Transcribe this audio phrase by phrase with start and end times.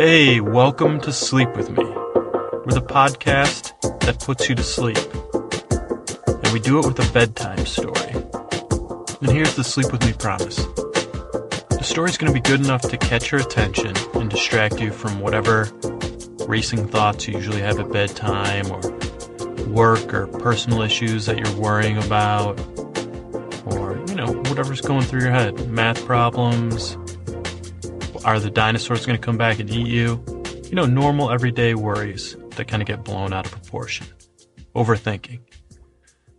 [0.00, 1.82] Hey, welcome to Sleep With Me.
[1.82, 4.96] We're the podcast that puts you to sleep.
[6.44, 8.12] And we do it with a bedtime story.
[9.20, 10.54] And here's the Sleep With Me promise.
[10.54, 15.18] The story's going to be good enough to catch your attention and distract you from
[15.18, 15.68] whatever
[16.46, 18.80] racing thoughts you usually have at bedtime or
[19.66, 22.56] work or personal issues that you're worrying about
[23.66, 25.68] or, you know, whatever's going through your head.
[25.68, 26.96] Math problems,
[28.28, 30.22] are the dinosaurs going to come back and eat you?
[30.64, 34.06] You know, normal everyday worries that kind of get blown out of proportion.
[34.74, 35.40] Overthinking.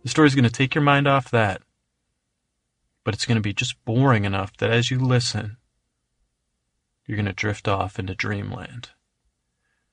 [0.04, 1.62] The story's going to take your mind off that,
[3.02, 5.56] but it's going to be just boring enough that as you listen,
[7.06, 8.90] you're going to drift off into dreamland.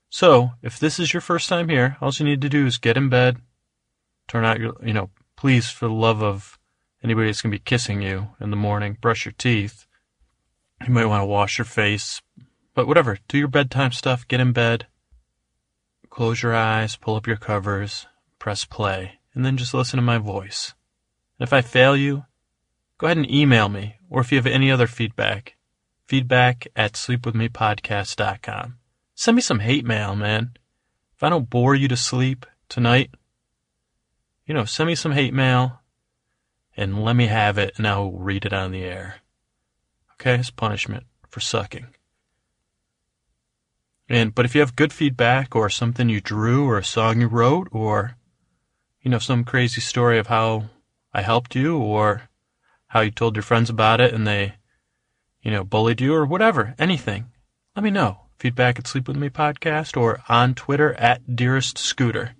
[0.08, 2.95] So, if this is your first time here, all you need to do is get
[2.95, 3.38] in bed,
[4.28, 6.59] turn out your, you know, please, for the love of
[7.04, 9.86] anybody that's going to be kissing you in the morning, brush your teeth,
[10.86, 12.22] you might want to wash your face,
[12.73, 13.17] but whatever.
[13.28, 14.88] Do your bedtime stuff, get in bed,
[16.09, 18.06] close your eyes, pull up your covers,
[18.39, 20.73] press play, and then just listen to my voice.
[21.39, 22.25] And if I fail you,
[22.98, 25.55] go ahead and email me, or if you have any other feedback,
[26.05, 28.78] feedback at sleepwithmepodcast.com.
[29.16, 30.52] Send me some hate mail, man.
[31.16, 33.11] If I don't bore you to sleep tonight,
[34.45, 35.81] you know, send me some hate mail
[36.75, 39.22] and let me have it and I'll read it on the air
[40.20, 41.88] okay, as punishment for sucking.
[44.10, 47.28] And but if you have good feedback or something you drew or a song you
[47.28, 48.16] wrote or
[49.02, 50.70] you know some crazy story of how
[51.14, 52.30] I helped you or
[52.88, 54.56] how you told your friends about it and they
[55.42, 57.32] you know bullied you or whatever, anything,
[57.76, 58.22] let me know.
[58.40, 62.36] Feedback at Sleep With Me podcast or on Twitter at Dearest Scooter.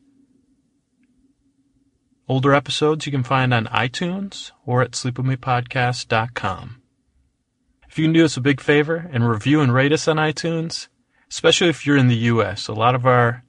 [2.30, 6.82] Older episodes you can find on iTunes or at sleepwithmepodcast.com.
[7.88, 10.88] If you can do us a big favor and review and rate us on iTunes,
[11.30, 13.44] especially if you're in the US, a lot of our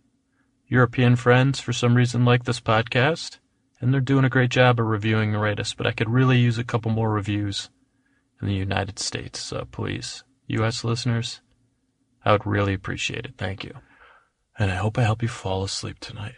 [0.66, 3.38] European friends, for some reason, like this podcast,
[3.81, 6.38] and they're doing a great job of reviewing and rate us, but I could really
[6.38, 7.71] use a couple more reviews
[8.41, 11.41] in the United States, so please, US listeners,
[12.25, 13.34] I would really appreciate it.
[13.38, 13.75] Thank you.
[14.59, 16.34] And I hope I help you fall asleep tonight.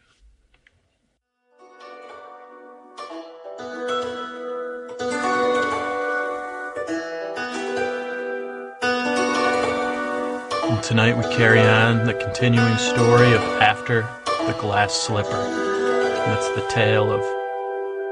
[10.82, 14.02] Tonight we carry on the continuing story of After
[14.46, 15.30] the Glass Slipper.
[15.30, 17.20] And it's the tale of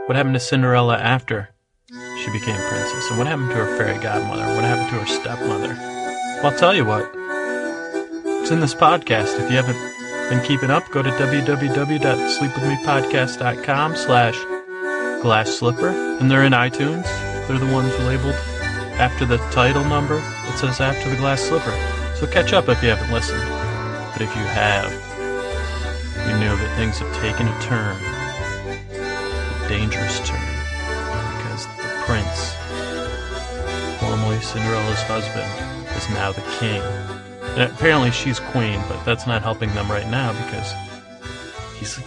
[0.06, 1.49] what happened to Cinderella after
[1.89, 5.75] she became princess, and what happened to her fairy godmother, what happened to her stepmother.
[5.75, 7.11] Well, I'll tell you what.
[8.43, 9.41] It's in this podcast.
[9.41, 9.79] If you haven't
[10.31, 14.39] been keeping up, go to www.sleepwithmepodcast.com slash
[15.23, 17.05] glass slipper, and they're in iTunes.
[17.49, 18.37] They're the ones labeled
[19.00, 20.19] after the title number.
[20.19, 21.73] It says after the glass slipper.
[22.19, 23.41] So catch up if you haven't listened.
[24.12, 24.91] But if you have,
[26.27, 27.95] you know that things have taken a turn,
[29.65, 30.43] a dangerous turn,
[31.37, 32.55] because the prince,
[34.01, 35.49] formerly Cinderella's husband,
[35.97, 36.83] is now the king.
[37.55, 40.75] And apparently she's queen, but that's not helping them right now because
[41.79, 42.00] he's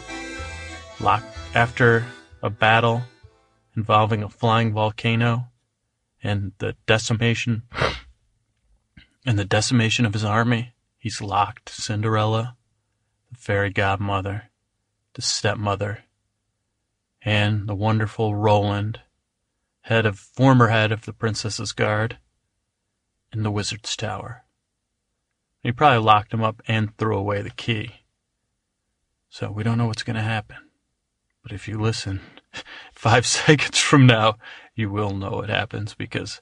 [1.00, 2.06] locked after
[2.44, 3.02] a battle
[3.78, 5.48] involving a flying volcano
[6.22, 7.64] and the decimation
[9.26, 12.56] and the decimation of his army, he's locked Cinderella,
[13.32, 14.50] the fairy godmother,
[15.14, 16.04] the stepmother,
[17.22, 19.02] and the wonderful Roland,
[19.82, 22.18] head of former head of the princess's guard,
[23.34, 24.44] in the wizard's tower.
[25.64, 28.02] He probably locked him up and threw away the key.
[29.30, 30.58] So we don't know what's going to happen.
[31.44, 32.22] But if you listen,
[32.94, 34.38] five seconds from now,
[34.76, 36.42] you will know what happens because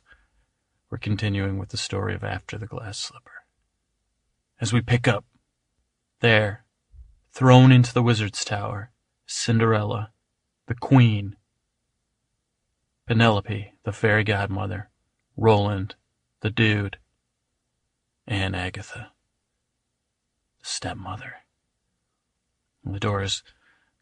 [0.89, 3.43] we're continuing with the story of After the Glass Slipper.
[4.59, 5.25] As we pick up,
[6.19, 6.65] there,
[7.31, 8.91] thrown into the wizard's tower,
[9.25, 10.11] Cinderella,
[10.67, 11.35] the queen,
[13.05, 14.89] Penelope, the fairy godmother,
[15.37, 15.95] Roland,
[16.41, 16.97] the dude,
[18.27, 19.11] and Agatha,
[20.59, 21.35] the stepmother.
[22.83, 23.43] And the door is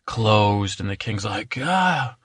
[0.06, 2.16] closed, and the king's like, ah,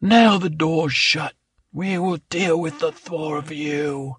[0.00, 1.34] now the door's shut.
[1.74, 4.18] We will deal with the four of you.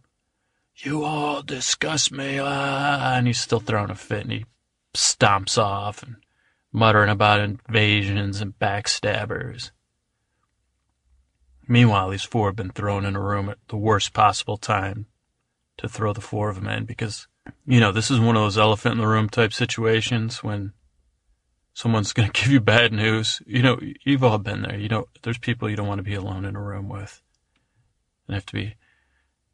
[0.75, 2.37] You all disgust me.
[2.37, 4.45] Ah, and he's still throwing a fit and he
[4.93, 6.17] stomps off and
[6.73, 9.71] muttering about invasions and backstabbers.
[11.65, 15.05] Meanwhile, these four have been thrown in a room at the worst possible time
[15.77, 17.29] to throw the four of them in because,
[17.65, 20.73] you know, this is one of those elephant in the room type situations when
[21.73, 23.41] someone's going to give you bad news.
[23.47, 24.77] You know, you've all been there.
[24.77, 27.21] You know, there's people you don't want to be alone in a room with
[28.27, 28.75] and have to be,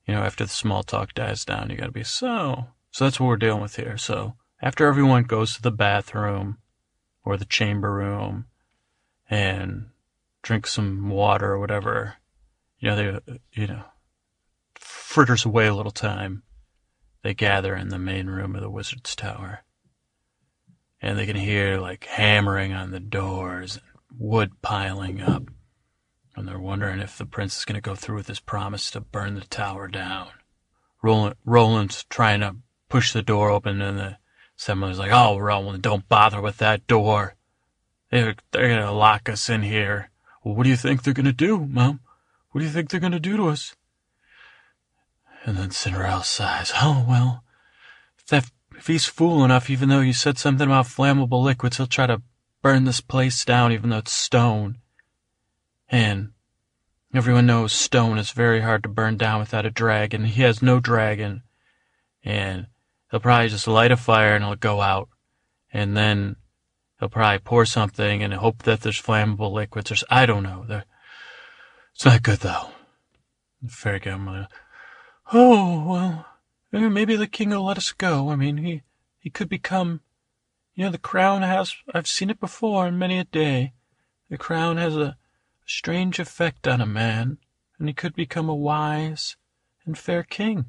[0.05, 2.67] you know, after the small talk dies down, you got to be so.
[2.91, 3.97] So that's what we're dealing with here.
[3.97, 6.57] So after everyone goes to the bathroom
[7.23, 8.45] or the chamber room
[9.29, 9.87] and
[10.41, 12.15] drinks some water or whatever,
[12.79, 13.83] you know, they, you know,
[14.75, 16.43] fritters away a little time,
[17.23, 19.63] they gather in the main room of the wizard's tower.
[21.01, 25.43] And they can hear like hammering on the doors and wood piling up.
[26.35, 29.01] And they're wondering if the prince is going to go through with his promise to
[29.01, 30.29] burn the tower down.
[31.01, 32.55] Roland, Roland's trying to
[32.89, 34.17] push the door open, and the
[34.57, 37.35] Semler's like, "Oh, Roland, don't bother with that door.
[38.11, 40.11] They're they're gonna lock us in here."
[40.43, 41.99] Well, what do you think they're gonna do, Mom?
[42.51, 43.75] What do you think they're gonna do to us?
[45.43, 46.71] And then Cinderella sighs.
[46.75, 47.43] Oh well,
[48.19, 51.87] if that if he's fool enough, even though you said something about flammable liquids, he'll
[51.87, 52.21] try to
[52.61, 54.77] burn this place down, even though it's stone.
[55.91, 56.31] And
[57.13, 60.23] everyone knows stone is very hard to burn down without a dragon.
[60.23, 61.43] He has no dragon,
[62.23, 62.67] and
[63.11, 65.09] he'll probably just light a fire and it'll go out.
[65.73, 66.37] And then
[66.99, 70.65] he'll probably pour something and hope that there's flammable liquids or I don't know.
[70.67, 70.85] They're,
[71.93, 72.69] it's not good though.
[73.61, 74.47] The fairy godmother.
[75.33, 76.25] Oh, well,
[76.73, 78.29] eh, maybe the king will let us go.
[78.29, 78.81] I mean, he,
[79.19, 80.01] he could become,
[80.73, 83.73] you know, the crown has, I've seen it before in many a day.
[84.29, 85.17] The crown has a
[85.71, 87.37] strange effect on a man,
[87.79, 89.37] and he could become a wise
[89.85, 90.65] and fair king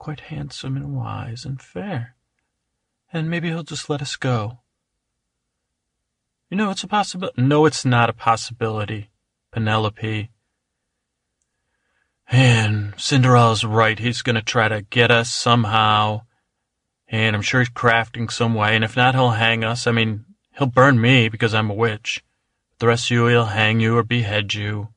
[0.00, 2.16] quite handsome and wise and fair.
[3.12, 4.60] And maybe he'll just let us go.
[6.48, 7.40] You know, it's a possibility.
[7.40, 9.10] No, it's not a possibility,
[9.52, 10.30] Penelope.
[12.28, 13.98] And Cinderella's right.
[13.98, 16.22] He's going to try to get us somehow.
[17.06, 18.74] And I'm sure he's crafting some way.
[18.74, 19.86] And if not, he'll hang us.
[19.86, 20.24] I mean,
[20.56, 22.24] he'll burn me because I'm a witch.
[22.82, 24.88] Of you, he'll hang you or behead you.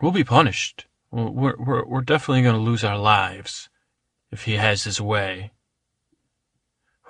[0.00, 0.86] We'll be punished.
[1.10, 3.68] We're, we're, we're definitely going to lose our lives
[4.30, 5.52] if he has his way.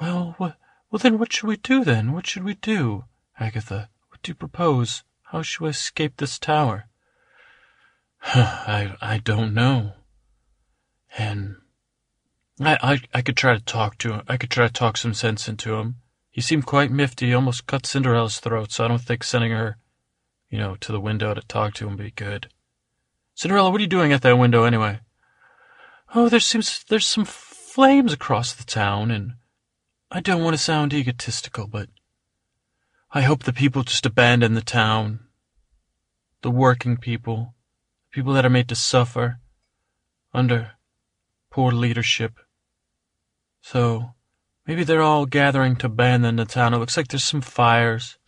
[0.01, 0.55] Well, well,
[0.93, 2.13] then what should we do then?
[2.13, 3.05] What should we do?
[3.41, 5.03] Agatha, what do you propose?
[5.25, 6.89] How shall we escape this tower?
[8.23, 9.93] I, I don't know.
[11.17, 11.57] And
[12.61, 14.23] I, I, I could try to talk to him.
[14.29, 15.97] I could try to talk some sense into him.
[16.39, 17.27] He seemed quite mifty.
[17.27, 19.77] He almost cut Cinderella's throat, so I don't think sending her,
[20.49, 22.49] you know, to the window to talk to him would be good.
[23.35, 25.01] Cinderella, what are you doing at that window anyway?
[26.15, 29.33] Oh, there seems there's some flames across the town, and
[30.13, 31.89] I don't want to sound egotistical, but
[33.11, 35.19] I hope the people just abandon the town.
[36.43, 37.57] The working people,
[38.13, 39.41] people that are made to suffer
[40.33, 40.75] under
[41.51, 42.39] poor leadership.
[43.61, 44.15] So
[44.69, 46.75] maybe they're all gathering to abandon the town.
[46.75, 48.19] It looks like there's some fires,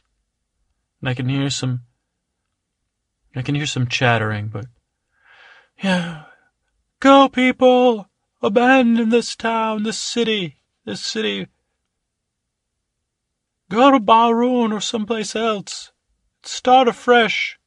[1.01, 1.83] and I can hear some.
[3.37, 4.67] I can hear some chattering, but
[5.81, 6.25] yeah.
[6.99, 8.09] Go, people!
[8.43, 11.47] Abandon this town, this city, this city.
[13.69, 15.93] Go to Bahroon or someplace else.
[16.43, 17.59] Start afresh.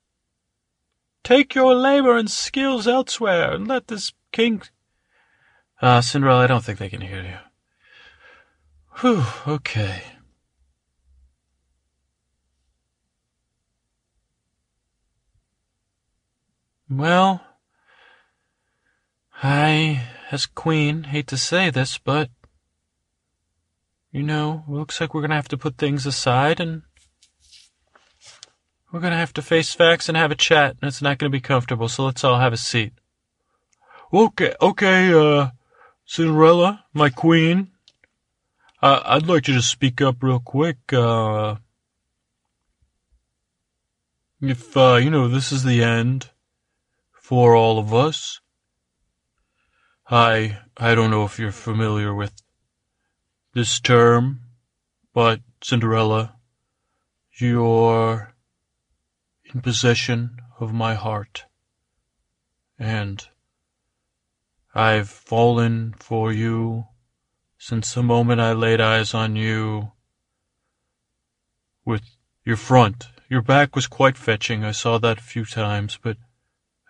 [1.24, 4.64] Take your labor and skills elsewhere and let this king.
[5.82, 7.53] Ah, uh, Cinderella, I don't think they can hear you.
[9.02, 10.04] Whew, okay.
[16.90, 17.42] Well.
[19.46, 22.30] I, as queen, hate to say this, but,
[24.10, 26.84] you know, looks like we're gonna have to put things aside and
[28.90, 31.42] we're gonna have to face facts and have a chat, and it's not gonna be
[31.42, 32.94] comfortable, so let's all have a seat.
[34.14, 35.50] Okay, okay, uh,
[36.06, 37.73] Cinderella, my queen.
[38.84, 41.56] Uh, I'd like to speak up real quick, uh,
[44.42, 46.32] if, uh, you know, this is the end
[47.14, 48.42] for all of us,
[50.10, 52.34] I I don't know if you're familiar with
[53.54, 54.42] this term,
[55.14, 56.36] but Cinderella,
[57.40, 58.36] you're
[59.46, 61.46] in possession of my heart.
[62.78, 63.26] And
[64.76, 66.88] I've fallen for you
[67.66, 69.94] since the moment I laid eyes on you
[71.86, 72.02] with
[72.44, 73.08] your front.
[73.30, 74.66] Your back was quite fetching.
[74.66, 76.18] I saw that a few times, but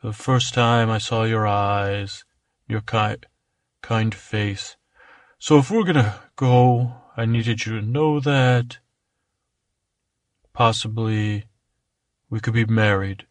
[0.02, 2.26] the first time I saw your eyes,
[2.68, 3.24] your kind,
[3.84, 4.76] kind face.
[5.38, 8.80] So if we're gonna go, I needed you to know that
[10.54, 11.46] possibly
[12.32, 13.28] we could be married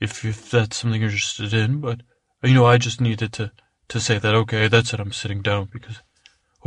[0.00, 1.80] if if that's something you're interested in.
[1.80, 2.02] But
[2.42, 3.52] you know, I just needed to
[3.88, 4.34] to say that.
[4.34, 5.00] Okay, that's it.
[5.00, 6.02] I'm sitting down because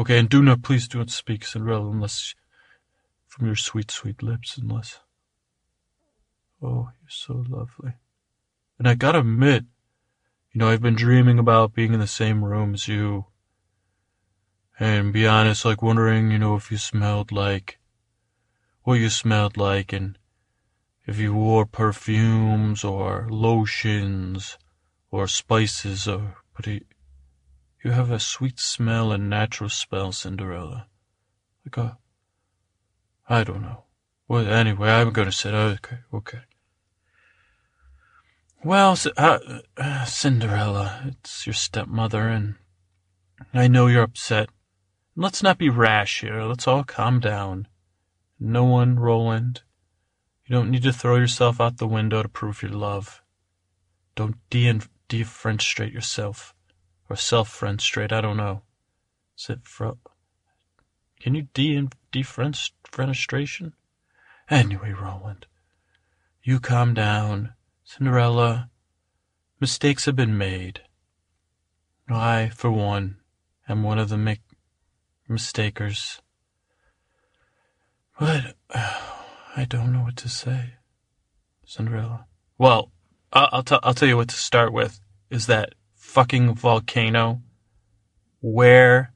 [0.01, 2.34] okay, and do not please do not speak Cinderella unless
[3.27, 5.00] from your sweet sweet lips unless.
[6.62, 7.93] Oh, you're so lovely.
[8.77, 9.65] And I gotta admit,
[10.53, 13.27] You know, I've been dreaming about being in the same room as you.
[14.79, 17.79] And be honest, like wondering, you know, if you smelled like
[18.84, 20.17] what you smelled like and
[21.05, 24.58] if you wore perfumes or lotions
[25.12, 26.67] or spices or but
[27.84, 30.88] you, have a sweet smell and natural spell, Cinderella.
[31.66, 31.98] Like a
[33.30, 33.86] I don't know.
[34.28, 35.54] Well, anyway, I'm gonna sit.
[35.54, 36.42] Okay, okay.
[38.64, 39.40] Well, uh,
[39.78, 42.56] uh, Cinderella, it's your stepmother, and
[43.54, 44.50] I know you're upset.
[45.16, 46.44] Let's not be rash here.
[46.44, 47.68] Let's all calm down.
[48.40, 49.62] No one, Roland.
[50.46, 53.22] You don't need to throw yourself out the window to prove your love.
[54.16, 56.54] Don't de- defenstrate yourself.
[57.12, 58.62] Or self-fenstrate, I don't know.
[59.38, 59.60] Is it
[61.20, 63.74] Can you de- defenestration?
[64.50, 65.46] Anyway, Roland,
[66.41, 67.51] you calm down.
[67.84, 68.70] Cinderella,
[69.60, 70.84] mistakes have been made.
[72.08, 73.18] I, for one,
[73.68, 74.39] am one of the mi-
[75.27, 76.22] mistakers.
[78.18, 80.75] But I don't know what to say,
[81.65, 82.27] Cinderella.
[82.58, 82.94] Well,
[83.34, 85.01] I'll, I'll, t- I'll tell you what to start with.
[85.30, 85.74] Is that
[86.12, 87.41] fucking volcano?
[88.41, 89.13] Where?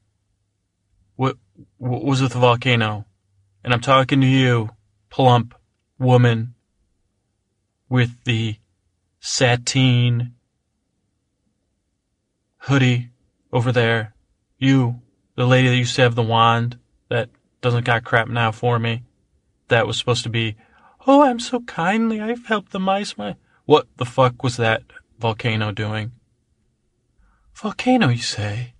[1.16, 1.36] What,
[1.76, 3.04] what was with the volcano?
[3.62, 4.70] And I'm talking to you,
[5.10, 5.54] plump
[5.98, 6.54] woman
[7.90, 8.56] with the
[9.20, 10.32] sateen
[12.60, 13.10] hoodie
[13.52, 14.14] over there.
[14.58, 15.02] You,
[15.34, 16.78] the lady that used to have the wand
[17.10, 17.28] that
[17.60, 19.02] doesn't got crap now for me.
[19.68, 20.56] That was supposed to be,
[21.06, 22.22] oh, I'm so kindly.
[22.22, 23.18] I've helped the mice.
[23.18, 23.36] My
[23.66, 24.82] what the fuck was that
[25.18, 26.12] volcano doing?
[27.56, 28.74] Volcano, you say?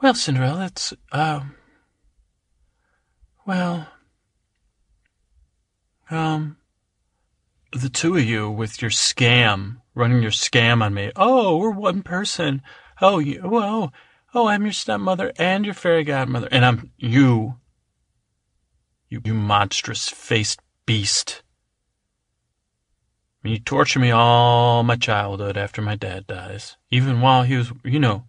[0.00, 1.56] Well, Cinderella, it's um.
[3.46, 3.86] Well,
[6.10, 6.56] um,
[7.72, 11.12] the two of you with your scam, running your scam on me.
[11.16, 12.62] Oh, we're one person.
[13.02, 13.90] Oh, you, oh,
[14.34, 17.56] I'm your stepmother and your fairy godmother, and I'm you.
[19.10, 21.41] You, you monstrous faced beast.
[23.44, 27.98] You torture me all my childhood after my dad dies, even while he was, you
[27.98, 28.24] know,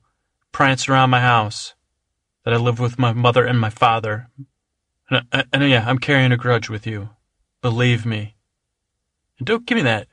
[0.52, 1.76] prancing around my house
[2.44, 4.30] that I lived with my mother and my father.
[5.10, 7.10] And, and, and yeah, I'm carrying a grudge with you.
[7.62, 8.36] Believe me.
[9.38, 10.08] And don't give me that.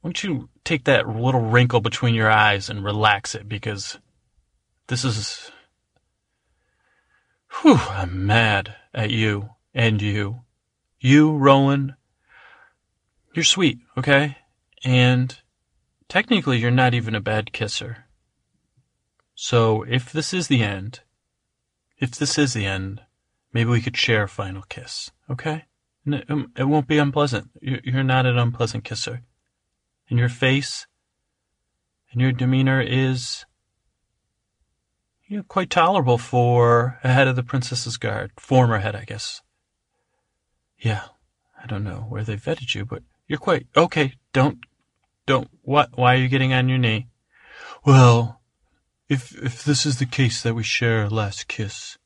[0.00, 3.98] Why don't you take that little wrinkle between your eyes and relax it because
[4.86, 5.50] this is.
[7.60, 10.40] Whew, I'm mad at you and you.
[11.00, 11.94] You, Roland,
[13.34, 14.36] you're sweet, okay?
[14.84, 15.36] And
[16.08, 18.06] technically, you're not even a bad kisser.
[19.34, 21.00] So if this is the end,
[21.98, 23.02] if this is the end,
[23.52, 25.64] maybe we could share a final kiss, okay?
[26.28, 27.50] Um, it won't be unpleasant.
[27.60, 29.22] You're not an unpleasant kisser.
[30.08, 30.86] And your face
[32.10, 33.44] and your demeanor is
[35.26, 38.32] you know, quite tolerable for a head of the princess's guard.
[38.36, 39.42] Former head, I guess.
[40.76, 41.04] Yeah,
[41.62, 44.14] I don't know where they vetted you, but you're quite okay.
[44.32, 44.58] Don't,
[45.24, 45.48] don't.
[45.62, 45.96] What?
[45.96, 47.06] Why are you getting on your knee?
[47.86, 48.40] Well,
[49.08, 51.96] if if this is the case that we share a last kiss,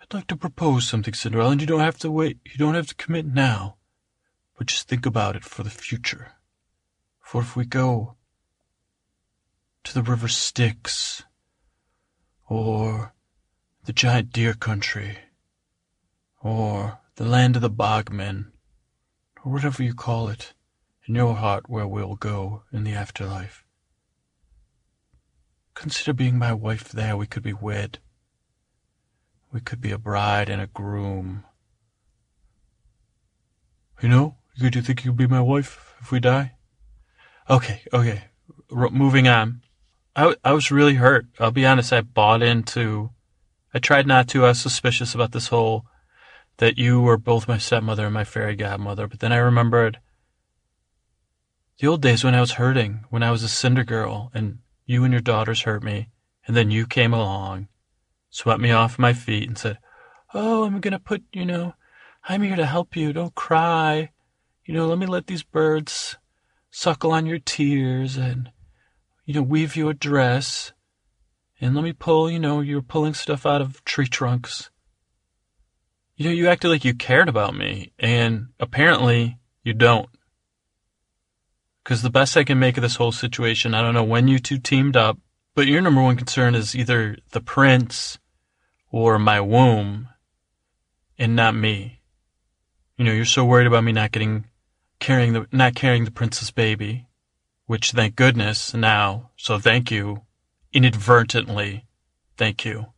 [0.00, 2.38] I'd like to propose something, Cinderella, and you don't have to wait.
[2.44, 3.76] You don't have to commit now.
[4.56, 6.34] But just think about it for the future.
[7.20, 8.14] For if we go
[9.82, 11.24] to the river Styx,
[12.48, 13.14] or
[13.84, 15.18] the giant deer country,
[16.40, 18.49] or the land of the bogmen,
[19.44, 20.54] or whatever you call it,
[21.06, 23.64] in your heart where we'll go in the afterlife.
[25.74, 27.98] Consider being my wife there, we could be wed.
[29.52, 31.44] We could be a bride and a groom.
[34.02, 36.52] You know, you think you'd be my wife if we die?
[37.48, 38.24] Okay, okay.
[38.74, 39.62] R- moving on.
[40.14, 41.26] I, I was really hurt.
[41.38, 43.10] I'll be honest, I bought into.
[43.72, 44.44] I tried not to.
[44.44, 45.86] I was suspicious about this whole
[46.60, 49.98] that you were both my stepmother and my fairy godmother, but then I remembered
[51.78, 55.04] the old days when I was hurting, when I was a cinder girl, and you
[55.04, 56.08] and your daughters hurt me,
[56.46, 57.68] and then you came along
[58.30, 59.78] swept me off my feet and said,
[60.32, 61.74] Oh, I'm going to put, you know,
[62.28, 63.12] I'm here to help you.
[63.12, 64.10] Don't cry.
[64.64, 66.16] You know, let me let these birds
[66.70, 68.50] suckle on your tears and,
[69.24, 70.72] you know, weave you a dress.
[71.60, 74.70] And let me pull, you know, you're pulling stuff out of tree trunks.
[76.20, 80.10] You know, you acted like you cared about me, and apparently you don't.
[81.82, 84.38] Because the best I can make of this whole situation, I don't know when you
[84.38, 85.16] two teamed up,
[85.54, 88.18] but your number one concern is either the prince
[88.90, 90.10] or my womb
[91.16, 92.02] and not me.
[92.98, 94.44] You know, you're so worried about me not getting
[94.98, 97.06] carrying the not carrying the princess baby
[97.64, 100.20] which thank goodness now, so thank you,
[100.70, 101.86] inadvertently,
[102.36, 102.88] thank you.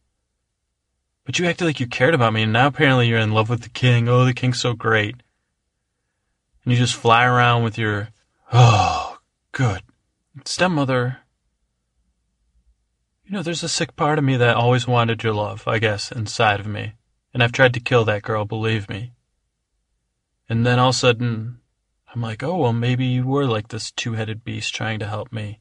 [1.25, 3.63] But you acted like you cared about me, and now apparently you're in love with
[3.63, 4.09] the king.
[4.09, 5.17] Oh, the king's so great.
[6.65, 8.09] And you just fly around with your,
[8.53, 9.19] oh,
[9.53, 9.83] good.
[10.45, 11.19] Stepmother,
[13.25, 16.11] you know, there's a sick part of me that always wanted your love, I guess,
[16.11, 16.95] inside of me.
[17.33, 19.13] And I've tried to kill that girl, believe me.
[20.49, 21.61] And then all of a sudden,
[22.15, 25.33] I'm like, oh, well, maybe you were like this two headed beast trying to help
[25.33, 25.61] me.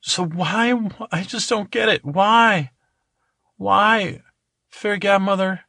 [0.00, 0.72] So why?
[1.12, 2.04] I just don't get it.
[2.04, 2.70] Why?
[3.56, 4.20] Why?
[4.76, 5.60] Fairy godmother,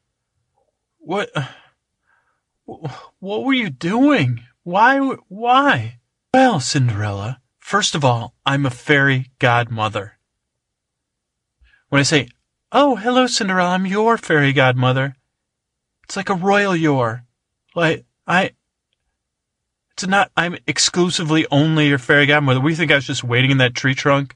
[0.98, 1.30] what,
[2.66, 4.42] what were you doing?
[4.64, 5.00] Why,
[5.30, 6.00] why?
[6.34, 10.18] Well, Cinderella, first of all, I'm a fairy godmother.
[11.88, 12.28] When I say,
[12.74, 15.16] oh, hello, Cinderella, I'm your fairy godmother,
[16.04, 17.24] it's like a royal your.
[17.76, 18.52] Like, I,
[19.94, 22.60] it's not, I'm exclusively only your fairy godmother.
[22.60, 24.36] We think I was just waiting in that tree trunk.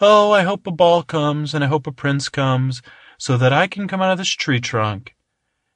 [0.00, 2.80] Oh, I hope a ball comes and I hope a prince comes
[3.24, 5.14] so that I can come out of this tree trunk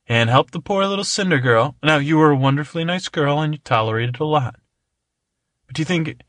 [0.07, 1.77] and help the poor little cinder girl.
[1.83, 4.57] Now, you were a wonderfully nice girl and you tolerated a lot.
[5.67, 6.21] But do you think,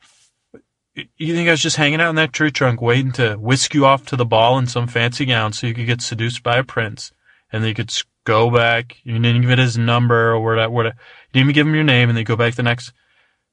[0.96, 3.86] you think I was just hanging out in that tree trunk waiting to whisk you
[3.86, 6.64] off to the ball in some fancy gown so you could get seduced by a
[6.64, 7.12] prince
[7.52, 10.96] and then you could go back, you didn't give it his number or whatever, whatever.
[10.96, 12.94] you didn't even give him your name and then go back the next,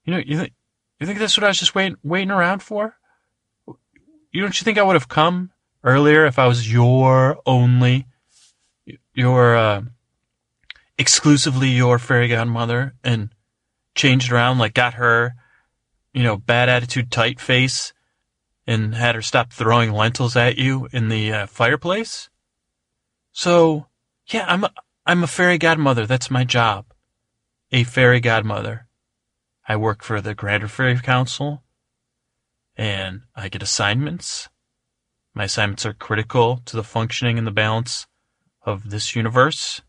[0.04, 0.52] you know, you think,
[1.00, 2.94] you think that's what I was just waiting, waiting around for?
[4.30, 5.50] You don't you think I would have come
[5.84, 8.06] earlier if I was your only,
[9.14, 9.82] your, uh,
[10.98, 13.30] exclusively your fairy godmother and
[13.94, 15.34] changed around, like got her,
[16.12, 17.92] you know, bad attitude, tight face
[18.66, 22.28] and had her stop throwing lentils at you in the uh, fireplace.
[23.32, 23.86] So,
[24.26, 24.72] yeah, I'm a,
[25.04, 26.06] I'm a fairy godmother.
[26.06, 26.86] That's my job.
[27.70, 28.86] A fairy godmother.
[29.68, 31.62] I work for the Grander Fairy Council
[32.76, 34.48] and I get assignments
[35.36, 38.06] my assignments are critical to the functioning and the balance
[38.62, 39.82] of this universe.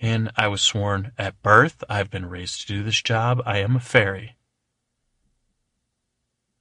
[0.00, 1.84] And I was sworn at birth.
[1.88, 3.40] I've been raised to do this job.
[3.46, 4.36] I am a fairy.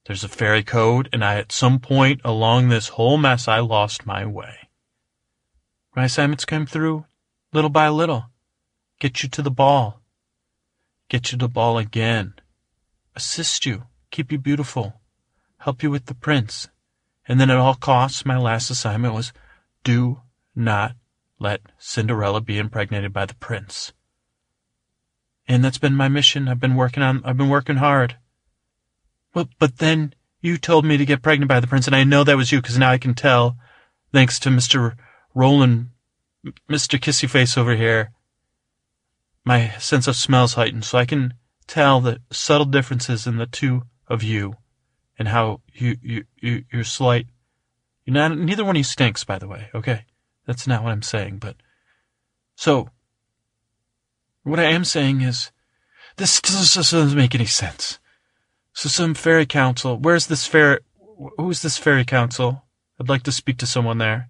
[0.05, 4.05] There's a fairy code, and I, at some point along this whole mess, I lost
[4.05, 4.69] my way.
[5.95, 7.05] My assignments came through
[7.51, 8.25] little by little.
[8.99, 10.01] Get you to the ball.
[11.09, 12.35] Get you to the ball again.
[13.15, 13.87] Assist you.
[14.11, 15.01] Keep you beautiful.
[15.57, 16.69] Help you with the prince.
[17.27, 19.33] And then at all costs, my last assignment was
[19.83, 20.21] do
[20.55, 20.95] not
[21.39, 23.93] let Cinderella be impregnated by the prince.
[25.47, 26.47] And that's been my mission.
[26.47, 28.17] I've been working on, I've been working hard.
[29.33, 32.23] Well, but then you told me to get pregnant by the prince, and I know
[32.23, 33.57] that was you because now I can tell,
[34.11, 34.95] thanks to Mr.
[35.33, 35.89] Roland,
[36.69, 36.99] Mr.
[36.99, 38.11] Kissy Face over here,
[39.43, 41.33] my sense of smell's heightened, so I can
[41.67, 44.55] tell the subtle differences in the two of you
[45.17, 47.27] and how you, you, you, you're slight.
[48.05, 50.05] You're not, neither one of you stinks, by the way, okay?
[50.45, 51.55] That's not what I'm saying, but.
[52.55, 52.89] So,
[54.43, 55.51] what I am saying is,
[56.17, 57.99] this doesn't make any sense.
[58.73, 60.79] So some fairy council, where's this fairy,
[61.37, 62.63] who's this fairy council?
[62.99, 64.29] I'd like to speak to someone there.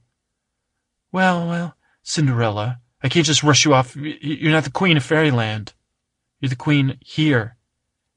[1.12, 3.96] Well, well, Cinderella, I can't just rush you off.
[3.96, 5.74] You're not the queen of fairyland.
[6.40, 7.58] You're the queen here.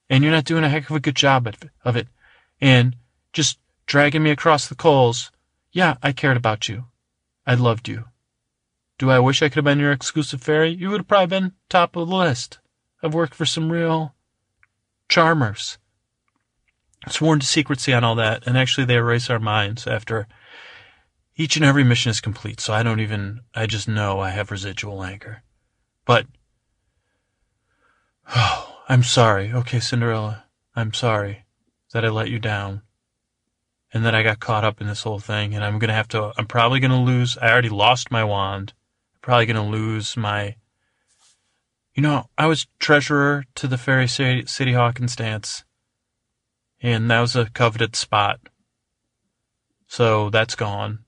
[0.09, 1.46] And you're not doing a heck of a good job
[1.85, 2.09] of it
[2.61, 2.97] and
[3.33, 5.31] just dragging me across the coals.
[5.73, 6.87] Yeah, I cared about you.
[7.47, 8.05] I loved you.
[8.99, 10.71] Do I wish I could have been your exclusive fairy?
[10.71, 12.59] You would have probably been top of the list.
[13.03, 14.14] I've worked for some real
[15.09, 15.79] charmers.
[17.09, 20.27] Sworn to secrecy on all that, and actually they erase our minds after
[21.37, 24.51] each and every mission is complete, so I don't even, I just know I have
[24.51, 25.44] residual anger.
[26.05, 26.27] But,
[28.35, 29.53] oh, I'm sorry.
[29.53, 31.44] Okay, Cinderella, I'm sorry
[31.92, 32.83] that I let you down
[33.92, 36.09] and that I got caught up in this whole thing and I'm going to have
[36.09, 38.74] to, I'm probably going to lose, I already lost my wand.
[39.14, 40.57] I'm probably going to lose my,
[41.94, 45.64] you know, I was treasurer to the Fairy City, Sadie Hawkins dance
[46.81, 48.40] and that was a coveted spot.
[49.87, 51.01] So that's gone.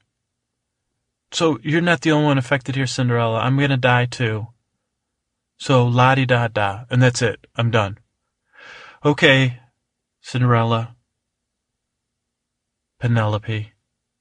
[1.33, 3.38] So you're not the only one affected here, Cinderella.
[3.38, 4.49] I'm going to die too.
[5.59, 6.85] So la di da da.
[6.90, 7.47] And that's it.
[7.55, 7.99] I'm done.
[9.05, 9.60] Okay,
[10.20, 10.96] Cinderella,
[12.98, 13.72] Penelope,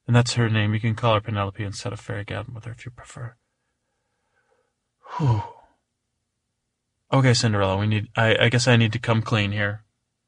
[0.06, 0.74] and that's her name.
[0.74, 3.36] You can call her Penelope instead of Fairy Godmother if you prefer.
[5.18, 5.42] Whew.
[7.12, 9.84] Okay, Cinderella, we need, I, I guess I need to come clean here.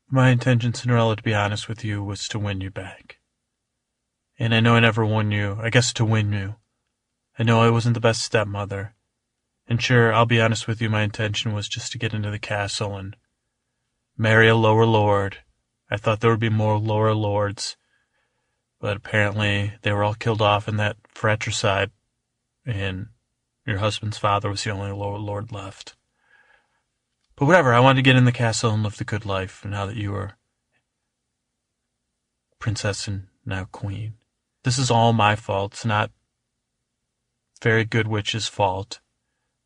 [0.08, 3.18] My intention, Cinderella, to be honest with you, was to win you back.
[4.38, 6.56] And I know I never won you, I guess to win you.
[7.38, 8.94] I know I wasn't the best stepmother.
[9.66, 12.38] And sure, I'll be honest with you, my intention was just to get into the
[12.38, 13.16] castle and
[14.18, 15.38] marry a lower lord
[15.92, 17.76] I thought there would be more lower lords,
[18.81, 21.90] but apparently they were all killed off in that fratricide,
[22.64, 23.09] and
[23.66, 25.94] your husband's father was the only lower lord left.
[27.37, 29.85] But whatever, I wanted to get in the castle and live the good life now
[29.85, 30.38] that you are
[32.59, 34.14] princess and now queen.
[34.64, 35.74] This is all my fault.
[35.74, 36.11] It's not
[37.61, 39.00] Fairy Good Witch's fault.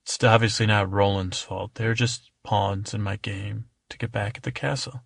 [0.02, 1.74] It's obviously not Roland's fault.
[1.74, 5.04] They're just pawns in my game to get back at the castle.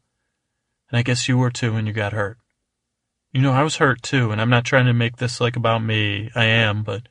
[0.90, 2.38] And I guess you were too when you got hurt.
[3.32, 5.84] You know, I was hurt too, and I'm not trying to make this like about
[5.84, 6.30] me.
[6.34, 7.08] I am, but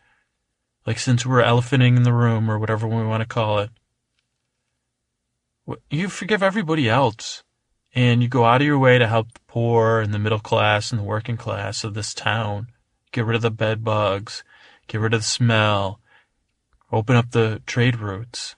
[0.85, 3.69] like since we're elephanting in the room or whatever we want to call it,
[5.89, 7.43] you forgive everybody else
[7.93, 10.91] and you go out of your way to help the poor and the middle class
[10.91, 12.67] and the working class of this town.
[13.11, 14.43] Get rid of the bed bugs,
[14.87, 15.99] get rid of the smell,
[16.91, 18.55] open up the trade routes.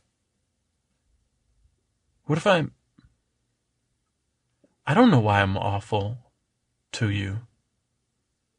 [2.26, 2.72] What if I'm.
[4.86, 6.18] I don't know why I'm awful
[6.94, 7.42] to you,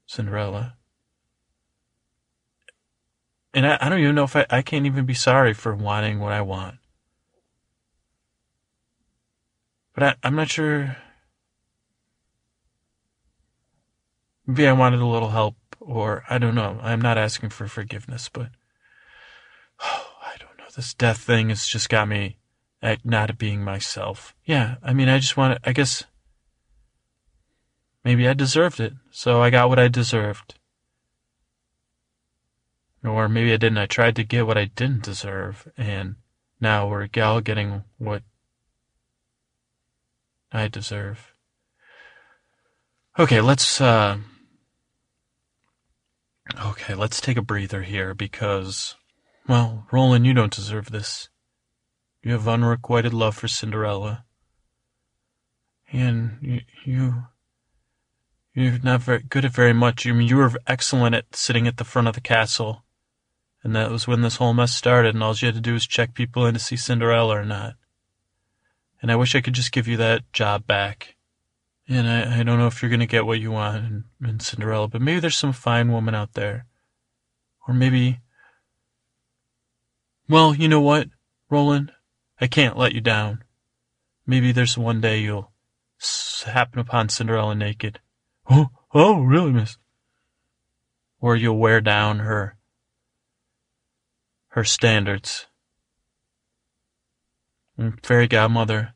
[0.07, 0.77] Cinderella.
[3.55, 6.21] And I, I don't even know if I, I can't even be sorry for wanting
[6.21, 6.77] what I want.
[9.95, 10.97] But I, I'm not sure.
[14.47, 16.79] Maybe I wanted a little help, or I don't know.
[16.83, 18.49] I'm not asking for forgiveness, but
[19.81, 20.65] oh, I don't know.
[20.75, 22.39] This death thing has just got me
[22.81, 24.35] at not being myself.
[24.45, 26.05] Yeah, I mean, I just want to, I guess
[28.05, 30.55] maybe I deserved it, so I got what I deserved.
[33.05, 33.79] Or maybe I didn't.
[33.79, 36.17] I tried to get what I didn't deserve, and
[36.61, 38.23] now we're all getting what
[40.53, 41.33] I deserve.
[43.19, 44.19] Okay, let's uh
[46.61, 48.95] Okay, let's take a breather here because
[49.49, 51.29] well, Roland, you don't deserve this.
[52.23, 54.25] You have unrequited love for Cinderella.
[55.93, 57.25] And you, you
[58.55, 60.07] you're not very good at very much.
[60.07, 62.85] I mean you were excellent at sitting at the front of the castle.
[63.65, 65.87] And that was when this whole mess started, and all you had to do was
[65.87, 67.75] check people in to see Cinderella or not
[69.03, 71.17] and I wish I could just give you that job back.
[71.89, 74.39] And I, I don't know if you're going to get what you want in, in
[74.39, 76.67] Cinderella, but maybe there's some fine woman out there.
[77.67, 78.21] Or maybe.
[80.29, 81.09] Well, you know what,
[81.51, 81.93] Roland?
[82.41, 83.43] I can't let you down.
[84.25, 85.51] Maybe there's one day you'll
[86.47, 87.99] happen upon Cinderella naked.
[88.55, 89.79] Oh, oh, really, miss?
[91.21, 92.59] Or you'll wear down her
[94.49, 95.47] her standards
[97.79, 98.93] mm, Fairy godmother,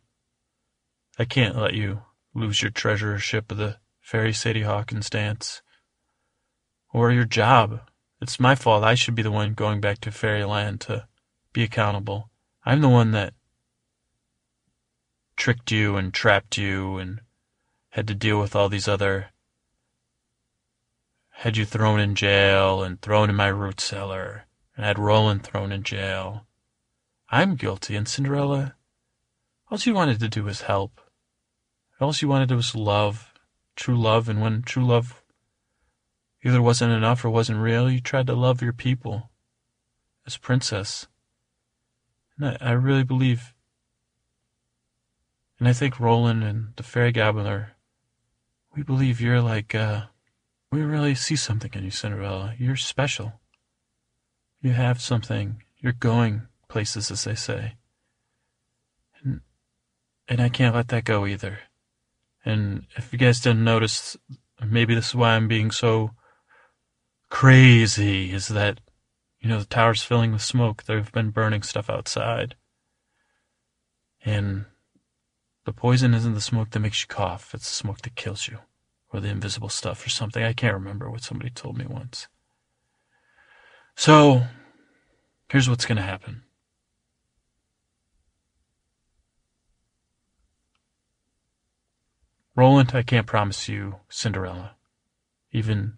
[1.19, 2.03] I can't let you
[2.35, 5.63] lose your treasurership of the Fairy Sadie Hawkins dance.
[6.93, 7.81] Or your job.
[8.21, 8.85] It's my fault.
[8.85, 11.07] I should be the one going back to fairyland to
[11.55, 12.31] be accountable.
[12.65, 13.33] I'm the one that
[15.37, 17.21] tricked you and trapped you and
[17.91, 19.29] had to deal with all these other
[21.41, 24.47] had you thrown in jail and thrown in my root cellar
[24.77, 26.47] and had Roland thrown in jail
[27.29, 28.77] I'm guilty, and Cinderella,
[29.69, 31.01] all she wanted to do was help.
[32.01, 33.35] All she wanted was love,
[33.75, 35.23] true love, and when true love
[36.45, 39.31] either wasn't enough or wasn't real, you tried to love your people
[40.25, 41.09] as princess.
[42.39, 43.53] And I, I really believe,
[45.59, 47.73] and I think Roland and the fairy godmother,
[48.77, 50.05] we believe you're like, uh,
[50.73, 52.55] we really see something in you, Cinderella.
[52.59, 53.41] You're special.
[54.61, 55.63] You have something.
[55.79, 57.75] You're going places, as they say.
[59.23, 59.41] And,
[60.29, 61.61] and I can't let that go either.
[62.45, 64.17] And if you guys didn't notice,
[64.65, 66.13] maybe this is why I'm being so
[67.31, 68.81] crazy, is that,
[69.41, 70.85] you know, the tower's filling with smoke.
[70.85, 72.55] They've been burning stuff outside.
[74.25, 74.65] And
[75.65, 78.59] the poison isn't the smoke that makes you cough, it's the smoke that kills you.
[79.17, 80.45] Or the invisible stuff or something.
[80.45, 82.29] I can't remember what somebody told me once.
[83.95, 84.43] So,
[85.49, 86.43] here's what's going to happen.
[92.55, 94.73] Roland, I can't promise you Cinderella.
[95.51, 95.97] Even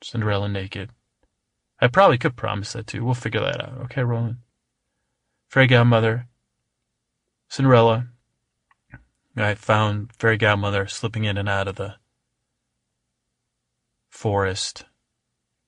[0.00, 0.90] Cinderella naked.
[1.80, 3.04] I probably could promise that too.
[3.04, 3.80] We'll figure that out.
[3.86, 4.36] Okay, Roland?
[5.48, 6.28] Fairy Godmother,
[7.48, 8.06] Cinderella.
[9.36, 11.96] I found Fairy Godmother slipping in and out of the
[14.12, 14.84] forest,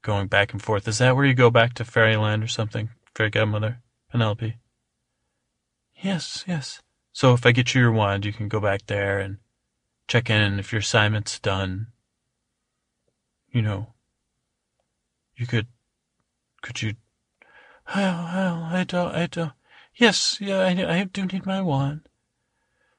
[0.03, 0.87] going back and forth.
[0.87, 3.81] Is that where you go back to Fairyland or something, Fairy Godmother?
[4.11, 4.59] Penelope?
[5.97, 6.81] Yes, yes.
[7.13, 9.39] So if I get you your wand, you can go back there and
[10.07, 11.89] check in if your assignment's done.
[13.51, 13.95] You know,
[15.37, 15.69] you could,
[16.63, 16.95] could you,
[17.95, 19.53] well, well, I don't, I don't,
[19.95, 22.09] yes, yeah, I, I do need my wand.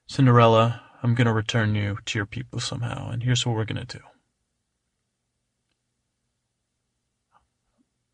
[0.08, 3.86] Cinderella, I'm going to return you to your people somehow, and here's what we're going
[3.86, 4.04] to do.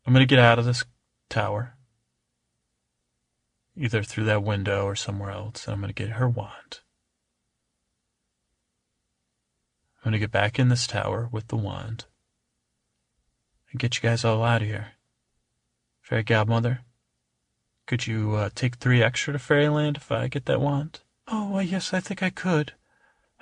[0.06, 0.84] I'm going to get out of this
[1.28, 1.76] tower,
[3.76, 6.80] either through that window or somewhere else, and I'm going to get her wand.
[9.98, 12.06] I'm going to get back in this tower with the wand
[13.70, 14.92] and get you guys all out of here.
[16.00, 16.80] Fairy Godmother,
[17.86, 21.00] could you uh, take three extra to Fairyland if I get that wand?
[21.28, 22.72] Oh, why, yes, I think I could.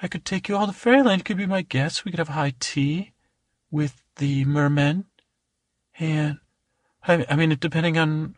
[0.03, 1.21] I could take you all to Fairyland.
[1.21, 2.05] You could be my guest.
[2.05, 3.13] We could have high tea
[3.71, 5.07] with the mermen.
[5.99, 6.39] And,
[7.07, 8.37] I, I mean, depending on,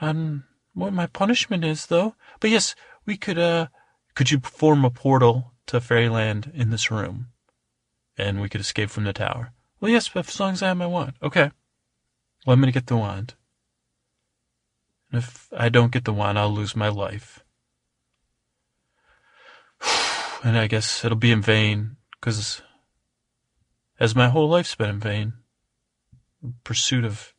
[0.00, 2.14] on what my punishment is, though.
[2.40, 2.74] But yes,
[3.06, 3.68] we could, uh,
[4.14, 7.28] could you form a portal to Fairyland in this room?
[8.16, 9.52] And we could escape from the tower.
[9.80, 11.14] Well, yes, but as long as I have my wand.
[11.22, 11.50] Okay.
[12.46, 13.34] Well, I'm to get the wand.
[15.10, 17.44] And if I don't get the wand, I'll lose my life.
[20.42, 22.60] And I guess it'll be in vain, because
[23.98, 25.32] as my whole life's been in vain,
[26.42, 27.33] in pursuit of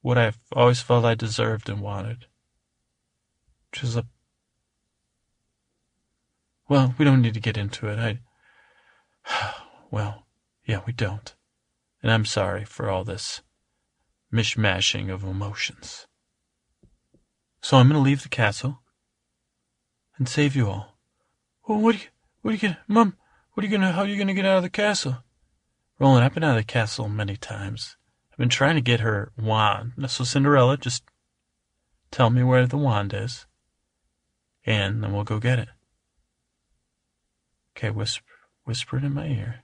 [0.00, 2.26] what I've always felt I deserved and wanted.
[3.70, 4.06] Which is a.
[6.68, 7.98] Well, we don't need to get into it.
[7.98, 8.20] I.
[9.92, 10.24] Well,
[10.64, 11.34] yeah, we don't.
[12.00, 13.42] And I'm sorry for all this
[14.32, 16.06] mishmashing of emotions.
[17.60, 18.80] So I'm going to leave the castle
[20.16, 20.96] and save you all.
[21.66, 22.04] Well, what are you,
[22.42, 23.16] what are you gonna, Mum,
[23.52, 25.18] what are you gonna, how are you gonna get out of the castle?
[25.98, 27.96] Roland, I've been out of the castle many times.
[28.40, 29.92] Been trying to get her wand.
[30.08, 31.04] So Cinderella, just
[32.10, 33.44] tell me where the wand is,
[34.64, 35.68] and then we'll go get it.
[37.76, 38.24] Okay, whisper,
[38.64, 39.56] whisper it in my ear.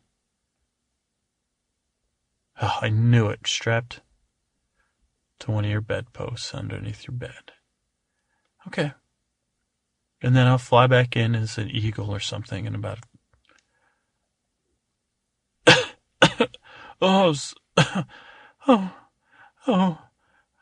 [2.61, 3.47] Oh, I knew it.
[3.47, 4.03] Strapped
[5.39, 7.53] to one of your bedposts underneath your bed.
[8.67, 8.93] Okay.
[10.21, 12.99] And then I'll fly back in as an eagle or something in about.
[17.01, 17.35] oh,
[18.68, 18.92] oh,
[19.66, 19.98] oh.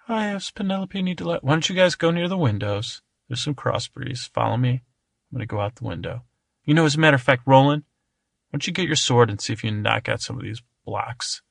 [0.09, 1.43] I have Penelope let.
[1.43, 3.01] Why don't you guys go near the windows?
[3.29, 4.29] There's some cross breeze.
[4.33, 4.71] Follow me.
[4.71, 6.25] I'm going to go out the window.
[6.65, 9.41] You know, as a matter of fact, Roland, why don't you get your sword and
[9.41, 11.43] see if you can knock out some of these blocks?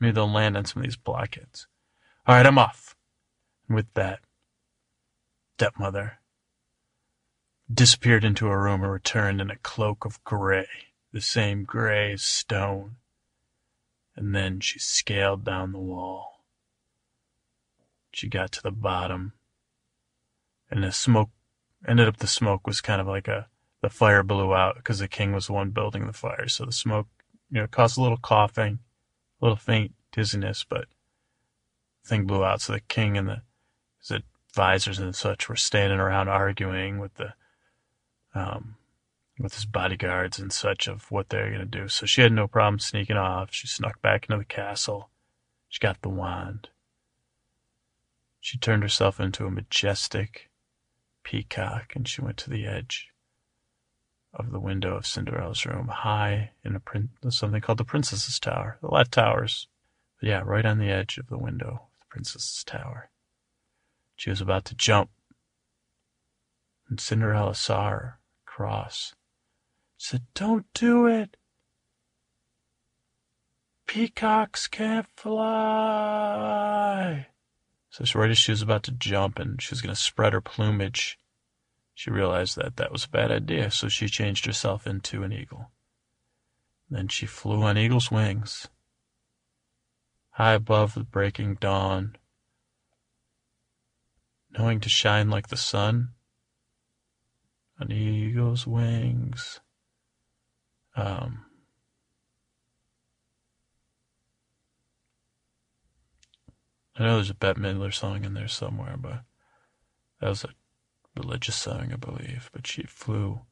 [0.00, 1.66] Maybe they'll land on some of these blockheads.
[2.26, 2.94] All right, I'm off.
[3.66, 4.20] And with that,
[5.56, 6.18] stepmother
[7.72, 10.68] disappeared into a room and returned in a cloak of gray,
[11.12, 12.96] the same gray stone.
[14.18, 16.44] And then she scaled down the wall.
[18.12, 19.34] She got to the bottom,
[20.68, 21.30] and the smoke
[21.86, 23.46] ended up the smoke was kind of like a
[23.80, 26.72] the fire blew out because the king was the one building the fire, so the
[26.72, 27.06] smoke
[27.48, 28.80] you know caused a little coughing,
[29.40, 30.86] a little faint dizziness, but
[32.02, 32.60] the thing blew out.
[32.60, 33.42] So the king and the
[34.00, 37.34] his advisors and such were standing around arguing with the
[38.34, 38.77] um,
[39.38, 41.88] with his bodyguards and such of what they're going to do.
[41.88, 43.48] So she had no problem sneaking off.
[43.52, 45.10] She snuck back into the castle.
[45.68, 46.68] She got the wand.
[48.40, 50.50] She turned herself into a majestic
[51.22, 53.08] peacock and she went to the edge
[54.32, 58.78] of the window of Cinderella's room, high in a prin- something called the Princess's Tower.
[58.82, 59.68] A lot of towers.
[60.20, 63.10] But yeah, right on the edge of the window of the Princess's Tower.
[64.16, 65.10] She was about to jump.
[66.88, 69.14] And Cinderella saw her cross.
[69.98, 71.36] Said, Don't do it.
[73.86, 77.26] Peacocks can't fly.
[77.90, 80.40] So right as she was about to jump and she was going to spread her
[80.40, 81.18] plumage,
[81.94, 85.72] she realized that that was a bad idea, so she changed herself into an eagle.
[86.88, 88.68] Then she flew on eagle's wings,
[90.30, 92.16] high above the breaking dawn,
[94.56, 96.10] knowing to shine like the sun
[97.80, 99.60] on eagle's wings.
[100.98, 101.44] Um,
[106.96, 109.22] I know there's a Bette Midler song in there somewhere, but
[110.20, 110.48] that was a
[111.16, 112.50] religious song, I believe.
[112.52, 113.42] But she flew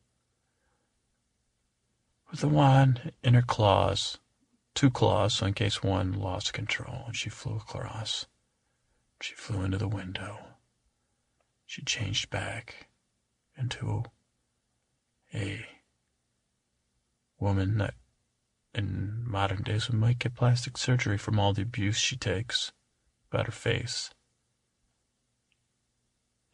[2.32, 4.18] with the wand in her claws,
[4.74, 8.26] two claws, so in case one lost control, and she flew across.
[9.20, 10.38] She flew into the window.
[11.64, 12.88] She changed back
[13.56, 14.02] into
[15.32, 15.64] a
[17.38, 17.94] woman that
[18.74, 22.72] in modern days we might get plastic surgery from all the abuse she takes
[23.30, 24.10] about her face.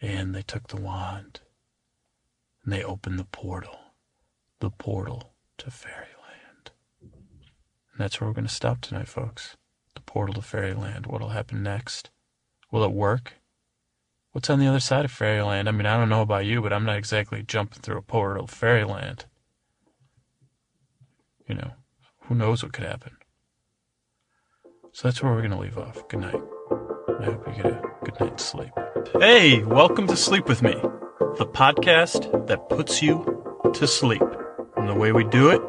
[0.01, 1.40] And they took the wand
[2.64, 3.79] and they opened the portal,
[4.61, 6.71] the portal to fairyland.
[7.01, 9.57] And that's where we're going to stop tonight, folks.
[9.95, 11.07] The portal to fairyland.
[11.07, 12.11] What'll happen next?
[12.71, 13.35] Will it work?
[14.33, 15.68] What's on the other side of fairyland?
[15.68, 18.47] I mean, I don't know about you, but I'm not exactly jumping through a portal
[18.47, 19.27] to fairyland.
[21.48, 21.72] You know,
[22.22, 23.12] who knows what could happen.
[24.92, 26.07] So that's where we're going to leave off.
[26.09, 26.40] Good night.
[27.20, 28.72] I hope you get a good night's sleep.
[29.18, 30.72] Hey, welcome to Sleep With Me,
[31.38, 33.24] the podcast that puts you
[33.74, 34.22] to sleep.
[34.76, 35.61] And the way we do it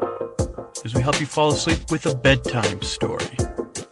[0.86, 3.38] is we help you fall asleep with a bedtime story.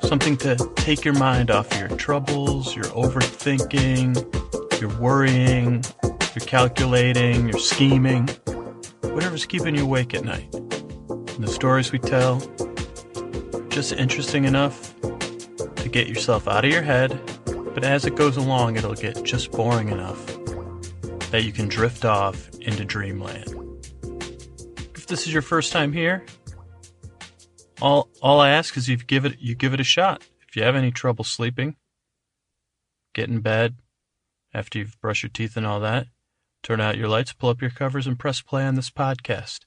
[0.02, 7.60] Something to take your mind off your troubles, your overthinking, your worrying, your calculating, your
[7.60, 8.28] scheming,
[9.04, 10.54] whatever's keeping you awake at night.
[11.42, 12.40] And the stories we tell
[13.70, 17.20] just interesting enough to get yourself out of your head,
[17.74, 20.24] but as it goes along, it'll get just boring enough
[21.32, 23.48] that you can drift off into dreamland.
[24.94, 26.28] If this is your first time here,
[27.82, 30.22] all all I ask is you give it you give it a shot.
[30.48, 31.76] If you have any trouble sleeping,
[33.16, 33.78] get in bed
[34.54, 36.06] after you've brushed your teeth and all that,
[36.62, 39.62] turn out your lights, pull up your covers, and press play on this podcast.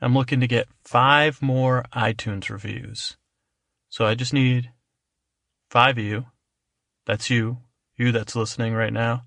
[0.00, 3.16] I'm looking to get five more iTunes reviews.
[3.90, 4.72] So I just need
[5.68, 6.26] five of you.
[7.06, 7.58] That's you.
[7.96, 9.24] You that's listening right now.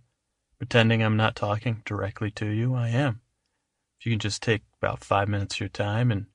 [0.57, 2.73] Pretending I'm not talking directly to you.
[2.73, 3.21] I am.
[3.99, 6.25] If you can just take about five minutes of your time and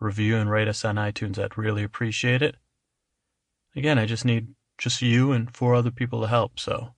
[0.00, 2.56] review and rate us on iTunes, I'd really appreciate it.
[3.74, 6.58] Again, I just need just you and four other people to help.
[6.58, 6.94] So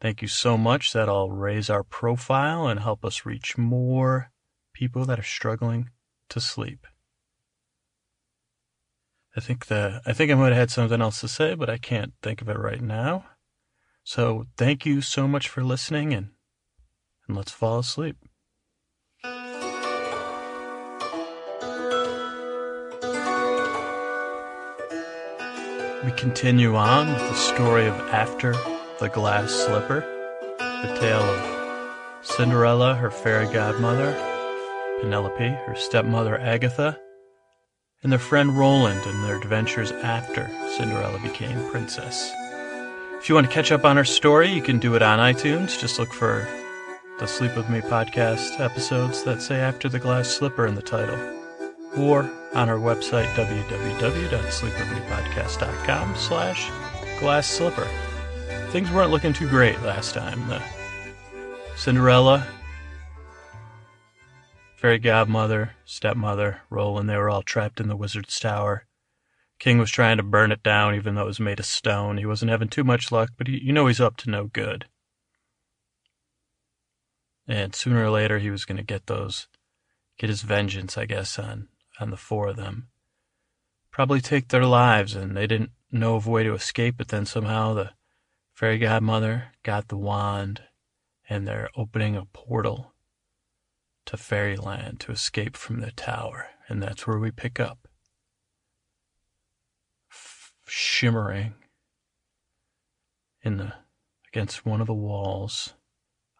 [0.00, 0.92] thank you so much.
[0.92, 4.30] That'll raise our profile and help us reach more
[4.72, 5.90] people that are struggling
[6.28, 6.86] to sleep.
[9.36, 11.78] I think the I think I might have had something else to say, but I
[11.78, 13.26] can't think of it right now.
[14.02, 16.30] So thank you so much for listening and
[17.26, 18.16] and let's fall asleep.
[26.08, 28.54] We continue on with the story of After
[28.98, 30.00] the Glass Slipper,
[30.58, 34.14] the tale of Cinderella, her fairy godmother,
[35.02, 36.98] Penelope, her stepmother Agatha,
[38.02, 42.32] and their friend Roland and their adventures after Cinderella became princess.
[43.18, 45.78] If you want to catch up on our story, you can do it on iTunes.
[45.78, 46.48] Just look for
[47.18, 51.37] the Sleep With Me podcast episodes that say After the Glass Slipper in the title
[51.96, 56.70] or on our website www.sleepwithmepodcast.com slash
[57.18, 57.88] glass slipper.
[58.70, 60.46] Things weren't looking too great last time.
[60.48, 60.62] The
[61.76, 62.46] Cinderella,
[64.76, 68.84] fairy godmother, stepmother, Roland, they were all trapped in the wizard's tower.
[69.58, 72.18] King was trying to burn it down even though it was made of stone.
[72.18, 74.86] He wasn't having too much luck, but he, you know he's up to no good.
[77.46, 79.48] And sooner or later he was going to get those,
[80.18, 81.68] get his vengeance, I guess, on
[82.00, 82.88] on the four of them.
[83.90, 87.26] Probably take their lives, and they didn't know of a way to escape, but then
[87.26, 87.92] somehow the
[88.52, 90.62] fairy godmother got the wand,
[91.28, 92.94] and they're opening a portal
[94.06, 97.88] to fairyland to escape from the tower, and that's where we pick up.
[100.66, 101.54] Shimmering
[103.42, 103.72] in the
[104.28, 105.74] against one of the walls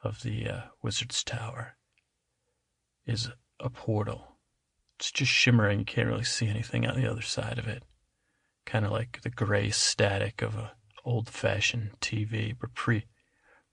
[0.05, 1.77] of the uh, wizard's tower
[3.07, 4.38] is a portal
[4.99, 5.79] it's just shimmering.
[5.79, 7.85] You can't really see anything on the other side of it.
[8.67, 10.73] Kind of like the gray static of a
[11.05, 13.07] old-fashioned TV, but pre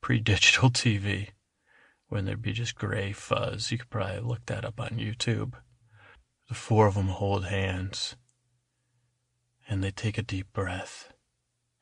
[0.02, 1.30] pre-digital TV,
[2.10, 3.72] when there'd be just gray fuzz.
[3.72, 5.54] You could probably look that up on YouTube.
[6.48, 8.16] The four of them hold hands,
[9.68, 11.12] and they take a deep breath,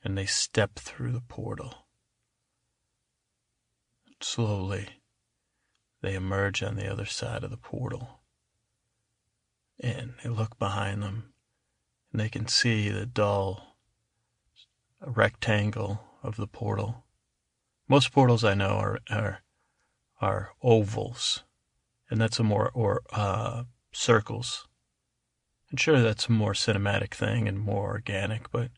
[0.06, 1.88] and they step through the portal.
[4.22, 4.88] Slowly,
[6.02, 8.23] they emerge on the other side of the portal
[9.80, 11.34] and they look behind them
[12.12, 13.78] and they can see the dull
[15.06, 17.06] rectangle of the portal.
[17.90, 19.44] Most portals I know are are,
[20.22, 21.44] are ovals,
[22.10, 24.68] and that's a more or uh, circles.
[25.70, 28.70] And sure, that's a more cinematic thing and more organic, but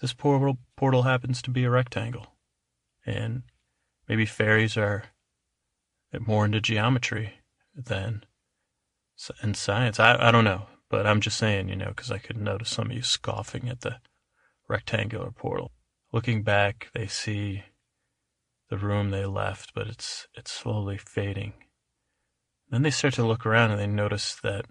[0.00, 2.34] this portal portal happens to be a rectangle,
[3.04, 3.42] and
[4.08, 5.04] maybe fairies are
[6.18, 7.34] more into geometry
[7.74, 8.24] than
[9.42, 9.98] in science.
[9.98, 12.90] I, I don't know, but I'm just saying, you know, because I could notice some
[12.90, 13.96] of you scoffing at the
[14.68, 15.72] rectangular portal.
[16.12, 17.64] Looking back, they see
[18.68, 21.54] the room they left, but it's it's slowly fading.
[22.70, 24.66] Then they start to look around and they notice that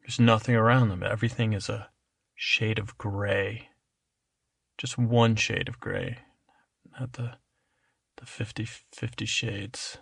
[0.00, 1.02] there's nothing around them.
[1.02, 1.90] Everything is a
[2.34, 3.68] shade of gray.
[4.78, 6.18] Just one shade of gray.
[6.98, 7.32] Not the
[8.16, 9.98] the 50 50 shades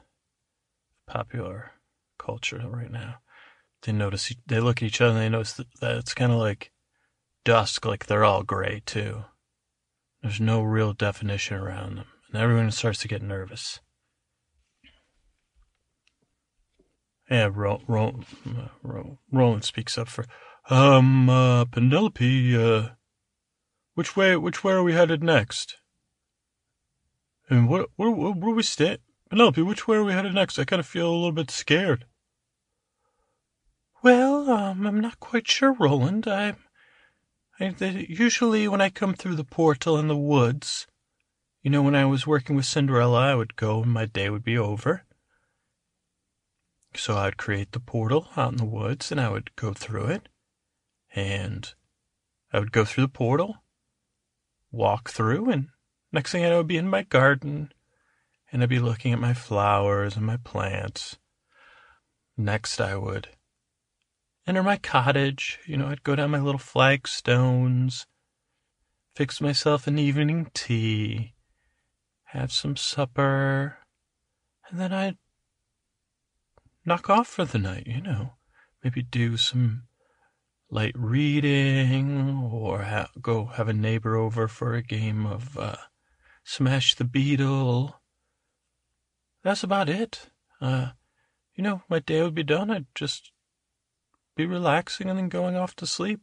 [1.06, 1.72] popular
[2.26, 3.16] culture right now.
[3.82, 6.72] They notice they look at each other and they notice that, it's kind of like
[7.44, 9.24] dusk, like they're all gray too.
[10.22, 13.78] There's no real definition around them, and everyone starts to get nervous.
[17.30, 18.20] Yeah, Ro- Ro-
[18.82, 20.24] Ro- Roland speaks up for,
[20.68, 22.88] um, uh, Penelope, uh,
[23.94, 25.76] which way, which way are we headed next?
[27.48, 28.98] And what, where, where, where we stay?
[29.30, 30.58] Penelope, which way are we headed next?
[30.58, 32.06] I kind of feel a little bit scared.
[34.06, 36.28] Well, um, I'm not quite sure, Roland.
[36.28, 36.54] I,
[37.58, 37.74] I
[38.08, 40.86] usually when I come through the portal in the woods,
[41.60, 44.44] you know, when I was working with Cinderella, I would go and my day would
[44.44, 45.02] be over.
[46.94, 50.28] So I'd create the portal out in the woods and I would go through it.
[51.12, 51.74] And
[52.52, 53.56] I would go through the portal,
[54.70, 55.70] walk through, and
[56.12, 57.72] next thing I know, I would be in my garden
[58.52, 61.18] and I'd be looking at my flowers and my plants.
[62.36, 63.30] Next, I would
[64.46, 65.58] enter my cottage.
[65.66, 68.06] You know, I'd go down my little flagstones,
[69.14, 71.34] fix myself an evening tea,
[72.26, 73.78] have some supper,
[74.68, 75.16] and then I'd
[76.84, 78.34] knock off for the night, you know.
[78.82, 79.84] Maybe do some
[80.70, 85.76] light reading or ha- go have a neighbor over for a game of uh,
[86.44, 88.00] Smash the Beetle.
[89.42, 90.28] That's about it.
[90.60, 90.90] Uh,
[91.54, 92.70] you know, my day would be done.
[92.70, 93.32] I'd just
[94.36, 96.20] be relaxing and then going off to sleep.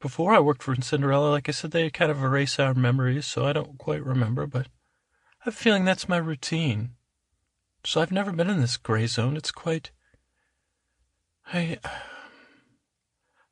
[0.00, 3.46] Before I worked for Cinderella, like I said, they kind of erase our memories, so
[3.46, 6.92] I don't quite remember, but I have a feeling that's my routine.
[7.84, 9.36] So I've never been in this gray zone.
[9.36, 9.90] It's quite.
[11.52, 11.78] I.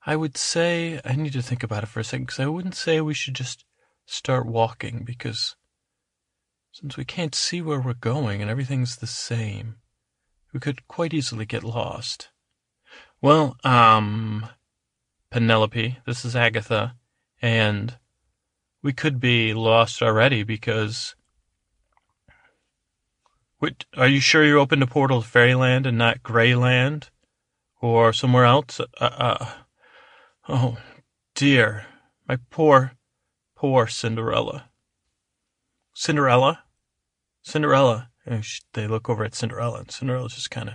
[0.04, 2.74] I would say I need to think about it for a second because I wouldn't
[2.74, 3.64] say we should just
[4.04, 5.54] start walking because
[6.72, 9.76] since we can't see where we're going and everything's the same,
[10.52, 12.30] we could quite easily get lost.
[13.22, 14.48] Well, um,
[15.30, 16.96] Penelope, this is Agatha,
[17.40, 17.96] and
[18.82, 21.14] we could be lost already because
[23.58, 27.10] what, are you sure you're open to Portal to Fairyland and not Grayland?
[27.80, 28.80] Or somewhere else?
[28.80, 29.52] Uh, uh,
[30.48, 30.78] oh,
[31.36, 31.86] dear.
[32.28, 32.94] My poor,
[33.54, 34.68] poor Cinderella.
[35.94, 36.64] Cinderella?
[37.42, 38.10] Cinderella.
[38.72, 40.74] they look over at Cinderella, and Cinderella's just kind of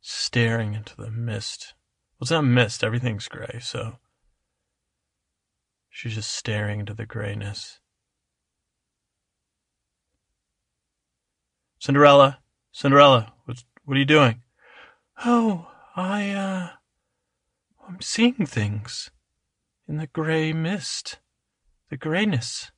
[0.00, 1.74] staring into the mist.
[2.14, 3.96] Well, it's not mist, everything's gray, so
[5.88, 7.80] she's just staring into the grayness.
[11.78, 12.40] Cinderella,
[12.72, 14.42] Cinderella, what, what are you doing?
[15.24, 16.68] Oh, I, uh,
[17.88, 19.10] I'm seeing things
[19.88, 21.18] in the gray mist,
[21.88, 22.70] the grayness.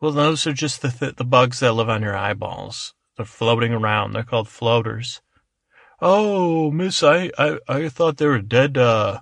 [0.00, 2.94] Well, those are just the th- the bugs that live on your eyeballs.
[3.16, 4.12] They're floating around.
[4.12, 5.20] They're called floaters.
[6.00, 9.20] Oh, miss, I, I, I thought they were dead, uh,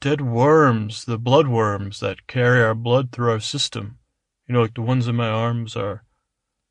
[0.00, 3.98] dead worms, the blood worms that carry our blood through our system.
[4.46, 6.04] You know, like the ones in my arms are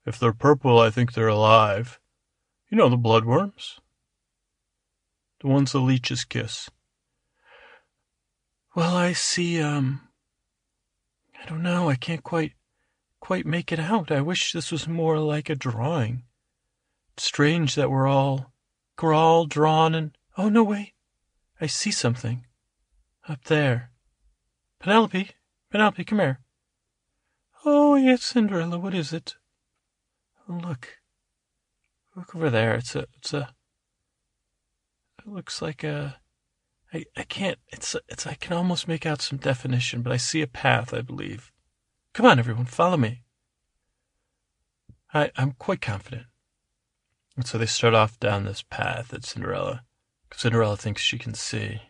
[0.06, 2.00] if they're purple, I think they're alive.
[2.70, 3.80] You know the blood worms.
[5.42, 6.70] The ones the leeches kiss.
[8.74, 10.02] Well, I see, um,
[11.42, 12.54] I don't know, I can't quite,
[13.20, 14.12] quite make it out.
[14.12, 16.24] I wish this was more like a drawing.
[17.18, 18.54] Strange that we're all,
[19.02, 20.94] we're all drawn and, oh no, wait,
[21.60, 22.46] I see something.
[23.28, 23.92] Up there.
[24.80, 25.32] Penelope,
[25.72, 26.40] Penelope, come here.
[27.66, 29.36] Oh, yes, Cinderella, what is it?
[30.48, 31.00] Look.
[32.16, 32.76] Look over there.
[32.76, 33.50] It's a, it's a,
[35.20, 36.18] it looks like a,
[36.94, 40.42] I, I can't, it's, it's, I can almost make out some definition, but I see
[40.42, 41.52] a path, I believe.
[42.14, 43.24] Come on, everyone, follow me.
[45.14, 46.28] I, I'm quite confident.
[47.36, 49.84] And so they start off down this path that Cinderella,
[50.34, 51.82] Cinderella thinks she can see.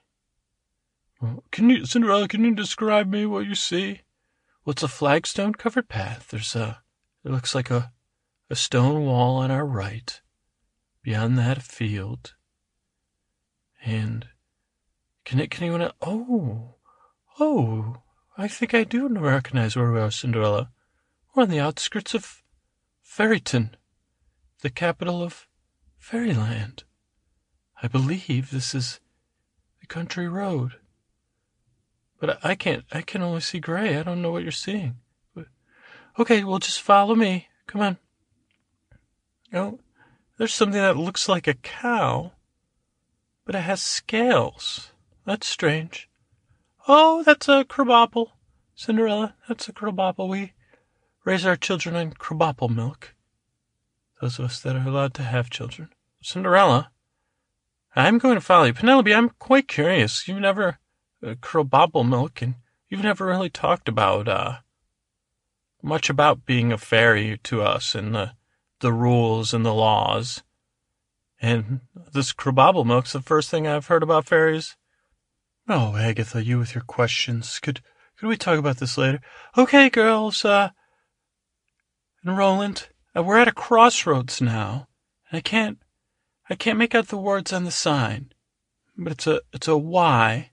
[1.51, 4.01] Can you, Cinderella, can you describe me what you see?
[4.63, 6.27] Well, it's a flagstone covered path.
[6.29, 6.81] There's a,
[7.23, 7.91] it looks like a,
[8.49, 10.21] a stone wall on our right,
[11.03, 12.33] beyond that a field.
[13.83, 14.27] And
[15.23, 16.75] can it, can anyone, oh,
[17.39, 17.97] oh,
[18.37, 20.71] I think I do recognize where we are, Cinderella.
[21.33, 22.43] We're on the outskirts of
[23.03, 23.75] Fairyton,
[24.65, 25.47] the capital of
[25.99, 26.85] Fairyland.
[27.83, 28.99] I believe this is
[29.79, 30.77] the country road.
[32.19, 33.95] But I can't, I can only see gray.
[33.95, 34.95] I don't know what you're seeing.
[35.35, 35.45] But,
[36.17, 37.47] okay, well, just follow me.
[37.67, 37.97] Come on.
[39.53, 39.77] Oh,
[40.39, 42.31] there's something that looks like a cow,
[43.45, 44.93] but it has scales.
[45.25, 46.09] That's strange.
[46.87, 48.31] Oh, that's a crabapple.
[48.73, 50.27] Cinderella, that's a crabapple.
[50.27, 50.53] We
[51.23, 53.14] raise our children on crabapple milk.
[54.25, 55.89] Those of us that are allowed to have children.
[56.19, 56.89] Cinderella,
[57.95, 58.73] I'm going to follow you.
[58.73, 60.27] Penelope, I'm quite curious.
[60.27, 60.79] You've never
[61.23, 61.35] uh,
[62.03, 62.55] milk, and
[62.89, 64.55] you've never really talked about uh,
[65.83, 68.31] much about being a fairy to us and the
[68.79, 70.41] the rules and the laws.
[71.39, 74.75] And this crabapple milk's the first thing I've heard about fairies.
[75.69, 77.59] Oh, Agatha, you with your questions.
[77.59, 77.81] Could
[78.17, 79.21] could we talk about this later?
[79.55, 80.71] Okay, girls, uh
[82.23, 84.87] and Roland, uh, we're at a crossroads now.
[85.29, 85.79] And I can't
[86.49, 88.33] I can't make out the words on the sign.
[88.97, 90.51] But it's a it's a Y.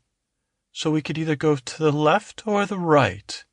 [0.72, 3.44] So we could either go to the left or the right.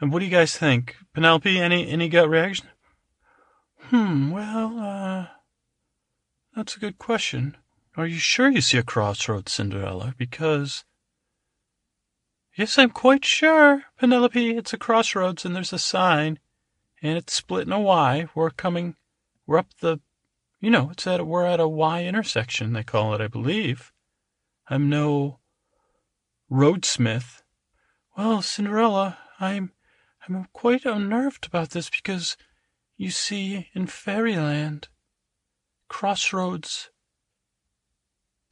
[0.00, 0.96] And what do you guys think?
[1.14, 2.68] Penelope, any any gut reaction?
[3.78, 5.26] Hmm, well, uh
[6.54, 7.56] that's a good question.
[7.96, 10.14] Are you sure you see a crossroads, Cinderella?
[10.16, 10.84] Because.
[12.56, 14.56] Yes, I'm quite sure, Penelope.
[14.56, 16.38] It's a crossroads and there's a sign,
[17.02, 18.26] and it's split in a Y.
[18.34, 18.96] We're coming.
[19.46, 20.00] We're up the.
[20.60, 22.72] You know, it's at we're at a Y intersection.
[22.72, 23.92] They call it, I believe.
[24.68, 25.40] I'm no
[26.50, 27.42] roadsmith.
[28.16, 29.72] Well, Cinderella, I'm
[30.28, 32.36] I'm quite unnerved about this because,
[32.96, 34.88] you see, in fairyland,
[35.88, 36.90] crossroads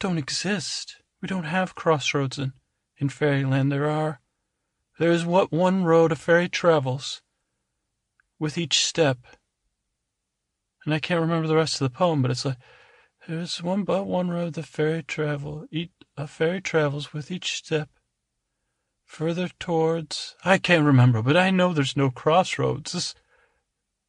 [0.00, 0.96] don't exist.
[1.20, 2.52] We don't have crossroads in,
[2.96, 3.70] in fairyland.
[3.70, 4.20] There are.
[4.98, 7.22] There is what one road a fairy travels
[8.38, 9.18] with each step.
[10.84, 12.56] And I can't remember the rest of the poem, but it's like
[13.26, 17.52] there is one but one road the fairy travel each, a fairy travels with each
[17.52, 17.90] step
[19.04, 22.92] further towards I can't remember, but I know there's no crossroads.
[22.92, 23.14] This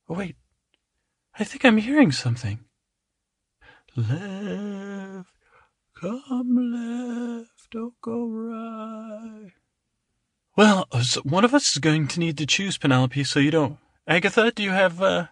[0.08, 0.36] oh wait.
[1.38, 2.60] I think I'm hearing something.
[3.96, 5.30] Left
[6.00, 9.52] Come left, don't go right.
[10.56, 10.88] Well,
[11.24, 13.78] one of us is going to need to choose Penelope, so you don't.
[14.10, 15.28] Agatha, do you have, uh,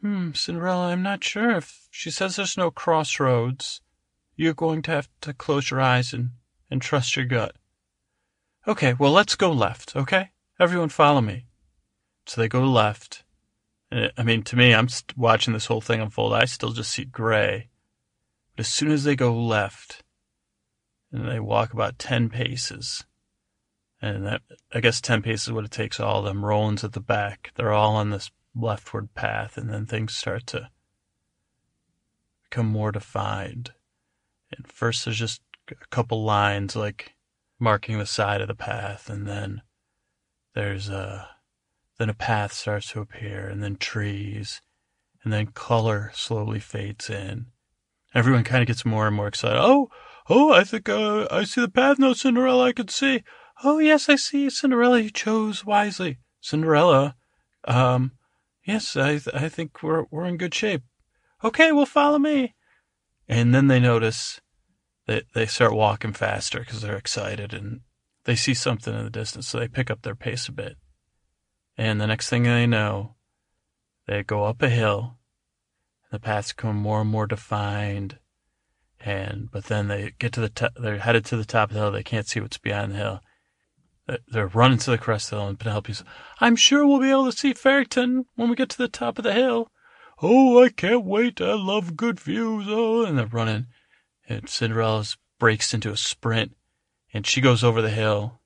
[0.00, 3.82] hmm, Cinderella, I'm not sure if she says there's no crossroads.
[4.36, 6.30] You're going to have to close your eyes and,
[6.70, 7.54] and trust your gut.
[8.66, 10.30] Okay, well, let's go left, okay?
[10.58, 11.44] Everyone follow me.
[12.24, 13.22] So they go left.
[13.92, 16.32] I mean, to me, I'm watching this whole thing unfold.
[16.32, 17.68] I still just see gray.
[18.56, 20.02] But as soon as they go left,
[21.12, 23.04] and they walk about 10 paces,
[24.00, 24.42] and that,
[24.72, 26.44] I guess 10 paces is what it takes all of them.
[26.44, 27.52] Roland's at the back.
[27.54, 30.70] They're all on this leftward path, and then things start to
[32.44, 33.72] become more defined.
[34.56, 35.40] And first, there's just
[35.70, 37.14] a couple lines like
[37.58, 39.62] marking the side of the path, and then
[40.54, 41.28] there's a
[41.98, 44.60] then a path starts to appear, and then trees,
[45.24, 47.46] and then color slowly fades in,
[48.16, 49.60] Everyone kind of gets more and more excited.
[49.60, 49.90] Oh,
[50.30, 52.64] oh, I think uh, I see the path now, Cinderella.
[52.64, 53.22] I can see.
[53.64, 54.50] Oh, yes, I see.
[54.50, 56.18] Cinderella, you chose wisely.
[56.40, 57.16] Cinderella,
[57.66, 58.12] um,
[58.64, 60.82] yes, I, th- I think we're, we're in good shape.
[61.42, 62.54] Okay, well, follow me.
[63.28, 64.40] And then they notice
[65.06, 67.80] that they start walking faster because they're excited and
[68.24, 69.48] they see something in the distance.
[69.48, 70.76] So they pick up their pace a bit.
[71.76, 73.16] And the next thing they know,
[74.06, 75.18] they go up a hill
[76.10, 78.18] and the paths become more and more defined.
[79.00, 81.80] And, but then they get to the top, they're headed to the top of the
[81.80, 81.92] hill.
[81.92, 83.20] They can't see what's behind the hill.
[84.28, 86.04] They're running to the crest hill, and Penelope's,
[86.40, 89.24] I'm sure we'll be able to see Fairyton when we get to the top of
[89.24, 89.70] the hill.
[90.22, 91.40] Oh, I can't wait.
[91.40, 92.66] I love good views.
[92.68, 93.66] Oh, and they're running.
[94.28, 95.04] And Cinderella
[95.38, 96.56] breaks into a sprint,
[97.12, 98.40] and she goes over the hill.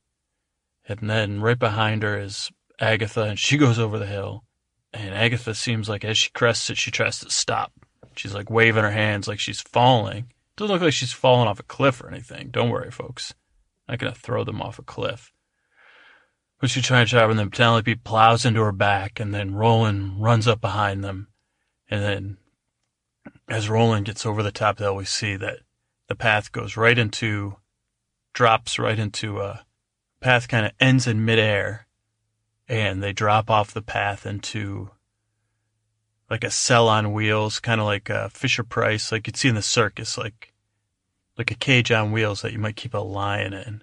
[0.88, 2.50] And then right behind her is
[2.80, 4.44] Agatha, and she goes over the hill.
[4.92, 7.72] And Agatha seems like as she crests it, she tries to stop.
[8.16, 10.32] She's like waving her hands like she's falling.
[10.56, 12.48] Doesn't look like she's falling off a cliff or anything.
[12.50, 13.34] Don't worry, folks.
[13.86, 15.32] I'm not gonna throw them off a cliff.
[16.60, 20.22] But she tries to jab, and then Penelope plows into her back, and then Roland
[20.22, 21.28] runs up behind them.
[21.88, 22.36] And then,
[23.48, 25.60] as Roland gets over the top of the hill, we see that
[26.08, 27.56] the path goes right into,
[28.34, 29.64] drops right into a
[30.20, 31.86] path, kind of ends in midair,
[32.68, 34.90] and they drop off the path into
[36.28, 39.54] like a cell on wheels, kind of like a Fisher Price, like you'd see in
[39.54, 40.52] the circus, like
[41.38, 43.82] like a cage on wheels that you might keep a lion in,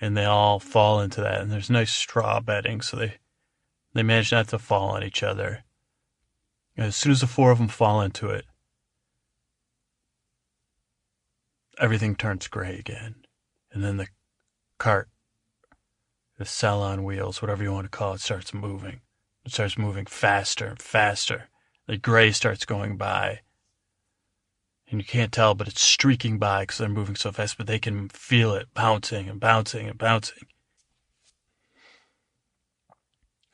[0.00, 1.40] and they all fall into that.
[1.40, 3.14] And there's nice straw bedding, so they
[3.94, 5.64] they manage not to fall on each other.
[6.76, 8.44] And as soon as the four of them fall into it,
[11.78, 13.16] everything turns gray again,
[13.72, 14.08] and then the
[14.78, 15.08] cart
[16.38, 19.00] the cell on wheels, whatever you want to call it, starts moving.
[19.44, 21.48] It starts moving faster and faster.
[21.86, 23.40] The gray starts going by.
[24.90, 27.78] And you can't tell, but it's streaking by because they're moving so fast, but they
[27.78, 30.46] can feel it bouncing and bouncing and bouncing.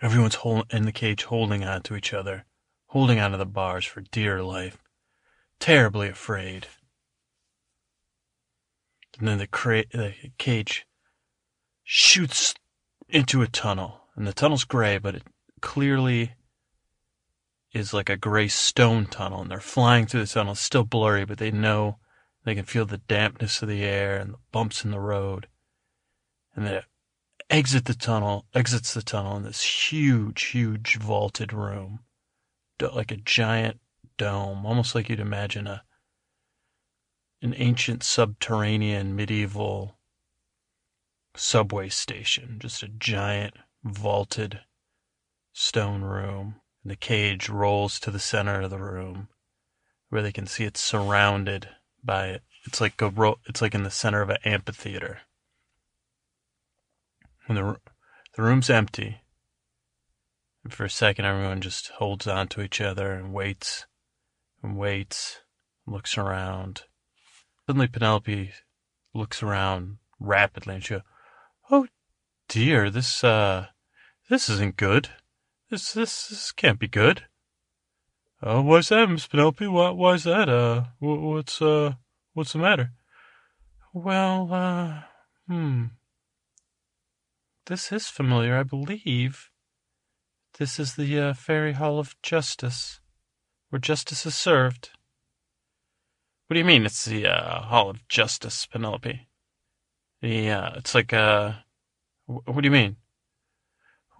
[0.00, 0.38] Everyone's
[0.70, 2.44] in the cage holding on to each other,
[2.88, 4.78] holding onto the bars for dear life,
[5.58, 6.68] terribly afraid.
[9.18, 10.86] And then the, cra- the cage
[11.82, 12.54] shoots
[13.08, 15.22] into a tunnel, and the tunnel's gray, but it
[15.60, 16.34] clearly
[17.74, 20.54] is like a gray stone tunnel, and they're flying through the tunnel.
[20.54, 21.98] Still blurry, but they know
[22.44, 25.48] they can feel the dampness of the air and the bumps in the road.
[26.54, 26.84] And then it
[27.50, 32.00] exit the tunnel, exits the tunnel in this huge, huge vaulted room,
[32.80, 33.80] like a giant
[34.16, 35.82] dome, almost like you'd imagine a
[37.42, 39.98] an ancient subterranean medieval
[41.36, 44.60] subway station, just a giant vaulted
[45.52, 46.60] stone room.
[46.84, 49.28] And the cage rolls to the center of the room
[50.10, 51.70] where they can see it's surrounded
[52.04, 52.42] by it.
[52.66, 55.22] It's like a ro- it's like in the center of an amphitheater.
[57.46, 57.80] When the
[58.36, 59.22] the room's empty,
[60.62, 63.86] and for a second everyone just holds on to each other and waits
[64.62, 65.40] and waits,
[65.86, 66.82] and looks around.
[67.66, 68.52] Suddenly Penelope
[69.14, 71.02] looks around rapidly and she goes,
[71.70, 71.88] Oh
[72.48, 73.68] dear, this, uh,
[74.28, 75.08] this isn't good.
[75.74, 77.24] This, this, this can't be good.
[78.40, 79.66] Uh, why's that, Miss Penelope?
[79.66, 80.48] Why, why's that?
[80.48, 81.94] Uh, what's, uh,
[82.32, 82.92] what's the matter?
[83.92, 85.02] Well, uh,
[85.48, 85.86] hmm.
[87.66, 89.50] This is familiar, I believe.
[90.60, 93.00] This is the, uh, Fairy Hall of Justice,
[93.70, 94.90] where justice is served.
[96.46, 99.26] What do you mean it's the, uh, Hall of Justice, Penelope?
[100.20, 101.54] Yeah, it's like uh
[102.26, 102.94] what do you mean?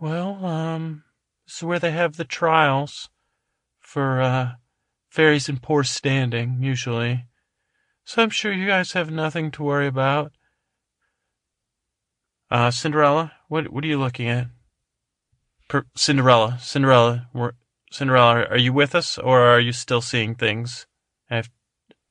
[0.00, 1.04] Well, um
[1.46, 3.08] this is where they have the trials
[3.80, 4.52] for uh
[5.08, 7.26] fairies in poor standing, usually.
[8.04, 10.32] So I'm sure you guys have nothing to worry about.
[12.50, 14.48] Uh Cinderella, what what are you looking at?
[15.68, 17.28] Per- Cinderella, Cinderella,
[17.90, 20.86] Cinderella, are you with us or are you still seeing things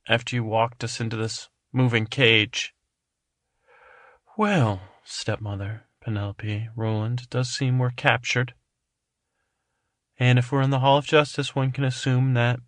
[0.08, 2.74] after you walked us into this moving cage?
[4.38, 8.54] Well, stepmother, Penelope, Roland, does seem we're captured.
[10.20, 12.60] And if we're in the Hall of Justice, one can assume that,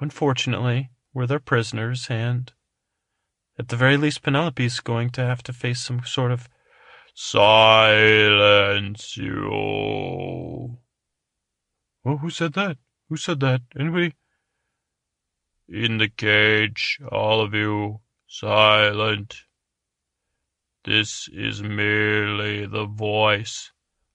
[0.00, 2.52] unfortunately, we're their prisoners, and
[3.58, 6.48] at the very least, Penelope's going to have to face some sort of
[7.14, 10.78] silence you.
[12.04, 12.78] Oh, who said that?
[13.08, 13.62] Who said that?
[13.78, 14.14] Anybody?
[15.68, 19.42] In the cage, all of you, silent.
[20.84, 23.70] This is merely the voice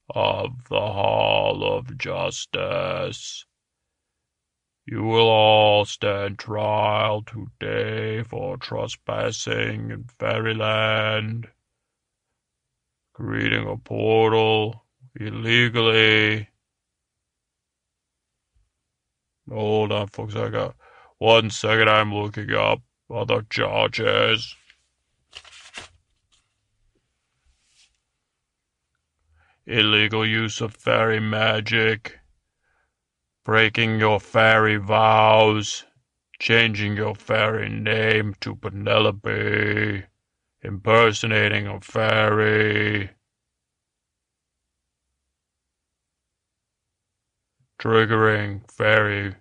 [0.09, 3.45] of the Hall of Justice.
[4.85, 11.49] You will all stand trial today for trespassing in Fairyland,
[13.13, 14.85] creating a portal
[15.19, 16.47] illegally.
[19.49, 20.35] Hold on, folks.
[20.35, 20.75] I got
[21.17, 21.89] one second.
[21.89, 24.55] I'm looking up other charges.
[29.67, 32.19] Illegal use of fairy magic,
[33.43, 35.83] breaking your fairy vows,
[36.39, 40.05] changing your fairy name to Penelope,
[40.61, 43.09] impersonating a fairy,
[47.77, 49.35] triggering fairy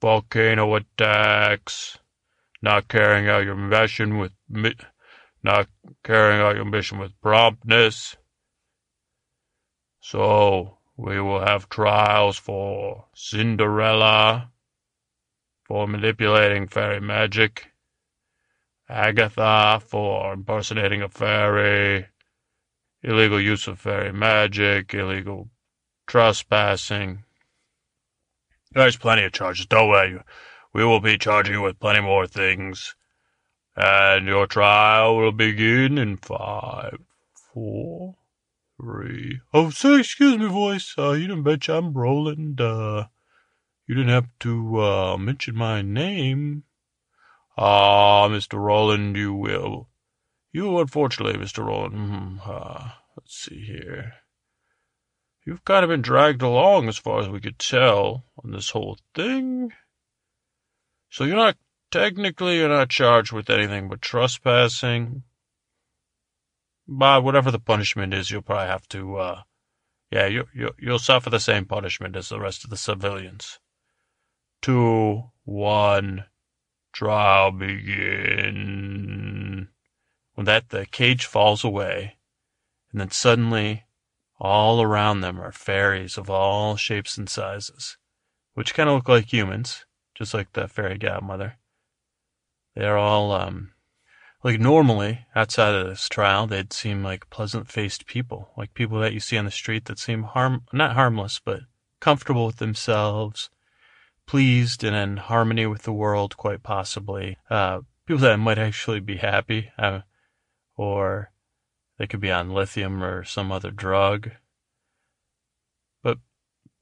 [0.00, 1.98] volcano attacks,
[2.62, 4.32] not carrying out your mission with
[5.42, 5.68] not
[6.04, 8.16] carrying out your mission with promptness,
[10.08, 14.52] so we will have trials for Cinderella,
[15.64, 17.72] for manipulating fairy magic,
[18.88, 22.06] Agatha for impersonating a fairy,
[23.02, 25.48] illegal use of fairy magic, illegal
[26.06, 27.24] trespassing.
[28.70, 29.66] There's plenty of charges.
[29.66, 30.20] Don't worry.
[30.72, 32.94] We will be charging you with plenty more things.
[33.74, 37.00] And your trial will begin in five,
[37.52, 38.14] four,
[38.80, 39.40] three.
[39.52, 40.94] Oh, say, excuse me, voice.
[40.98, 42.60] Uh, you didn't mention I'm Roland.
[42.60, 43.06] Uh,
[43.86, 46.64] you didn't have to, uh, mention my name.
[47.56, 48.58] Ah, Mr.
[48.58, 49.88] Roland, you will.
[50.52, 51.66] You, unfortunately, Mr.
[51.66, 54.14] Roland, mm, uh, let's see here.
[55.44, 58.98] You've kind of been dragged along as far as we could tell on this whole
[59.14, 59.72] thing.
[61.08, 61.56] So you're not,
[61.90, 65.22] technically, you're not charged with anything but trespassing.
[66.88, 69.42] But whatever the punishment is, you'll probably have to, uh,
[70.10, 73.58] yeah, you, you, you'll suffer the same punishment as the rest of the civilians.
[74.62, 76.24] Two, one,
[76.92, 78.86] trial begin.
[80.34, 82.16] When that, the cage falls away,
[82.92, 83.84] and then suddenly,
[84.38, 87.96] all around them are fairies of all shapes and sizes,
[88.54, 91.58] which kind of look like humans, just like the fairy godmother.
[92.74, 93.72] They're all, um,
[94.46, 99.12] like normally, outside of this trial, they'd seem like pleasant faced people, like people that
[99.12, 101.62] you see on the street that seem harm, not harmless, but
[101.98, 103.50] comfortable with themselves,
[104.24, 107.36] pleased and in harmony with the world, quite possibly.
[107.50, 110.02] Uh, people that might actually be happy, uh,
[110.76, 111.32] or
[111.98, 114.30] they could be on lithium or some other drug,
[116.04, 116.18] but,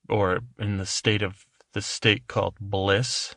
[0.07, 3.37] or in the state of, the state called bliss.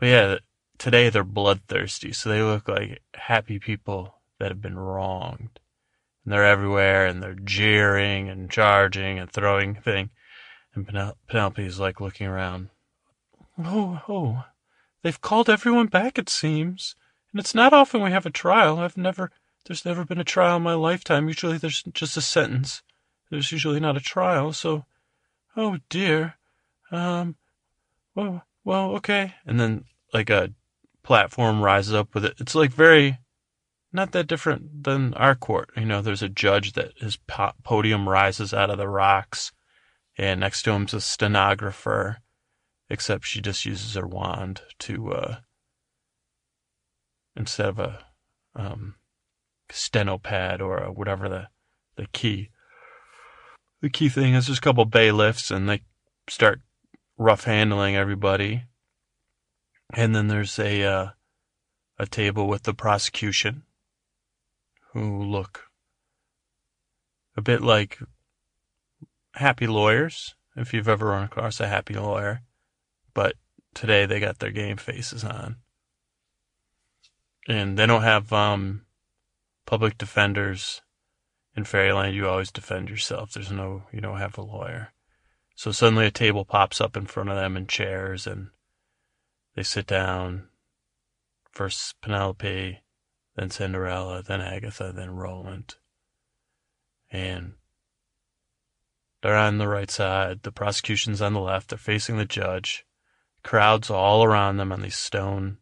[0.00, 0.36] But yeah,
[0.78, 5.60] today they're bloodthirsty, so they look like happy people that have been wronged.
[6.24, 10.10] And they're everywhere, and they're jeering and charging and throwing things.
[10.74, 10.86] And
[11.28, 12.68] Penelope's like looking around.
[13.58, 14.44] Oh, oh,
[15.02, 16.94] they've called everyone back, it seems.
[17.32, 18.78] And it's not often we have a trial.
[18.78, 19.30] I've never,
[19.64, 21.28] there's never been a trial in my lifetime.
[21.28, 22.82] Usually there's just a sentence.
[23.30, 24.84] There's usually not a trial, so,
[25.56, 26.34] oh dear.
[26.90, 27.36] Um,
[28.14, 29.34] well, well, okay.
[29.46, 30.52] And then, like a
[31.06, 32.34] platform rises up with it.
[32.38, 33.18] It's like very,
[33.92, 35.70] not that different than our court.
[35.76, 37.16] You know, there's a judge that his
[37.62, 39.52] podium rises out of the rocks,
[40.18, 42.18] and next to him's a stenographer,
[42.90, 45.36] except she just uses her wand to, uh,
[47.36, 48.04] instead of a,
[48.56, 48.96] um,
[49.70, 51.48] stenopad or a, whatever the,
[51.96, 52.50] the key.
[53.80, 55.82] The key thing is there's a couple bailiffs and they
[56.28, 56.62] start
[57.16, 58.64] rough handling everybody.
[59.92, 61.10] And then there's a uh,
[61.98, 63.62] a table with the prosecution,
[64.92, 65.64] who look
[67.36, 67.98] a bit like
[69.34, 70.34] happy lawyers.
[70.56, 72.40] If you've ever run across a happy lawyer,
[73.12, 73.34] but
[73.74, 75.56] today they got their game faces on,
[77.46, 78.86] and they don't have um,
[79.66, 80.80] public defenders
[81.54, 82.14] in Fairyland.
[82.14, 83.32] You always defend yourself.
[83.32, 84.92] There's no, you don't have a lawyer.
[85.56, 88.48] So suddenly a table pops up in front of them and chairs and
[89.56, 90.48] they sit down.
[91.50, 92.78] First Penelope,
[93.34, 95.76] then Cinderella, then Agatha, then Roland.
[97.10, 97.54] And
[99.22, 100.42] they're on the right side.
[100.42, 101.70] The prosecution's on the left.
[101.70, 102.84] They're facing the judge.
[103.42, 105.56] Crowds all around them on these stone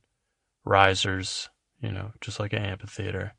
[0.65, 1.49] risers,
[1.81, 3.35] you know, just like an amphitheater.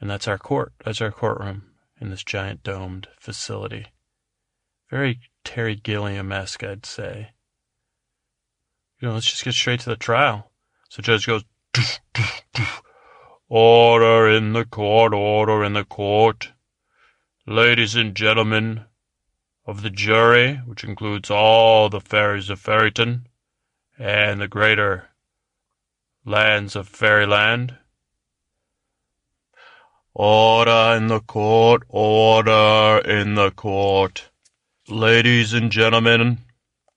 [0.00, 0.72] And that's our court.
[0.84, 3.88] That's our courtroom in this giant domed facility.
[4.88, 7.32] Very Terry Gilliam esque, I'd say
[9.02, 10.52] you know, let's just get straight to the trial.
[10.88, 11.42] So judge goes,
[11.74, 12.82] doof, doof, doof.
[13.48, 16.52] order in the court, order in the court.
[17.44, 18.84] Ladies and gentlemen
[19.66, 23.26] of the jury, which includes all the fairies of Fairyton
[23.98, 25.08] and the greater
[26.24, 27.76] lands of Fairyland.
[30.14, 34.30] Order in the court, order in the court.
[34.88, 36.38] Ladies and gentlemen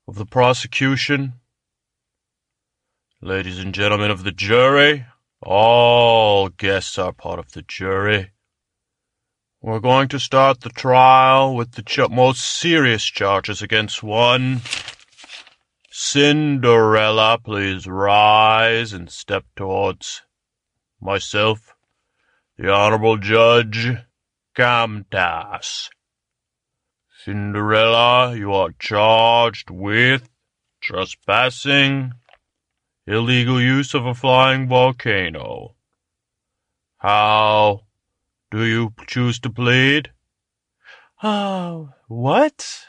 [0.08, 1.40] of the prosecution,
[3.22, 5.06] Ladies and gentlemen of the jury,
[5.42, 8.32] all guests are part of the jury.
[9.62, 14.62] We're going to start the trial with the ch- most serious charges against one.
[15.90, 20.22] Cinderella, please rise and step towards
[21.00, 21.74] myself,
[22.58, 23.96] the Honorable Judge
[24.58, 25.90] Camtas.
[27.24, 30.30] Cinderella, you are charged with
[30.82, 32.12] trespassing
[33.08, 35.76] illegal use of a flying volcano.
[36.98, 37.82] How
[38.52, 40.12] do you choose to plead?
[41.22, 42.86] Oh, ah, what?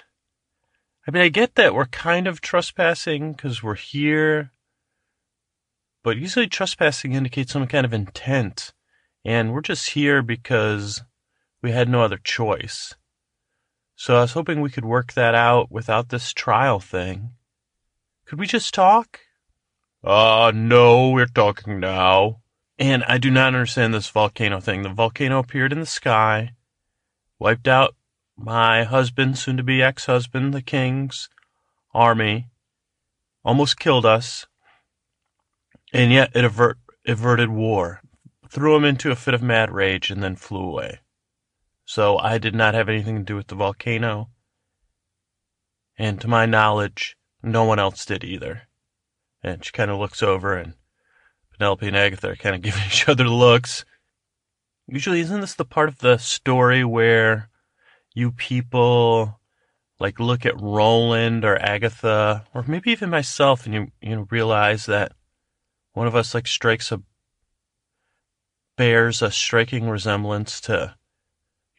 [1.07, 4.53] I mean, I get that we're kind of trespassing because we're here,
[6.03, 8.73] but usually trespassing indicates some kind of intent,
[9.25, 11.03] and we're just here because
[11.63, 12.95] we had no other choice.
[13.95, 17.31] So I was hoping we could work that out without this trial thing.
[18.27, 19.21] Could we just talk?
[20.07, 22.41] Uh, no, we're talking now.
[22.79, 24.83] And I do not understand this volcano thing.
[24.83, 26.53] The volcano appeared in the sky,
[27.41, 27.97] wiped out
[28.37, 31.29] my husband, soon to be ex husband, the king's
[31.93, 32.47] army,
[33.45, 34.47] almost killed us,
[35.93, 38.01] and yet it avert, averted war,
[38.49, 41.01] threw him into a fit of mad rage, and then flew away.
[41.85, 44.29] So I did not have anything to do with the volcano,
[45.99, 48.66] and to my knowledge, no one else did either.
[49.47, 50.75] And she kind of looks over, and
[51.53, 53.85] Penelope and Agatha are kind of giving each other looks.
[54.89, 57.49] Usually, isn't this the part of the story where
[58.13, 59.39] you people
[60.01, 64.87] like look at Roland or Agatha, or maybe even myself, and you you know realize
[64.87, 65.13] that
[65.93, 67.01] one of us like strikes a
[68.77, 70.97] bears a striking resemblance to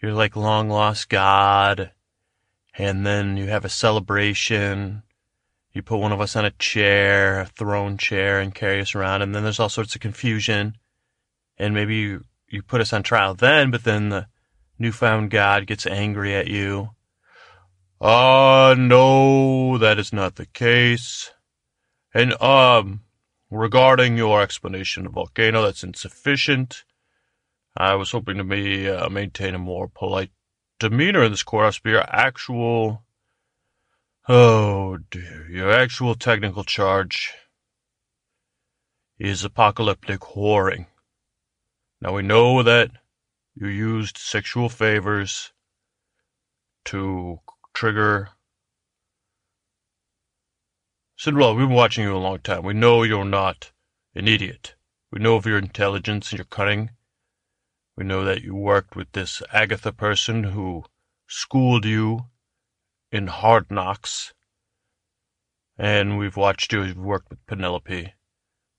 [0.01, 1.91] your like long lost god,
[2.77, 5.03] and then you have a celebration.
[5.77, 9.21] You put one of us on a chair, a throne chair, and carry us around,
[9.21, 10.75] and then there's all sorts of confusion,
[11.59, 14.25] and maybe you, you put us on trial then, but then the
[14.79, 16.89] newfound god gets angry at you
[18.01, 21.29] Ah, uh, no, that is not the case.
[22.11, 23.01] And, um,
[23.51, 26.85] regarding your explanation of volcano, that's insufficient.
[27.75, 30.31] I was hoping to be, uh, maintain a more polite
[30.79, 33.03] demeanor in this courthouse, but your actual,
[34.27, 37.33] oh dear, your actual technical charge
[39.17, 40.87] is apocalyptic whoring.
[42.01, 42.91] Now we know that
[43.55, 45.51] you used sexual favors
[46.85, 47.39] to
[47.73, 48.29] trigger.
[51.15, 52.63] Cinderella, we've been watching you a long time.
[52.63, 53.71] We know you're not
[54.13, 54.75] an idiot.
[55.11, 56.91] We know of your intelligence and your cunning.
[57.95, 60.83] We know that you worked with this Agatha person who
[61.27, 62.25] schooled you
[63.11, 64.33] in hard knocks.
[65.77, 68.13] And we've watched you worked with Penelope.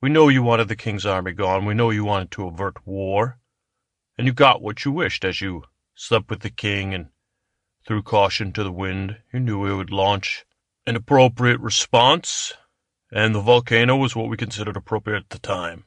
[0.01, 1.65] We know you wanted the king's army gone.
[1.65, 3.39] We know you wanted to avert war.
[4.17, 5.65] And you got what you wished as you
[5.95, 7.09] slept with the king and
[7.87, 9.19] threw caution to the wind.
[9.33, 10.45] You knew we would launch
[10.87, 12.53] an appropriate response,
[13.13, 15.85] and the volcano was what we considered appropriate at the time.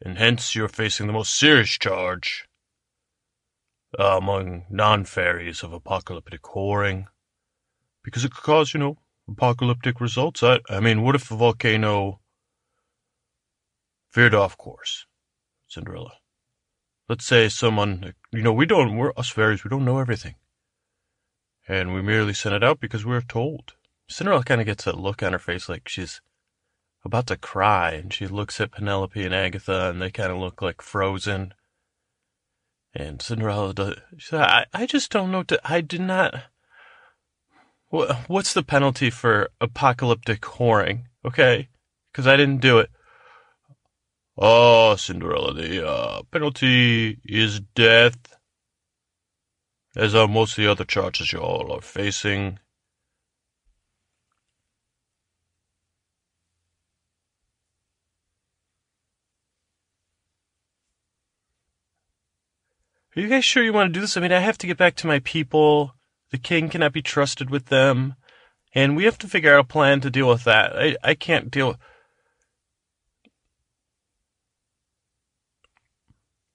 [0.00, 2.46] And hence you're facing the most serious charge
[3.98, 7.06] among non-fairies of apocalyptic whoring.
[8.02, 8.98] Because it could cause, you know,
[9.28, 10.42] apocalyptic results.
[10.42, 12.20] I, I mean, what if a volcano
[14.12, 15.06] veered off course,
[15.68, 16.14] Cinderella?
[17.08, 20.36] Let's say someone, you know, we don't, we're us fairies, we don't know everything
[21.70, 23.74] and we merely sent it out because we're told.
[24.08, 26.20] Cinderella kind of gets a look on her face like she's
[27.04, 30.60] about to cry, and she looks at Penelope and Agatha, and they kind of look
[30.60, 31.54] like frozen.
[32.92, 33.94] And Cinderella does.
[34.18, 35.44] She I, I just don't know.
[35.44, 36.34] To, I did not.
[37.90, 41.04] What, what's the penalty for apocalyptic whoring?
[41.24, 41.68] Okay,
[42.10, 42.90] because I didn't do it.
[44.38, 48.16] Oh, Cinderella, the uh, penalty is death
[49.96, 52.58] as are most of the other charges you all are facing.
[63.16, 64.16] Are you guys sure you want to do this?
[64.16, 65.94] I mean, I have to get back to my people.
[66.30, 68.14] The king cannot be trusted with them.
[68.72, 70.76] And we have to figure out a plan to deal with that.
[70.76, 71.76] I, I can't deal.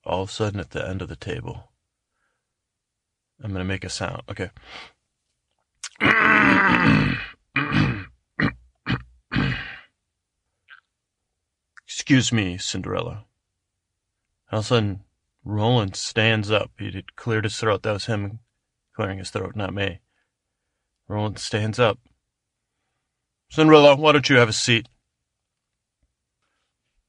[0.06, 1.72] All of a sudden, at the end of the table,
[3.44, 4.22] I'm going to make a sound.
[4.30, 4.52] Okay.
[11.86, 13.26] Excuse me, Cinderella.
[14.52, 15.02] All of a sudden,
[15.44, 16.72] Roland stands up.
[16.78, 17.82] He had cleared his throat.
[17.84, 18.40] That was him
[18.96, 20.00] clearing his throat, not me.
[21.08, 22.00] Roland stands up.
[23.50, 24.88] Cinderella, why don't you have a seat?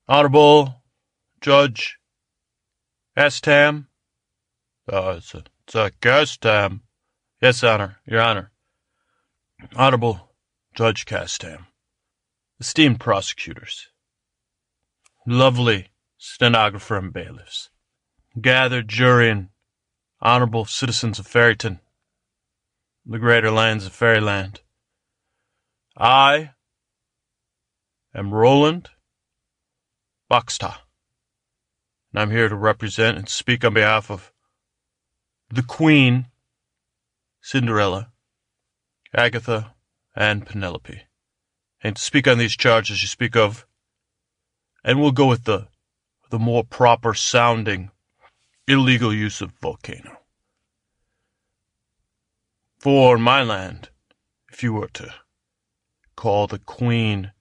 [0.08, 0.82] Honorable
[1.40, 1.98] Judge
[3.16, 3.86] Castam.
[4.90, 6.82] Uh, it's a it's a time.
[7.40, 8.52] Yes, Honor, Your Honor.
[9.74, 10.30] Honorable
[10.74, 11.66] Judge Castam.
[12.60, 13.88] Esteemed prosecutors.
[15.26, 17.70] Lovely stenographer and bailiffs.
[18.40, 19.48] Gathered jury and
[20.26, 21.78] honorable citizens of Fairyton.
[23.04, 24.60] The greater lands of Fairyland.
[25.96, 26.50] I
[28.12, 28.88] am Roland
[30.28, 30.78] Boxta,
[32.10, 34.32] and I'm here to represent and speak on behalf of
[35.48, 36.26] the Queen,
[37.40, 38.10] Cinderella,
[39.14, 39.76] Agatha,
[40.16, 41.02] and Penelope,
[41.82, 43.64] and to speak on these charges you speak of,
[44.82, 45.68] and we'll go with the
[46.30, 47.92] the more proper sounding
[48.68, 50.18] illegal use of volcano.
[52.78, 53.90] For my land,
[54.52, 55.14] if you were to
[56.16, 57.32] call the Queen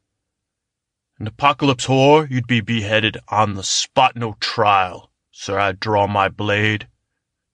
[1.17, 5.11] an apocalypse whore, you'd be beheaded on the spot, no trial.
[5.31, 6.87] Sir, I'd draw my blade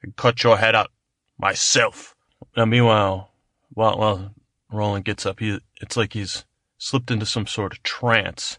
[0.01, 0.89] and cut your head out
[1.37, 2.15] myself.
[2.57, 3.31] Now, meanwhile,
[3.69, 4.35] while, while
[4.71, 6.45] Roland gets up, he, it's like he's
[6.77, 8.57] slipped into some sort of trance.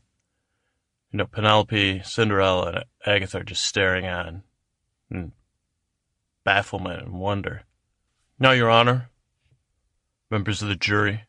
[1.10, 4.44] You know, Penelope, Cinderella, and Agatha are just staring on
[5.12, 5.18] Hmm.
[5.18, 5.32] in
[6.44, 7.64] bafflement and wonder.
[8.38, 9.10] Now, Your Honor,
[10.30, 11.24] members of the jury,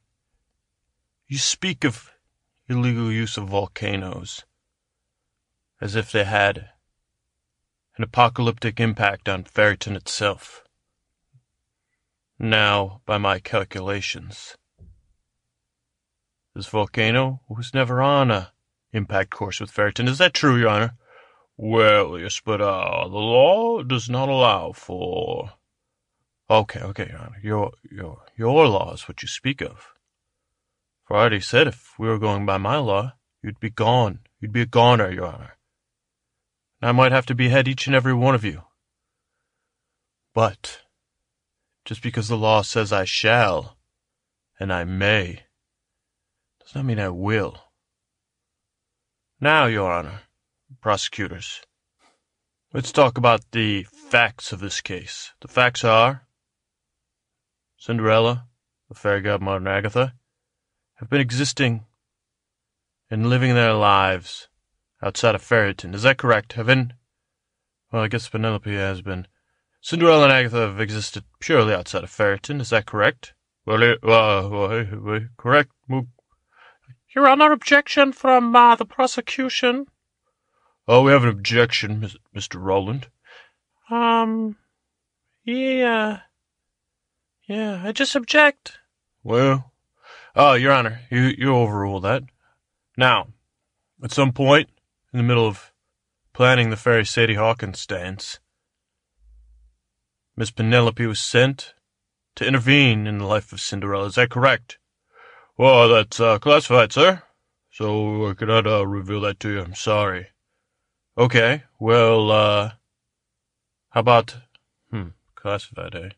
[1.27, 2.11] you speak of
[2.69, 4.45] illegal use of volcanoes
[5.81, 6.69] as if they had
[7.97, 10.63] an apocalyptic impact on Fairyton itself.
[12.39, 14.55] Now, by my calculations,
[16.55, 18.53] this volcano was never on a
[18.93, 20.07] impact course with Fairyton.
[20.07, 20.95] Is that true, Your Honor?
[21.57, 25.51] Well, yes, but uh, the law does not allow for.
[26.49, 27.39] Okay, okay, Your Honor.
[27.43, 29.93] Your your your law is what you speak of.
[31.05, 34.19] For I already said if we were going by my law, you'd be gone.
[34.39, 35.57] You'd be a goner, Your Honor.
[36.81, 38.63] And I might have to behead each and every one of you.
[40.33, 40.81] But
[41.85, 43.77] just because the law says I shall,
[44.59, 45.43] and I may,
[46.61, 47.57] does not mean I will.
[49.39, 50.21] Now, Your Honor,
[50.81, 51.61] prosecutors,
[52.73, 55.33] let's talk about the facts of this case.
[55.41, 56.27] The facts are
[57.77, 58.47] Cinderella,
[58.89, 60.13] the fairy godmother, and Agatha
[60.95, 61.85] have been existing
[63.09, 64.47] and living their lives
[65.01, 65.93] outside of Fairyton.
[65.93, 66.93] Is that correct, Heaven?
[67.91, 69.27] Well, I guess Penelope has been.
[69.81, 72.61] Cinderella and Agatha have existed purely outside of Fairyton.
[72.61, 73.33] Is that correct?
[73.65, 75.71] Well, uh, well, well correct.
[77.15, 79.87] Your Honor, objection from uh, the prosecution.
[80.87, 82.61] Oh, we have an objection, Mr.
[82.61, 83.07] Roland.
[83.89, 84.57] Um,
[85.43, 86.21] yeah.
[87.47, 88.79] Yeah, I just object.
[89.23, 89.71] Well,
[90.35, 92.23] oh, Your Honor, you, you overrule that.
[92.97, 93.27] Now,
[94.03, 94.69] at some point
[95.13, 95.71] in the middle of
[96.33, 98.39] planning the fairy Sadie Hawkins dance,
[100.35, 101.73] Miss Penelope was sent
[102.35, 104.07] to intervene in the life of Cinderella.
[104.07, 104.79] Is that correct?
[105.57, 107.21] Well, that's uh, classified, sir.
[107.71, 109.61] So I cannot uh, reveal that to you.
[109.61, 110.27] I'm sorry.
[111.17, 111.63] Okay.
[111.79, 112.71] Well, uh,
[113.89, 114.35] how about,
[114.89, 116.09] hmm, classified, eh?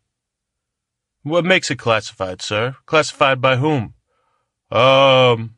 [1.24, 2.76] What makes it classified, sir?
[2.86, 3.96] Classified by whom?
[4.72, 5.56] Um,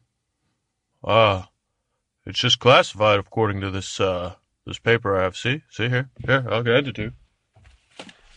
[1.04, 1.46] ah, uh,
[2.26, 4.36] it's just classified according to this, uh,
[4.66, 5.38] this paper I have.
[5.38, 5.62] See?
[5.70, 6.10] See here?
[6.26, 7.12] Here, I'll get it to you.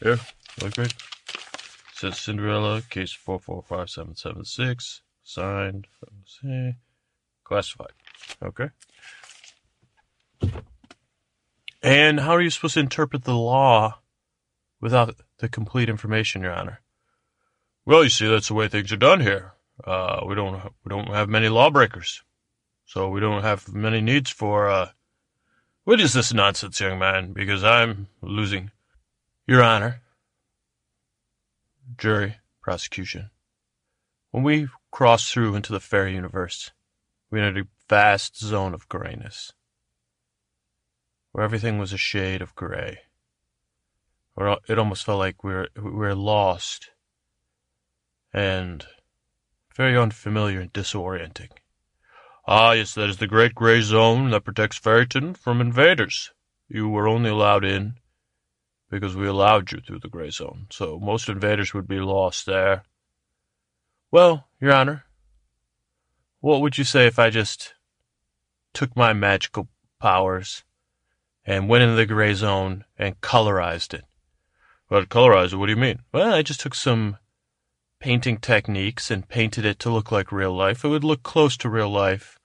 [0.03, 0.21] Here,
[0.61, 0.93] look right.
[0.93, 5.87] It says Cinderella, case 445776, signed,
[6.27, 6.75] see,
[7.45, 7.93] classified.
[8.43, 8.71] Okay.
[11.83, 14.01] And how are you supposed to interpret the law
[14.81, 16.81] without the complete information, Your Honor?
[17.87, 19.55] Well, you see, that's the way things are done here.
[19.83, 22.22] Uh, we don't we don't have many lawbreakers,
[22.85, 24.68] so we don't have many needs for.
[24.68, 24.91] Uh,
[25.85, 27.33] what is this nonsense, young man?
[27.33, 28.70] Because I'm losing.
[29.47, 30.03] Your Honor,
[31.97, 33.31] jury, prosecution,
[34.31, 36.70] when we crossed through into the fair universe,
[37.31, 39.53] we entered a vast zone of grayness,
[41.33, 42.99] where everything was a shade of gray.
[44.35, 46.91] Where it almost felt like we were, we were lost
[48.33, 48.87] and
[49.74, 51.51] very unfamiliar and disorienting.
[52.47, 56.33] Ah, yes, that is the great gray zone that protects Fairyton from invaders.
[56.68, 57.95] You were only allowed in
[58.91, 62.83] because we allowed you through the gray zone, so most invaders would be lost there.
[64.11, 65.05] Well, Your Honor,
[66.41, 67.74] what would you say if I just
[68.72, 69.68] took my magical
[70.01, 70.64] powers
[71.51, 74.05] and went into the gray zone and colorized it?
[74.87, 75.57] What colorized it?
[75.57, 75.99] What do you mean?
[76.13, 77.19] Well, I just took some
[77.99, 80.85] painting techniques and painted it to look like real life.
[80.85, 82.39] It would look close to real life.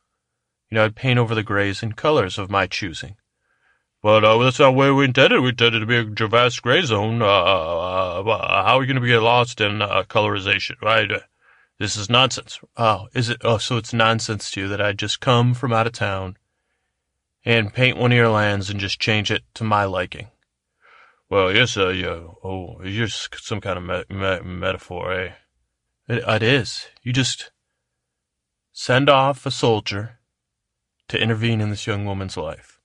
[0.72, 3.18] You know, I'd paint over the grays in colors of my choosing.
[4.02, 5.40] But uh, that's not where we intended.
[5.40, 7.22] We intended to be a vast gray zone.
[7.22, 11.12] Uh, uh, uh how are we going to be lost in uh, colorization, right?
[11.78, 12.60] This is nonsense.
[12.76, 13.38] Oh, is it?
[13.44, 16.38] Oh, so it's nonsense to you that I'd just come from out of town
[17.46, 20.28] and paint one of your lands and just change it to my liking.
[21.30, 22.20] Well, yes, uh, yeah.
[22.44, 25.32] Oh, you're some kind of me- me- metaphor, eh?
[26.08, 26.88] It, it is.
[27.04, 27.52] You just
[28.74, 30.20] send off a soldier
[31.08, 32.80] to intervene in this young woman's life.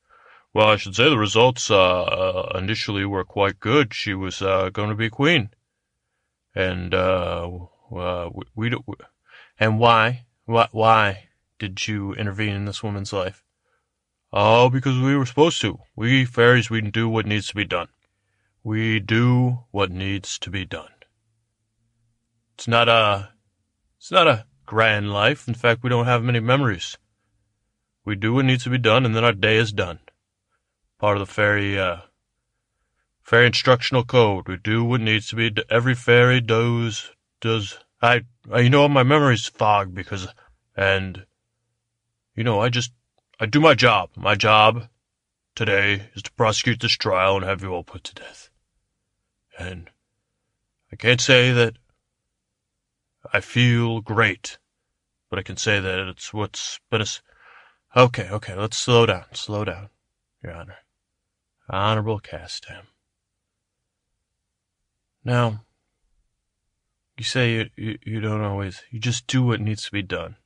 [0.52, 3.94] Well, I should say the results uh, uh, initially were quite good.
[3.94, 5.50] She was uh, going to be queen,
[6.54, 7.48] and uh,
[7.94, 8.94] uh, we, we, we,
[9.58, 13.44] and why, why, why did you intervene in this woman's life?
[14.33, 15.78] Oh, because we were supposed to.
[15.97, 17.89] We fairies, we do what needs to be done.
[18.62, 20.91] We do what needs to be done.
[22.55, 23.31] It's not a,
[23.99, 25.49] it's not a grand life.
[25.49, 26.97] In fact, we don't have many memories.
[28.05, 30.01] We do what needs to be done, and then our day is done
[31.01, 31.97] part of the fairy, uh,
[33.22, 34.47] fairy instructional code.
[34.47, 35.51] We do what needs to be.
[35.70, 37.11] Every fairy does,
[37.41, 38.22] does, I,
[38.53, 40.28] I, you know, my memory's fogged because,
[40.76, 41.24] and,
[42.37, 42.93] you know, I just,
[43.43, 44.11] I do my job.
[44.16, 44.88] My job
[45.55, 48.51] today is to prosecute this trial and have you all put to death.
[49.59, 49.88] And
[50.93, 51.78] I can't say that
[53.32, 54.59] I feel great,
[55.30, 57.07] but I can say that it's what's been a,
[57.97, 59.88] okay, okay, let's slow down, slow down,
[60.43, 60.76] Your Honor.
[61.70, 62.88] Honorable Castam.
[65.24, 65.64] Now,
[67.16, 70.36] you say you, you, you don't always, you just do what needs to be done.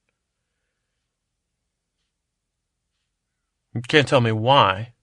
[3.74, 4.94] You can't tell me why.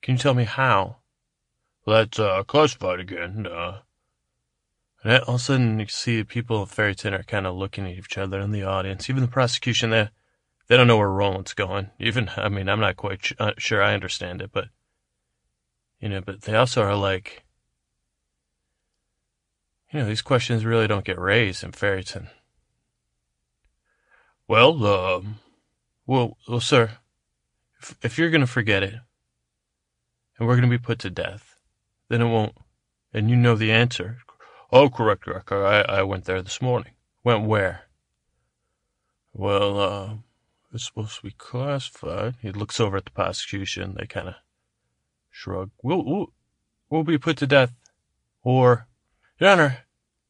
[0.00, 0.98] Can you tell me how?
[1.84, 3.46] Well, that's uh, classified again.
[3.46, 3.80] Uh,
[5.02, 7.98] and all of a sudden, you see people of Fairyton are kind of looking at
[7.98, 9.10] each other in the audience.
[9.10, 10.08] Even the prosecution, they
[10.68, 11.90] they don't know where Roland's going.
[11.98, 14.68] Even, I mean, I'm not quite sh- uh, sure I understand it, but
[16.00, 17.44] you know, but they also are like,
[19.92, 22.28] you know, these questions really don't get raised in Fairyton.
[24.46, 25.40] Well, um,
[26.06, 26.98] well, well, sir,
[28.02, 28.94] if, you're going to forget it,
[30.38, 31.56] and we're going to be put to death,
[32.08, 32.56] then it won't,
[33.12, 34.18] and you know the answer.
[34.72, 35.52] Oh, correct, correct.
[35.52, 36.92] I, I went there this morning.
[37.24, 37.82] Went where?
[39.34, 40.14] Well, uh,
[40.72, 42.36] it's supposed to be classified.
[42.40, 43.96] He looks over at the prosecution.
[43.98, 44.34] They kind of
[45.30, 45.70] shrug.
[45.82, 46.32] We'll, we'll,
[46.88, 47.72] we'll be put to death.
[48.42, 48.88] Or,
[49.38, 49.78] Your Honor,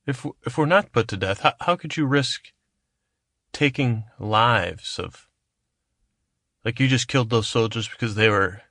[0.07, 2.53] if, if we're not put to death, how, how could you risk
[3.53, 5.29] taking lives of,
[6.65, 8.63] like you just killed those soldiers because they were,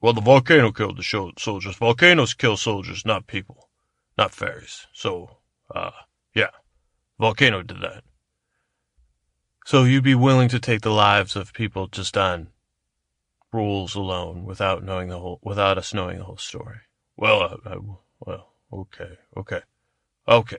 [0.00, 1.76] well, the volcano killed the soldiers.
[1.76, 3.68] Volcanoes kill soldiers, not people,
[4.18, 4.86] not fairies.
[4.92, 5.38] So,
[5.74, 5.90] uh,
[6.34, 6.50] yeah,
[7.18, 8.02] volcano did that.
[9.64, 12.48] So you'd be willing to take the lives of people just on
[13.52, 16.78] rules alone, without knowing the whole, without us knowing the whole story.
[17.16, 17.76] Well, I, I,
[18.20, 19.60] well, okay, okay,
[20.26, 20.56] okay.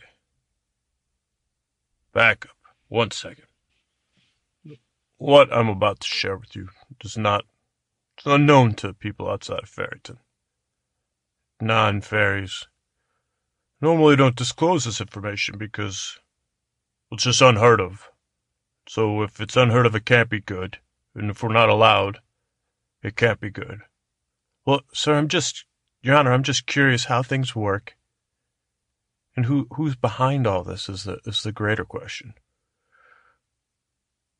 [2.14, 2.56] Back up
[2.88, 3.48] one second.
[5.24, 6.68] What I'm about to share with you
[7.00, 7.46] does not,
[8.18, 10.18] it's unknown to people outside of Fairyton.
[11.62, 12.68] Non-fairies
[13.80, 16.20] normally don't disclose this information because
[17.10, 18.10] it's just unheard of.
[18.90, 20.80] So if it's unheard of, it can't be good.
[21.16, 22.20] And if we're not allowed,
[23.02, 23.80] it can't be good.
[24.66, 25.64] Well, sir, I'm just,
[26.02, 27.96] Your Honor, I'm just curious how things work.
[29.38, 32.34] And who who's behind all this is the is the greater question.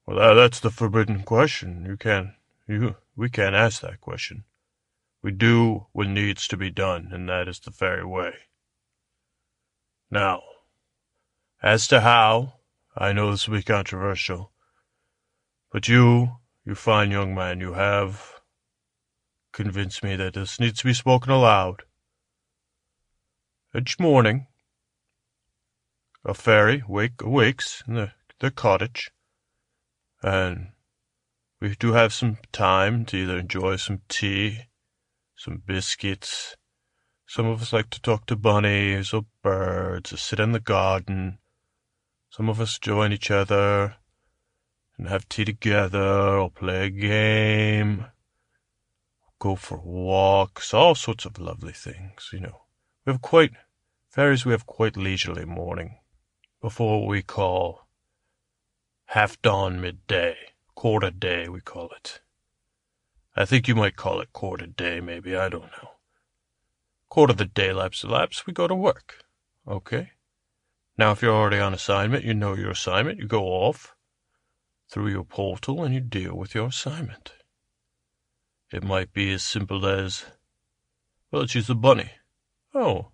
[0.06, 1.86] Well, that, that's the forbidden question.
[1.86, 2.30] You can't,
[2.68, 4.44] you, we can't ask that question.
[5.22, 8.34] We do what needs to be done, and that is the fairy way.
[10.12, 10.42] Now,
[11.62, 12.56] as to how,
[12.96, 14.52] I know this will be controversial,
[15.72, 18.34] but you, you fine young man, you have
[19.54, 21.84] convinced me that this needs to be spoken aloud.
[23.74, 24.48] Each morning,
[26.26, 29.10] a fairy wake awakes in the, the cottage,
[30.24, 30.70] and
[31.60, 34.62] we do have some time to either enjoy some tea,
[35.36, 36.56] some biscuits.
[37.28, 41.40] Some of us like to talk to bunnies or birds or sit in the garden.
[42.30, 43.96] Some of us join each other
[44.98, 48.06] and have tea together or play a game,
[49.40, 52.62] go for walks, all sorts of lovely things, you know.
[53.06, 53.52] We have quite,
[54.10, 55.98] fairies, we have quite leisurely morning
[56.62, 57.83] before we call
[59.14, 60.36] half dawn midday,
[60.74, 62.20] quarter day, we call it.
[63.36, 65.92] I think you might call it quarter day, maybe, I don't know.
[67.10, 69.24] Quarter the day lapse elapsed, we go to work.
[69.68, 70.14] Okay?
[70.98, 73.96] Now, if you're already on assignment, you know your assignment, you go off
[74.90, 77.34] through your portal and you deal with your assignment.
[78.72, 80.26] It might be as simple as,
[81.30, 82.10] well, let's use a bunny.
[82.74, 83.10] Oh,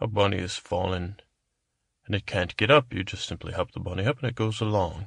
[0.00, 1.16] a bunny has fallen
[2.10, 2.92] and it can't get up.
[2.92, 5.06] You just simply help the bunny up and it goes along.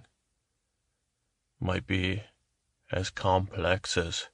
[1.59, 2.23] Might be
[2.93, 4.29] as complex as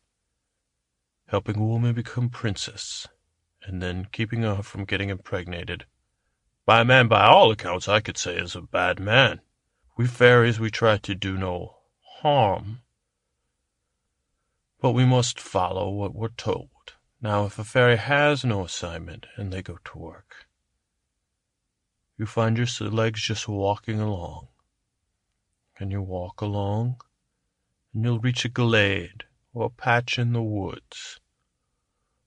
[1.30, 3.08] helping a woman become princess
[3.64, 5.88] and then keeping her from getting impregnated
[6.68, 9.42] by a man by all accounts I could say is a bad man.
[9.98, 11.76] We fairies, we try to do no
[12.20, 12.82] harm,
[14.80, 16.70] but we must follow what we're told.
[17.20, 20.49] Now, if a fairy has no assignment and they go to work,
[22.20, 24.50] you find your legs just walking along.
[25.80, 26.98] And you walk along,
[27.94, 29.24] and you'll reach a glade
[29.54, 31.22] or a patch in the woods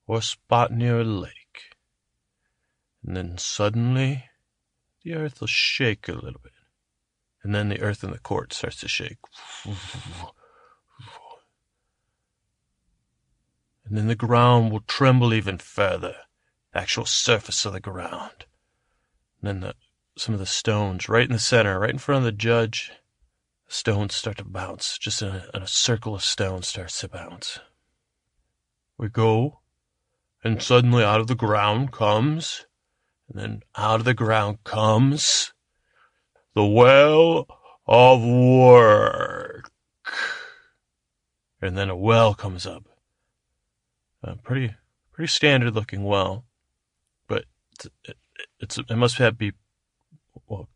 [0.06, 1.77] or a spot near a lake.
[3.05, 4.24] And then suddenly
[5.05, 6.52] the earth will shake a little bit.
[7.43, 9.19] And then the earth in the court starts to shake.
[13.85, 16.16] And then the ground will tremble even further,
[16.73, 18.47] the actual surface of the ground.
[19.43, 19.74] And then the,
[20.16, 22.93] some of the stones right in the center, right in front of the judge,
[23.66, 24.98] stones start to bounce.
[24.98, 27.59] Just in a, in a circle of stones starts to bounce.
[28.97, 29.60] We go,
[30.44, 32.66] and suddenly out of the ground comes,
[33.28, 35.52] and then out of the ground comes
[36.55, 37.47] the well
[37.86, 39.70] of work.
[41.60, 42.85] And then a well comes up.
[44.23, 44.74] a pretty
[45.12, 46.44] pretty standard looking well,
[47.27, 47.44] but
[48.05, 48.16] it,
[48.62, 49.52] it's it must have be
[50.48, 50.68] well.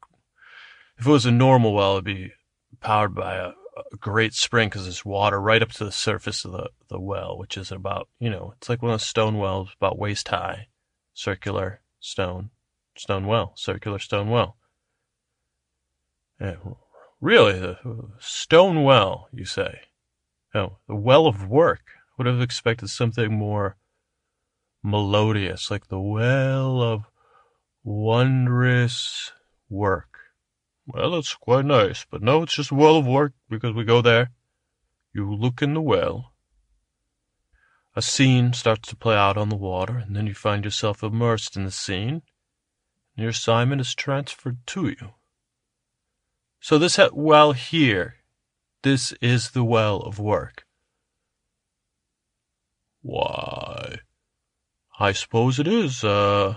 [0.99, 2.33] If it was a normal well, it'd be
[2.81, 6.53] powered by a, a great spring because there's water right up to the surface of
[6.53, 9.71] the, the well, which is about you know it's like one of those stone wells
[9.81, 10.67] about waist high,
[11.15, 12.51] circular stone
[12.99, 14.57] stone well, circular stone well.
[16.41, 16.57] Yeah,
[17.21, 17.79] really, the
[18.19, 19.81] stone well, you say?
[20.55, 21.81] Oh, the well of work.
[22.19, 23.77] Would have expected something more
[24.83, 27.05] melodious, like the well of
[27.87, 29.31] wondrous
[29.71, 30.19] work.
[30.89, 34.03] Well, it's quite nice, but no, it's just a well of work because we go
[34.03, 34.33] there.
[35.15, 36.33] You look in the well.
[37.95, 41.57] A scene starts to play out on the water, and then you find yourself immersed
[41.57, 42.23] in the scene,
[43.17, 45.15] and your assignment is transferred to you.
[46.61, 48.17] So this well here,
[48.83, 50.67] this is the well of work.
[53.01, 54.01] Why,
[54.99, 56.57] I suppose it is, uh...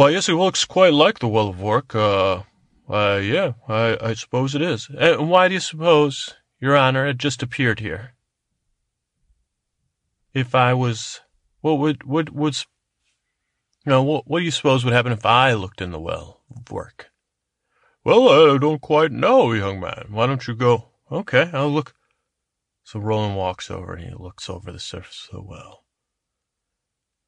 [0.00, 2.44] Why, yes, it looks quite like the well of work, uh...
[2.88, 4.88] Uh, yeah, I, I suppose it is.
[4.98, 8.14] And why do you suppose, Your Honor, it just appeared here?
[10.32, 11.20] If I was...
[11.60, 12.56] What would, what would...
[13.84, 16.40] You know, what, what do you suppose would happen if I looked in the well
[16.56, 17.10] of work?
[18.02, 20.06] Well, I don't quite know, young man.
[20.08, 20.92] Why don't you go?
[21.12, 21.92] Okay, I'll look.
[22.84, 25.84] So Roland walks over and he looks over the surface of the well.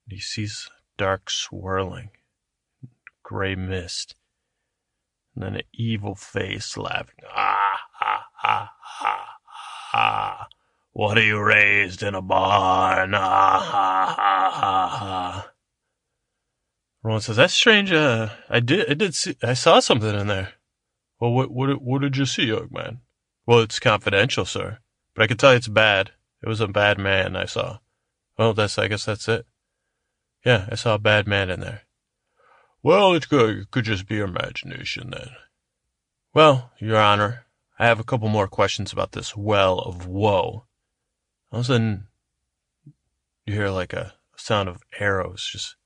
[0.08, 2.08] He sees dark swirling,
[3.32, 4.14] gray mist,
[5.34, 7.24] and then an evil face laughing.
[7.34, 9.28] Ah, ah, ah, ah,
[9.94, 10.48] ah.
[10.92, 13.14] What are you raised in a barn?
[13.14, 15.50] Ah, ha, ha, ha, ha.
[17.02, 17.90] Roland says, "That's strange.
[17.90, 20.52] Uh, I did, I did see, I saw something in there."
[21.18, 23.00] Well, what, what, what did you see, young man?
[23.46, 24.78] Well, it's confidential, sir.
[25.14, 26.10] But I can tell you it's bad.
[26.42, 27.78] It was a bad man I saw.
[28.36, 29.46] Well, that's, I guess that's it.
[30.44, 31.82] Yeah, I saw a bad man in there.
[32.82, 35.30] Well, it could, could just be your imagination then.
[36.34, 37.46] Well, Your Honor,
[37.78, 40.66] I have a couple more questions about this well of woe.
[41.50, 42.08] All of a sudden,
[43.46, 45.76] you hear like a sound of arrows just,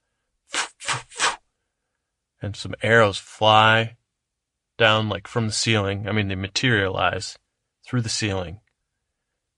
[2.41, 3.97] and some arrows fly
[4.79, 6.09] down like from the ceiling.
[6.09, 7.39] I mean, they materialize
[7.87, 8.61] through the ceiling,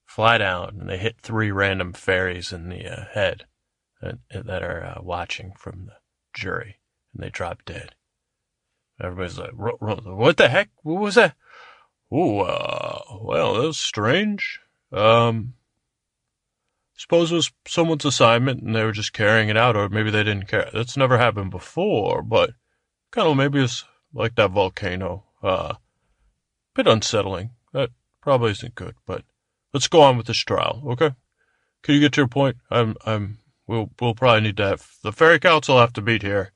[0.07, 3.47] fly down, and they hit three random fairies in the uh, head
[4.01, 5.97] that, that are uh, watching from the
[6.35, 6.78] jury,
[7.19, 7.97] and they drop dead.
[9.01, 10.71] Everybody's like, "What the heck?
[10.83, 11.35] What was that?"
[12.11, 14.61] Oh, uh, well, that's strange.
[14.93, 15.55] Um,
[16.97, 20.25] suppose it was someone's assignment and they were just carrying it out, or maybe they
[20.25, 20.71] didn't care.
[20.73, 22.51] That's never happened before, but
[23.11, 23.85] kind of maybe it's
[24.15, 25.25] like that volcano.
[25.43, 25.75] Uh,
[26.75, 27.51] bit unsettling.
[27.73, 27.91] That
[28.23, 29.25] probably isn't good, but
[29.75, 31.15] let's go on with this trial, okay?
[31.83, 32.57] Can you get to your point?
[32.71, 36.53] I'm, I'm, we'll, we'll probably need to have, the Fairy Council have to meet here.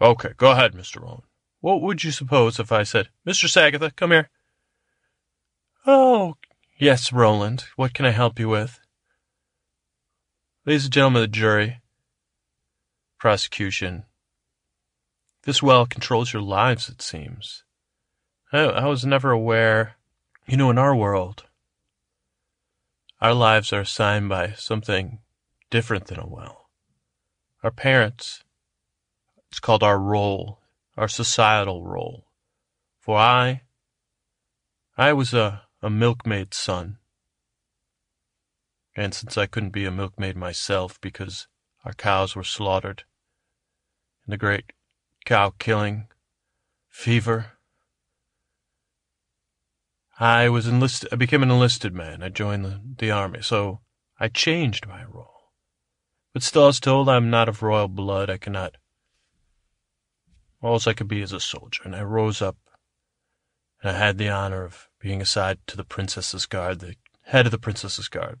[0.00, 1.00] Okay, go ahead, Mr.
[1.02, 1.22] Rowan.
[1.60, 3.46] What would you suppose if I said, Mr.
[3.46, 4.30] Sagatha, come here?
[5.86, 6.36] Oh,
[6.78, 7.64] yes, Roland.
[7.76, 8.78] What can I help you with?
[10.64, 11.80] Ladies and gentlemen of the jury,
[13.18, 14.04] prosecution,
[15.42, 17.64] this well controls your lives, it seems.
[18.52, 19.96] I, I was never aware.
[20.46, 21.44] You know, in our world,
[23.20, 25.18] our lives are assigned by something
[25.70, 26.68] different than a well.
[27.62, 28.44] Our parents,
[29.50, 30.60] it's called our role,
[30.96, 32.26] our societal role.
[33.00, 33.62] For I,
[34.96, 36.98] I was a, a milkmaid's son.
[38.96, 41.46] And since I couldn't be a milkmaid myself because
[41.84, 43.04] our cows were slaughtered
[44.26, 44.72] in the great
[45.24, 46.08] cow killing,
[46.88, 47.52] fever.
[50.18, 52.22] I was enlisted, I became an enlisted man.
[52.22, 53.80] I joined the, the army, so
[54.18, 55.52] I changed my role.
[56.34, 58.28] But still, I was told I'm not of royal blood.
[58.28, 58.76] I cannot.
[60.60, 62.56] All I could be is a soldier, and I rose up,
[63.80, 67.52] and I had the honor of being assigned to the princess's guard, the head of
[67.52, 68.40] the princess's guard.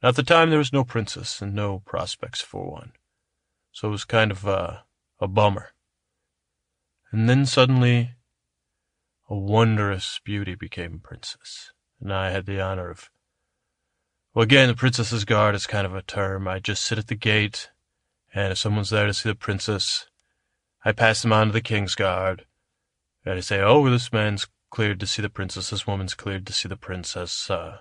[0.00, 2.92] Now, at the time, there was no princess and no prospects for one,
[3.72, 4.78] so it was kind of uh,
[5.18, 5.70] a bummer.
[7.10, 8.12] And then suddenly,
[9.28, 13.10] a wondrous beauty became a princess, and I had the honor of.
[14.34, 16.46] Well, again, the princess's guard is kind of a term.
[16.46, 17.70] I just sit at the gate,
[18.32, 20.06] and if someone's there to see the princess,
[20.84, 22.46] I pass them on to the king's guard,
[23.24, 25.70] and I say, "Oh, this man's cleared to see the princess.
[25.70, 27.78] This woman's cleared to see the princess." Uh,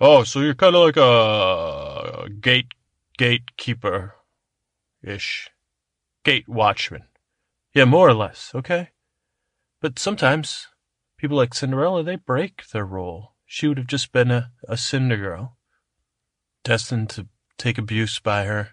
[0.00, 2.72] oh, so you're kind of like a gate
[3.16, 4.16] gatekeeper
[5.02, 5.50] ish,
[6.24, 7.04] gate watchman.
[7.74, 8.90] Yeah, more or less, okay?
[9.80, 10.68] But sometimes
[11.16, 15.16] people like Cinderella, they break their role she would have just been a, a cinder
[15.16, 15.58] girl,
[16.64, 18.70] destined to take abuse by her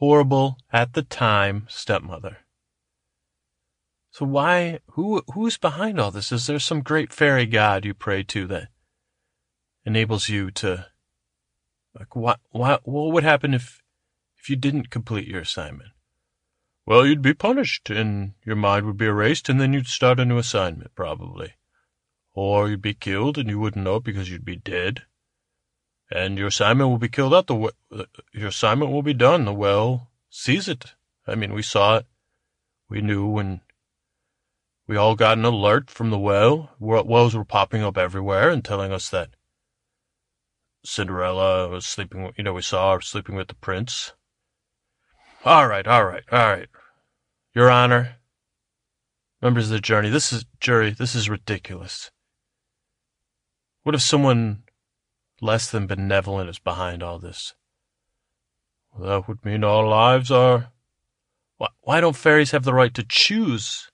[0.00, 2.38] horrible, at the time, stepmother.
[4.10, 6.32] So why, who, who's behind all this?
[6.32, 8.68] Is there some great fairy god you pray to that
[9.84, 10.86] enables you to,
[11.94, 13.82] like, what, what, what would happen if,
[14.38, 15.90] if you didn't complete your assignment?
[16.86, 20.24] Well, you'd be punished, and your mind would be erased, and then you'd start a
[20.24, 21.52] new assignment, probably.
[22.32, 25.02] Or you'd be killed, and you wouldn't know because you'd be dead.
[26.10, 27.46] And your assignment will be killed out.
[27.46, 27.72] The
[28.32, 29.44] your assignment will be done.
[29.44, 30.94] The well sees it.
[31.26, 32.06] I mean, we saw it.
[32.88, 33.60] We knew when
[34.88, 36.70] we all got an alert from the well.
[36.80, 39.30] Wells were popping up everywhere and telling us that
[40.84, 42.32] Cinderella was sleeping.
[42.36, 44.12] You know, we saw her sleeping with the prince.
[45.44, 46.68] All right, all right, all right.
[47.54, 48.16] Your Honor,
[49.40, 50.90] members of the jury, this is jury.
[50.90, 52.10] This is ridiculous.
[53.84, 54.64] What if someone
[55.40, 57.54] less than benevolent is behind all this?
[58.98, 60.72] That would mean our lives are.
[61.58, 63.90] Why, why don't fairies have the right to choose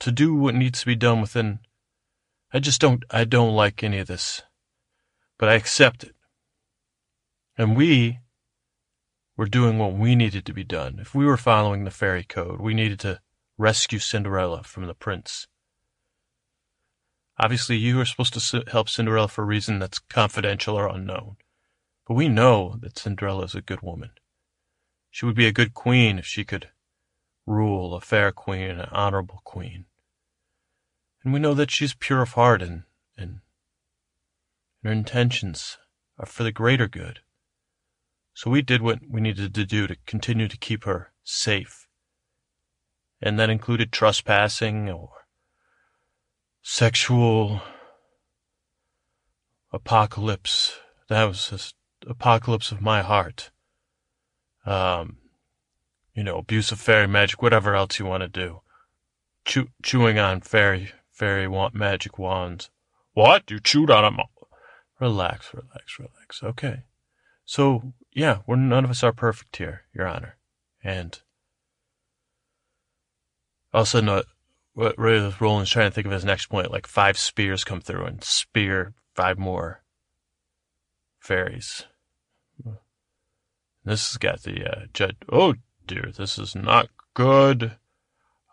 [0.00, 1.60] to do what needs to be done within?
[2.52, 3.04] I just don't.
[3.10, 4.42] I don't like any of this,
[5.38, 6.14] but I accept it.
[7.56, 8.20] And we
[9.36, 10.98] were doing what we needed to be done.
[11.00, 13.20] If we were following the fairy code, we needed to
[13.56, 15.46] rescue Cinderella from the prince.
[17.38, 21.36] Obviously, you are supposed to help Cinderella for a reason that's confidential or unknown.
[22.06, 24.10] But we know that Cinderella is a good woman.
[25.10, 26.70] She would be a good queen if she could
[27.46, 29.86] rule, a fair queen, an honorable queen.
[31.22, 32.84] And we know that she's pure of heart and,
[33.16, 33.40] and
[34.82, 35.78] and her intentions
[36.18, 37.20] are for the greater good.
[38.34, 41.88] So we did what we needed to do to continue to keep her safe.
[43.20, 45.10] And that included trespassing or
[46.62, 47.62] sexual
[49.72, 50.78] apocalypse.
[51.08, 51.74] That was just
[52.06, 53.50] apocalypse of my heart.
[54.66, 55.18] Um,
[56.14, 58.60] you know, abuse of fairy magic, whatever else you want to do.
[59.44, 62.70] Chew, chewing on fairy, fairy want magic wands.
[63.14, 63.50] What?
[63.50, 64.26] You chewed on them?
[65.00, 66.42] Relax, relax, relax.
[66.42, 66.82] Okay.
[67.44, 70.36] So, yeah, we're none of us are perfect here, Your Honor.
[70.82, 71.20] And
[73.72, 74.22] all of a sudden, uh,
[74.78, 78.22] what Roland's trying to think of his next point, like five spears come through and
[78.22, 79.82] spear five more
[81.18, 81.84] fairies.
[83.84, 85.16] This has got the uh, judge.
[85.32, 87.76] Oh dear, this is not good.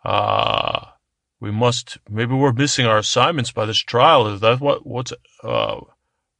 [0.04, 0.90] Ah, uh,
[1.38, 1.98] we must.
[2.10, 4.26] Maybe we're missing our assignments by this trial.
[4.26, 4.84] Is that what?
[4.84, 5.12] What's?
[5.44, 5.80] Uh,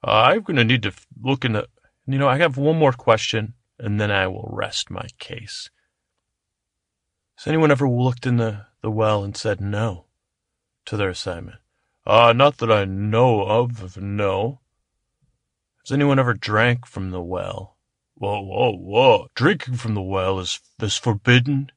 [0.02, 0.92] I'm going to need to
[1.22, 1.68] look into.
[2.08, 5.70] You know, I have one more question, and then I will rest my case.
[7.36, 10.04] Has anyone ever looked in the the well and said no
[10.84, 11.58] to their assignment?
[12.06, 14.60] Ah, uh, not that I know of, no.
[15.82, 17.78] Has anyone ever drank from the well?
[18.14, 19.26] Whoa, whoa, whoa.
[19.34, 21.72] Drinking from the well is as forbidden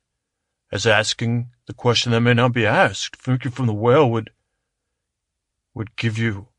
[0.71, 3.17] as asking the question that may not be asked.
[3.23, 4.29] Drinking from the well would
[5.73, 6.49] would give you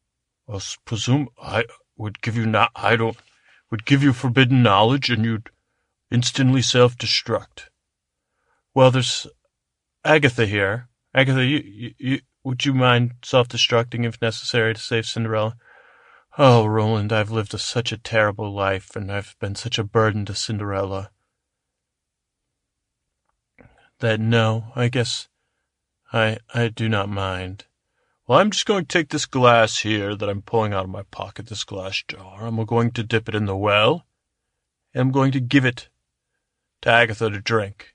[0.53, 1.65] I presume I
[1.97, 3.17] would give you not I don't
[3.71, 5.51] would give you forbidden knowledge and you'd
[6.11, 7.69] instantly self destruct.
[8.75, 9.29] Well, there's
[10.05, 10.89] Agatha here.
[11.15, 15.57] Agatha, you, you, you would you mind self-destructing if necessary to save Cinderella?
[16.39, 20.25] Oh, Roland, I've lived a, such a terrible life, and I've been such a burden
[20.27, 21.11] to Cinderella.
[23.99, 25.29] That no, I guess
[26.13, 27.67] I I do not mind.
[28.27, 31.03] Well, I'm just going to take this glass here that I'm pulling out of my
[31.11, 32.47] pocket, this glass jar.
[32.47, 34.07] I'm going to dip it in the well,
[34.95, 35.89] and I'm going to give it
[36.83, 37.95] to Agatha to drink.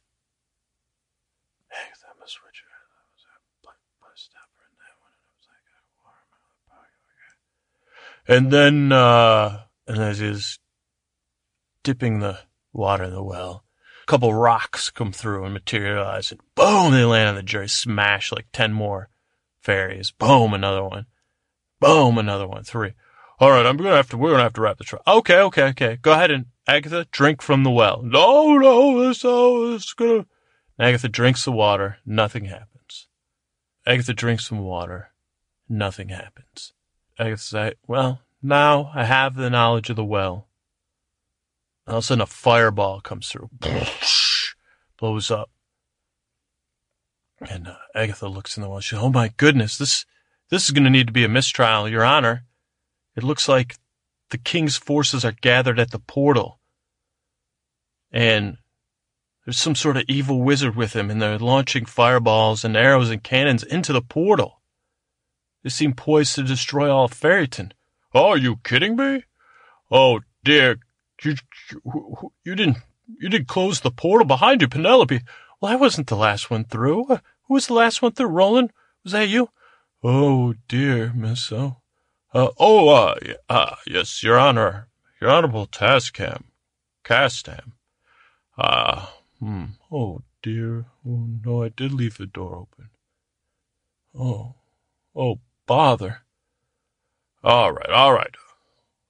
[8.27, 10.59] And then, uh, and as he's
[11.83, 12.39] dipping the
[12.73, 13.63] water in the well,
[14.03, 18.31] a couple rocks come through and materialize, and boom, they land on the jury, smash
[18.31, 19.09] like 10 more
[19.61, 20.11] fairies.
[20.11, 21.05] Boom, another one.
[21.79, 22.63] Boom, another one.
[22.63, 22.93] Three.
[23.39, 24.17] All right, I'm gonna have to.
[24.17, 25.03] We're gonna have to wrap the trial.
[25.05, 25.97] Okay, okay, okay.
[26.01, 28.01] Go ahead and Agatha, drink from the well.
[28.01, 30.25] No, no, this, oh, is gonna.
[30.79, 31.97] Agatha drinks the water.
[32.05, 33.07] Nothing happens.
[33.85, 35.11] Agatha drinks some water.
[35.67, 36.73] Nothing happens.
[37.17, 40.47] I say, well, now I have the knowledge of the well.
[41.87, 43.49] All of a sudden, a fireball comes through,
[44.99, 45.49] blows up.
[47.49, 48.79] And uh, Agatha looks in the well.
[48.79, 50.05] She, oh my goodness, this
[50.49, 52.45] this is going to need to be a mistrial, Your Honor.
[53.15, 53.75] It looks like
[54.29, 56.59] the king's forces are gathered at the portal,
[58.11, 58.57] and
[59.43, 63.23] there's some sort of evil wizard with him, and they're launching fireballs and arrows and
[63.23, 64.61] cannons into the portal.
[65.65, 67.23] They seem poised to destroy all of.
[68.13, 69.23] Oh, are you kidding me?
[69.89, 70.77] Oh dear,
[71.23, 71.33] you,
[71.71, 72.77] you, you didn't
[73.19, 75.21] you didn't close the portal behind you, Penelope.
[75.59, 77.07] Well, I wasn't the last one through.
[77.07, 77.17] Uh,
[77.47, 78.27] Who was the last one through?
[78.27, 78.73] Roland?
[79.03, 79.49] Was that you?
[80.03, 81.77] Oh dear, Miss O.
[82.31, 83.15] Uh, oh, uh,
[83.49, 84.87] uh, yes, Your Honor,
[85.19, 86.43] Your Honorable Tascam,
[87.03, 87.71] Castam.
[88.55, 89.65] Ah, hmm.
[89.91, 90.85] Oh dear.
[91.03, 92.89] Oh no, I did leave the door open.
[94.13, 94.53] Oh,
[95.15, 96.21] oh, bother.
[97.43, 98.33] All right, all right.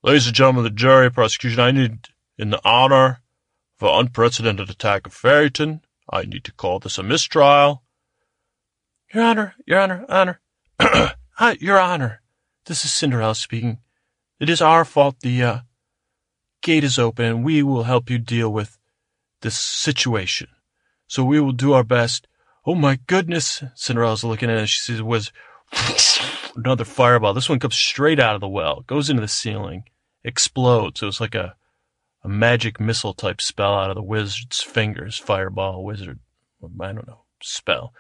[0.03, 3.21] Ladies and gentlemen of the jury, prosecution, I need, in the honor
[3.79, 7.83] of an unprecedented attack of Fairyton, I need to call this a mistrial.
[9.13, 10.41] Your Honor, Your Honor, Honor.
[10.79, 12.21] Hi, Your Honor.
[12.65, 13.79] This is Cinderella speaking.
[14.39, 15.59] It is our fault the uh,
[16.61, 18.77] gate is open, and we will help you deal with
[19.41, 20.47] this situation.
[21.07, 22.27] So we will do our best.
[22.65, 23.63] Oh my goodness!
[23.75, 24.69] Cinderella's looking at it.
[24.69, 25.31] She was
[26.55, 27.33] another fireball.
[27.33, 29.83] This one comes straight out of the well, goes into the ceiling,
[30.23, 31.01] explodes.
[31.01, 31.55] It was like a
[32.23, 35.15] a magic missile type spell out of the wizard's fingers.
[35.15, 36.19] Fireball wizard.
[36.63, 37.93] I don't know spell.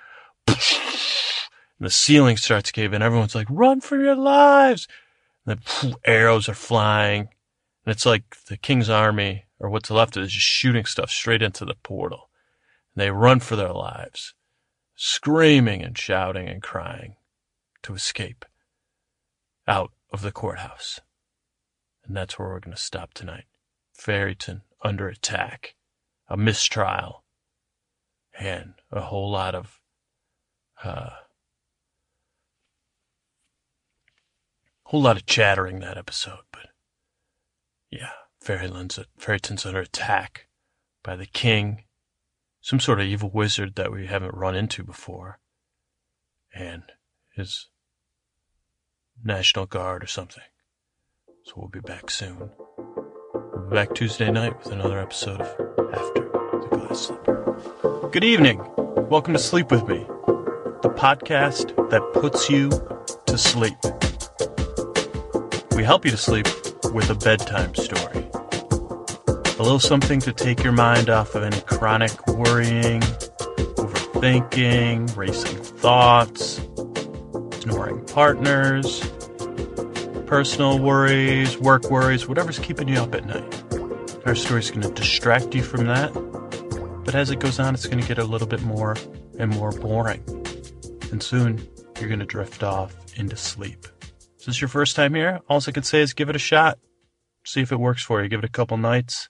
[0.47, 3.01] And the ceiling starts caving.
[3.01, 4.87] Everyone's like, run for your lives.
[5.45, 7.27] And poof, arrows are flying.
[7.85, 11.11] And it's like the king's army, or what's left of it, is just shooting stuff
[11.11, 12.29] straight into the portal.
[12.95, 14.33] And they run for their lives,
[14.95, 17.15] screaming and shouting and crying
[17.85, 18.45] to escape
[19.67, 20.99] out of the courthouse.
[22.05, 23.45] And that's where we're going to stop tonight.
[23.95, 25.75] Fairyton under attack,
[26.27, 27.23] a mistrial,
[28.37, 29.79] and a whole lot of
[30.83, 31.09] uh,
[34.85, 36.67] whole lot of chattering that episode, but
[37.89, 40.47] yeah, Fairyland's Fairyton's under attack
[41.03, 41.83] by the king,
[42.61, 45.39] some sort of evil wizard that we haven't run into before,
[46.53, 46.83] and
[47.35, 47.67] his
[49.23, 50.43] National Guard or something.
[51.43, 52.49] So we'll be back soon.
[52.77, 58.09] We'll be back Tuesday night with another episode of After the Glass Slipper.
[58.11, 58.61] Good evening.
[59.09, 60.05] Welcome to Sleep With Me,
[60.81, 62.69] the podcast that puts you
[63.25, 63.77] to sleep.
[65.75, 66.47] We help you to sleep
[66.93, 68.27] with a bedtime story.
[69.57, 73.01] A little something to take your mind off of any chronic worrying,
[73.79, 76.59] overthinking, racing thoughts,
[77.65, 78.99] snoring partners,
[80.27, 83.63] personal worries, work worries, whatever's keeping you up at night.
[84.27, 86.13] Our story's going to distract you from that,
[87.03, 88.95] but as it goes on, it's going to get a little bit more
[89.39, 90.23] and more boring.
[91.11, 91.67] And soon,
[91.99, 93.87] you're going to drift off into sleep.
[94.37, 95.39] Is this your first time here?
[95.49, 96.77] All I can say is give it a shot.
[97.45, 98.29] See if it works for you.
[98.29, 99.27] Give it a couple nights.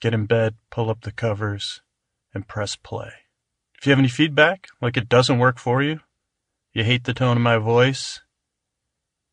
[0.00, 1.82] Get in bed, pull up the covers,
[2.32, 3.10] and press play.
[3.76, 5.98] If you have any feedback, like it doesn't work for you,
[6.74, 8.20] you hate the tone of my voice,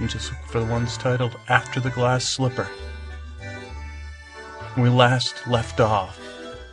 [0.00, 2.68] You just look for the ones titled After the Glass Slipper.
[4.74, 6.20] When we last left off,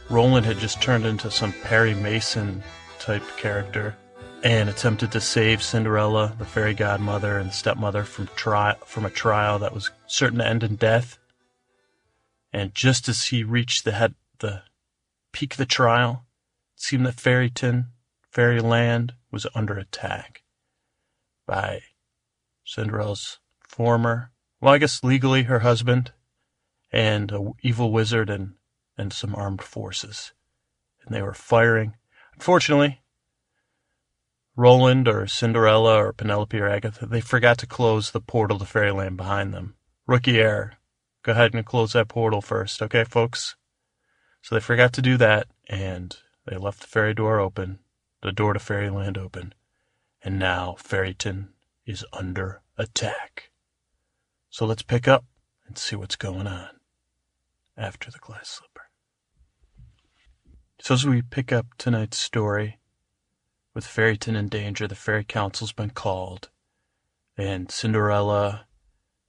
[0.09, 2.61] Roland had just turned into some Perry Mason
[2.99, 3.95] type character
[4.43, 9.09] and attempted to save Cinderella, the fairy godmother, and the stepmother from tri- from a
[9.09, 11.17] trial that was certain to end in death.
[12.51, 14.63] And just as he reached the head the
[15.31, 16.25] peak of the trial,
[16.83, 17.85] seemed that Fairyton,
[18.29, 20.43] Fairyland, was under attack
[21.47, 21.79] by
[22.65, 26.11] Cinderella's former, well, I guess legally her husband,
[26.91, 28.55] and a evil wizard and,
[28.97, 30.33] and some armed forces.
[31.05, 31.95] And they were firing.
[32.33, 33.01] Unfortunately,
[34.57, 39.15] Roland or Cinderella or Penelope or Agatha, they forgot to close the portal to Fairyland
[39.15, 39.75] behind them.
[40.05, 40.73] Rookie error.
[41.23, 43.55] Go ahead and close that portal first, okay, folks?
[44.41, 47.79] So they forgot to do that, and they left the fairy door open,
[48.21, 49.53] the door to Fairyland open,
[50.23, 51.49] and now Fairyton
[51.85, 53.51] is under attack.
[54.49, 55.25] So let's pick up
[55.67, 56.69] and see what's going on
[57.77, 58.89] after the glass slipper.
[60.79, 62.79] So as we pick up tonight's story,
[63.73, 66.49] with Fairyton in danger, the Fairy Council's been called,
[67.37, 68.67] and Cinderella,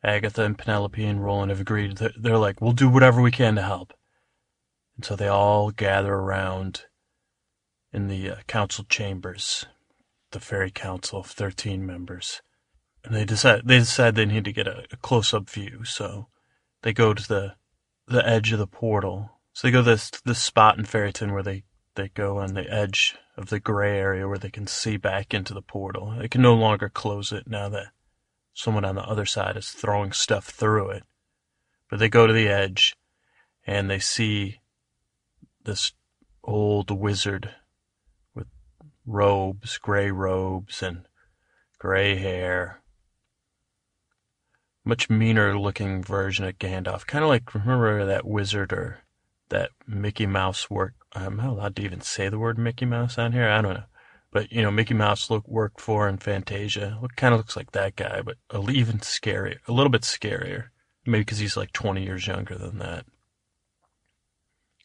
[0.02, 1.96] Agatha, and Penelope and Roland have agreed.
[1.96, 3.94] That they're like, we'll do whatever we can to help.
[4.96, 6.84] And so they all gather around
[7.94, 9.66] in the uh, council chambers,
[10.32, 12.42] the Fairy Council of 13 members.
[13.04, 16.26] And they decide, they decide they need to get a, a close-up view, so
[16.82, 17.54] they go to the,
[18.08, 19.30] the edge of the portal.
[19.52, 21.62] So they go to this, this spot in Fairyton where they,
[21.94, 25.54] they go on the edge of the gray area where they can see back into
[25.54, 26.16] the portal.
[26.18, 27.92] They can no longer close it now that
[28.54, 31.04] someone on the other side is throwing stuff through it.
[31.88, 32.96] But they go to the edge
[33.64, 34.60] and they see
[35.62, 35.92] this
[36.42, 37.54] old wizard
[39.06, 41.06] robes, gray robes, and
[41.78, 42.81] gray hair.
[44.85, 47.06] Much meaner looking version of Gandalf.
[47.06, 48.98] Kind of like, remember that wizard or
[49.48, 50.94] that Mickey Mouse work.
[51.14, 53.48] Am I allowed to even say the word Mickey Mouse on here?
[53.48, 53.85] I don't know.
[54.31, 56.98] But, you know, Mickey Mouse look, worked for in Fantasia.
[57.01, 58.36] Look, kind of looks like that guy, but
[58.68, 59.59] even scarier.
[59.68, 60.66] A little bit scarier.
[61.06, 63.05] Maybe because he's like 20 years younger than that.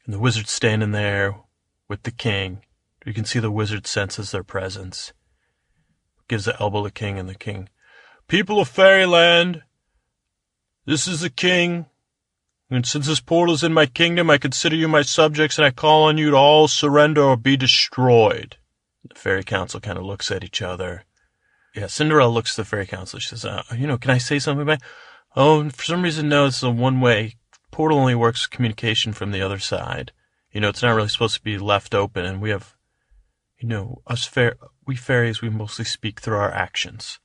[0.05, 1.35] And the wizard's standing there
[1.87, 2.61] with the king.
[3.05, 5.13] You can see the wizard senses their presence.
[6.27, 7.69] Gives the elbow to the king, and the king,
[8.27, 9.63] People of Fairyland,
[10.85, 11.87] this is the king.
[12.69, 15.71] And since this portal is in my kingdom, I consider you my subjects, and I
[15.71, 18.57] call on you to all surrender or be destroyed.
[19.07, 21.05] The fairy council kind of looks at each other.
[21.75, 23.19] Yeah, Cinderella looks at the fairy council.
[23.19, 24.81] She says, uh, you know, can I say something about
[25.35, 27.35] Oh, for some reason, no, it's a one-way.
[27.71, 30.11] Portal only works communication from the other side.
[30.51, 32.75] You know, it's not really supposed to be left open, and we have,
[33.59, 34.55] you know, us fair,
[34.85, 37.19] we fairies, we mostly speak through our actions.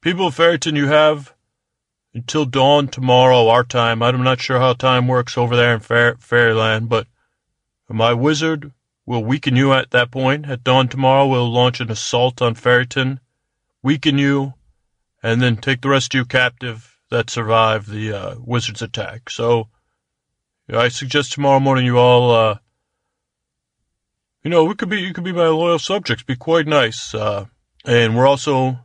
[0.00, 1.34] People of Fairyton, you have
[2.12, 4.02] until dawn tomorrow, our time.
[4.02, 7.06] I'm not sure how time works over there in fair, Fairyland, but
[7.88, 8.72] my wizard
[9.06, 10.46] will weaken you at that point.
[10.46, 13.20] At dawn tomorrow, we'll launch an assault on Fairyton,
[13.82, 14.54] weaken you,
[15.22, 19.30] and then take the rest of you captive that survived the uh, wizard's attack.
[19.30, 19.68] So,
[20.72, 22.58] I suggest tomorrow morning you all, uh,
[24.42, 27.14] you know, we could be, you could be my loyal subjects, be quite nice.
[27.14, 27.46] Uh,
[27.84, 28.78] and we're also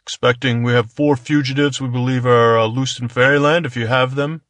[0.00, 3.66] expecting, we have four fugitives we believe are uh, loose in Fairyland.
[3.66, 4.42] If you have them,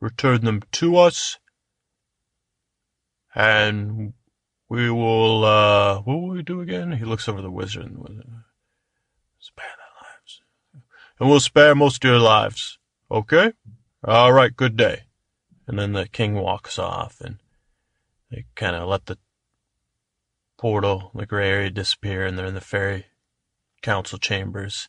[0.00, 1.38] return them to us.
[3.34, 4.14] And
[4.68, 6.92] we will, uh, what will we do again?
[6.92, 8.24] He looks over the wizard and.
[9.38, 10.40] Spare their lives.
[11.20, 12.78] And we'll spare most of your lives.
[13.10, 13.52] Okay?
[14.02, 15.04] All right, good day.
[15.68, 17.38] And then the king walks off and
[18.30, 19.18] they kind of let the
[20.66, 23.06] portal, the gray area disappear and they're in the fairy
[23.82, 24.88] council chambers.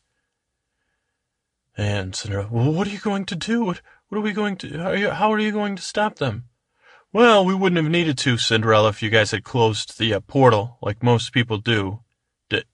[1.76, 3.64] And Cinderella, well, what are you going to do?
[3.64, 6.16] What, what are we going to, how are, you, how are you going to stop
[6.16, 6.46] them?
[7.12, 10.78] Well, we wouldn't have needed to, Cinderella, if you guys had closed the uh, portal,
[10.82, 12.00] like most people do.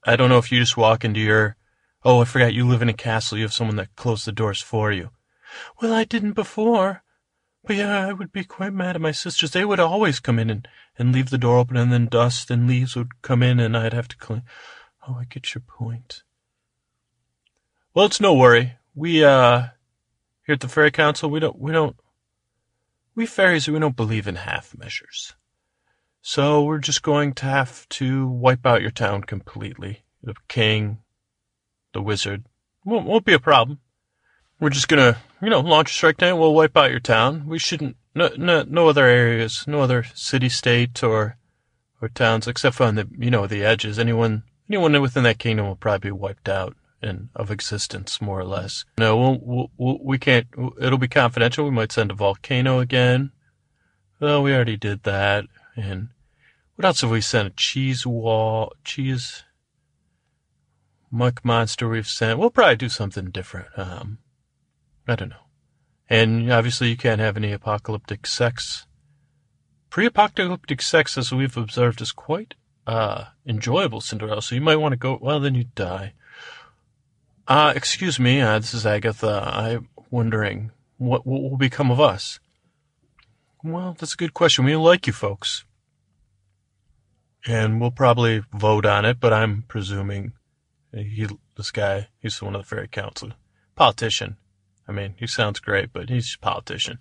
[0.07, 1.57] I don't know if you just walk into your,
[2.07, 4.63] oh, I forgot you live in a castle, you have someone that closed the doors
[4.63, 5.11] for you.
[5.83, 7.03] Well, I didn't before.
[7.67, 9.53] But yeah, I would be quite mad at my sisters.
[9.53, 10.69] They would always come in and,
[10.99, 13.95] and leave the door open, and then dust and leaves would come in, and I'd
[13.95, 14.43] have to clean.
[15.09, 16.23] Oh, I get your point.
[17.95, 18.75] Well, it's no worry.
[18.95, 19.69] We, uh,
[20.47, 21.97] here at the Fairy Council, we don't, we don't,
[23.15, 25.35] we fairies, we don't believe in half measures.
[26.21, 30.05] So we're just going to have to wipe out your town completely.
[30.23, 30.99] The king,
[31.93, 32.45] the wizard,
[32.85, 33.79] won't, won't be a problem.
[34.59, 36.39] We're just gonna, you know, launch a strike down.
[36.39, 37.47] We'll wipe out your town.
[37.47, 41.37] We shouldn't, no, no, no other areas, no other city, state, or,
[42.01, 43.99] or towns, except on the, you know, the edges.
[43.99, 48.45] Anyone, anyone within that kingdom will probably be wiped out and of existence, more or
[48.45, 48.85] less.
[48.99, 50.47] No, we'll, we'll, we can't.
[50.81, 51.65] It'll be confidential.
[51.65, 53.31] We might send a volcano again.
[54.21, 55.45] Well, we already did that.
[55.77, 56.09] And
[56.77, 57.49] what else have we sent?
[57.49, 59.45] A cheese wall, cheese
[61.11, 61.89] muck monster.
[61.89, 62.39] We've sent.
[62.39, 63.69] We'll probably do something different.
[63.77, 64.19] Um,
[65.07, 65.37] I don't know.
[66.09, 68.87] And obviously, you can't have any apocalyptic sex
[69.95, 72.55] pre-apocalyptic sex, as we've observed, is quite
[72.85, 74.43] uh, enjoyable, Cinderella.
[74.43, 75.17] So you might want to go.
[75.23, 76.15] Well, then you die.
[77.47, 78.41] Uh, excuse me.
[78.41, 79.41] Uh, this is Agatha.
[79.47, 82.41] I'm wondering what what will become of us.
[83.63, 84.65] Well, that's a good question.
[84.65, 85.65] We like you folks,
[87.47, 89.21] and we'll probably vote on it.
[89.21, 90.33] But I'm presuming
[90.93, 93.31] he, this guy, he's one of the fairy council,
[93.77, 94.39] politician.
[94.87, 96.99] I mean, he sounds great, but he's a politician.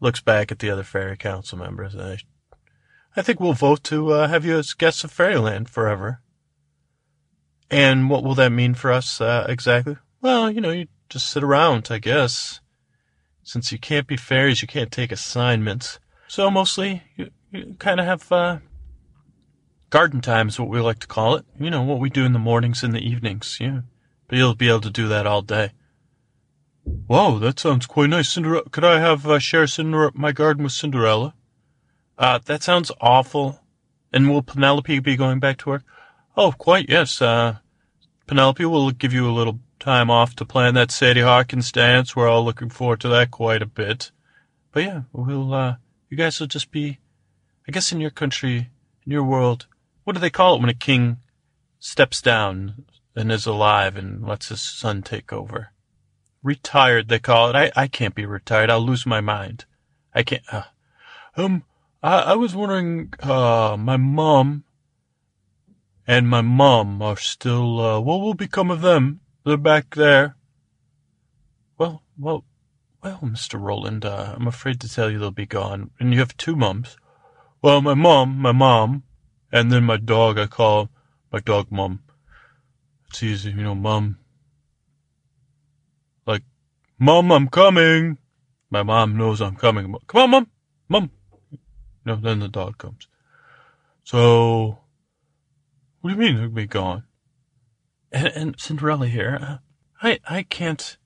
[0.00, 1.96] Looks back at the other fairy council members.
[1.96, 2.18] I,
[3.16, 6.20] I think we'll vote to uh, have you as guests of Fairyland forever.
[7.70, 9.96] And what will that mean for us uh, exactly?
[10.20, 12.60] Well, you know, you just sit around, I guess.
[13.42, 15.98] Since you can't be fairies, you can't take assignments.
[16.28, 18.58] So mostly, you, you kind of have uh,
[19.90, 21.44] garden time is what we like to call it.
[21.58, 23.58] You know, what we do in the mornings and the evenings.
[23.60, 23.80] Yeah.
[24.32, 25.72] But you'll be able to do that all day.
[26.86, 28.30] Wow, that sounds quite nice.
[28.30, 31.34] Cinderella, could I have uh, share Cinder- my garden with Cinderella?
[32.16, 33.60] Uh, that sounds awful.
[34.10, 35.82] And will Penelope be going back to work?
[36.34, 37.20] Oh, quite, yes.
[37.20, 37.58] Uh,
[38.26, 42.16] Penelope will give you a little time off to plan that Sadie Hawkins dance.
[42.16, 44.12] We're all looking forward to that quite a bit.
[44.72, 45.76] But yeah, we'll, uh,
[46.08, 47.00] you guys will just be,
[47.68, 48.70] I guess in your country,
[49.04, 49.66] in your world,
[50.04, 51.18] what do they call it when a king
[51.78, 55.72] steps down and is alive and lets his son take over?
[56.42, 57.56] Retired, they call it.
[57.56, 58.70] I, I can't be retired.
[58.70, 59.64] I'll lose my mind.
[60.14, 60.64] I can't, uh,
[61.36, 61.64] um,
[62.02, 64.64] I, I was wondering, uh, my mom
[66.06, 69.20] and my mom are still, uh, what will become of them?
[69.44, 70.36] They're back there.
[71.78, 72.44] Well, well,
[73.02, 73.60] well, Mr.
[73.60, 75.90] Roland, uh, I'm afraid to tell you they'll be gone.
[75.98, 76.96] And you have two mums.
[77.60, 79.04] Well, my mom, my mom,
[79.52, 80.90] and then my dog, I call
[81.32, 82.02] my dog mom.
[83.20, 84.18] Easy, you know, mom.
[86.24, 86.42] Like,
[86.98, 88.18] mom, I'm coming.
[88.70, 89.92] My mom knows I'm coming.
[90.06, 90.50] Come on, mom,
[90.88, 91.10] mom.
[92.04, 93.08] No, then the dog comes.
[94.04, 94.78] So,
[96.00, 97.04] what do you mean they'll be gone?
[98.10, 99.56] And, and Cinderella here, uh,
[100.02, 100.96] I, I can't.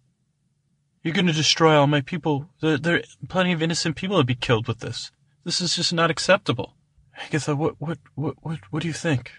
[1.03, 2.49] You're going to destroy all my people.
[2.61, 5.13] There, there are plenty of innocent people to be killed with this.
[5.45, 6.75] This is just not acceptable.
[7.17, 9.33] Agatha, what, what, what, what, what do you think?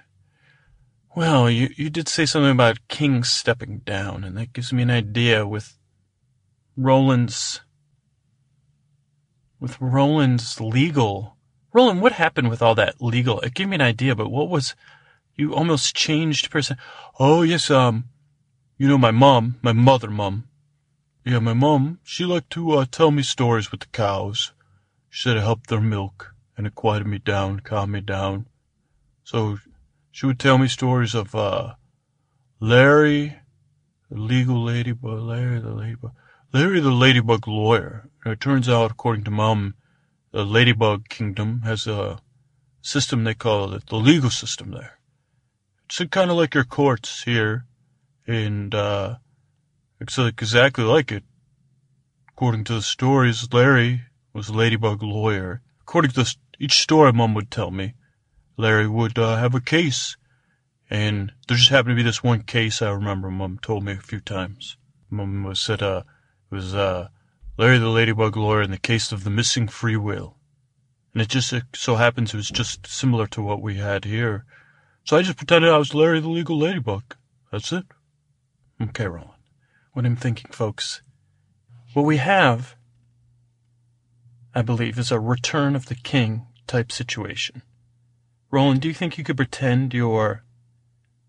[1.18, 4.92] Well, you, you did say something about King stepping down, and that gives me an
[4.92, 5.76] idea with
[6.76, 7.62] Roland's,
[9.60, 11.36] with Roland's legal.
[11.74, 13.40] Roland, what happened with all that legal?
[13.40, 14.76] It gave me an idea, but what was,
[15.36, 16.78] you almost changed person.
[17.18, 18.10] Oh, yes, um,
[18.78, 20.48] you know, my mom, my mother mom.
[21.26, 24.54] Yeah, my mom, she liked to, uh, tell me stories with the cows.
[25.10, 28.46] She said it helped their milk, and it quieted me down, calmed me down.
[29.24, 29.58] So,
[30.18, 31.76] she would tell me stories of, uh,
[32.60, 33.38] Larry,
[34.10, 36.14] the legal ladybug, Larry the ladybug,
[36.52, 38.10] Larry the ladybug lawyer.
[38.24, 39.76] And it turns out, according to mom,
[40.32, 42.20] the ladybug kingdom has a
[42.82, 44.98] system they call it the legal system there
[45.88, 47.66] it's kind of like your courts here,
[48.28, 49.16] and uh,
[50.02, 51.24] it's like exactly like it.
[52.30, 54.02] According to the stories, Larry
[54.34, 55.62] was a ladybug lawyer.
[55.82, 57.94] According to each story, Mom would tell me,
[58.58, 60.18] Larry would uh, have a case,
[60.90, 63.30] and there just happened to be this one case I remember.
[63.30, 64.78] Mom told me a few times.
[65.10, 66.04] Mom said, uh,
[66.52, 67.08] it was uh,
[67.58, 70.38] Larry the ladybug lawyer in the case of the missing free will,
[71.14, 74.46] and it just it so happens it was just similar to what we had here
[75.08, 77.16] so I just pretended I was Larry the Legal Ladybug.
[77.50, 77.86] That's it.
[78.82, 79.32] Okay, Roland.
[79.94, 81.02] What I'm thinking, folks,
[81.94, 82.76] what we have,
[84.54, 87.62] I believe, is a return of the king type situation.
[88.50, 90.44] Roland, do you think you could pretend you're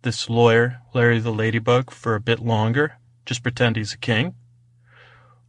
[0.03, 2.99] this lawyer, Larry the Ladybug, for a bit longer?
[3.27, 4.37] Just pretend he's a king?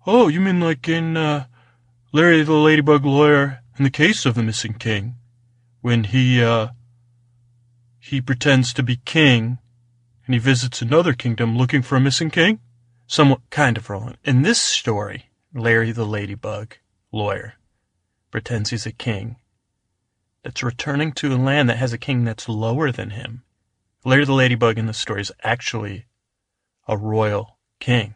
[0.07, 1.45] Oh, you mean like in uh,
[2.11, 5.15] Larry the Ladybug lawyer in the case of the missing king,
[5.81, 6.69] when he uh,
[7.99, 9.59] he pretends to be king,
[10.25, 12.59] and he visits another kingdom looking for a missing king?
[13.05, 14.17] Somewhat kind of Roland.
[14.23, 16.77] In this story, Larry the Ladybug,
[17.11, 17.53] lawyer,
[18.31, 19.35] pretends he's a king
[20.43, 23.43] that's returning to a land that has a king that's lower than him.
[24.05, 26.05] Larry the Ladybug in the story is actually
[26.87, 28.15] a royal king.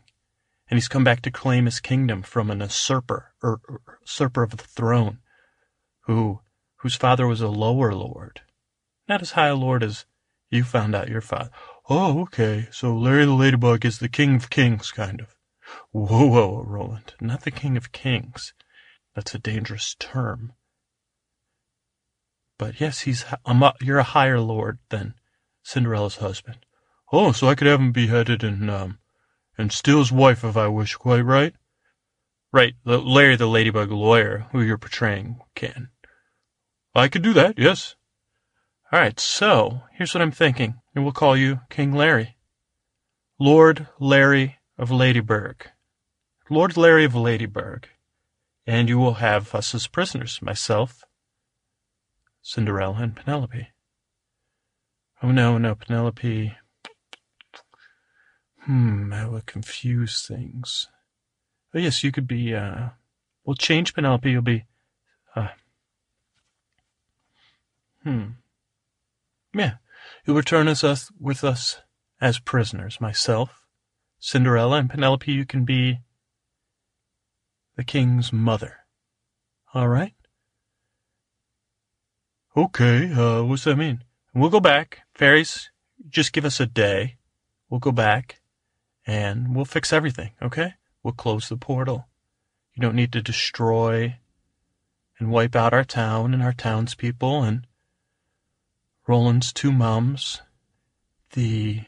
[0.70, 4.52] And he's come back to claim his kingdom from an usurper, or, or usurper of
[4.52, 5.20] the throne,
[6.02, 6.40] who,
[6.78, 8.42] whose father was a lower lord.
[9.08, 10.06] Not as high a lord as
[10.50, 11.50] you found out your father.
[11.90, 12.68] Oh, okay.
[12.72, 15.36] So Larry the Ladybug is the king of kings, kind of.
[15.92, 17.14] Whoa, whoa, Roland.
[17.20, 18.54] Not the king of kings.
[19.16, 20.54] That's a dangerous term.
[22.64, 25.16] But yes, he's a, you're a higher lord than
[25.64, 26.66] Cinderella's husband.
[27.12, 29.00] Oh, so I could have him beheaded and um
[29.58, 30.96] and steal his wife if I wish.
[30.96, 31.54] Quite right.
[32.54, 35.90] Right, the Larry the Ladybug lawyer who you're portraying can.
[36.96, 37.98] I could do that, yes.
[38.94, 42.38] All right, so here's what I'm thinking, and we'll call you King Larry.
[43.38, 45.64] Lord Larry of Ladyburg.
[46.50, 47.88] Lord Larry of Ladyburg.
[48.66, 51.04] And you will have us as prisoners, myself,
[52.44, 53.70] Cinderella, and Penelope.
[55.24, 56.54] Oh no, no, Penelope.
[58.66, 60.88] Hmm, that would confuse things.
[61.74, 62.90] Oh yes, you could be, uh,
[63.46, 64.66] we'll change Penelope, you'll be,
[65.36, 65.48] uh,
[68.04, 68.24] hmm.
[69.56, 69.76] Yeah,
[70.26, 71.80] you'll return as us, with us
[72.20, 73.00] as prisoners.
[73.00, 73.66] Myself,
[74.20, 76.00] Cinderella, and Penelope, you can be
[77.78, 78.80] the king's mother.
[79.74, 80.14] All right?
[82.56, 84.04] Okay, uh, what's that mean?
[84.36, 85.00] We'll go back.
[85.16, 85.72] Fairies,
[86.08, 87.18] just give us a day.
[87.68, 88.42] We'll go back
[89.08, 90.76] and we'll fix everything, okay?
[91.02, 92.08] We'll close the portal.
[92.76, 94.18] You don't need to destroy
[95.18, 97.66] and wipe out our town and our townspeople and
[99.08, 100.42] Roland's two mums,
[101.32, 101.82] the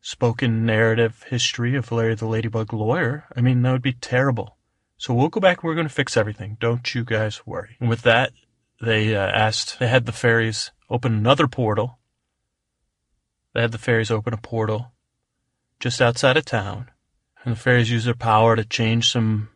[0.00, 3.24] spoken narrative history of Larry the Ladybug lawyer.
[3.36, 4.56] I mean, that would be terrible.
[4.98, 5.62] So we'll go back.
[5.62, 6.56] We're going to fix everything.
[6.60, 7.76] Don't you guys worry.
[7.80, 8.32] And with that,
[8.80, 11.98] they uh, asked, they had the fairies open another portal.
[13.54, 14.92] They had the fairies open a portal
[15.80, 16.90] just outside of town.
[17.44, 19.50] And the fairies used their power to change some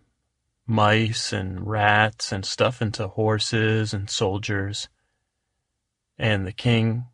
[0.67, 4.89] mice and rats and stuff into horses and soldiers
[6.21, 7.07] and the king,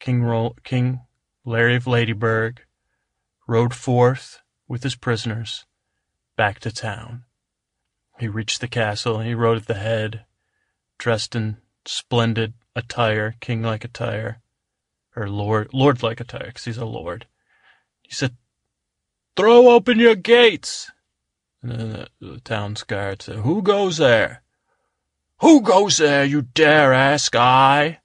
[0.00, 1.02] King, Ro- king
[1.44, 2.58] Larry of Ladyburg,
[3.46, 5.64] rode forth with his prisoners
[6.36, 7.24] back to town.
[8.18, 10.24] He reached the castle, and he rode at the head,
[11.04, 14.40] dressed in splendid attire, king-like attire,
[15.14, 17.26] or lord, lord-like attire, because he's a lord.
[18.00, 18.34] He said,
[19.36, 20.90] "Throw open your gates."
[21.60, 24.42] And then the, the town's guard said, "Who goes there?"
[25.40, 26.24] "Who goes there?
[26.24, 28.00] You dare ask I?"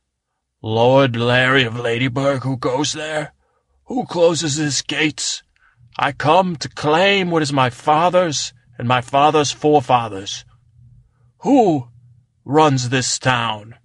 [0.62, 3.32] Lord Larry of Ladyburg, who goes there?
[3.86, 5.42] Who closes his gates?
[5.98, 10.44] I come to claim what is my father's and my father's forefathers.
[11.44, 11.89] Who
[12.50, 13.76] runs this town?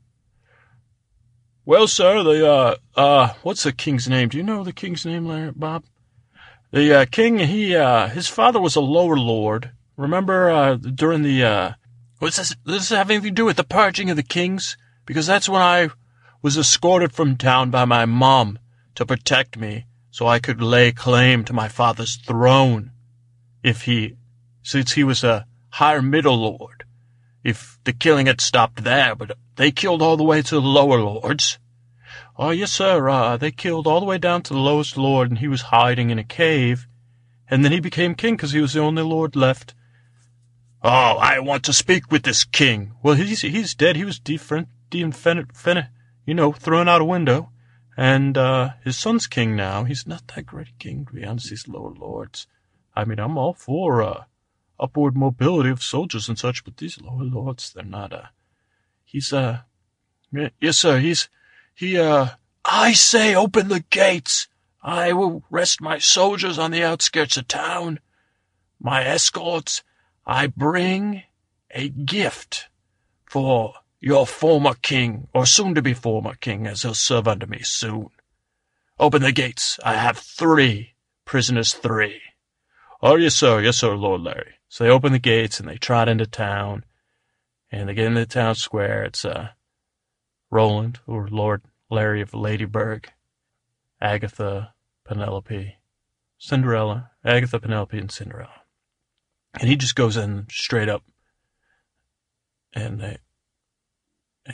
[1.67, 4.31] Well, sir, the, uh, uh, what's the king's name?
[4.31, 5.85] Do you know the king's name, Larry, Bob?
[6.73, 9.73] The, uh, king, he, uh, his father was a lower lord.
[9.97, 11.73] Remember, uh, during the, uh,
[12.19, 14.79] what's this, does this have anything to do with the purging of the kings?
[15.05, 15.91] Because that's when I
[16.41, 18.59] was escorted from town by my mom
[18.95, 22.93] to protect me so I could lay claim to my father's throne.
[23.63, 24.17] If he,
[24.63, 26.84] since he was a higher middle lord,
[27.45, 31.01] if the killing had stopped there, but they killed all the way to the lower
[31.01, 31.59] lords.
[32.37, 35.39] Oh, yes, sir, uh, they killed all the way down to the lowest lord, and
[35.39, 36.89] he was hiding in a cave,
[37.49, 39.75] and then he became king because he was the only lord left.
[40.83, 42.93] Oh, I want to speak with this king.
[43.03, 43.97] Well, he's he's dead.
[43.97, 45.87] He was defin, fin,
[46.27, 47.51] you know, thrown out a window.
[47.97, 49.85] And uh, his son's king now.
[49.85, 52.49] He's not that great a king, to be honest, these lower lords.
[52.95, 54.25] I mean, I'm all for uh,
[54.79, 58.27] upward mobility of soldiers and such, but these lower lords, they're not, uh,
[59.05, 59.61] he's, uh,
[60.61, 61.29] yes, sir, he's,
[61.75, 62.29] he, uh,
[62.65, 64.49] I say open the gates.
[64.83, 68.01] I will rest my soldiers on the outskirts of town.
[68.81, 69.83] My escorts,
[70.27, 71.23] I bring
[71.71, 72.69] a gift
[73.25, 77.61] for your former king, or soon to be former king, as he'll serve under me
[77.63, 78.11] soon.
[78.99, 79.79] Open the gates.
[79.83, 80.91] I have three.
[81.25, 82.21] Prisoners three.
[83.01, 83.61] Oh, yes, sir.
[83.61, 84.54] Yes, sir, Lord Larry.
[84.75, 86.85] So they open the gates and they trot into town.
[87.71, 89.05] And they get into the town square.
[89.05, 89.51] It's, uh,
[90.51, 93.07] Roland, or Lord Larry of Ladyburg,
[94.01, 94.75] Agatha,
[95.05, 95.77] Penelope,
[96.39, 98.63] Cinderella, Agatha, Penelope, and Cinderella.
[99.61, 101.05] And he just goes in straight up.
[102.73, 103.19] And they,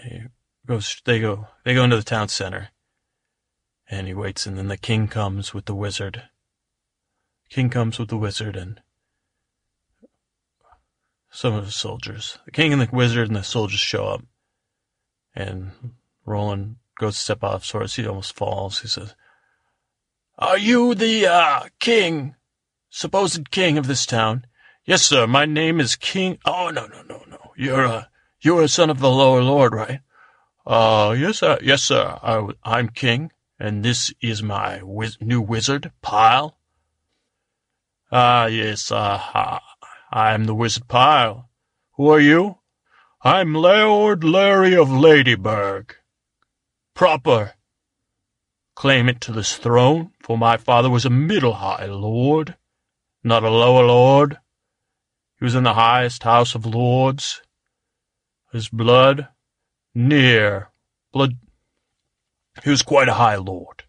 [0.03, 0.25] he
[0.67, 2.69] goes, they go, they go into the town center.
[3.89, 6.25] And he waits, and then the king comes with the wizard.
[7.49, 8.83] King comes with the wizard and
[11.31, 12.39] some of the soldiers.
[12.45, 14.23] The king and the wizard and the soldiers show up.
[15.35, 15.71] And
[16.27, 17.95] Roland goes to step off swords.
[17.95, 18.81] He almost falls.
[18.81, 19.15] He says,
[20.39, 22.35] Are you the, uh, king,
[22.89, 24.47] supposed king of this town?
[24.85, 25.27] Yes, sir.
[25.27, 26.39] My name is King.
[26.45, 27.53] Oh, no, no, no, no.
[27.57, 28.09] You're, a,
[28.41, 30.01] you are a son of the lower lord, right?
[30.67, 31.59] Uh, yes, sir.
[31.63, 32.19] Yes, sir.
[32.23, 36.57] I, I'm king, and this is my wiz- new wizard, Pile.
[38.11, 39.61] Ah, yes, uh,
[40.13, 41.49] I'm the wizard Pile.
[41.93, 42.59] Who are you?
[43.23, 45.93] I'm Lord Larry of Ladyburg.
[46.97, 47.53] Proper.
[48.75, 52.57] Claim it to this throne, for my father was a middle high lord,
[53.23, 54.39] not a lower lord.
[55.39, 57.41] He was in the highest house of lords.
[58.53, 59.29] His blood
[59.95, 60.73] near
[61.13, 61.37] blood.
[62.65, 63.85] He was quite a high lord.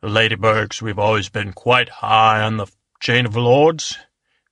[0.00, 2.66] The Ladyburgs, we've always been quite high on the
[2.98, 3.98] chain of lords.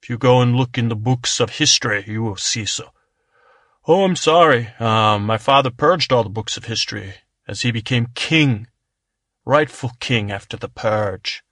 [0.03, 2.91] If you go and look in the books of history, you will see so.
[3.87, 4.69] Oh, I'm sorry.
[4.79, 7.15] Um, my father purged all the books of history
[7.47, 8.69] as he became king,
[9.45, 11.43] rightful king after the purge.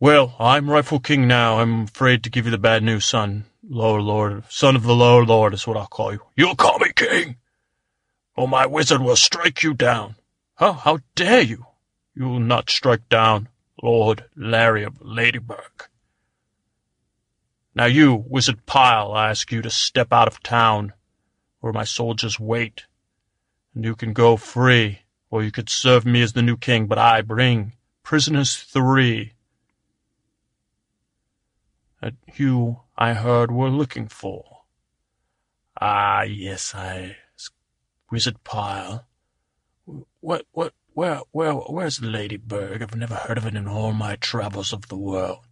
[0.00, 1.58] Well, I'm rightful king now.
[1.58, 3.46] I'm afraid to give you the bad news, son.
[3.68, 6.20] Lower lord, son of the lower lord is what I'll call you.
[6.36, 7.36] You'll call me king,
[8.36, 10.14] or my wizard will strike you down.
[10.60, 11.66] Oh, how dare you?
[12.14, 13.48] You will not strike down
[13.82, 15.88] Lord Larry of Ladyburg.
[17.78, 20.94] Now you, Wizard Pyle, I ask you to step out of town,
[21.60, 22.86] where my soldiers wait,
[23.72, 26.98] and you can go free, or you could serve me as the new king, but
[26.98, 29.34] I bring prisoners three
[32.02, 34.62] that you, I heard, were looking for.
[35.80, 37.16] Ah, yes, I,
[38.10, 39.06] Wizard Pyle.
[40.18, 42.82] What, what, where, where, where's the Ladyburg?
[42.82, 45.44] I've never heard of it in all my travels of the world.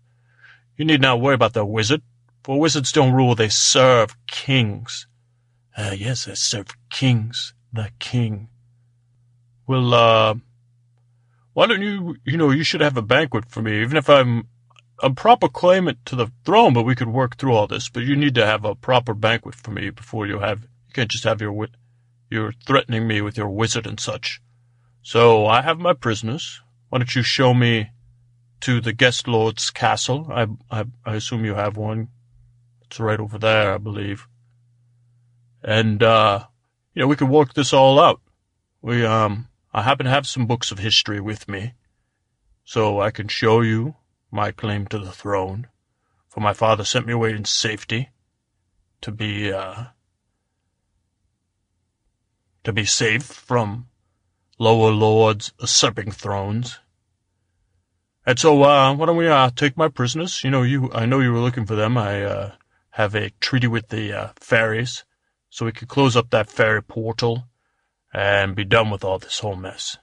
[0.77, 2.03] You need not worry about the wizard,
[2.47, 5.09] for wizards don't rule, they serve kings.
[5.77, 8.49] Uh, yes, they serve kings, the king.
[9.67, 10.35] Well, uh,
[11.55, 14.47] why don't you, you know, you should have a banquet for me, even if I'm
[15.03, 17.89] a proper claimant to the throne, but we could work through all this.
[17.89, 20.63] But you need to have a proper banquet for me before you have.
[20.63, 21.67] You can't just have your.
[22.31, 24.41] You're threatening me with your wizard and such.
[25.03, 26.61] So I have my prisoners.
[26.91, 27.91] Why don't you show me
[28.61, 30.29] to the guest lord's castle?
[30.31, 32.11] I I, I assume you have one.
[32.87, 34.27] It's right over there, I believe.
[35.63, 36.47] And uh,
[36.95, 38.21] you know we could work this all out.
[38.81, 41.75] We um I happen to have some books of history with me,
[42.65, 43.97] so I can show you
[44.31, 45.69] my claim to the throne,
[46.29, 48.11] for my father sent me away in safety
[49.01, 49.85] to be, uh,
[52.65, 53.89] to be safe from
[54.59, 56.79] lower lords usurping thrones.
[58.25, 60.43] And so, uh, why don't we, uh, take my prisoners?
[60.43, 61.97] You know, you, I know you were looking for them.
[61.97, 62.53] I, uh,
[62.97, 65.05] have a treaty with the, uh, fairies,
[65.51, 67.47] so we could close up that fairy portal
[68.11, 69.99] and be done with all this whole mess.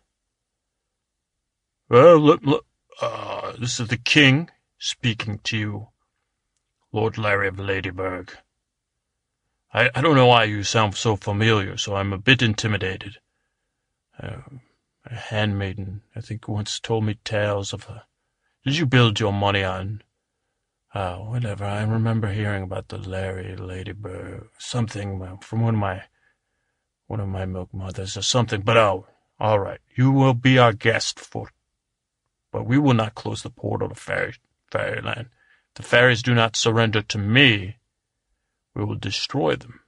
[1.90, 2.68] Well, look, look,
[3.02, 5.88] uh, this is the king speaking to you,
[6.92, 8.30] Lord Larry of Ladyburg.
[9.74, 13.18] I, I don't know why you sound so familiar, so I'm a bit intimidated.
[14.22, 14.42] Uh,
[15.04, 18.06] a handmaiden, I think, once told me tales of a.
[18.64, 20.04] Did you build your money on?
[20.96, 21.66] Oh, whatever.
[21.66, 26.04] I remember hearing about the Larry Ladybird, something from one of my,
[27.08, 28.62] one of my milk mothers or something.
[28.62, 29.08] But oh,
[29.40, 29.80] all right.
[29.96, 31.50] You will be our guest for
[32.54, 34.36] but we will not close the portal to fairy,
[34.72, 35.30] fairyland.
[35.74, 37.78] The fairies do not surrender to me,
[38.76, 39.80] we will destroy them.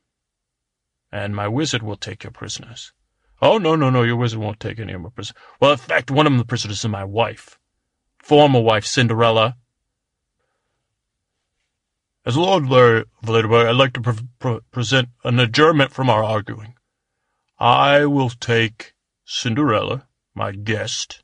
[1.12, 2.92] And my wizard will take your prisoners.
[3.40, 5.40] Oh, no, no, no, your wizard won't take any of my prisoners.
[5.62, 7.60] Well, in fact, one of the prisoners is my wife.
[8.18, 9.58] Former wife, Cinderella.
[12.26, 16.74] As Lord Ladyburg, I'd like to pre- pre- present an adjournment from our arguing.
[17.60, 18.96] I will take
[19.26, 21.24] Cinderella, my guest,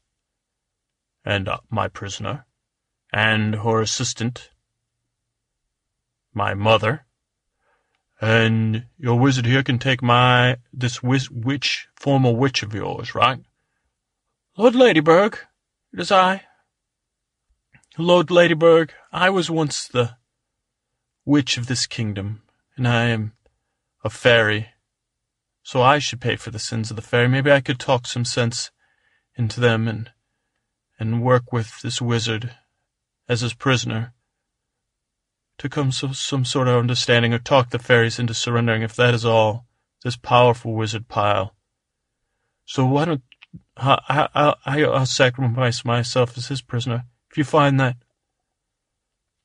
[1.25, 2.45] and uh, my prisoner,
[3.11, 4.51] and her assistant,
[6.35, 7.07] my mother,
[8.21, 13.39] and your wizard here can take my, this witch, former witch of yours, right?
[14.55, 15.39] Lord Ladyburg,
[15.93, 16.43] it is I.
[17.97, 20.20] Lord Ladyburg, I was once the
[21.31, 22.41] witch of this kingdom,
[22.75, 23.31] and I am
[24.03, 24.67] a fairy,
[25.63, 27.29] so I should pay for the sins of the fairy.
[27.29, 28.69] Maybe I could talk some sense
[29.37, 30.11] into them and
[30.99, 32.53] and work with this wizard
[33.29, 34.13] as his prisoner
[35.57, 39.13] to come to some sort of understanding or talk the fairies into surrendering if that
[39.13, 39.65] is all
[40.03, 41.55] this powerful wizard pile
[42.65, 43.23] So why don't
[43.77, 47.95] I, I, I, I'll sacrifice myself as his prisoner if you find that.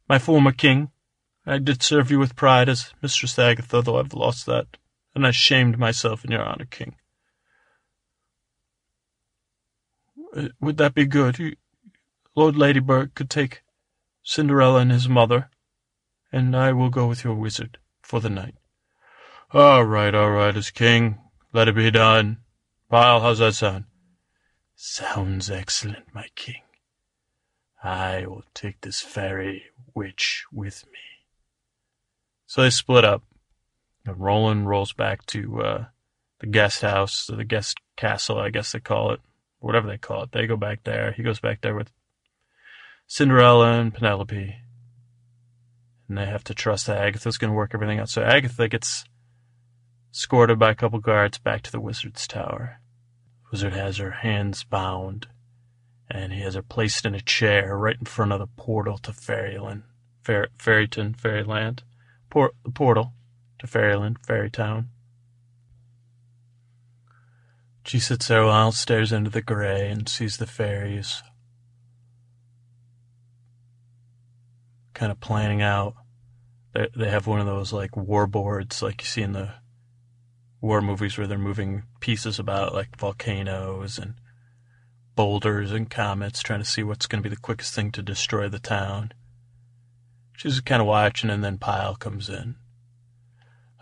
[0.09, 0.91] My former king,
[1.47, 4.67] I did serve you with pride as Mistress Agatha, though I've lost that,
[5.15, 6.97] and I shamed myself in your honor, king.
[10.37, 11.39] Uh, would that be good?
[11.39, 11.55] You,
[12.35, 13.63] Lord Ladybird could take
[14.25, 15.49] Cinderella and his mother,
[16.33, 18.57] and I will go with your wizard for the night.
[19.53, 21.21] All right, all right, as king,
[21.53, 22.39] let it be done.
[22.91, 23.85] Pyle, how's that sound?
[24.75, 26.63] Sounds excellent, my king.
[27.85, 31.06] I will take this fairy witch with me.
[32.47, 33.23] So they split up.
[34.05, 35.85] And Roland rolls back to uh,
[36.39, 39.21] the guest house, the guest castle, I guess they call it
[39.59, 40.33] whatever they call it.
[40.33, 41.13] They go back there.
[41.13, 41.91] He goes back there with
[43.09, 44.57] Cinderella and Penelope.
[46.09, 48.09] and they have to trust that Agatha's going to work everything out.
[48.09, 49.05] So Agatha gets
[50.13, 52.81] escorted by a couple guards back to the wizard's tower.
[53.43, 55.27] The wizard has her hands bound,
[56.09, 59.13] and he has her placed in a chair right in front of the portal to
[59.13, 59.83] Fairyland,
[60.23, 61.83] Fair, Fairyton, Fairyland,
[62.31, 63.13] Port, the portal
[63.59, 64.87] to Fairyland, Fairytown.
[67.85, 71.23] She sits there a while, stares into the gray, and sees the fairies
[74.97, 75.95] kind of planning out.
[76.73, 79.55] They they have one of those like war boards, like you see in the
[80.61, 84.15] war movies, where they're moving pieces about like volcanoes and
[85.15, 88.49] boulders and comets, trying to see what's going to be the quickest thing to destroy
[88.49, 89.13] the town.
[90.37, 92.57] She's kind of watching, and then Pyle comes in.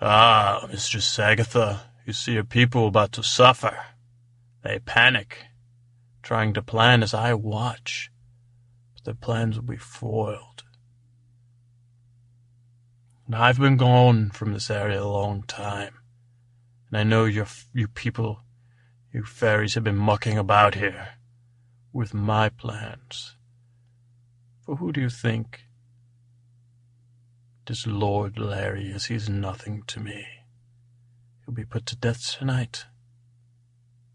[0.00, 3.76] Ah, Mistress Agatha, you see your people about to suffer.
[4.62, 5.46] They panic,
[6.22, 8.10] trying to plan as I watch,
[8.94, 10.62] but their plans will be foiled.
[13.26, 15.94] And I've been gone from this area a long time,
[16.88, 18.42] and I know your you people,
[19.12, 21.14] you fairies, have been mucking about here
[21.92, 23.34] with my plans.
[24.60, 25.64] For who do you think?
[27.66, 30.26] This Lord Larry is he's nothing to me.
[31.44, 32.84] He'll be put to death tonight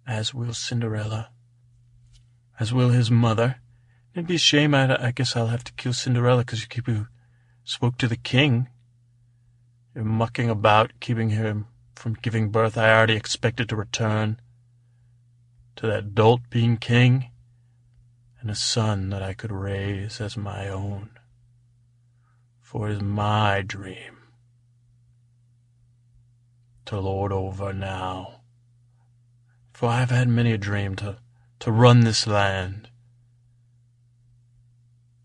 [0.05, 1.29] as will Cinderella,
[2.59, 3.57] as will his mother.
[4.13, 6.87] It'd be a shame, I, I guess I'll have to kill Cinderella because you keep
[6.87, 7.07] you
[7.63, 8.67] spoke to the king.
[9.95, 12.77] You're mucking about, keeping him from giving birth.
[12.77, 14.39] I already expected to return
[15.75, 17.31] to that dolt being king
[18.41, 21.18] and a son that I could raise as my own.
[22.69, 24.17] For it is my dream
[26.85, 28.41] to lord over now
[29.73, 31.17] for I have had many a dream to,
[31.61, 32.91] to run this land,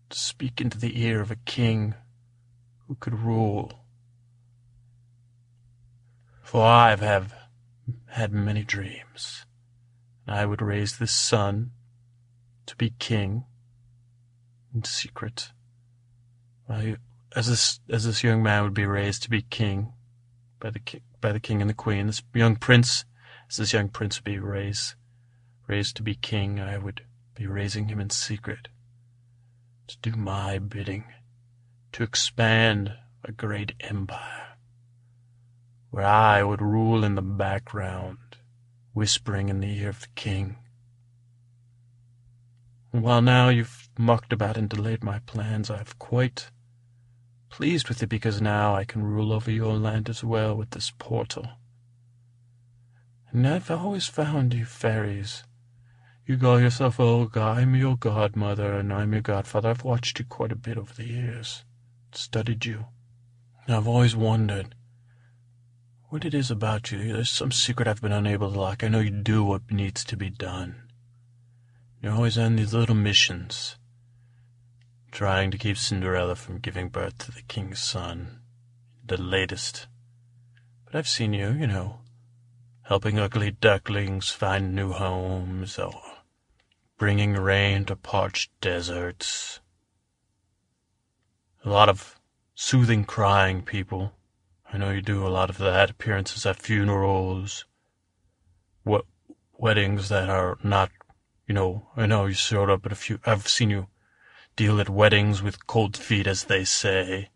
[0.09, 1.93] to speak into the ear of a king
[2.87, 3.85] who could rule.
[6.41, 7.35] For I have
[8.07, 9.45] had many dreams,
[10.25, 11.73] and I would raise this son
[12.65, 13.45] to be king
[14.73, 15.51] in secret,
[17.35, 19.93] as this as this young man would be raised to be king
[20.59, 20.81] by the
[21.21, 22.07] by the king and the queen.
[22.07, 23.05] This young prince
[23.49, 24.95] as this young prince would be raised,
[25.67, 27.01] raised to be king, I would
[27.35, 28.69] be raising him in secret
[29.87, 31.05] to do my bidding,
[31.91, 32.93] to expand
[33.23, 34.57] a great empire,
[35.91, 38.37] where I would rule in the background,
[38.93, 40.57] whispering in the ear of the king.
[42.89, 46.49] While now you've mucked about and delayed my plans, I've quite
[47.55, 50.91] pleased with it because now I can rule over your land as well with this
[50.99, 51.47] portal.
[53.31, 55.45] And I've always found you fairies.
[56.25, 59.69] You call yourself, oh, God, I'm your godmother and I'm your godfather.
[59.69, 61.63] I've watched you quite a bit over the years,
[62.11, 62.87] studied you.
[63.65, 64.75] And I've always wondered
[66.09, 67.13] what it is about you.
[67.13, 68.83] There's some secret I've been unable to lock.
[68.83, 70.75] I know you do what needs to be done.
[72.01, 73.77] You're always on these little missions,
[75.15, 78.41] trying to keep Cinderella from giving birth to the king's son,
[79.05, 79.87] the latest.
[80.83, 81.99] But I've seen you, you know,
[82.81, 85.93] helping ugly ducklings find new homes, or
[86.97, 89.61] bringing rain to parched deserts.
[91.63, 92.19] A lot of
[92.53, 94.11] soothing crying people.
[94.73, 95.91] I know you do a lot of that.
[95.91, 97.63] Appearances at funerals,
[98.83, 99.05] what
[99.57, 100.91] weddings that are not,
[101.47, 101.87] you know.
[101.95, 103.19] I know you showed up at a few.
[103.25, 103.87] I've seen you
[104.55, 107.29] deal at weddings with cold feet, as they say.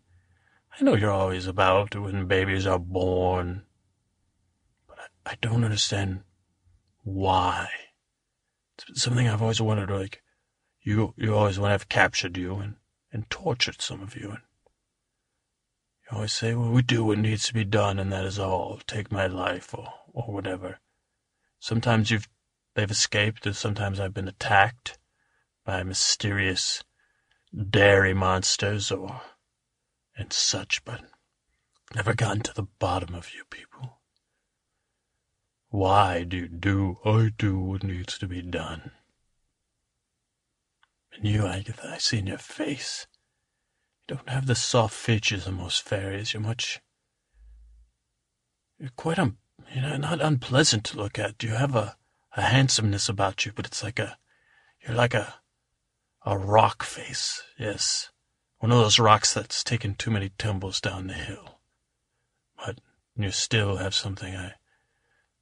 [0.78, 3.62] I know you're always about when babies are born.
[4.86, 6.22] But I don't understand
[7.02, 7.68] why.
[8.88, 10.22] It's something I've always wondered, like,
[10.82, 12.76] you, you always want to have captured you and,
[13.12, 14.40] and tortured some of you, and
[16.02, 18.80] you always say, well, we do what needs to be done, and that is all.
[18.86, 20.78] Take my life, or, or whatever.
[21.58, 22.28] Sometimes you've,
[22.74, 24.98] they've escaped, and sometimes I've been attacked
[25.66, 26.82] by mysterious
[27.54, 29.22] dairy monsters, or,
[30.16, 31.02] and such, but
[31.94, 34.00] never gotten to the bottom of you people.
[35.68, 38.90] Why do you do I do what needs to be done?
[41.12, 43.06] And you, Agatha, I see in your face.
[44.08, 46.34] You don't have the soft features of most fairies.
[46.34, 46.80] You're much.
[48.78, 49.36] You're quite un,
[49.72, 51.42] you know, not unpleasant to look at.
[51.42, 51.96] You have a,
[52.36, 54.18] a handsomeness about you, but it's like a.
[54.82, 55.34] You're like a.
[56.24, 57.42] a rock face.
[57.58, 58.10] Yes.
[58.58, 61.60] One of those rocks that's taken too many tumbles down the hill.
[62.64, 62.80] But
[63.16, 64.54] you still have something I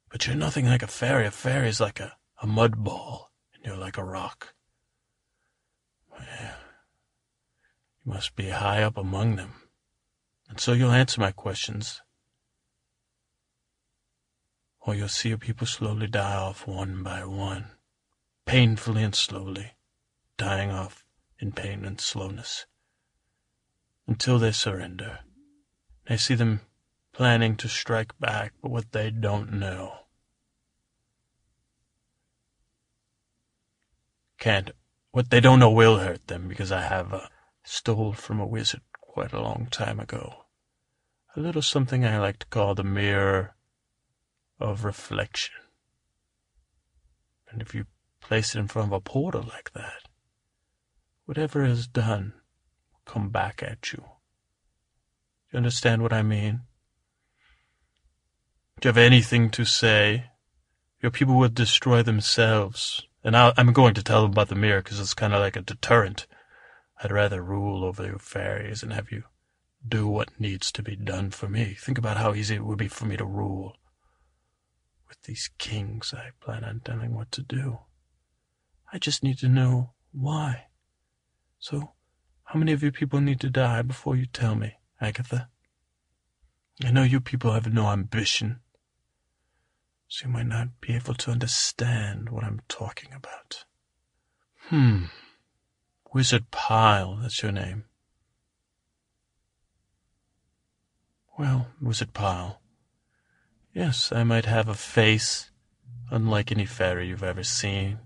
[0.09, 1.27] but you're nothing like a fairy.
[1.27, 4.53] A fairy's like a, a mud ball, and you're like a rock.
[6.19, 6.55] Yeah.
[8.03, 9.53] You must be high up among them.
[10.49, 12.01] And so you'll answer my questions.
[14.81, 17.71] Or you'll see your people slowly die off one by one,
[18.47, 19.73] painfully and slowly,
[20.39, 21.05] dying off
[21.37, 22.65] in pain and slowness,
[24.07, 25.19] until they surrender.
[26.09, 26.61] I see them
[27.13, 29.99] planning to strike back, but what they don't know
[34.39, 34.71] can't.
[35.11, 37.27] What they don't know will hurt them because I have uh,
[37.63, 40.45] stole from a wizard quite a long time ago.
[41.35, 43.55] A little something I like to call the mirror
[44.59, 45.55] of reflection.
[47.51, 47.85] And if you
[48.21, 50.08] place it in front of a portal like that,
[51.29, 52.33] whatever is done
[52.91, 53.99] will come back at you.
[53.99, 54.03] Do
[55.51, 56.61] you understand what I mean?
[58.79, 60.31] Do you have anything to say?
[61.03, 63.03] Your people will destroy themselves.
[63.23, 65.55] And i am going to tell them about the mirror because it's kind of like
[65.55, 66.25] a deterrent.
[67.03, 69.25] I'd rather rule over you fairies and have you
[69.87, 71.75] do what needs to be done for me.
[71.79, 73.75] Think about how easy it would be for me to rule.
[75.07, 77.81] With these kings, I plan on telling what to do.
[78.91, 80.68] I just need to know why.
[81.59, 81.91] So,
[82.45, 85.49] how many of you people need to die before you tell me, Agatha?
[86.83, 88.61] I know you people have no ambition,
[90.07, 93.65] so you might not be able to understand what I'm talking about.
[94.69, 95.05] Hmm.
[96.13, 97.83] Wizard Pile, that's your name.
[101.37, 102.61] Well, Wizard Pile,
[103.73, 105.51] yes, I might have a face
[106.09, 107.99] unlike any fairy you've ever seen.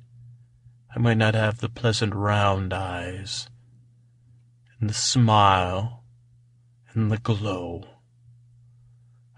[0.96, 3.50] I might not have the pleasant round eyes,
[4.80, 6.04] and the smile,
[6.94, 7.86] and the glow.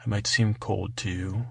[0.05, 1.45] I might seem cold to you,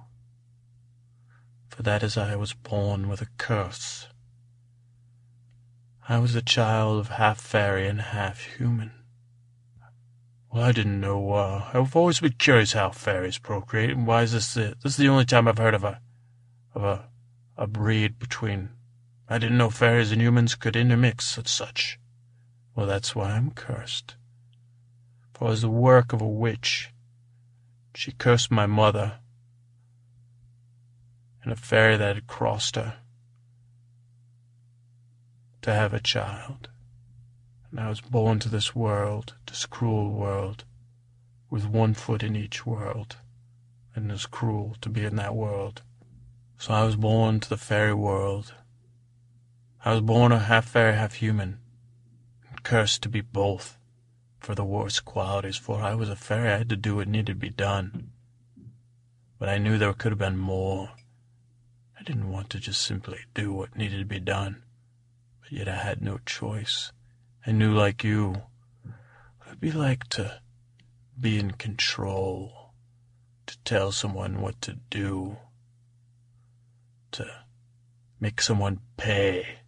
[1.69, 4.09] for that is I was born with a curse.
[6.07, 8.93] I was a child of half fairy and half human.
[10.53, 14.33] Well, I didn't know, uh, I've always been curious how fairies procreate, and why is
[14.33, 16.01] this the, this is the only time I've heard of a,
[16.75, 17.09] of a,
[17.57, 18.69] a breed between,
[19.35, 21.99] I didn't know fairies and humans could intermix and such.
[22.77, 24.15] Well, that's why I'm cursed.
[25.33, 26.93] For it was the work of a witch.
[27.97, 29.15] She cursed my mother,
[31.43, 32.99] and a fairy that had crossed her
[35.63, 36.69] to have a child
[37.73, 40.63] and I was born to this world, this cruel world,
[41.51, 43.17] with one foot in each world,
[43.97, 45.83] and it is cruel to be in that world.
[46.57, 48.55] So I was born to the fairy world.
[49.87, 51.59] I was born a half fairy, half human,
[52.49, 53.77] and cursed to be both
[54.39, 57.27] for the worst qualities, for I was a fairy, I had to do what needed
[57.27, 58.11] to be done.
[59.39, 60.93] But I knew there could have been more.
[62.01, 64.63] I didn't want to just simply do what needed to be done,
[65.43, 66.91] but yet I had no choice.
[67.47, 68.45] I knew, like you,
[68.85, 70.41] what it'd be like to
[71.21, 72.73] be in control,
[73.45, 75.37] to tell someone what to do,
[77.13, 77.27] to
[78.19, 79.59] make someone pay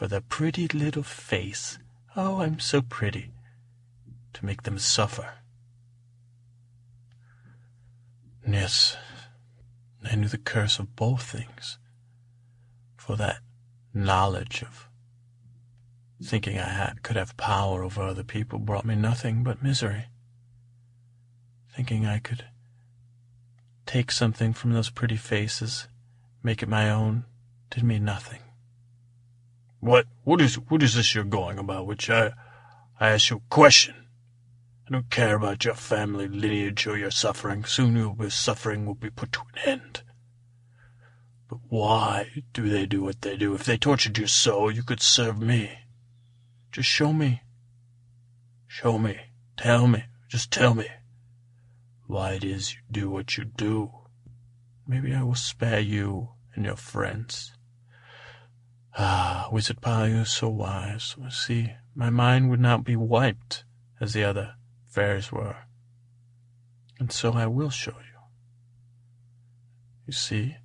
[0.00, 1.78] for the pretty little face.
[2.16, 3.32] Oh, I'm so pretty.
[4.32, 5.34] To make them suffer.
[8.48, 8.96] Yes,
[10.02, 11.76] I knew the curse of both things,
[12.96, 13.40] for that
[13.92, 14.88] knowledge of
[16.22, 20.06] Thinking I had, could have power over other people brought me nothing but misery.
[21.76, 22.46] Thinking I could
[23.84, 25.88] take something from those pretty faces,
[26.42, 27.26] make it my own,
[27.68, 28.40] did me nothing.
[29.80, 32.32] What, what is, what is this you're going about, which I,
[32.98, 33.94] I ask you a question?
[34.86, 37.64] I don't care about your family lineage or your suffering.
[37.64, 40.02] Soon your suffering will be put to an end.
[41.48, 43.54] But why do they do what they do?
[43.54, 45.78] If they tortured you so, you could serve me.
[46.70, 47.42] Just show me.
[48.66, 49.18] Show me.
[49.56, 50.04] Tell me.
[50.28, 50.86] Just tell me
[52.06, 53.90] why it is you do what you do.
[54.86, 57.52] Maybe I will spare you and your friends.
[58.98, 61.16] Ah, Wizard are so wise.
[61.30, 63.64] See, my mind would not be wiped
[64.00, 64.54] as the other
[64.86, 65.56] fairies were.
[66.98, 68.20] And so I will show you.
[70.06, 70.56] You see,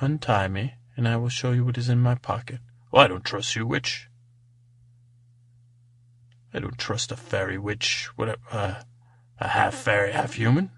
[0.00, 2.60] untie me, and I will show you what is in my pocket.
[2.92, 4.08] Oh, I don't trust you, witch.
[6.52, 8.82] I don't trust a fairy witch, whatever, uh,
[9.38, 10.70] a half fairy, half human.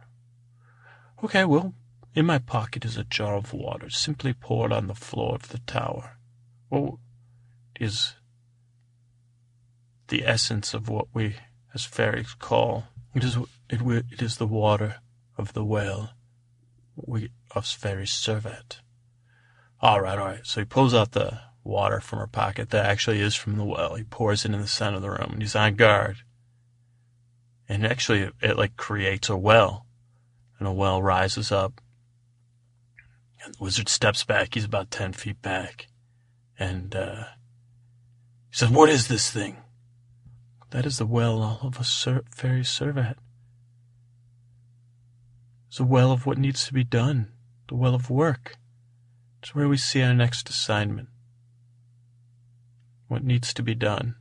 [1.25, 1.75] Okay, well,
[2.15, 5.59] in my pocket is a jar of water, simply poured on the floor of the
[5.59, 6.18] tower.
[6.71, 6.95] It
[7.81, 8.15] is
[10.09, 11.37] the essence of what we,
[11.75, 12.85] as fairies, call
[13.15, 13.37] it is
[13.69, 13.81] it,
[14.13, 14.97] it is the water
[15.37, 16.11] of the well
[16.95, 18.81] we us fairies serve at.
[19.81, 20.47] All right, all right.
[20.47, 23.95] So he pulls out the water from her pocket that actually is from the well.
[23.95, 26.19] He pours it in the center of the room and he's on guard.
[27.69, 29.87] And actually, it, it like creates a well,
[30.59, 31.81] and a well rises up.
[33.45, 34.55] And the wizard steps back.
[34.55, 35.87] He's about ten feet back,
[36.59, 37.25] and uh,
[38.51, 39.59] he says, "What is this thing?"
[40.71, 43.17] That is the well all of us ser- fairies serve at.
[45.69, 47.33] It's a well of what needs to be done,
[47.69, 48.57] the well of work.
[49.43, 51.09] It's where we see our next assignment.
[53.07, 54.17] What needs to be done.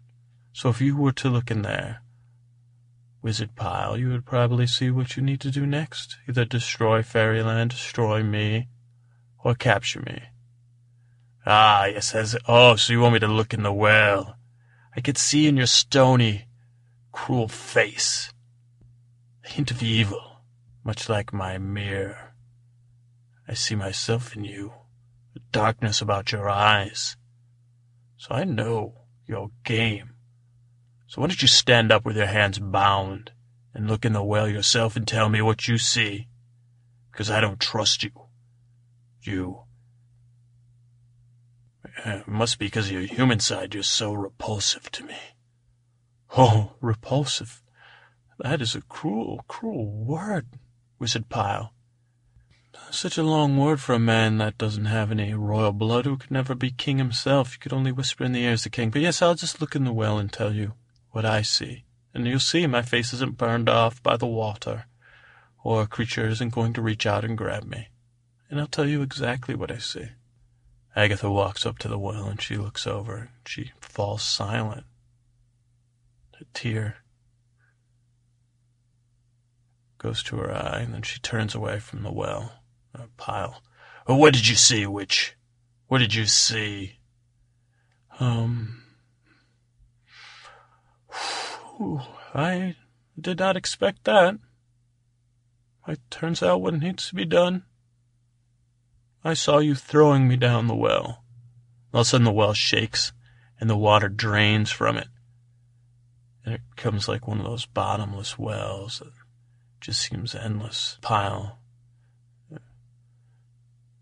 [0.54, 2.02] So if you were to look in there,
[3.22, 6.18] Wizard Pile, you would probably see what you need to do next.
[6.30, 8.68] Either destroy Fairyland, destroy me,
[9.44, 10.24] or capture me.
[11.50, 14.36] Ah, yes, says, oh, so you want me to look in the well.
[14.94, 16.46] I could see in your stony,
[17.14, 18.34] cruel face
[19.46, 20.42] a hint of evil,
[20.84, 22.34] much like my mirror.
[23.48, 24.74] I see myself in you,
[25.34, 27.16] the darkness about your eyes.
[28.18, 30.16] So I know your game.
[31.08, 33.32] So why don't you stand up with your hands bound
[33.74, 36.28] and look in the well yourself and tell me what you see?
[37.10, 38.12] Because I don't trust you.
[39.22, 39.67] You.
[42.06, 45.18] Uh, it must be because your human side you're so repulsive to me.
[46.38, 47.62] Oh, repulsive.
[48.40, 50.48] That is a cruel, cruel word,
[50.98, 51.74] whispered Pile.
[52.92, 56.32] Such a long word for a man that doesn't have any royal blood, who could
[56.32, 57.54] never be king himself.
[57.54, 58.92] You could only whisper in the ears of the king.
[58.92, 60.74] But yes, I'll just look in the well and tell you
[61.12, 61.86] what I see.
[62.14, 64.86] And you'll see my face isn't burned off by the water,
[65.64, 67.90] or a creature isn't going to reach out and grab me.
[68.50, 70.10] And I'll tell you exactly what I see.
[70.98, 73.30] Agatha walks up to the well and she looks over.
[73.46, 74.84] She falls silent.
[76.42, 76.98] A tear
[80.00, 82.64] goes to her eye, and then she turns away from the well.
[82.96, 83.62] A pile.
[84.08, 85.36] Oh, what did you see, witch?
[85.88, 86.98] What did you see?
[88.20, 88.82] Um.
[92.34, 92.76] I
[93.20, 94.40] did not expect that.
[95.88, 97.66] It turns out what needs to be done.
[99.28, 101.24] I saw you throwing me down the well.
[101.94, 103.12] All of a sudden, the well shakes,
[103.60, 105.10] and the water drains from it.
[106.46, 109.12] And it becomes like one of those bottomless wells that
[109.82, 111.60] just seems endless pile.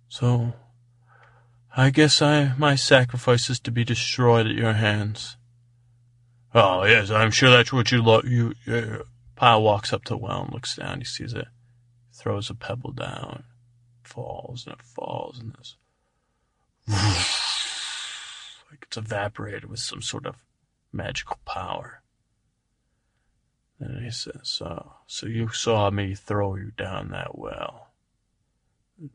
[0.10, 0.54] So,
[1.76, 5.38] I guess I my sacrifice is to be destroyed at your hands.
[6.54, 8.54] Oh yes, I'm sure that's what you lo- you.
[8.68, 9.04] Uh,
[9.36, 11.00] Pile walks up to the well and looks down.
[11.00, 11.48] He sees it,
[12.14, 13.44] throws a pebble down,
[14.06, 15.76] falls and it falls and this
[16.88, 20.36] like it's evaporated with some sort of
[20.92, 22.02] magical power.
[23.80, 27.90] And he says, so, so you saw me throw you down that well.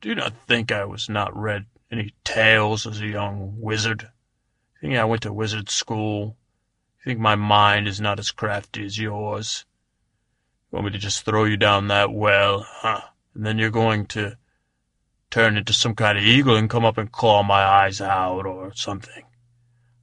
[0.01, 4.11] Do not think I was not read any tales as a young wizard.
[4.81, 6.37] Think I went to wizard school.
[7.05, 9.65] Think my mind is not as crafty as yours.
[10.71, 13.01] You want me to just throw you down that well, huh?
[13.35, 14.37] And then you're going to
[15.31, 18.74] turn into some kind of eagle and come up and claw my eyes out or
[18.74, 19.24] something.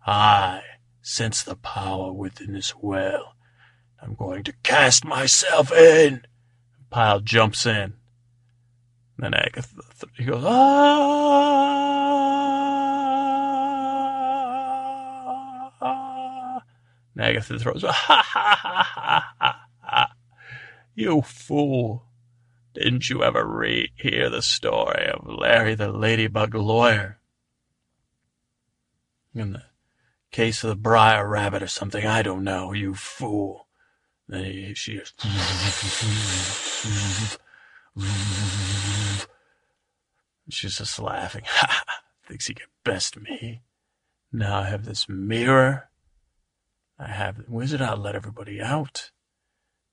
[0.05, 0.61] I
[1.01, 3.33] sense the power within this well.
[4.01, 6.25] I'm going to cast myself in.
[6.89, 7.93] Pile jumps in.
[9.17, 9.81] Then Agatha,
[10.15, 11.37] he goes, ah.
[17.15, 18.55] And Agatha throws, ha ha ha
[19.39, 20.13] ha ha.
[20.95, 22.06] You fool.
[22.77, 27.19] Didn't you ever re- hear the story of Larry the Ladybug lawyer?
[29.33, 29.63] In the
[30.31, 33.67] case of the Br'er Rabbit or something, I don't know, you fool.
[34.27, 35.01] Then he, she.
[40.49, 41.43] She's just laughing.
[41.47, 41.83] Ha!
[42.27, 43.63] Thinks he can best me.
[44.31, 45.89] Now I have this mirror.
[46.99, 47.81] I have the wizard.
[47.81, 49.11] I'll let everybody out.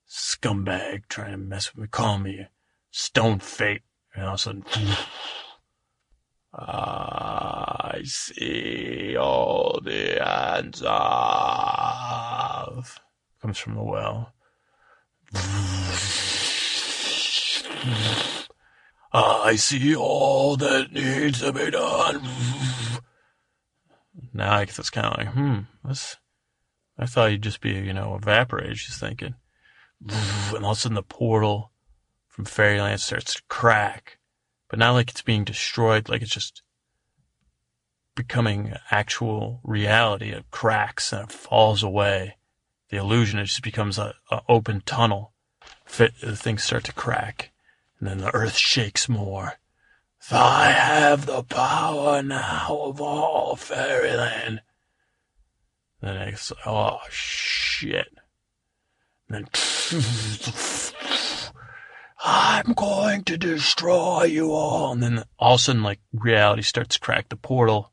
[0.06, 1.88] Scumbag trying to mess with me.
[1.88, 2.48] Call me
[2.94, 3.82] stone fate.
[4.14, 4.64] And all of a sudden,
[6.54, 10.90] I see all the hands of
[13.42, 14.32] comes from the well.
[19.12, 22.22] I see all that needs to be done.
[24.32, 26.16] Now I guess it's kind of like, hmm, this,
[26.98, 29.34] I thought you'd just be, you know, evaporated, she's thinking.
[30.54, 31.72] And all of a sudden the portal
[32.34, 34.18] from Fairyland starts to crack.
[34.68, 36.62] But not like it's being destroyed, like it's just
[38.16, 40.30] becoming actual reality.
[40.30, 42.36] It cracks and it falls away
[42.90, 43.38] the illusion.
[43.38, 45.32] It just becomes a, a open tunnel.
[45.84, 47.52] Fit, things start to crack,
[48.00, 49.54] and then the earth shakes more.
[50.32, 54.62] I have the power now of all fairyland.
[56.00, 58.08] Then it's oh shit.
[59.28, 59.48] And then
[62.26, 64.92] I'm going to destroy you all.
[64.92, 67.92] And then all of a sudden, like reality starts to crack the portal.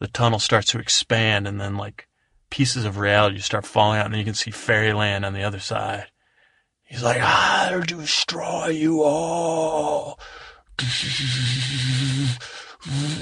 [0.00, 2.08] The tunnel starts to expand, and then like
[2.50, 5.60] pieces of reality start falling out, and then you can see fairyland on the other
[5.60, 6.08] side.
[6.82, 10.20] He's like, I'll destroy you all.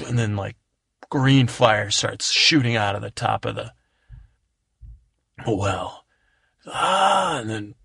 [0.07, 0.57] And then like
[1.09, 3.71] green fire starts shooting out of the top of the
[5.47, 6.00] well.
[6.67, 7.75] Ah, and then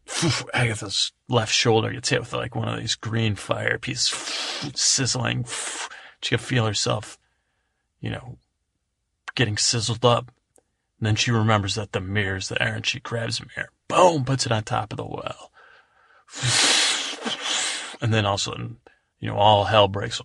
[0.55, 4.09] Agatha's left shoulder gets hit with like one of these green fire pieces,
[4.75, 5.47] sizzling.
[6.21, 7.19] She can feel herself,
[8.01, 8.39] you know,
[9.35, 10.31] getting sizzled up.
[10.99, 14.47] And then she remembers that the mirror's there, and she grabs a mirror, boom, puts
[14.47, 15.51] it on top of the well.
[18.01, 18.77] And then all of a sudden,
[19.21, 20.21] you know, all hell breaks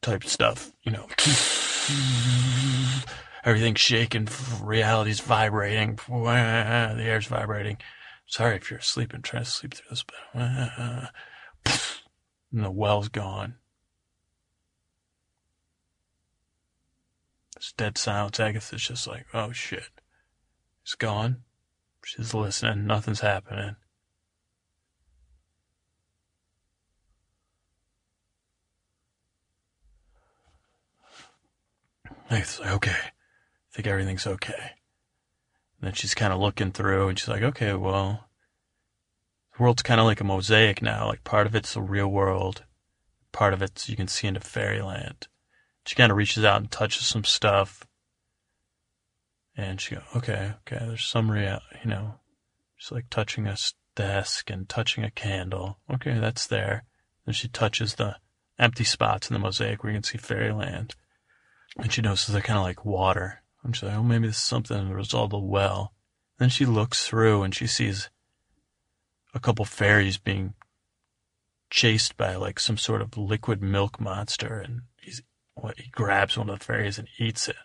[0.00, 1.06] type stuff, you know.
[3.44, 4.28] Everything's shaking,
[4.62, 7.78] reality's vibrating, the air's vibrating.
[8.26, 11.10] Sorry if you're asleep and trying to sleep through this, but
[12.52, 13.56] and the well's gone.
[17.56, 18.40] It's dead silence.
[18.40, 19.90] Agatha's just like, oh shit.
[20.82, 21.42] It's gone.
[22.04, 22.86] She's listening.
[22.86, 23.76] Nothing's happening.
[32.30, 32.96] Agatha's like, okay.
[33.70, 34.72] I think everything's okay.
[35.80, 38.28] And then she's kind of looking through and she's like, okay, well,
[39.56, 41.06] the world's kind of like a mosaic now.
[41.06, 42.64] Like part of it's the real world,
[43.32, 45.28] part of it's you can see into fairyland.
[45.86, 47.86] She kind of reaches out and touches some stuff.
[49.56, 52.14] And she goes, okay, okay, there's some real, you know,
[52.76, 53.56] she's like touching a
[53.94, 55.78] desk and touching a candle.
[55.92, 56.84] Okay, that's there.
[57.24, 58.16] Then she touches the
[58.58, 60.94] empty spots in the mosaic where you can see fairyland.
[61.76, 63.39] And she notices they're kind of like water.
[63.62, 65.92] And she's like, oh, maybe this is something as a result the well.
[66.38, 68.08] Then she looks through and she sees
[69.34, 70.54] a couple fairies being
[71.68, 74.58] chased by like some sort of liquid milk monster.
[74.58, 75.22] And he's,
[75.54, 77.56] what, he grabs one of the fairies and eats it.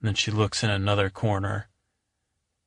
[0.00, 1.68] And then she looks in another corner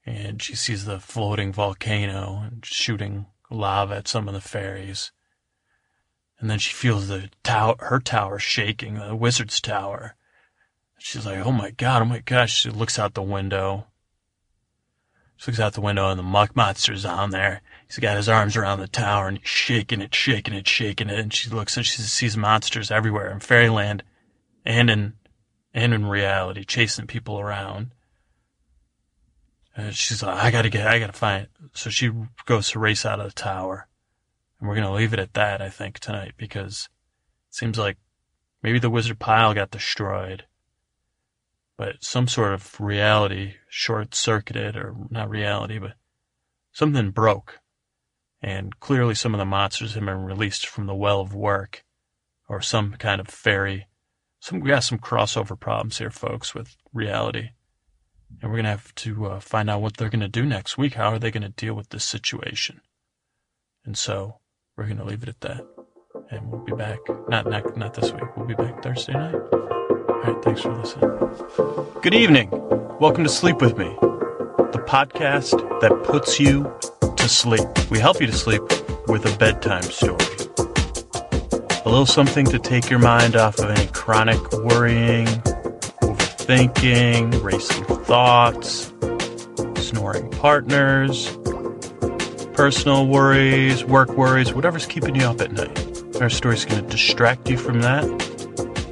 [0.06, 5.12] and she sees the floating volcano and shooting lava at some of the fairies.
[6.40, 10.16] And then she feels the tower, her tower shaking, the wizard's tower.
[11.04, 12.62] She's like, oh my god, oh my gosh.
[12.62, 13.88] She looks out the window.
[15.36, 17.62] She looks out the window and the muck monster's on there.
[17.88, 21.18] He's got his arms around the tower and he's shaking it, shaking it, shaking it.
[21.18, 24.04] And she looks and she sees monsters everywhere in fairyland
[24.64, 25.14] and in,
[25.74, 27.94] and in reality, chasing people around.
[29.76, 31.50] And she's like, I gotta get, I gotta find it.
[31.74, 32.12] So she
[32.46, 33.88] goes to race out of the tower.
[34.60, 36.90] And we're gonna leave it at that, I think, tonight, because
[37.50, 37.98] it seems like
[38.62, 40.46] maybe the wizard Pyle got destroyed.
[41.78, 45.94] But some sort of reality short circuited, or not reality, but
[46.72, 47.60] something broke.
[48.42, 51.84] And clearly some of the monsters have been released from the well of work,
[52.48, 53.88] or some kind of fairy.
[54.40, 57.50] Some, we got some crossover problems here, folks, with reality.
[58.42, 60.96] And we're to have to uh, find out what they're to do next week.
[60.96, 62.82] How are they to deal with this situation?
[63.86, 64.38] And so
[64.76, 65.66] we're to leave it at that.
[66.30, 67.00] And we'll be back.
[67.28, 68.36] Not, not, not this week.
[68.36, 69.36] We'll be back Thursday night.
[70.22, 71.10] Thanks for listening.
[72.04, 72.50] Good evening.
[73.00, 76.72] Welcome to Sleep With Me, the podcast that puts you
[77.18, 77.68] to sleep.
[77.90, 78.62] We help you to sleep
[79.08, 80.24] with a bedtime story.
[81.84, 85.26] A little something to take your mind off of any chronic worrying,
[86.04, 88.94] overthinking, racing thoughts,
[89.84, 91.36] snoring partners,
[92.54, 96.22] personal worries, work worries, whatever's keeping you up at night.
[96.22, 98.06] Our story's going to distract you from that,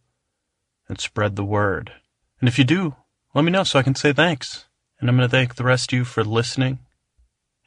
[0.89, 1.91] and spread the word.
[2.39, 2.95] And if you do,
[3.33, 4.65] let me know so I can say thanks.
[4.99, 6.79] And I'm going to thank the rest of you for listening.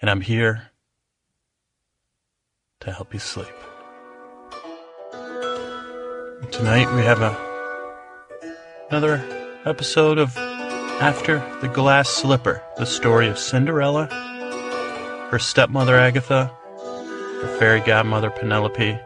[0.00, 0.70] And I'm here
[2.80, 3.46] to help you sleep.
[6.50, 7.50] Tonight we have a
[8.90, 9.22] another
[9.64, 10.36] episode of
[11.00, 14.04] After the Glass Slipper, the story of Cinderella,
[15.30, 18.98] her stepmother Agatha, her fairy godmother Penelope,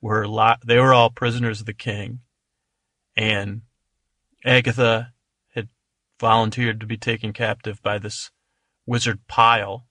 [0.00, 0.28] were
[0.64, 2.20] they were all prisoners of the king,
[3.16, 3.62] and
[4.44, 5.12] Agatha
[5.54, 5.68] had
[6.20, 8.30] volunteered to be taken captive by this
[8.86, 9.86] wizard Pyle,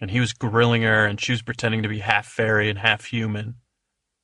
[0.00, 3.06] and he was grilling her, and she was pretending to be half fairy and half
[3.06, 3.56] human,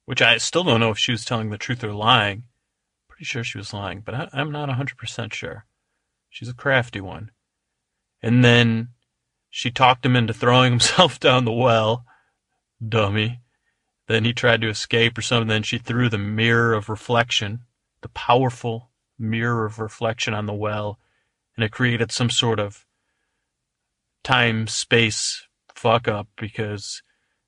[0.05, 2.45] which I still don't know if she was telling the truth or lying.
[3.09, 5.67] Pretty sure she was lying, but I, I'm not 100% sure.
[6.29, 7.31] She's a crafty one.
[8.23, 8.89] And then
[9.51, 12.05] she talked him into throwing himself down the well.
[12.87, 13.41] Dummy.
[14.09, 15.49] Then he tried to escape or something.
[15.49, 17.61] Then she threw the mirror of reflection,
[18.03, 20.99] the powerful mirror of reflection on the well,
[21.57, 22.85] and it created some sort of
[24.23, 27.03] time space fuck up because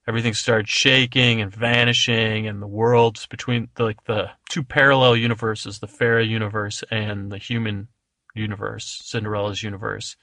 [0.09, 5.87] everything started shaking and vanishing and the worlds between like the two parallel universes the
[5.87, 7.89] fairy universe and the human
[8.35, 10.17] universe cinderella's universe.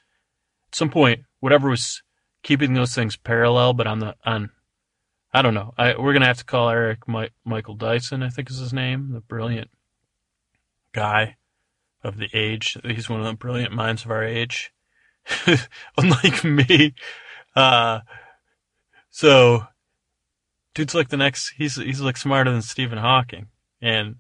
[0.70, 2.02] At some point whatever was
[2.44, 4.50] keeping those things parallel but on the on
[5.34, 5.74] i don't know.
[5.78, 9.12] I, we're gonna have to call eric My, michael dyson i think is his name
[9.14, 9.70] the brilliant
[10.94, 11.36] guy
[12.04, 14.74] of the age he's one of the brilliant minds of our age
[15.98, 16.94] unlike me
[17.56, 18.00] uh,
[19.10, 19.66] so,
[20.74, 21.54] dude's like the next.
[21.58, 23.48] He's he's like smarter than Stephen Hawking
[23.82, 24.16] and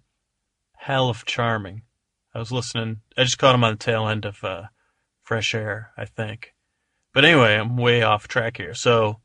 [0.73, 1.83] hell of charming.
[2.33, 3.01] I was listening.
[3.17, 4.63] I just caught him on the tail end of uh,
[5.23, 6.53] Fresh Air, I think.
[7.13, 8.73] But anyway, I'm way off track here.
[8.73, 9.19] So,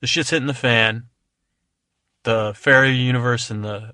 [0.00, 1.04] the shit's hitting the fan.
[2.24, 3.92] The fairy universe and the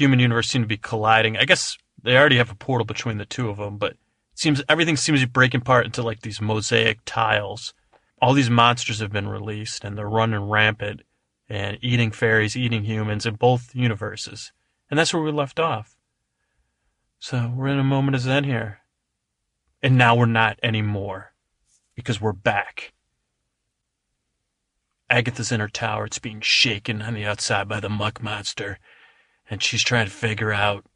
[0.00, 1.36] human universe seem to be colliding.
[1.36, 3.98] I guess they already have a portal between the two of them, but it
[4.34, 7.74] seems everything seems to be breaking apart into like these mosaic tiles
[8.20, 11.02] all these monsters have been released and they're running rampant
[11.48, 14.52] and eating fairies, eating humans in both universes.
[14.90, 15.96] And that's where we left off.
[17.18, 18.80] So we're in a moment of zen here.
[19.82, 21.32] And now we're not anymore
[21.94, 22.92] because we're back.
[25.08, 26.04] Agatha's in her tower.
[26.04, 28.78] It's being shaken on the outside by the muck monster.
[29.50, 30.86] And she's trying to figure out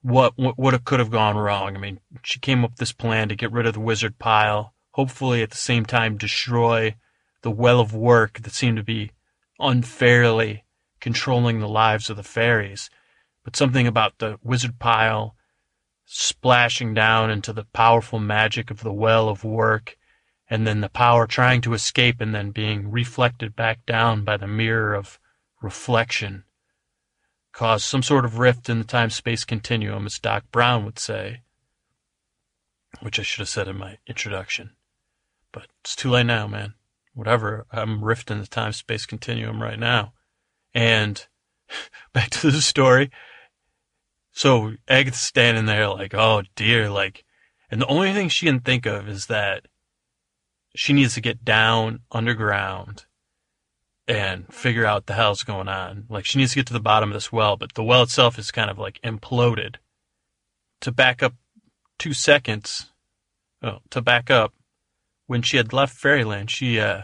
[0.00, 1.76] what, what, what could have gone wrong.
[1.76, 4.72] I mean, she came up with this plan to get rid of the wizard Pyle,
[4.92, 6.94] hopefully at the same time destroy
[7.42, 9.10] the well of work that seemed to be
[9.58, 10.64] unfairly
[11.00, 12.88] controlling the lives of the fairies.
[13.44, 15.36] But something about the wizard Pyle
[16.06, 19.96] splashing down into the powerful magic of the well of work,
[20.48, 24.46] and then the power trying to escape and then being reflected back down by the
[24.46, 25.18] mirror of
[25.62, 26.44] reflection,
[27.54, 31.42] caused some sort of rift in the time space continuum, as Doc Brown would say,
[33.00, 34.72] which I should have said in my introduction.
[35.52, 36.74] But it's too late now, man.
[37.14, 37.64] Whatever.
[37.70, 40.12] I'm rifting the time space continuum right now.
[40.74, 41.24] And
[42.12, 43.10] back to the story.
[44.32, 47.24] So Agatha's standing there like, oh dear, like,
[47.70, 49.68] and the only thing she can think of is that
[50.74, 53.04] she needs to get down underground
[54.06, 56.04] and figure out the hell's going on.
[56.08, 58.38] Like she needs to get to the bottom of this well, but the well itself
[58.38, 59.76] is kind of like imploded.
[60.80, 61.34] To back up
[61.98, 62.92] two seconds,
[63.62, 64.52] oh, to back up,
[65.26, 67.02] when she had left Fairyland, she uh,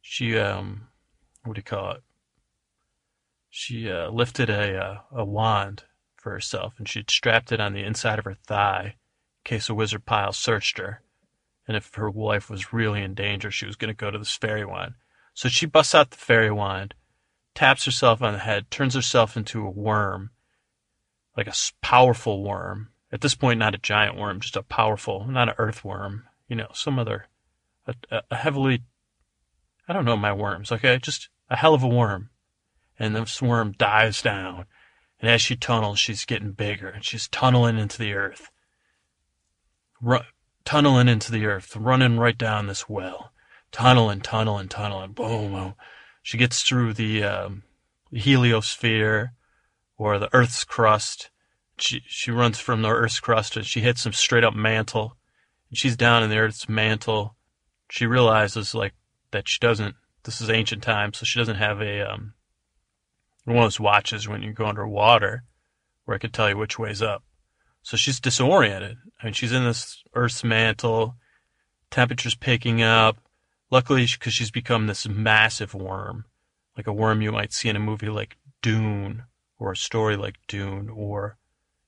[0.00, 0.88] she um,
[1.44, 2.02] what do you call it?
[3.50, 5.84] She uh, lifted a uh, a wand
[6.16, 8.84] for herself, and she'd strapped it on the inside of her thigh
[9.44, 11.02] in case a wizard Pyle searched her,
[11.66, 14.36] and if her life was really in danger, she was going to go to this
[14.36, 14.94] fairy wand.
[15.34, 16.94] So she busts out the fairy wand,
[17.54, 20.30] taps herself on the head, turns herself into a worm,
[21.36, 22.88] like a powerful worm.
[23.10, 26.68] At this point, not a giant worm, just a powerful, not an earthworm, you know,
[26.72, 27.28] some other
[27.86, 28.82] a, a heavily,
[29.88, 30.98] I don't know my worms, okay?
[30.98, 32.30] Just a hell of a worm.
[32.98, 34.66] And this worm dives down
[35.20, 38.50] And as she tunnels, she's getting bigger and she's tunneling into the earth.
[40.00, 40.20] Ru-
[40.64, 43.31] tunneling into the earth, running right down this well.
[43.72, 45.12] Tunneling, tunneling, tunneling.
[45.12, 45.74] Boom, boom.
[46.22, 47.62] She gets through the um,
[48.12, 49.30] heliosphere
[49.96, 51.30] or the Earth's crust.
[51.78, 55.16] She she runs from the Earth's crust and she hits some straight up mantle.
[55.70, 57.34] And she's down in the Earth's mantle.
[57.90, 58.94] She realizes like
[59.30, 59.96] that she doesn't.
[60.24, 62.34] This is ancient times, so she doesn't have a um,
[63.44, 65.42] one of those watches when you go underwater,
[66.04, 67.24] where it could tell you which way's up.
[67.82, 68.98] So she's disoriented.
[69.20, 71.16] I mean, she's in this Earth's mantle.
[71.90, 73.18] Temperature's picking up.
[73.72, 76.26] Luckily, because she's become this massive worm,
[76.76, 79.22] like a worm you might see in a movie like Dune,
[79.58, 81.38] or a story like Dune, or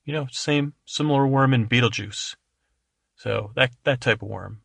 [0.07, 2.37] you know, same similar worm in Beetlejuice.
[3.17, 4.63] So that that type of worm,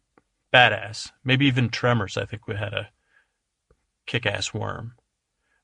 [0.53, 1.11] badass.
[1.21, 2.15] Maybe even Tremors.
[2.15, 2.89] I think we had a
[4.05, 4.93] kick-ass worm.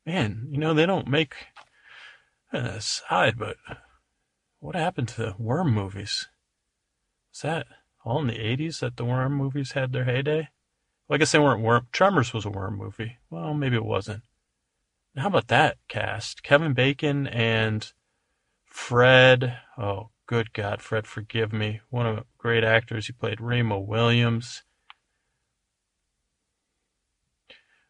[0.06, 1.36] Man, you know they don't make
[2.52, 3.56] uh, side, but
[4.60, 6.27] what happened to the worm movies?
[7.32, 7.68] Was that
[8.03, 10.49] all in the '80s that the worm movies had their heyday?
[11.07, 11.88] Well, I guess they weren't worm.
[11.91, 13.18] Tremors was a worm movie.
[13.30, 14.23] Well, maybe it wasn't.
[15.15, 16.44] How about that cast?
[16.44, 17.91] Kevin Bacon and
[18.65, 19.57] Fred.
[19.77, 21.82] Oh, good God, Fred, forgive me.
[21.90, 23.07] One of the great actors.
[23.07, 24.64] He played Remo Williams.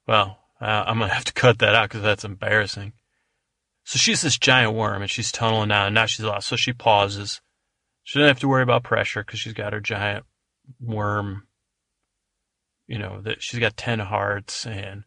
[0.08, 2.94] Well, uh, I'm gonna have to cut that out because that's embarrassing.
[3.86, 5.88] So she's this giant worm and she's tunneling down.
[5.88, 6.48] And now she's lost.
[6.48, 7.42] So she pauses.
[8.04, 10.26] She doesn't have to worry about pressure because she's got her giant
[10.80, 11.48] worm.
[12.88, 15.04] You know that she's got ten hearts and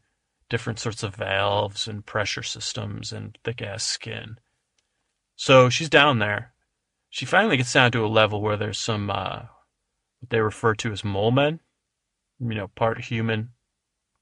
[0.49, 4.39] different sorts of valves and pressure systems and thick ass skin.
[5.37, 6.55] So she's down there.
[7.11, 9.43] She finally gets down to a level where there's some uh,
[10.21, 11.61] what they refer to as mole men.
[12.41, 13.51] You know, part human,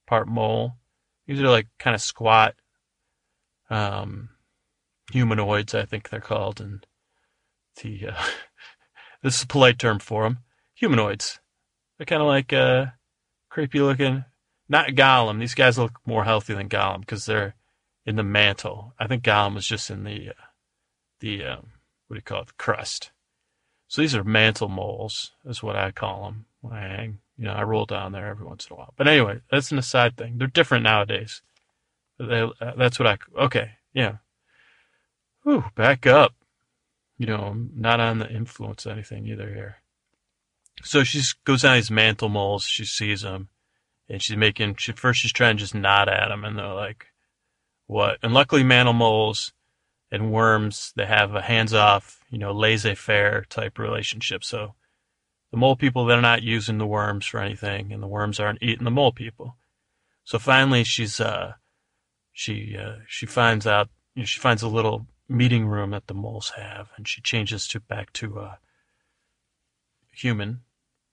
[0.07, 0.77] part mole.
[1.27, 2.55] These are like kind of squat
[3.71, 4.31] um,
[5.13, 6.87] humanoids, I think they're called, and
[7.83, 8.25] the uh,
[9.23, 10.39] this is a polite term for them.
[10.75, 11.41] Humanoids.
[11.97, 12.87] They're kind of like uh,
[13.57, 14.23] creepy looking.
[14.69, 15.41] Not Gollum.
[15.41, 17.55] These guys look more healthy than Gollum because they're
[18.05, 18.93] in the mantle.
[18.99, 20.45] I think Gollum was just in the uh,
[21.21, 21.69] the um,
[22.07, 22.49] what do you call it?
[22.49, 23.13] The crust.
[23.89, 27.21] So these are mantle moles, is what I call them when I hang.
[27.39, 28.93] You know, I roll down there every once in a while.
[28.95, 30.37] But anyway, that's an aside thing.
[30.37, 31.41] They're different nowadays.
[32.19, 33.17] They, uh, that's what I.
[33.39, 34.17] Okay, yeah.
[35.45, 36.35] Whew, back up.
[37.17, 39.77] You know, I'm not on the influence of anything either here.
[40.83, 42.65] So she goes down these mantle moles.
[42.65, 43.49] She sees them,
[44.09, 44.77] and she's making.
[44.77, 47.07] She first she's trying to just nod at them, and they're like,
[47.87, 49.53] "What?" And luckily, mantle moles
[50.11, 54.45] and worms they have a hands-off, you know, laissez-faire type relationship.
[54.45, 54.75] So
[55.51, 58.85] the mole people they're not using the worms for anything, and the worms aren't eating
[58.85, 59.57] the mole people.
[60.25, 61.55] So finally, she's uh,
[62.33, 63.89] she uh, she finds out.
[64.15, 67.67] You know, she finds a little meeting room that the moles have, and she changes
[67.69, 68.55] to back to uh,
[70.13, 70.61] human,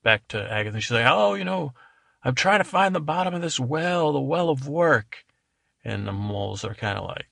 [0.04, 0.80] back to Agatha.
[0.80, 1.72] She's like, oh, you know,
[2.22, 5.24] I'm trying to find the bottom of this well, the well of work.
[5.84, 7.26] And the moles are kind of like,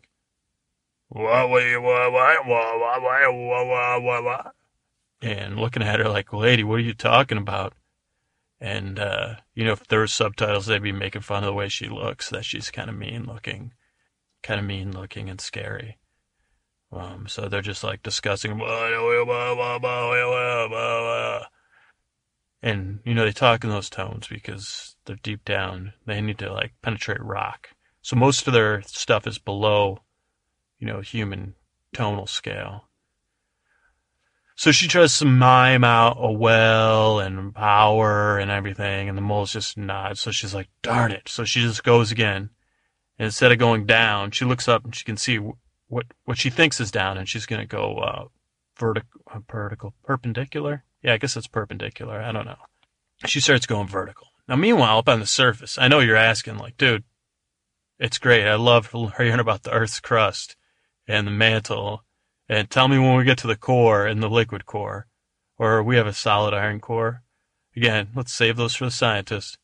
[5.23, 7.75] and looking at her like, lady, what are you talking about?
[8.61, 11.69] And, uh, you know, if there were subtitles, they'd be making fun of the way
[11.69, 13.73] she looks, that she's kind of mean looking,
[14.43, 15.99] kind of mean looking and scary.
[16.93, 18.59] Um, so they're just like discussing,
[22.63, 25.93] and you know they talk in those tones because they're deep down.
[26.07, 27.71] They need to like penetrate rock.
[28.03, 29.99] So most of their stuff is below,
[30.79, 31.55] you know, human
[31.93, 32.89] tonal scale.
[34.55, 39.53] So she tries to mime out a well and power and everything, and the moles
[39.53, 40.21] just nods.
[40.21, 41.29] So she's like, darn it.
[41.29, 42.51] So she just goes again.
[43.19, 45.39] And instead of going down, she looks up and she can see
[45.89, 48.25] what, what she thinks is down, and she's going to go uh,
[48.79, 50.85] vertical, uh, vertical, perpendicular.
[51.03, 52.21] Yeah, I guess it's perpendicular.
[52.21, 52.57] I don't know.
[53.27, 54.29] She starts going vertical.
[54.49, 57.05] Now, meanwhile, up on the surface, I know you're asking, like, dude,
[57.99, 58.47] it's great.
[58.47, 60.57] I love hearing about the Earth's crust
[61.07, 62.05] and the mantle
[62.49, 65.07] and tell me when we get to the core and the liquid core,
[65.57, 67.23] or we have a solid iron core.
[67.77, 69.57] Again, let's save those for the scientists.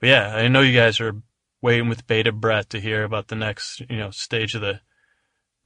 [0.00, 1.22] But yeah, I know you guys are
[1.62, 4.80] waiting with bated breath to hear about the next, you know, stage of the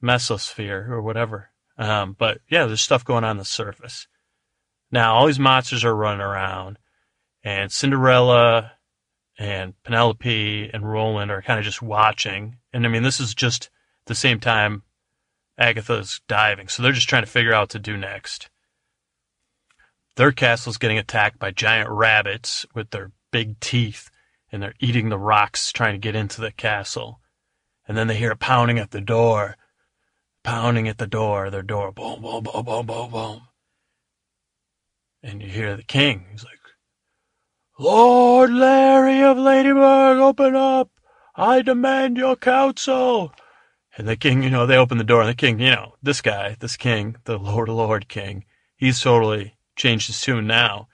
[0.03, 1.49] mesosphere or whatever.
[1.77, 4.07] Um, but yeah, there's stuff going on the surface.
[4.91, 6.77] Now, all these monsters are running around,
[7.43, 8.73] and Cinderella
[9.39, 12.57] and Penelope and Roland are kind of just watching.
[12.73, 13.69] And I mean, this is just
[14.05, 14.83] the same time
[15.57, 18.49] Agatha's diving, so they're just trying to figure out what to do next.
[20.17, 24.09] Their castle's getting attacked by giant rabbits with their big teeth,
[24.51, 27.21] and they're eating the rocks trying to get into the castle.
[27.87, 29.55] And then they hear a pounding at the door.
[30.43, 33.41] pounding at the door, their door, boom, boom, boom, boom, boom, boom.
[35.23, 36.25] And you hear the king.
[36.31, 36.57] He's like,
[37.77, 40.89] Lord Larry of Ladybird, open up.
[41.35, 43.33] I demand your counsel.
[43.97, 46.21] And the king, you know, they open the door, and the king, you know, this
[46.21, 48.45] guy, this king, the Lord Lord King,
[48.75, 50.87] he's totally changed his tune now.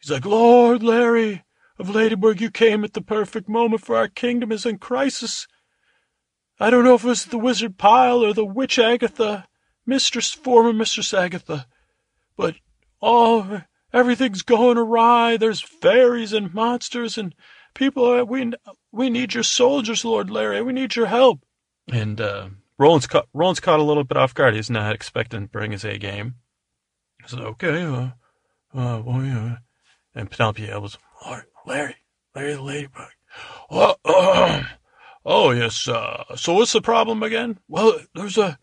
[0.00, 1.44] He's like, Lord Larry
[1.78, 5.46] of Ladybird, you came at the perfect moment, for our kingdom is in crisis.
[6.58, 9.46] I don't know if it was the wizard Pyle or the witch Agatha,
[9.86, 11.66] mistress, former mistress Agatha,
[12.36, 12.56] but
[13.00, 15.36] oh, everything's going awry.
[15.36, 17.34] There's fairies and monsters and
[17.74, 18.04] people.
[18.04, 18.52] Are, we
[18.92, 20.62] we need your soldiers, Lord Larry.
[20.62, 21.40] We need your help.
[21.92, 22.48] And uh,
[22.78, 24.54] Roland's caught Roland's caught a little bit off guard.
[24.54, 26.36] He's not expecting to bring his A game.
[27.22, 28.10] He said, "Okay, uh,
[28.74, 29.56] uh, well, yeah."
[30.14, 30.88] And Penelope him,
[31.24, 31.96] Lord Larry,
[32.34, 33.10] Larry the Ladybug.
[33.70, 34.64] Oh, uh,
[35.24, 37.58] Oh, yes, uh, so what's the problem again?
[37.68, 38.58] Well, there's a,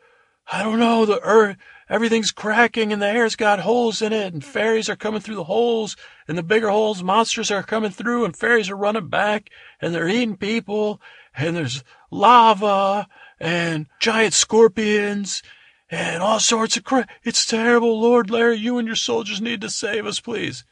[0.52, 1.58] I don't know, the earth,
[1.90, 5.46] everything's cracking and the air's got holes in it and fairies are coming through the
[5.46, 5.96] holes
[6.28, 9.50] and the bigger holes, monsters are coming through and fairies are running back
[9.82, 11.02] and they're eating people
[11.36, 13.08] and there's lava
[13.40, 15.44] and giant scorpions
[15.90, 17.10] and all sorts of crap.
[17.24, 18.58] It's terrible, Lord Larry.
[18.58, 20.64] You and your soldiers need to save us, please.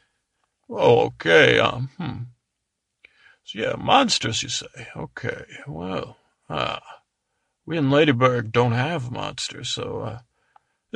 [0.68, 1.58] Oh, okay.
[1.58, 2.22] Um, hmm.
[3.44, 4.88] So, yeah, monsters, you say?
[4.96, 6.16] Okay, well,
[6.50, 6.82] ah,
[7.64, 10.18] we in Ladybird don't have monsters, so, uh,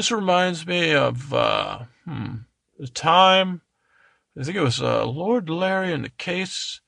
[0.01, 2.37] this reminds me of, uh, hmm,
[2.79, 3.61] the time,
[4.35, 6.81] I think it was, uh, Lord Larry in the case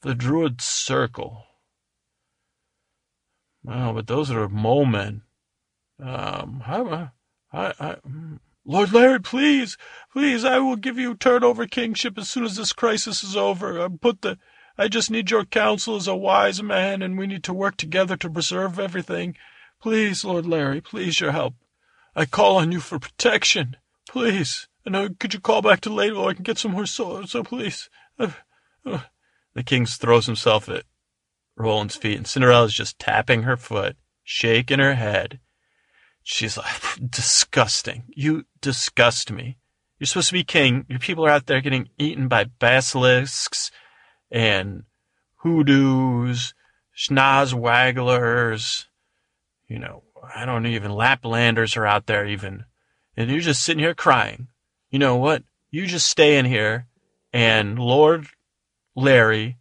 [0.00, 1.44] the Druid Circle.
[3.62, 5.22] Well, but those are mole men.
[6.02, 7.10] Um, I,
[7.52, 8.38] I, I, hmm.
[8.64, 9.78] Lord Larry, please,
[10.12, 13.80] please, I will give you turnover kingship as soon as this crisis is over.
[13.80, 14.36] I put the,
[14.76, 18.16] I just need your counsel as a wise man, and we need to work together
[18.16, 19.36] to preserve everything.
[19.80, 21.54] Please, Lord Larry, please your help.
[22.18, 23.76] I call on you for protection.
[24.08, 24.66] Please.
[24.84, 27.44] And uh, could you call back to later I can get some more swords, so
[27.44, 27.88] please.
[28.18, 28.32] Uh,
[28.84, 29.02] uh.
[29.54, 30.82] The king throws himself at
[31.56, 35.38] Roland's feet, and Cinderella's just tapping her foot, shaking her head.
[36.24, 38.02] She's like, disgusting.
[38.08, 39.58] You disgust me.
[40.00, 40.86] You're supposed to be king.
[40.88, 43.70] Your people are out there getting eaten by basilisks
[44.28, 44.82] and
[45.36, 46.52] hoodoos,
[46.96, 48.86] schnozwagglers,
[49.68, 50.02] you know,
[50.34, 52.64] I don't even, Laplanders are out there even.
[53.16, 54.48] And you're just sitting here crying.
[54.90, 55.42] You know what?
[55.70, 56.86] You just stay in here
[57.32, 58.28] and Lord
[58.94, 59.58] Larry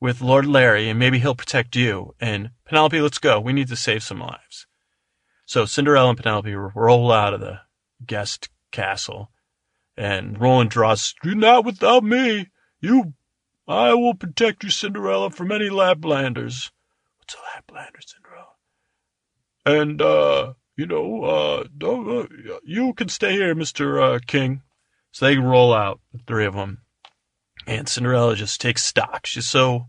[0.00, 2.14] with Lord Larry and maybe he'll protect you.
[2.20, 3.40] And Penelope, let's go.
[3.40, 4.66] We need to save some lives.
[5.46, 7.60] So Cinderella and Penelope roll out of the
[8.04, 9.30] guest castle
[9.96, 12.48] and Roland draws, do not without me.
[12.80, 13.14] You
[13.68, 16.70] I will protect you, Cinderella, from any Laplanders.
[17.18, 18.21] What's a Laplander, Cinderella?
[19.64, 22.26] And, uh, you know, uh, uh,
[22.64, 24.16] you can stay here, Mr.
[24.16, 24.62] Uh, King.
[25.12, 26.82] So they roll out, the three of them.
[27.66, 29.26] And Cinderella just takes stock.
[29.26, 29.86] She's so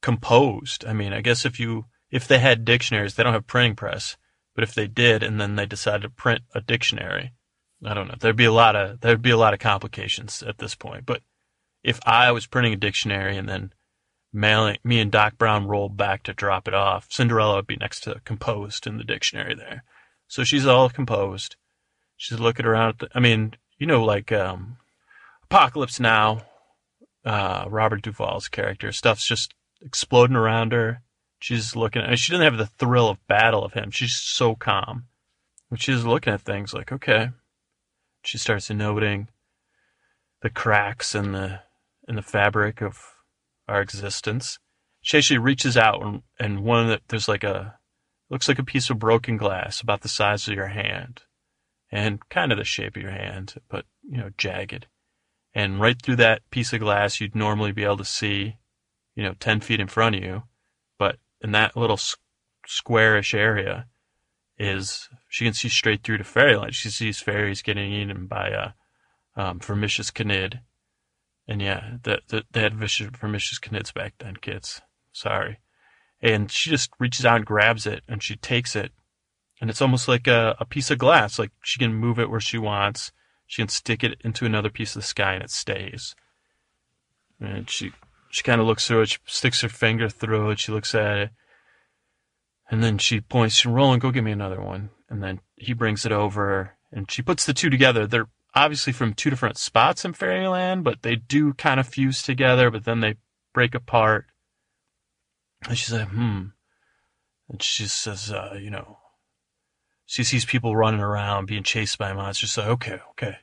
[0.00, 0.84] composed.
[0.86, 4.16] I mean, I guess if you, if they had dictionaries, they don't have printing press,
[4.54, 7.32] but if they did and then they decided to print a dictionary,
[7.84, 10.58] I don't know, there'd be a lot of, there'd be a lot of complications at
[10.58, 11.22] this point, but
[11.82, 13.72] if I was printing a dictionary and then
[14.32, 18.20] me and Doc Brown rolled back to drop it off, Cinderella would be next to
[18.24, 19.84] composed in the dictionary there.
[20.28, 21.56] So she's all composed.
[22.16, 22.96] She's looking around.
[22.98, 24.76] The, I mean, you know, like um,
[25.44, 26.42] Apocalypse Now,
[27.24, 31.02] uh, Robert Duvall's character, stuff's just exploding around her.
[31.40, 32.18] She's looking at.
[32.18, 33.90] She doesn't have the thrill of battle of him.
[33.90, 35.06] She's so calm.
[35.70, 37.30] But she's looking at things like, okay.
[38.22, 39.28] She starts noting
[40.42, 41.60] the cracks in the
[42.06, 42.98] in the fabric of
[43.70, 44.58] our existence.
[45.00, 47.78] She actually reaches out and, and one that there's like a
[48.28, 51.22] looks like a piece of broken glass about the size of your hand
[51.90, 54.86] and kind of the shape of your hand, but you know, jagged.
[55.54, 58.58] And right through that piece of glass, you'd normally be able to see,
[59.16, 60.44] you know, 10 feet in front of you.
[60.98, 61.98] But in that little
[62.66, 63.86] squarish area
[64.56, 66.76] is, she can see straight through to fairyland.
[66.76, 68.74] She sees fairies getting eaten by, a
[69.36, 70.60] um, Vermicious Knid
[71.50, 74.80] and yeah, the, the, they had vicious, Vermicious Knids back then, kids.
[75.10, 75.58] Sorry.
[76.22, 78.92] And she just reaches out and grabs it, and she takes it,
[79.60, 81.40] and it's almost like a, a piece of glass.
[81.40, 83.10] Like she can move it where she wants.
[83.48, 86.14] She can stick it into another piece of the sky, and it stays.
[87.40, 87.90] And she
[88.30, 89.08] she kind of looks through it.
[89.08, 90.60] She sticks her finger through it.
[90.60, 91.30] She looks at it,
[92.70, 93.66] and then she points.
[93.66, 94.90] Roland, go get me another one.
[95.08, 98.06] And then he brings it over, and she puts the two together.
[98.06, 102.70] They're obviously from two different spots in Fairyland, but they do kind of fuse together,
[102.70, 103.16] but then they
[103.54, 104.26] break apart.
[105.68, 106.46] And she's like, hmm.
[107.48, 108.98] And she says, uh, you know,
[110.06, 112.50] She sees people running around being chased by monsters.
[112.50, 113.36] So, okay, okay.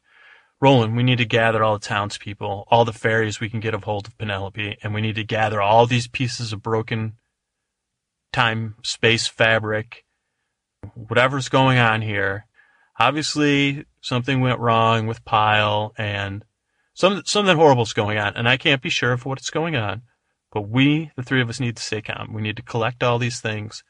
[0.60, 3.78] Roland, we need to gather all the townspeople, all the fairies we can get a
[3.78, 7.14] hold of Penelope, and we need to gather all these pieces of broken
[8.34, 10.04] time space fabric,
[10.94, 12.48] whatever's going on here.
[13.00, 16.44] Obviously, something went wrong with Pyle, and
[16.94, 20.04] some something horrible's going on, and I can't be sure of what's going on.
[20.52, 22.34] But we, the three of us, need to stay calm.
[22.34, 23.84] We need to collect all these things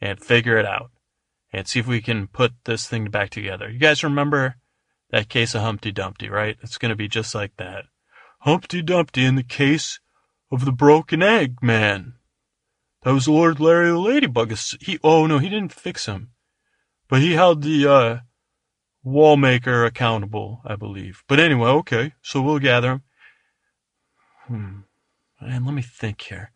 [0.00, 0.90] and figure it out,
[1.52, 3.68] and see if we can put this thing back together.
[3.70, 4.56] You guys remember?
[5.10, 6.56] that case of Humpty Dumpty, right?
[6.62, 7.84] It's going to be just like that.
[8.40, 10.00] Humpty Dumpty in the case
[10.50, 12.14] of the broken egg man.
[13.02, 14.56] That was Lord Larry the Ladybug.
[14.80, 16.30] He, oh no, he didn't fix him.
[17.08, 18.18] But he held the, uh,
[19.06, 21.22] wall maker accountable, I believe.
[21.28, 23.02] But anyway, okay, so we'll gather him.
[24.46, 24.78] Hmm.
[25.40, 26.52] And let me think here.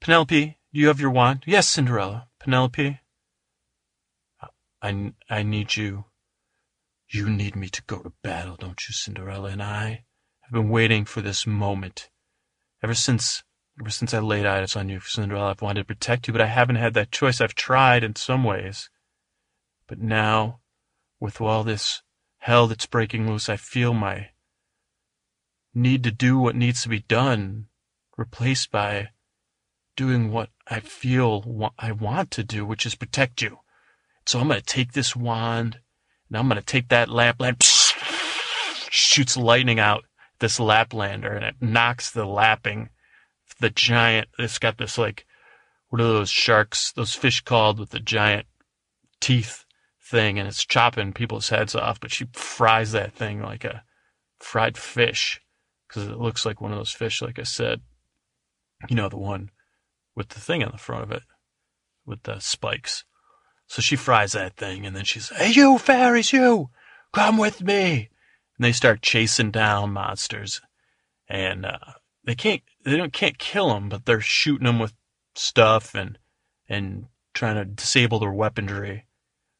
[0.00, 1.44] Penelope, do you have your wand?
[1.46, 2.28] Yes, Cinderella.
[2.38, 3.00] Penelope,
[4.82, 6.04] I, I need you
[7.08, 9.50] you need me to go to battle, don't you, Cinderella?
[9.50, 10.04] And I
[10.40, 12.10] have been waiting for this moment.
[12.82, 13.42] Ever since
[13.80, 16.46] ever since I laid eyes on you, Cinderella, I've wanted to protect you, but I
[16.46, 17.40] haven't had that choice.
[17.40, 18.88] I've tried in some ways.
[19.86, 20.60] But now,
[21.20, 22.02] with all this
[22.38, 24.30] hell that's breaking loose, I feel my
[25.74, 27.66] need to do what needs to be done
[28.16, 29.10] replaced by
[29.96, 33.58] doing what I feel I want to do, which is protect you.
[34.26, 35.80] So I'm going to take this wand
[36.28, 40.04] and I'm going to take that Lapland, shoots lightning out
[40.40, 42.90] this Laplander, and it knocks the lapping,
[43.60, 44.28] the giant.
[44.38, 45.24] It's got this like,
[45.88, 48.46] what are those sharks, those fish called with the giant
[49.20, 49.65] teeth
[50.06, 52.00] thing, and it's chopping people's heads off.
[52.00, 53.82] But she fries that thing like a
[54.38, 55.40] fried fish
[55.88, 57.80] because it looks like one of those fish, like I said.
[58.88, 59.50] You know, the one
[60.14, 61.22] with the thing on the front of it
[62.04, 63.04] with the spikes.
[63.66, 66.70] So she fries that thing, and then she's, "Hey, you fairies, you,
[67.12, 68.10] come with me!"
[68.56, 70.60] And they start chasing down monsters,
[71.28, 71.78] and uh,
[72.24, 74.94] they can't, they don't can't kill them, but they're shooting them with
[75.34, 76.18] stuff and
[76.68, 79.05] and trying to disable their weaponry,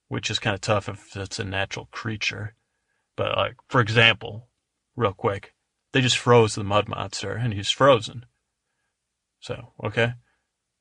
[0.08, 2.54] which is kind of tough if it's a natural creature.
[3.16, 4.48] But like, for example,
[4.94, 5.54] real quick,
[5.92, 8.26] they just froze the mud monster, and he's frozen.
[9.40, 10.14] So okay.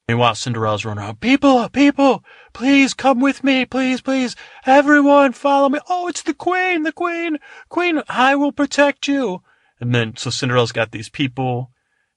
[0.07, 1.19] Meanwhile, Cinderella's running around.
[1.19, 2.23] People, people,
[2.53, 4.35] please come with me, please, please.
[4.65, 5.79] Everyone follow me.
[5.89, 7.39] Oh, it's the queen, the queen,
[7.69, 8.03] queen.
[8.07, 9.41] I will protect you.
[9.79, 11.71] And then, so Cinderella's got these people.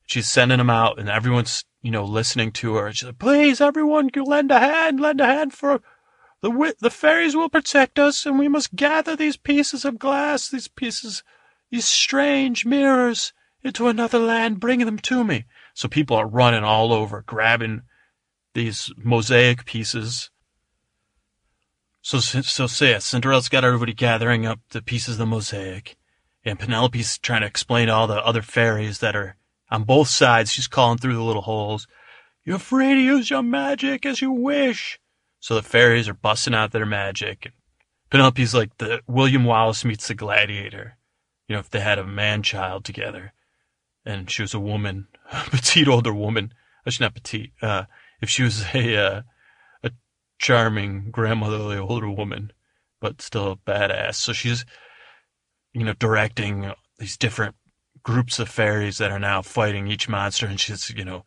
[0.04, 2.92] She's sending them out and everyone's, you know, listening to her.
[2.92, 5.80] She's like, please, everyone, lend a hand, lend a hand for
[6.41, 10.68] the, the fairies will protect us and we must gather these pieces of glass, these
[10.68, 11.23] pieces,
[11.70, 15.44] these strange mirrors into another land, bringing them to me.
[15.75, 17.83] So people are running all over, grabbing
[18.55, 20.31] these mosaic pieces.
[22.00, 25.97] So, so say Cinderella's got everybody gathering up the pieces of the mosaic,
[26.44, 29.36] and Penelope's trying to explain to all the other fairies that are
[29.70, 30.52] on both sides.
[30.52, 31.86] She's calling through the little holes.
[32.44, 34.99] You're free to use your magic as you wish.
[35.41, 37.52] So the fairies are busting out their magic.
[38.10, 40.97] Penelope's like the William Wallace meets the gladiator.
[41.47, 43.33] You know, if they had a man child together
[44.05, 46.52] and she was a woman a petite older woman.
[46.86, 47.52] She's not petite.
[47.60, 47.84] Uh,
[48.20, 49.23] if she was a uh,
[49.83, 49.91] a
[50.39, 52.52] charming grandmotherly older woman,
[53.00, 54.15] but still a badass.
[54.15, 54.65] So she's,
[55.73, 57.55] you know, directing these different
[58.02, 61.25] groups of fairies that are now fighting each monster, and she's, you know,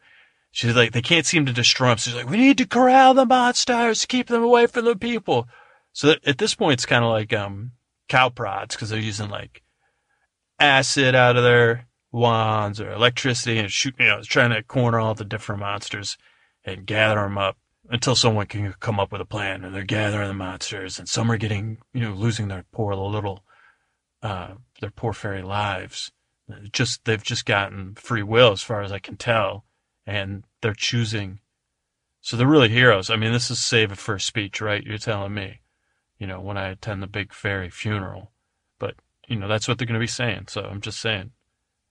[0.52, 1.98] she's like they can't seem to destroy them.
[1.98, 5.48] So she's like, we need to corral the monsters, keep them away from the people.
[5.94, 7.72] So at this point, it's kind of like um
[8.08, 9.64] cow prods because they're using like
[10.60, 15.14] acid out of their wands or electricity and shoot, you know, trying to corner all
[15.14, 16.18] the different monsters
[16.66, 17.58] and gather them up
[17.90, 19.64] until someone can come up with a plan.
[19.64, 23.44] And they're gathering the monsters, and some are getting, you know, losing their poor little,
[24.22, 26.12] uh, their poor fairy lives.
[26.72, 29.66] Just they've just gotten free will, as far as I can tell,
[30.06, 31.40] and they're choosing.
[32.22, 33.10] So they're really heroes.
[33.10, 34.84] I mean, this is save it for speech, right?
[34.84, 35.62] You're telling me,
[36.18, 38.32] you know, when I attend the big fairy funeral,
[38.80, 38.96] but
[39.28, 40.46] you know that's what they're going to be saying.
[40.50, 41.32] So I'm just saying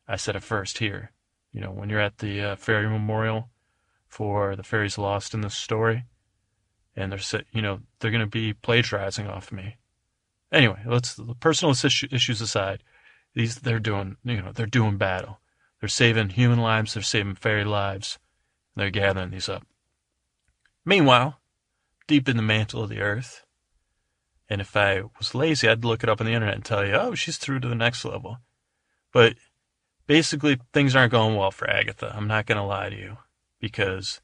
[0.06, 1.12] I said it first here.
[1.52, 3.50] You know, when you're at the uh, fairy memorial
[4.06, 6.04] for the fairies lost in this story,
[6.94, 9.76] and they're you know they're going to be plagiarizing off me.
[10.52, 12.82] Anyway, let's the personal issues aside.
[13.34, 15.40] These they're doing you know they're doing battle.
[15.80, 16.94] They're saving human lives.
[16.94, 18.18] They're saving fairy lives.
[18.76, 19.66] They're gathering these up.
[20.84, 21.40] Meanwhile,
[22.06, 23.44] deep in the mantle of the earth,
[24.48, 26.94] and if I was lazy, I'd look it up on the internet and tell you,
[26.94, 28.38] oh, she's through to the next level.
[29.12, 29.34] But
[30.06, 32.12] basically things aren't going well for Agatha.
[32.16, 33.18] I'm not going to lie to you
[33.60, 34.20] because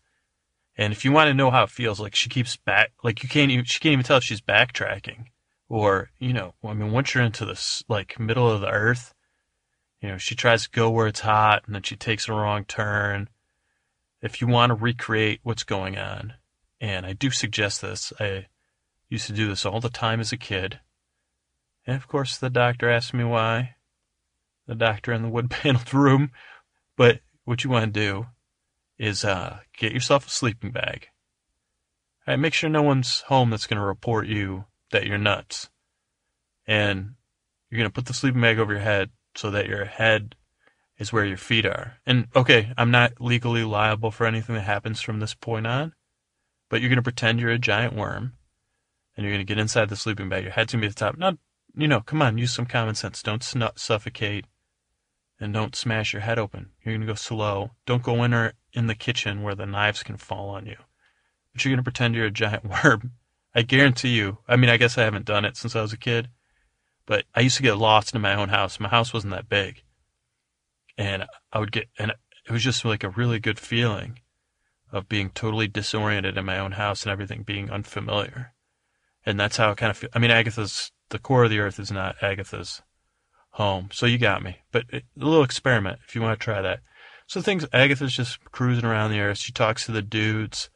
[0.79, 3.29] And if you want to know how it feels, like she keeps back, like you
[3.29, 5.27] can't even, she can't even tell if she's backtracking
[5.69, 9.15] or, you know, I mean, once you're into this, like, middle of the earth,
[10.01, 12.65] you know, she tries to go where it's hot and then she takes a wrong
[12.65, 13.29] turn.
[14.23, 16.35] If you want to recreate what's going on,
[16.81, 18.47] and I do suggest this, I
[19.09, 20.81] used to do this all the time as a kid.
[21.87, 23.77] And of course, the doctor asked me why.
[24.67, 26.33] The doctor in the wood paneled room.
[26.97, 28.27] But what you want to do
[28.99, 31.09] is uh, get yourself a sleeping bag.
[32.27, 35.69] All right, make sure no one's home that's going to report you that you're nuts.
[36.67, 37.15] And
[37.71, 40.35] you're going to put the sleeping bag over your head so that your head
[40.99, 41.99] is where your feet are.
[42.07, 45.95] And okay, I'm not legally liable for anything that happens from this point on,
[46.69, 48.33] but you're going to pretend you're a giant worm
[49.17, 50.45] and you're going to get inside the sleeping bag.
[50.45, 51.19] Your head's going to be at the top.
[51.19, 51.37] Not,
[51.75, 53.23] you know, come on, use some common sense.
[53.23, 54.47] Don't snu- suffocate
[55.39, 56.71] and don't smash your head open.
[56.83, 57.73] You're going to go slow.
[57.85, 60.77] Don't go in or in the kitchen where the knives can fall on you.
[61.53, 63.13] But you're going to pretend you're a giant worm.
[63.55, 64.39] I guarantee you.
[64.49, 66.29] I mean, I guess I haven't done it since I was a kid,
[67.07, 68.81] but I used to get lost in my own house.
[68.81, 69.83] My house wasn't that big.
[70.99, 72.13] And I would get, and
[72.47, 74.21] it was just like a really good feeling
[74.93, 78.53] of being totally disoriented in my own house and everything being unfamiliar.
[79.25, 80.11] And that's how I kind of feel.
[80.15, 82.83] I mean, Agatha's, the core of the earth is not Agatha's
[83.51, 83.89] home.
[83.93, 84.59] So you got me.
[84.73, 86.81] But a little experiment if you want to try that.
[87.27, 89.39] So things, Agatha's just cruising around the earth.
[89.39, 90.71] She talks to the dudes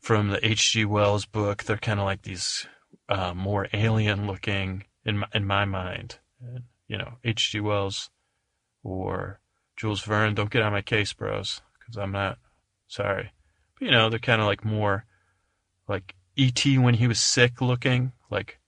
[0.00, 0.84] from the H.G.
[0.84, 1.64] Wells book.
[1.64, 2.66] They're kind of like these
[3.08, 6.18] uh, more alien looking in my, in my mind.
[6.88, 7.60] You know, H.G.
[7.60, 8.10] Wells
[8.82, 9.40] or
[9.76, 10.34] Jules Verne.
[10.34, 12.38] Don't get on my case, bros, because I'm not
[12.86, 13.32] sorry.
[13.78, 15.06] But you know, they're kind of like more
[15.88, 16.78] like E.T.
[16.78, 18.58] when he was sick looking, like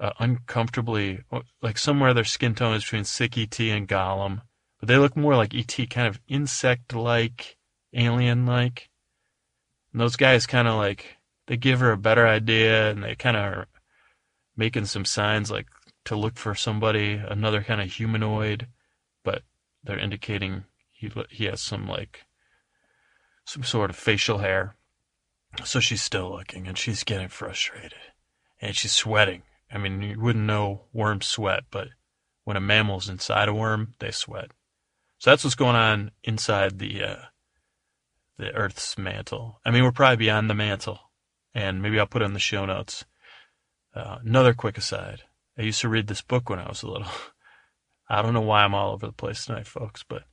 [0.00, 1.20] uh, uncomfortably,
[1.62, 4.42] like somewhere their skin tone is between sick ET and Gollum,
[4.80, 7.56] but they look more like ET, kind of insect-like,
[7.92, 8.90] alien-like.
[9.92, 13.36] And those guys kind of like they give her a better idea, and they kind
[13.36, 13.66] of
[14.56, 15.66] making some signs like
[16.04, 18.68] to look for somebody, another kind of humanoid,
[19.22, 19.42] but
[19.82, 22.24] they're indicating he he has some like
[23.44, 24.76] some sort of facial hair.
[25.64, 27.94] So she's still looking, and she's getting frustrated,
[28.60, 29.42] and she's sweating
[29.74, 31.88] I mean, you wouldn't know worms sweat, but
[32.44, 34.52] when a mammal's inside a worm, they sweat.
[35.18, 37.22] So that's what's going on inside the uh,
[38.38, 39.60] the Earth's mantle.
[39.64, 41.00] I mean, we're probably beyond the mantle,
[41.54, 43.04] and maybe I'll put it in the show notes.
[43.94, 45.22] Uh, another quick aside:
[45.58, 47.08] I used to read this book when I was little.
[48.08, 50.24] I don't know why I'm all over the place tonight, folks, but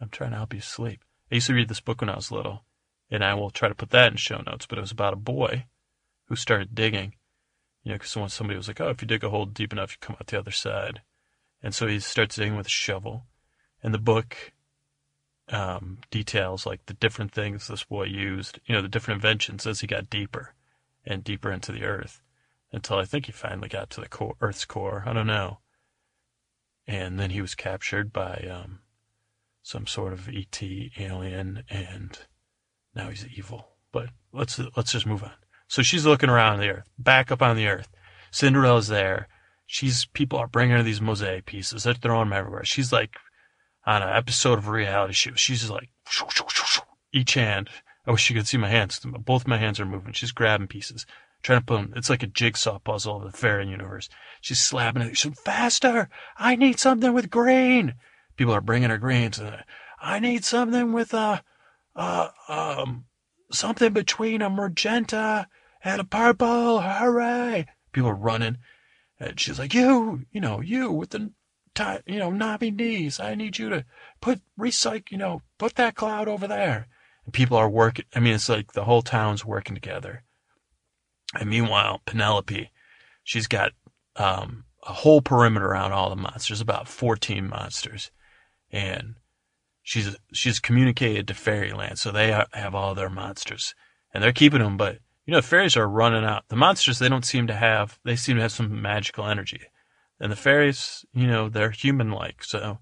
[0.00, 1.00] I'm trying to help you sleep.
[1.30, 2.64] I used to read this book when I was little,
[3.10, 4.66] and I will try to put that in show notes.
[4.66, 5.64] But it was about a boy
[6.28, 7.14] who started digging
[7.86, 9.92] you know, because once somebody was like, oh, if you dig a hole deep enough,
[9.92, 11.02] you come out the other side.
[11.62, 13.26] And so he starts digging with a shovel.
[13.80, 14.36] And the book
[15.50, 19.82] um, details like the different things this boy used, you know, the different inventions as
[19.82, 20.54] he got deeper
[21.04, 22.20] and deeper into the earth
[22.76, 25.02] until I think he finally got to the core, Earth's core.
[25.06, 25.58] I don't know.
[26.86, 28.80] And then he was captured by um,
[29.62, 30.62] some sort of ET
[30.98, 32.16] alien, and
[32.94, 33.70] now he's evil.
[33.92, 35.32] But let's let's just move on.
[35.66, 37.88] So she's looking around the earth, back up on the earth.
[38.30, 39.26] Cinderella's there.
[39.66, 41.82] She's people are bringing her these mosaic pieces.
[41.82, 42.64] They're throwing them everywhere.
[42.64, 43.16] She's like
[43.84, 45.32] on an episode of a reality show.
[45.34, 45.88] She's just like
[47.12, 47.70] each hand.
[48.06, 49.00] I wish you could see my hands.
[49.04, 50.12] Both my hands are moving.
[50.12, 51.06] She's grabbing pieces,
[51.46, 51.92] trying to put them.
[51.94, 54.08] It's like a jigsaw puzzle of the fairy universe.
[54.40, 55.16] She's slapping it.
[55.16, 56.08] She's faster.
[56.36, 57.94] I need something with green.
[58.36, 59.40] People are bringing her greens.
[60.02, 61.44] I need something with a,
[61.94, 63.04] uh, um,
[63.52, 65.46] something between a magenta
[65.84, 66.80] and a purple.
[66.80, 67.66] Hooray!
[67.92, 68.58] People are running.
[69.20, 71.30] And she's like, you, you know, you with the,
[71.76, 73.20] tie, you know, knobby knees.
[73.20, 73.84] I need you to
[74.20, 76.88] put, recycle, you know, put that cloud over there.
[77.24, 78.04] And people are working.
[78.16, 80.24] I mean, it's like the whole town's working together.
[81.34, 82.70] And meanwhile, Penelope,
[83.24, 83.72] she's got
[84.16, 88.10] um, a whole perimeter around all the monsters, about 14 monsters.
[88.70, 89.16] And
[89.86, 93.74] she's she's communicated to Fairyland, so they have all their monsters,
[94.12, 94.76] and they're keeping them.
[94.76, 96.44] But you know, fairies are running out.
[96.48, 97.98] The monsters they don't seem to have.
[98.04, 99.62] They seem to have some magical energy,
[100.20, 102.78] and the fairies, you know, they're human-like, so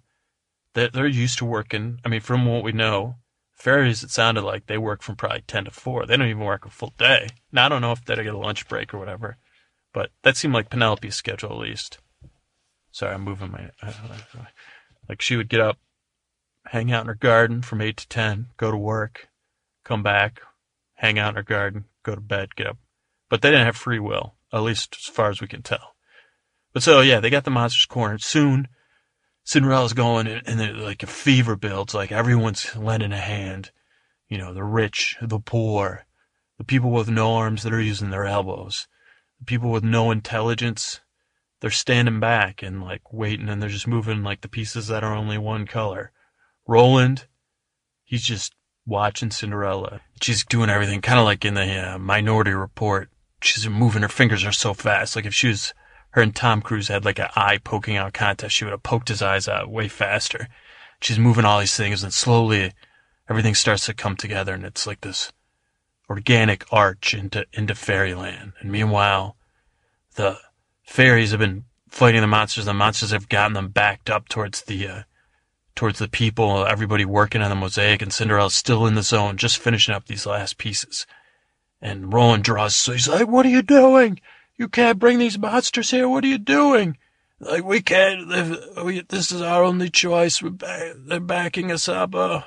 [0.73, 2.01] they're, they're used to working.
[2.05, 3.17] I mean, from what we know,
[3.55, 6.07] fairies it sounded like they work from probably ten to four.
[6.07, 7.29] They don't even work a full day.
[7.53, 9.37] Now I don't know if they get a lunch break or whatever,
[9.93, 11.99] but that seemed like Penelope's schedule at least.
[12.91, 13.71] Sorry, I'm moving my.
[15.09, 15.79] like she would get up
[16.67, 19.29] hang out in her garden from 8 to 10, go to work,
[19.85, 20.41] come back,
[20.95, 22.79] hang out in her garden, go to bed, get up.
[23.29, 25.95] But they didn't have free will, at least as far as we can tell.
[26.73, 28.23] But so, yeah, they got the monsters cornered.
[28.23, 28.69] Soon,
[29.45, 33.71] Cinderella's going and, and like a fever builds, like everyone's lending a hand.
[34.29, 36.07] You know, the rich, the poor,
[36.57, 38.89] the people with no arms that are using their elbows,
[39.39, 41.01] the people with no intelligence,
[41.61, 45.15] they're standing back and like waiting and they're just moving like the pieces that are
[45.15, 46.11] only one color.
[46.67, 47.27] Roland,
[48.03, 48.55] he's just
[48.87, 50.01] watching Cinderella.
[50.23, 53.11] She's doing everything kind of like in the uh, Minority Report.
[53.43, 55.17] She's moving her fingers are so fast.
[55.17, 55.75] Like if she was
[56.15, 59.09] her and Tom Cruise had like an eye poking out contest, she would have poked
[59.09, 60.47] his eyes out way faster.
[61.01, 62.73] She's moving all these things and slowly
[63.29, 65.33] everything starts to come together and it's like this
[66.09, 68.53] organic arch into into fairyland.
[68.61, 69.37] And meanwhile,
[70.15, 70.39] the
[70.85, 72.67] fairies have been fighting the monsters.
[72.67, 75.03] The monsters have gotten them backed up towards the uh,
[75.75, 76.65] towards the people.
[76.65, 80.27] Everybody working on the mosaic, and Cinderella's still in the zone, just finishing up these
[80.27, 81.09] last pieces.
[81.83, 82.77] And Roland draws.
[82.77, 84.21] So he's like, "What are you doing?
[84.57, 86.09] You can't bring these monsters here.
[86.09, 86.97] What are you doing?"
[87.41, 88.29] Like we can't.
[88.83, 90.43] We, this is our only choice.
[90.43, 92.15] They're backing us up.
[92.15, 92.43] Uh,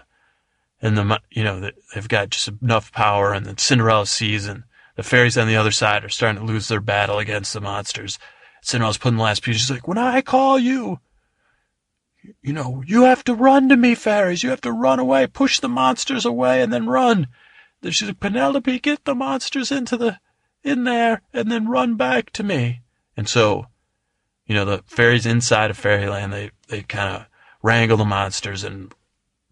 [0.82, 4.64] and the you know they've got just enough power, and then Cinderella sees, and
[4.96, 8.18] the fairies on the other side are starting to lose their battle against the monsters.
[8.62, 9.58] Cinderella's putting the last piece.
[9.58, 11.00] She's like, "When I call you,
[12.42, 14.44] you know, you have to run to me, fairies.
[14.44, 17.28] You have to run away, push the monsters away, and then run."
[17.82, 20.20] Then she's like, "Penelope, get the monsters into the
[20.64, 22.82] in there, and then run back to me."
[23.16, 23.68] And so,
[24.46, 27.26] you know, the fairies inside of fairyland, they they kind of
[27.62, 28.94] wrangle the monsters and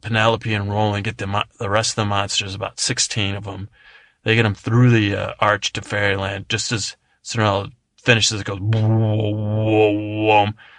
[0.05, 3.69] Penelope and Roland get the, the rest of the monsters, about 16 of them.
[4.23, 8.41] They get them through the uh, arch to fairyland just as Cinderella finishes.
[8.41, 8.59] It goes,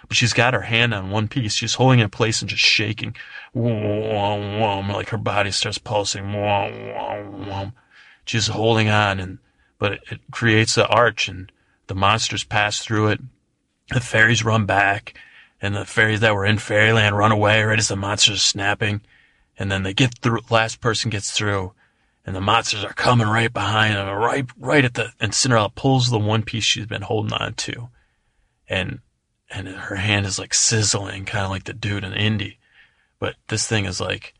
[0.07, 1.53] but she's got her hand on one piece.
[1.53, 3.17] She's holding it in place and just shaking.
[3.53, 6.31] Like her body starts pulsing.
[8.23, 9.39] She's holding on and,
[9.79, 11.51] but it, it creates an arch and
[11.87, 13.21] the monsters pass through it.
[13.89, 15.17] The fairies run back
[15.61, 19.01] and the fairies that were in fairyland run away right as the monsters are snapping.
[19.57, 21.73] And then they get through, last person gets through,
[22.25, 26.09] and the monsters are coming right behind them, right, right at the, and Cinderella pulls
[26.09, 27.89] the one piece she's been holding on to,
[28.69, 28.99] and,
[29.49, 32.59] and her hand is like sizzling, kind of like the dude in Indy,
[33.17, 34.33] but this thing is like,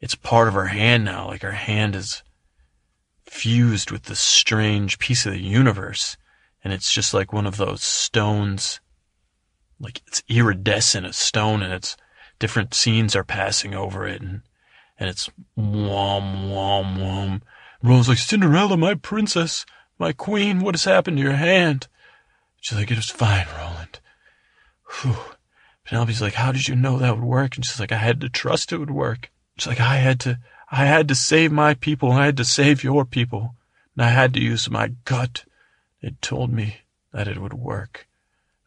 [0.00, 2.22] it's part of her hand now, like her hand is
[3.36, 6.16] fused with this strange piece of the universe,
[6.64, 8.80] and it's just like one of those stones,
[9.78, 11.96] like it's iridescent, a stone, and it's,
[12.38, 14.42] different scenes are passing over it and,
[14.98, 17.42] and it's whom, whom, whom.
[17.82, 19.64] Roland's like, Cinderella, my princess,
[19.98, 21.88] my queen, what has happened to your hand?
[22.60, 24.00] She's like, it was fine, Roland.
[25.02, 25.16] Whew.
[25.84, 27.56] Penelope's like, how did you know that would work?
[27.56, 29.30] And she's like, I had to trust it would work.
[29.56, 30.38] She's like, I had to,
[30.70, 33.54] I had to save my people and I had to save your people.
[33.94, 35.44] And I had to use my gut.
[36.02, 36.78] It told me
[37.12, 38.06] that it would work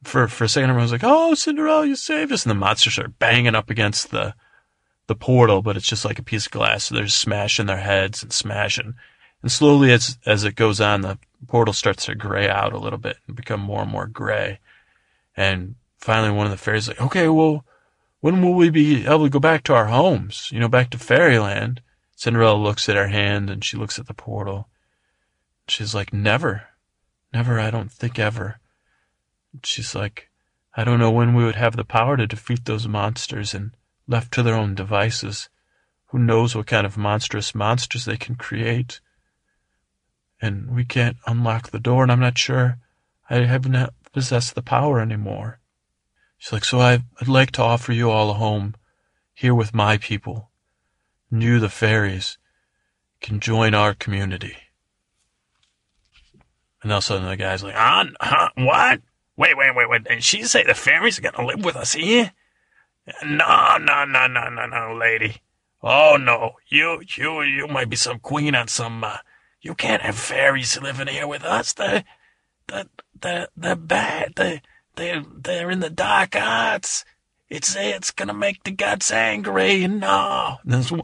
[0.04, 2.98] for for a second, everyone was like, "Oh, Cinderella, you saved us!" And the monsters
[3.00, 4.34] are banging up against the
[5.08, 6.86] the portal, but it's just like a piece of glass.
[6.86, 8.94] So they're smashing their heads and smashing.
[9.42, 13.00] And slowly, as as it goes on, the portal starts to gray out a little
[13.00, 14.60] bit and become more and more gray.
[15.36, 17.66] And finally, one of the fairies is like, "Okay, well,
[18.22, 20.50] when will we be able to go back to our homes?
[20.52, 21.82] You know, back to fairyland?"
[22.20, 24.68] Cinderella looks at her hand and she looks at the portal.
[25.70, 26.68] She's like, "Never,
[27.32, 27.62] never.
[27.62, 28.60] I don't think ever."
[29.64, 30.30] She's like,
[30.76, 33.72] I don't know when we would have the power to defeat those monsters and
[34.06, 35.48] left to their own devices.
[36.08, 39.00] Who knows what kind of monstrous monsters they can create?
[40.42, 42.80] And we can't unlock the door, and I'm not sure
[43.30, 45.62] I haven't possessed the power anymore.
[46.38, 48.76] She's like, so I'd like to offer you all a home
[49.34, 50.49] here with my people.
[51.32, 52.38] You, the fairies,
[53.22, 54.58] can join our community.
[56.82, 59.02] And all of a sudden the guy's like, ah, huh, what?
[59.36, 60.04] Wait, wait, wait, wait.
[60.06, 62.32] Did she say the fairies are gonna live with us here?
[63.24, 65.38] No, no, no, no, no, no, lady.
[65.82, 69.04] Oh no, you, you, you might be some queen on some.
[69.04, 69.18] Uh,
[69.62, 71.74] you can't have fairies living here with us.
[71.74, 72.04] They,
[72.68, 72.84] they,
[73.20, 74.34] they, they're bad.
[74.36, 74.62] They,
[74.96, 77.06] they, they're in the dark arts.
[77.50, 79.88] It's it's gonna make the gods angry.
[79.88, 80.58] No.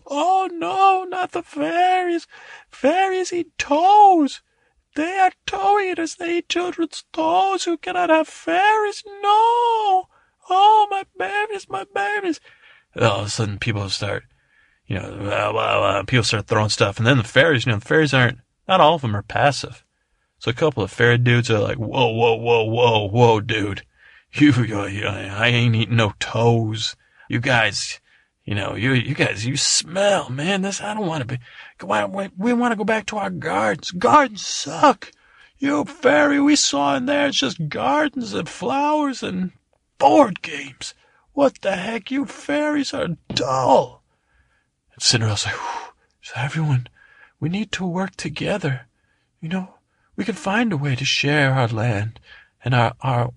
[0.05, 2.27] Oh no, not the fairies.
[2.69, 4.41] Fairies eat toes.
[4.95, 6.15] They are toe eaters.
[6.15, 7.65] They eat children's toes.
[7.65, 9.03] Who cannot have fairies?
[9.21, 10.07] No.
[10.49, 12.39] Oh, my babies, my babies.
[12.95, 14.23] All of a sudden, people start,
[14.85, 16.97] you know, uh, uh, people start throwing stuff.
[16.97, 19.83] And then the fairies, you know, the fairies aren't, not all of them are passive.
[20.39, 23.81] So a couple of fairy dudes are like, whoa, whoa, whoa, whoa, whoa, dude.
[24.41, 26.97] You, you, I ain't eating no toes.
[27.29, 28.01] You guys,
[28.43, 30.61] you know, you, you guys, you smell, man.
[30.61, 31.39] This, I don't want to be,
[31.81, 32.05] why,
[32.35, 33.91] we, want to go back to our gardens.
[33.91, 35.11] Gardens suck.
[35.57, 39.51] You fairy we saw in there, it's just gardens and flowers and
[39.97, 40.93] board games.
[41.31, 42.11] What the heck?
[42.11, 44.03] You fairies are dull.
[44.93, 45.55] And Cinderella's like.
[46.21, 46.87] So everyone,
[47.39, 48.87] we need to work together.
[49.39, 49.75] You know,
[50.15, 52.19] we can find a way to share our land
[52.63, 53.31] and our, our,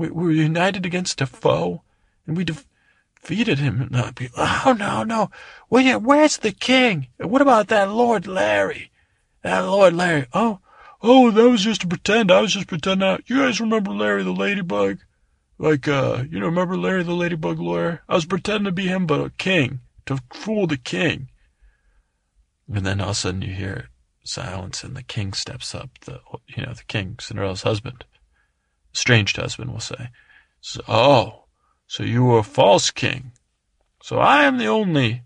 [0.00, 1.82] we, we're united against a foe
[2.26, 3.88] and we defeated him.
[3.90, 5.30] No, oh, no, no.
[5.68, 7.08] Where, where's the king?
[7.18, 8.90] What about that Lord Larry?
[9.42, 10.26] That Lord Larry.
[10.32, 10.60] Oh,
[11.02, 12.30] oh, that was just to pretend.
[12.30, 13.18] I was just pretending.
[13.26, 15.00] You guys remember Larry the Ladybug?
[15.58, 18.02] Like, uh, you know, remember Larry the Ladybug lawyer?
[18.08, 21.28] I was pretending to be him, but a king, to fool the king.
[22.72, 23.90] And then all of a sudden you hear
[24.24, 28.06] silence and the king steps up, the, you know, the king, Cinderella's husband,
[28.94, 30.08] estranged husband, we'll say.
[30.60, 31.44] So, oh,
[31.86, 33.32] so you were a false king.
[34.02, 35.22] So I am the only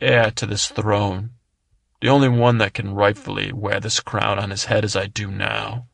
[0.00, 1.30] heir to this throne,
[2.00, 5.30] the only one that can rightfully wear this crown on his head as I do
[5.30, 5.86] now.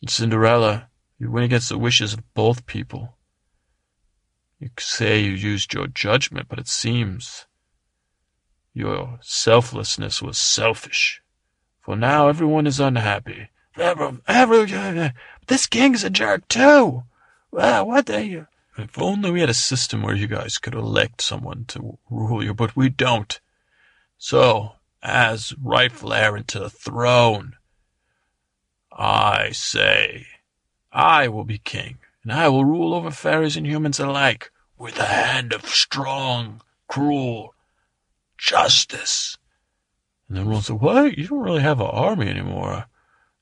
[0.00, 3.16] And Cinderella, you went against the wishes of both people.
[4.58, 7.46] You say you used your judgment, but it seems
[8.72, 11.22] your selflessness was selfish.
[11.80, 13.48] For now everyone is unhappy.
[13.76, 17.04] This king's a jerk too.
[17.50, 18.46] Well, what the you?
[18.76, 22.54] If only we had a system where you guys could elect someone to rule you,
[22.54, 23.40] but we don't.
[24.18, 24.72] So,
[25.02, 27.54] as rightful heir to the throne,
[28.92, 30.26] I say,
[30.92, 35.04] I will be king, and I will rule over fairies and humans alike with a
[35.04, 37.54] hand of strong, cruel,
[38.38, 39.36] justice.
[40.28, 41.18] And then everyone said, what?
[41.18, 42.86] You don't really have an army anymore.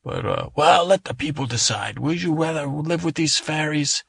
[0.04, 1.98] But, uh, well, let the people decide.
[1.98, 4.02] Would you rather live with these fairies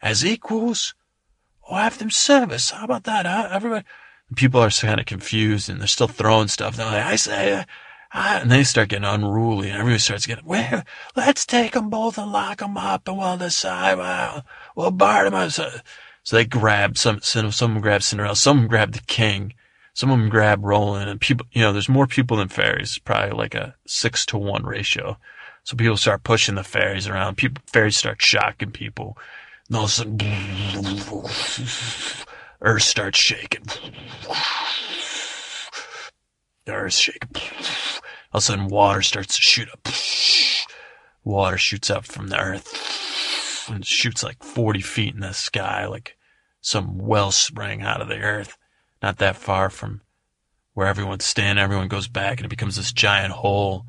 [0.00, 0.94] as equals
[1.62, 2.70] or have them service?
[2.70, 3.48] How about that, huh?
[3.50, 3.84] Everybody,
[4.36, 6.76] people are kind of confused and they're still throwing stuff.
[6.76, 7.64] They're like, I say, uh,
[8.12, 10.84] and they start getting unruly and everybody starts getting, well,
[11.16, 14.44] let's take them both and lock them up and we'll decide, well,
[14.76, 15.50] we'll bar them up.
[15.50, 15.68] So,
[16.22, 19.54] so they grab some, some, some grab Cinderella, some grab the king
[19.94, 23.38] some of them grab Roland and people, you know, there's more people than fairies, probably
[23.38, 25.16] like a six to one ratio.
[25.62, 27.36] So people start pushing the fairies around.
[27.36, 29.16] People, fairies start shocking people.
[29.68, 30.18] And all of a sudden,
[32.60, 33.62] earth starts shaking.
[36.64, 37.30] The earth's shaking.
[38.32, 39.86] All of a sudden, water starts to shoot up.
[41.22, 46.16] Water shoots up from the earth and shoots like 40 feet in the sky, like
[46.60, 48.58] some well sprang out of the earth
[49.04, 50.00] not that far from
[50.72, 51.62] where everyone's standing.
[51.62, 53.84] Everyone goes back and it becomes this giant hole.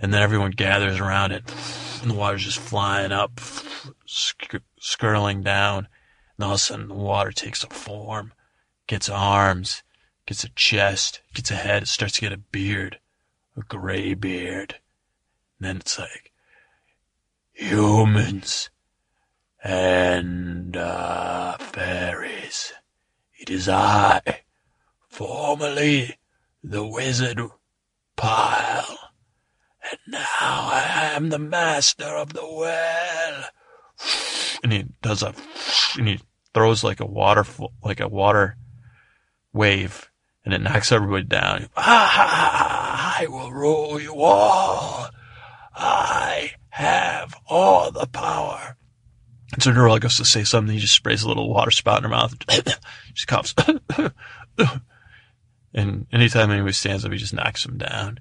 [0.00, 1.42] And then everyone gathers around it
[2.02, 3.40] and the water's just flying up,
[4.06, 5.88] sk- skirling down.
[6.36, 8.32] And all of a sudden the water takes a form,
[8.86, 9.82] gets arms,
[10.24, 11.82] gets a chest, gets a head.
[11.82, 13.00] It starts to get a beard,
[13.56, 14.76] a gray beard.
[15.58, 16.30] And then it's like,
[17.52, 18.70] humans
[19.64, 22.72] and uh, fairies.
[23.36, 24.43] It is I,
[25.14, 26.18] formerly
[26.64, 27.40] the wizard
[28.16, 28.98] Pyle,
[29.90, 33.44] and now I am the master of the well.
[34.62, 35.34] And he does a,
[35.98, 36.20] and he
[36.52, 37.44] throws like a water,
[37.82, 38.56] like a water
[39.52, 40.10] wave,
[40.44, 41.68] and it knocks everybody down.
[41.76, 45.08] Ah, I will rule you all.
[45.74, 48.76] I have all the power.
[49.52, 50.74] And so Cinderella goes to say something.
[50.74, 52.34] He just sprays a little water spout in her mouth.
[53.14, 53.54] she coughs.
[55.74, 58.20] And anytime anybody stands up, he just knocks him down.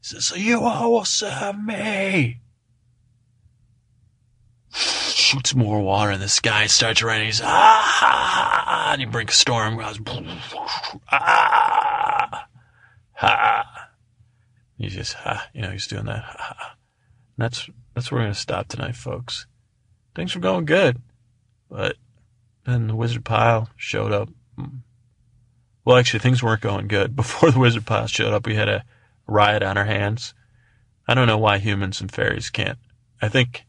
[0.00, 2.40] He says, so you all will serve me.
[4.70, 7.26] Shoots more water in the sky, starts running.
[7.26, 9.80] He's, ah, and he brings a storm.
[11.10, 12.46] Ah,
[13.14, 13.88] ha.
[14.76, 16.22] He's just, ha, you know, he's doing that.
[16.22, 16.76] Ha.
[17.36, 19.46] And that's, that's where we're going to stop tonight, folks.
[20.14, 21.00] Things were going good.
[21.70, 21.96] But
[22.66, 24.28] then the wizard Pyle showed up.
[25.84, 27.16] Well, actually, things weren't going good.
[27.16, 28.84] Before the wizard Pyle showed up, we had a
[29.26, 30.34] riot on our hands.
[31.06, 32.78] I don't know why humans and fairies can't.
[33.20, 33.66] I think,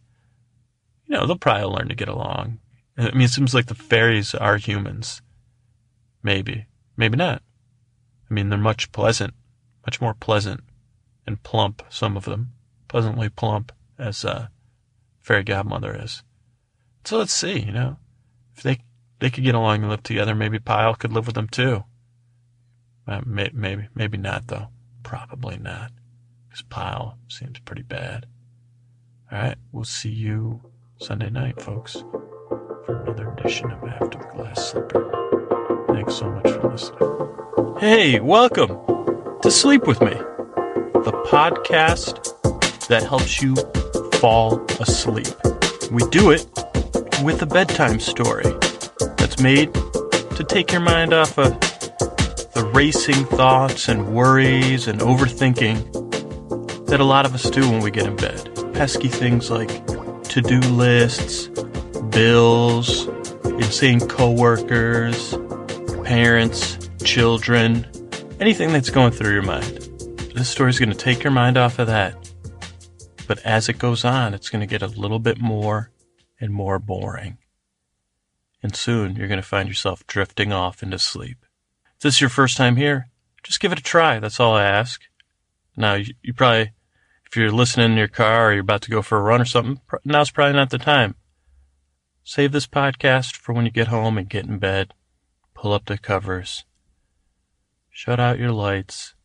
[1.06, 2.60] you know, they'll probably learn to get along.
[2.98, 5.22] I mean, it seems like the fairies are humans.
[6.24, 6.66] Maybe.
[6.95, 7.42] Maybe not.
[8.30, 9.34] I mean, they're much pleasant,
[9.85, 10.61] much more pleasant
[11.27, 12.53] and plump, some of them.
[12.88, 14.48] Pleasantly plump, as uh,
[15.19, 16.24] Fairy Godmother is.
[17.03, 17.98] So let's see, you know.
[18.56, 18.80] If they
[19.19, 21.84] they could get along and live together, maybe Pyle could live with them too.
[23.08, 24.67] May, maybe, maybe not though.
[25.03, 25.92] Probably not.
[26.48, 28.25] Because Pyle seems pretty bad.
[29.32, 30.61] All right, we'll see you
[31.00, 32.03] Sunday night, folks,
[32.85, 35.85] for another edition of After the Glass Slipper.
[35.93, 37.77] Thanks so much for listening.
[37.80, 38.69] Hey, welcome
[39.42, 43.56] to Sleep With Me, the podcast that helps you
[44.19, 45.27] fall asleep.
[45.92, 46.48] We do it
[47.24, 48.45] with a bedtime story
[49.17, 51.59] that's made to take your mind off of
[52.56, 57.92] the racing thoughts and worries and overthinking that a lot of us do when we
[57.92, 58.50] get in bed.
[58.74, 59.85] Pesky things like
[60.30, 61.48] to do lists,
[62.11, 63.08] bills,
[63.43, 65.35] insane coworkers,
[66.06, 67.85] parents, children,
[68.40, 69.90] anything that's going through your mind.
[70.34, 72.16] This story's going to take your mind off of that.
[73.27, 75.92] But as it goes on, it's going to get a little bit more
[76.40, 77.38] and more boring.
[78.64, 81.44] And soon you're going to find yourself drifting off into sleep.
[82.06, 83.09] This is your first time here,
[83.42, 84.19] just give it a try.
[84.19, 85.01] That's all I ask.
[85.75, 86.74] Now, you, you probably,
[87.25, 89.45] if you're listening in your car or you're about to go for a run or
[89.45, 91.16] something, now's probably not the time.
[92.24, 94.93] Save this podcast for when you get home and get in bed.
[95.56, 96.64] Pull up the covers.
[97.90, 99.16] Shut out your lights.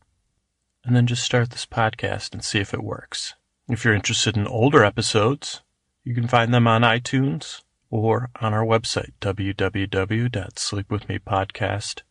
[0.83, 3.35] And then just start this podcast and see if it works.
[3.69, 5.61] If you're interested in older episodes,
[6.03, 7.61] you can find them on iTunes
[7.91, 12.05] or on our website, www.sleepwithmepodcast.com.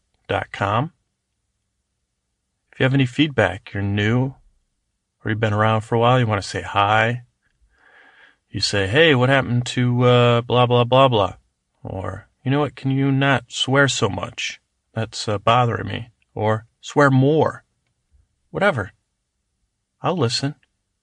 [2.73, 4.35] If you have any feedback, you're new,
[5.25, 7.23] or you've been around for a while, you want to say hi,
[8.51, 11.35] you say, hey, what happened to uh, blah, blah, blah, blah.
[11.83, 14.61] Or, you know what, can you not swear so much?
[14.93, 16.09] That's uh, bothering me.
[16.35, 17.65] Or, swear more.
[18.51, 18.93] Whatever.
[20.03, 20.57] I'll listen.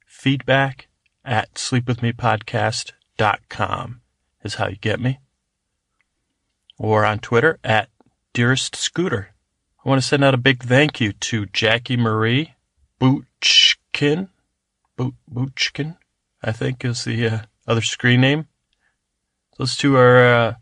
[0.05, 0.89] Feedback
[1.23, 4.01] at sleepwithmepodcast.com
[4.43, 5.19] is how you get me.
[6.77, 7.87] Or on Twitter at
[8.33, 9.33] Dearest Scooter.
[9.83, 12.55] I want to send out a big thank you to Jackie Marie
[12.99, 14.29] Boochkin.
[14.95, 15.97] Boot, Boochkin
[16.43, 18.47] I think is the uh, other screen name.
[19.57, 20.53] Those two are uh,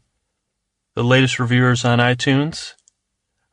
[0.93, 2.73] the latest reviewers on iTunes.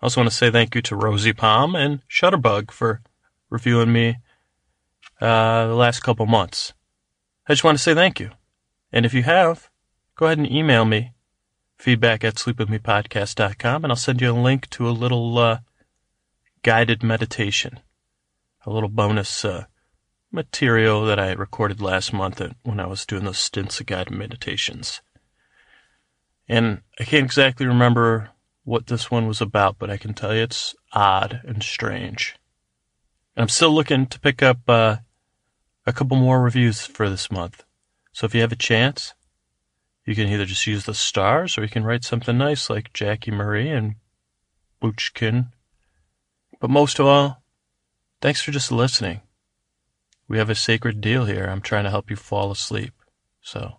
[0.01, 3.03] I also want to say thank you to Rosie Palm and Shutterbug for
[3.51, 4.19] reviewing me
[5.21, 6.73] uh, the last couple months.
[7.47, 8.31] I just want to say thank you.
[8.93, 9.71] And if you have,
[10.17, 11.13] go ahead and email me
[11.83, 15.59] feedback at sleepwithmepodcast.com and I'll send you a link to a little uh,
[16.63, 17.81] guided meditation,
[18.65, 19.65] a little bonus uh,
[20.31, 25.03] material that I recorded last month when I was doing those stints of guided meditations.
[26.49, 28.31] And I can't exactly remember
[28.63, 32.37] what this one was about, but I can tell you it's odd and strange.
[33.35, 34.99] And I'm still looking to pick up uh,
[35.85, 37.65] a couple more reviews for this month.
[38.13, 39.15] So if you have a chance,
[40.05, 43.31] you can either just use the stars or you can write something nice like Jackie
[43.31, 43.95] Marie and
[44.81, 45.49] Boochkin.
[46.61, 47.43] But most of all,
[48.21, 49.21] thanks for just listening.
[50.29, 51.45] We have a sacred deal here.
[51.45, 52.95] I'm trying to help you fall asleep.
[53.41, 53.79] So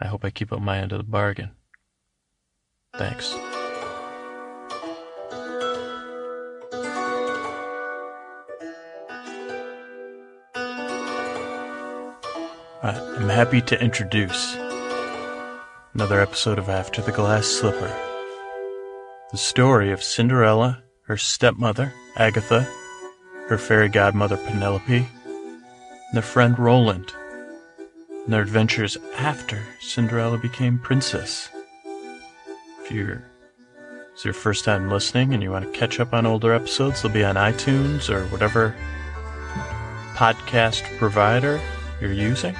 [0.00, 1.50] I hope I keep up my end of the bargain.
[2.96, 3.34] Thanks.
[12.82, 14.56] I'm happy to introduce
[15.96, 17.90] another episode of After the Glass Slipper.
[19.30, 22.68] The story of Cinderella, her stepmother, Agatha,
[23.48, 27.14] her fairy godmother, Penelope, and their friend Roland,
[28.10, 31.48] and their adventures after Cinderella became princess.
[32.82, 33.24] If you're
[34.12, 37.10] it's your first time listening and you want to catch up on older episodes, they'll
[37.10, 38.76] be on iTunes or whatever
[40.12, 41.58] podcast provider
[42.02, 42.54] you're using,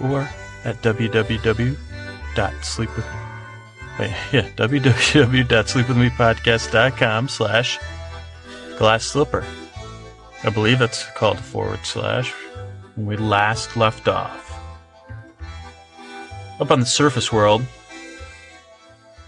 [0.00, 0.28] or
[0.66, 1.76] at www.sleepwith
[3.98, 7.78] yeah, www.sleepwithmepodcast.com slash
[8.76, 9.42] glass slipper.
[10.44, 12.30] I believe that's called forward slash
[12.94, 14.52] when we last left off.
[16.60, 17.62] Up on the surface world,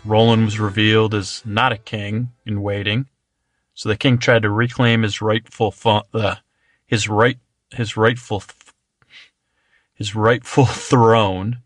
[0.04, 3.06] Roland was revealed as not a king in waiting,
[3.72, 5.74] so the king tried to reclaim his rightful
[6.12, 6.34] uh,
[6.86, 7.38] his right
[7.72, 8.40] his rightful
[9.98, 11.58] his rightful throne,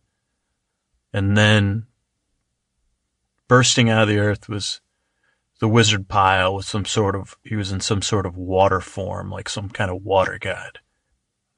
[1.12, 1.86] and then
[3.46, 4.80] bursting out of the earth was
[5.60, 9.30] the wizard Pyle with some sort of, he was in some sort of water form,
[9.30, 10.80] like some kind of water god.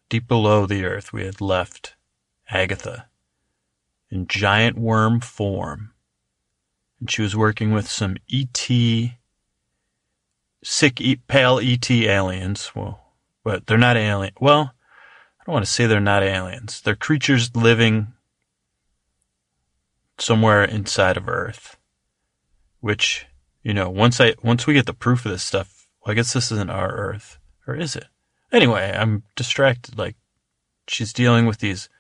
[0.09, 1.95] Deep below the earth, we had left
[2.51, 3.07] Agatha
[4.11, 5.93] in giant worm form.
[6.99, 8.69] And she was working with some ET,
[10.63, 12.73] sick, pale ET aliens.
[12.75, 13.01] Well,
[13.45, 14.35] but they're not alien.
[14.41, 14.75] Well,
[15.45, 16.81] I don't want to say they're not aliens.
[16.81, 18.15] They're creatures living
[20.17, 21.77] somewhere inside of Earth,
[22.81, 23.27] which
[23.63, 26.33] you know, once I once we get the proof of this stuff, well, I guess
[26.33, 28.07] this isn't our Earth, or is it?
[28.53, 29.99] Anyway, I'm distracted.
[29.99, 30.17] Like
[30.89, 31.91] she's dealing with these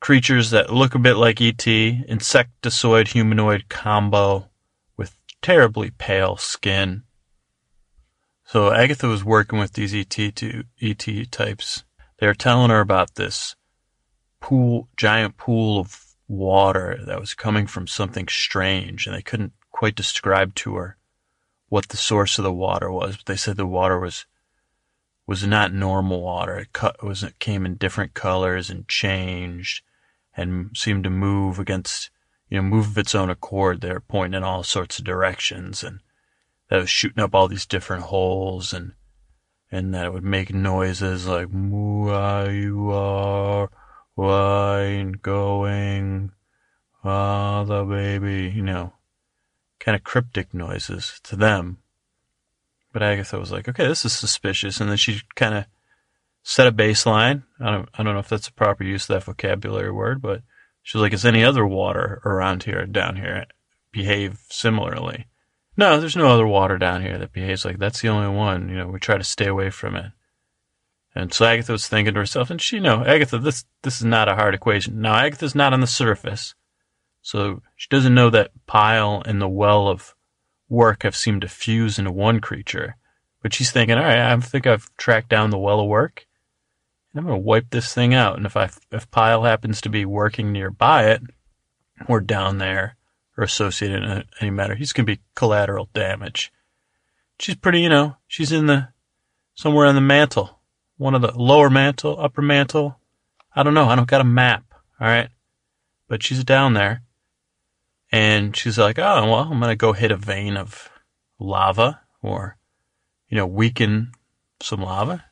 [0.00, 4.48] creatures that look a bit like ET, insectoid humanoid combo
[4.96, 7.04] with terribly pale skin.
[8.46, 11.84] So Agatha was working with these ET to ET types.
[12.20, 13.56] They were telling her about this
[14.40, 19.94] pool, giant pool of water that was coming from something strange, and they couldn't quite
[19.94, 20.98] describe to her
[21.70, 24.26] what the source of the water was, but they said the water was
[25.26, 26.58] was not normal water.
[26.58, 29.82] It cut was it came in different colors and changed
[30.36, 32.10] and seemed to move against
[32.50, 33.80] you know move of its own accord.
[33.80, 36.00] They were pointing in all sorts of directions and
[36.68, 38.92] that was shooting up all these different holes and
[39.70, 43.70] and that it would make noises like why you are
[44.16, 46.32] wine going
[47.04, 48.92] ah the baby you know
[49.78, 51.78] kind of cryptic noises to them.
[52.92, 55.64] But agatha was like okay this is suspicious and then she kind of
[56.42, 57.44] set a baseline.
[57.60, 60.42] I don't i don't know if that's a proper use of that vocabulary word but
[60.82, 63.46] she was like is any other water around here down here
[63.92, 65.26] behave similarly
[65.76, 68.68] no, there's no other water down here that behaves like that's the only one.
[68.68, 70.12] You know, we try to stay away from it.
[71.14, 74.28] And so Agatha was thinking to herself, and she know, Agatha, this this is not
[74.28, 75.00] a hard equation.
[75.00, 76.54] Now Agatha's not on the surface,
[77.22, 80.14] so she doesn't know that Pyle and the well of
[80.68, 82.96] work have seemed to fuse into one creature.
[83.42, 86.26] But she's thinking, all right, I think I've tracked down the well of work,
[87.12, 88.36] and I'm going to wipe this thing out.
[88.36, 91.22] And if I if Pyle happens to be working nearby it,
[92.06, 92.96] or down there,
[93.40, 94.74] or associated in any matter.
[94.74, 96.52] He's going to be collateral damage.
[97.38, 98.88] She's pretty, you know, she's in the,
[99.54, 100.60] somewhere in the mantle.
[100.98, 102.98] One of the lower mantle, upper mantle.
[103.56, 103.86] I don't know.
[103.86, 104.64] I don't got a map.
[105.00, 105.30] All right.
[106.06, 107.02] But she's down there.
[108.12, 110.90] And she's like, oh, well, I'm going to go hit a vein of
[111.38, 112.58] lava or,
[113.28, 114.12] you know, weaken
[114.60, 115.24] some lava.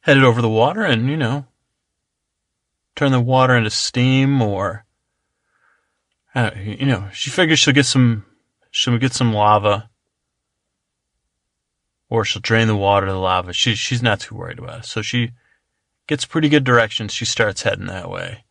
[0.00, 1.46] Head it over the water and, you know,
[2.94, 4.84] turn the water into steam or
[6.34, 8.24] uh, you know, she figures she'll get some,
[8.70, 9.88] she'll get some lava,
[12.08, 13.52] or she'll drain the water to the lava.
[13.52, 14.84] She she's not too worried about it.
[14.84, 15.32] So she
[16.06, 17.12] gets pretty good directions.
[17.12, 18.44] She starts heading that way.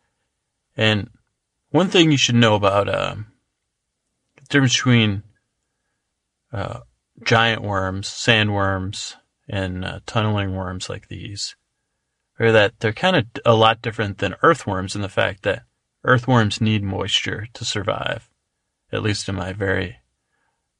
[0.75, 1.09] And
[1.69, 3.15] one thing you should know about uh,
[4.35, 5.23] the difference between
[6.51, 6.79] uh,
[7.23, 9.15] giant worms, sandworms,
[9.47, 11.55] and uh, tunneling worms like these,
[12.39, 15.63] or that they're kind of a lot different than earthworms in the fact that
[16.03, 18.29] Earthworms need moisture to survive.
[18.91, 19.97] At least in my very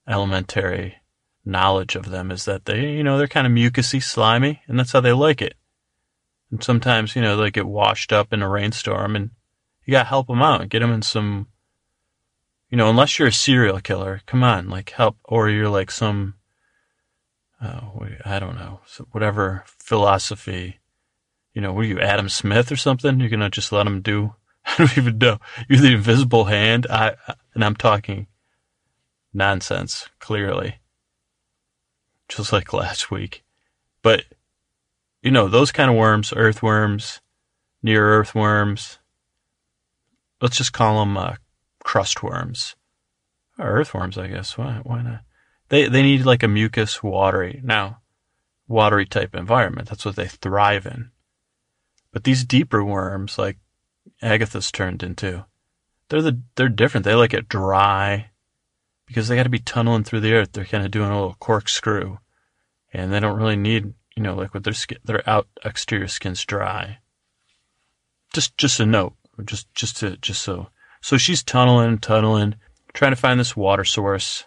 [0.08, 0.98] elementary
[1.46, 4.92] knowledge of them is that they, you know, they're kind of mucusy, slimy, and that's
[4.92, 5.56] how they like it.
[6.52, 9.32] And sometimes, you know, they get washed up in a rainstorm and
[9.86, 11.48] you gotta help them out and get them in some,
[12.70, 16.36] you know, unless you're a serial killer, come on, like help, or you're like some,
[17.62, 17.82] uh,
[18.26, 20.80] I don't know, whatever philosophy,
[21.54, 23.20] you know, what are you, Adam Smith or something?
[23.20, 24.36] You're gonna just let them do
[24.66, 25.40] I don't even know.
[25.68, 26.88] You're the invisible hand.
[26.90, 27.16] I,
[27.54, 28.28] and I'm talking
[29.34, 30.80] nonsense, clearly.
[32.30, 33.44] Just like last week.
[34.02, 34.24] But,
[35.22, 37.22] you know, those kind of worms, earthworms,
[37.82, 39.00] near earthworms,
[40.42, 41.36] let's just call them uh,
[41.84, 42.76] crust worms.
[43.60, 44.58] Or earthworms, I guess.
[44.58, 45.22] Why, why not?
[45.70, 48.00] They, they need like a mucus, watery, now,
[48.68, 49.90] watery type environment.
[49.90, 51.12] That's what they thrive in.
[52.12, 53.58] But these deeper worms, like
[54.22, 55.46] Agatha's turned into.
[56.10, 57.06] They're the they're different.
[57.06, 58.30] They like it dry
[59.06, 60.52] because they got to be tunneling through the earth.
[60.54, 62.18] They're kind of doing a little corkscrew,
[62.94, 66.44] and they don't really need you know like with their skin, their out exterior skin's
[66.46, 67.00] dry.
[68.34, 69.14] Just just a note,
[69.46, 70.70] just just to just so
[71.02, 72.56] so she's tunneling, tunneling,
[72.94, 74.46] trying to find this water source.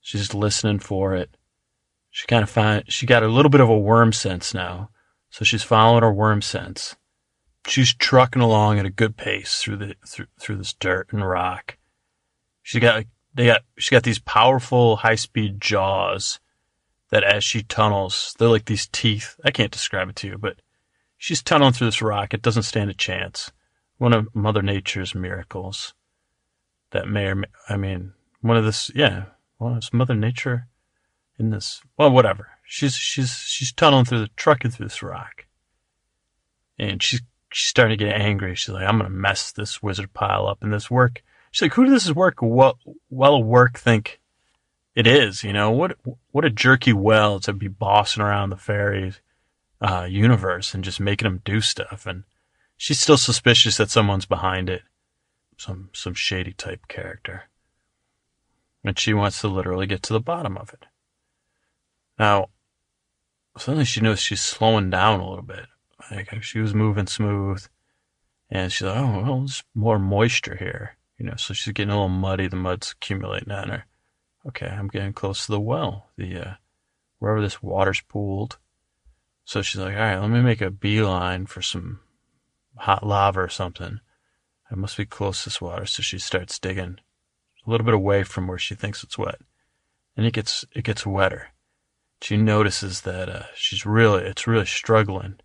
[0.00, 1.36] She's listening for it.
[2.10, 4.90] She kind of find she got a little bit of a worm sense now,
[5.30, 6.96] so she's following her worm sense
[7.66, 11.76] she's trucking along at a good pace through the through through this dirt and rock.
[12.62, 16.40] She got they got she got these powerful high speed jaws
[17.10, 19.38] that as she tunnels, they're like these teeth.
[19.44, 20.56] I can't describe it to you, but
[21.16, 22.34] she's tunneling through this rock.
[22.34, 23.52] It doesn't stand a chance.
[23.98, 25.94] One of Mother Nature's miracles
[26.90, 29.26] that may or may, I mean, one of this, yeah,
[29.58, 30.66] well, it's Mother Nature
[31.38, 32.48] in this, well, whatever.
[32.64, 35.46] She's, she's, she's tunneling through the, trucking through this rock.
[36.78, 37.22] And she's
[37.54, 38.54] she's starting to get angry.
[38.54, 41.22] She's like, I'm going to mess this wizard Pyle up in this work.
[41.52, 42.78] She's like, who does this work well,
[43.10, 44.20] well work think
[44.96, 45.44] it is?
[45.44, 45.96] You know, what,
[46.32, 49.14] what a jerky well to be bossing around the fairy,
[49.80, 52.06] uh, universe and just making them do stuff.
[52.06, 52.24] And
[52.76, 54.82] she's still suspicious that someone's behind it.
[55.56, 57.44] Some, some shady type character.
[58.82, 60.86] And she wants to literally get to the bottom of it.
[62.18, 62.48] Now,
[63.56, 65.66] suddenly she knows she's slowing down a little bit.
[66.10, 67.66] Like she was moving smooth,
[68.50, 71.94] and she's like, "Oh, well, there's more moisture here." You know, so she's getting a
[71.94, 72.48] little muddy.
[72.48, 73.86] The mud's accumulating on her.
[74.46, 76.54] Okay, I'm getting close to the well, the uh,
[77.18, 78.58] wherever this water's pooled.
[79.44, 82.00] So she's like, "All right, let me make a beeline for some
[82.76, 84.00] hot lava or something.
[84.70, 86.98] I must be close to this water." So she starts digging
[87.66, 89.40] a little bit away from where she thinks it's wet,
[90.16, 91.48] and it gets it gets wetter.
[92.20, 95.40] She notices that uh, she's really it's really struggling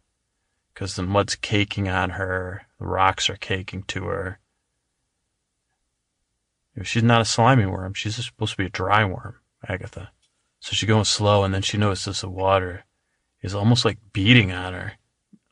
[0.80, 4.40] because the mud's caking on her, the rocks are caking to her.
[6.84, 7.94] She's not a slimy worm.
[7.94, 9.36] She's supposed to be a dry worm,
[9.68, 10.12] Agatha.
[10.62, 12.86] So she's going slow, and then she notices the water
[13.42, 14.94] is almost like beating on her,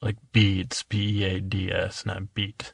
[0.01, 2.73] like beads, B E A D S, not beat.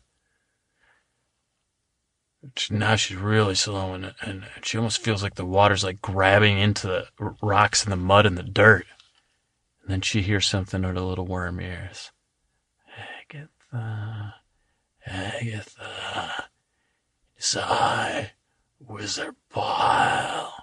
[2.69, 6.85] Now she's really slow, and, and she almost feels like the water's like grabbing into
[6.85, 7.07] the
[7.41, 8.85] rocks and the mud and the dirt.
[9.81, 12.11] And then she hears something in her little worm ears.
[13.73, 14.35] Agatha,
[15.05, 16.45] Agatha,
[17.35, 18.31] it's I,
[18.79, 20.53] Wizard Pyle.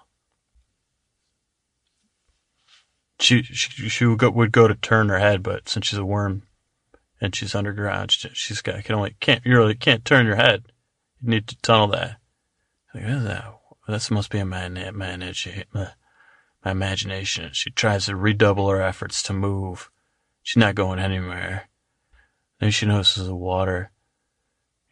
[3.19, 6.05] She, she, she would go, would go to turn her head, but since she's a
[6.05, 6.45] worm
[7.21, 10.65] and she's underground, she, she's got, can only, can't, you really can't turn your head.
[11.21, 12.17] You need to tunnel that.
[12.95, 13.45] Like, what is that?
[13.89, 15.89] That must be a man, manage, my, uh,
[16.65, 17.51] my imagination.
[17.53, 19.91] She tries to redouble her efforts to move.
[20.43, 21.69] She's not going anywhere.
[22.61, 23.91] Then she notices the water.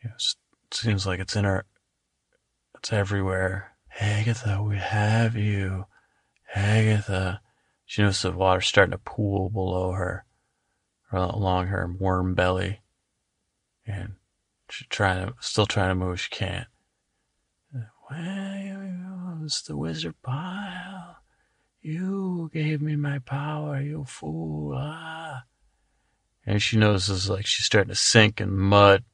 [0.02, 1.66] You know, it seems like it's in her.
[2.76, 3.76] It's everywhere.
[4.00, 5.86] Agatha, we have you.
[6.54, 7.40] Agatha.
[7.86, 10.24] She notices the water starting to pool below her,
[11.12, 12.80] along her worm belly.
[13.86, 14.14] And
[14.70, 16.20] She's trying to, still trying to move.
[16.20, 16.66] She can't.
[18.08, 18.88] Where
[19.40, 21.16] was the wizard Pyle.
[21.80, 24.74] You gave me my power, you fool.
[24.76, 25.44] Ah.
[26.48, 29.04] And she notices like she's starting to sink in mud.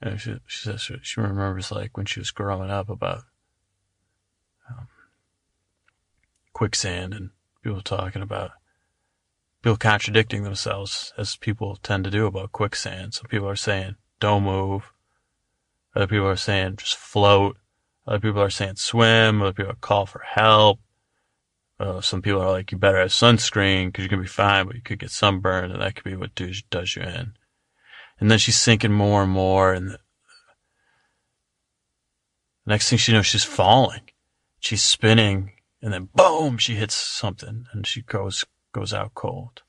[0.00, 3.22] And she, she says she remembers like when she was growing up about
[4.70, 4.86] um,
[6.52, 7.30] quicksand and
[7.64, 8.52] people talking about
[9.60, 13.14] people contradicting themselves as people tend to do about quicksand.
[13.14, 14.92] So people are saying, don't move.
[15.96, 17.56] Other people are saying just float.
[18.06, 19.42] Other people are saying swim.
[19.42, 20.78] Other people call for help.
[21.78, 24.66] Uh, some people are like, you better have sunscreen because you're going to be fine,
[24.66, 27.32] but you could get sunburned and that could be what does, does you in.
[28.20, 29.72] And then she's sinking more and more.
[29.72, 29.98] And the
[32.66, 34.02] next thing she knows, she's falling.
[34.60, 39.62] She's spinning and then boom, she hits something and she goes, goes out cold.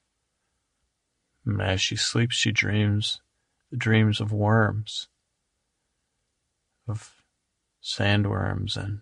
[1.45, 3.19] And as she sleeps, she dreams
[3.72, 5.08] the dreams of worms,
[6.88, 7.16] of
[7.84, 9.01] sandworms, and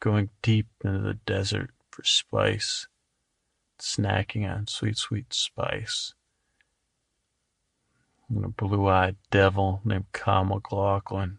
[0.00, 2.86] going deep into the desert for spice,
[3.78, 6.14] snacking on sweet, sweet spice.
[8.28, 11.38] And a blue eyed devil named Kyle MacLachlan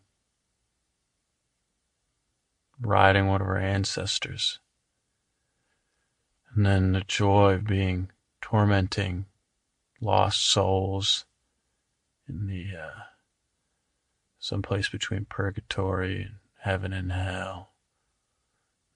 [2.80, 4.60] riding one of her ancestors.
[6.53, 8.11] And then the joy of being
[8.42, 9.26] tormenting
[10.00, 11.26] lost souls
[12.27, 13.02] in the uh,
[14.40, 17.72] someplace between purgatory and heaven and hell.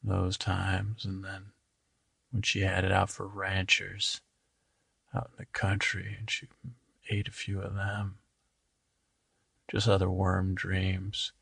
[0.03, 1.51] Those times, and then
[2.31, 4.21] when she had it out for ranchers
[5.13, 6.47] out in the country, and she
[7.09, 8.17] ate a few of them.
[9.69, 11.33] Just other worm dreams.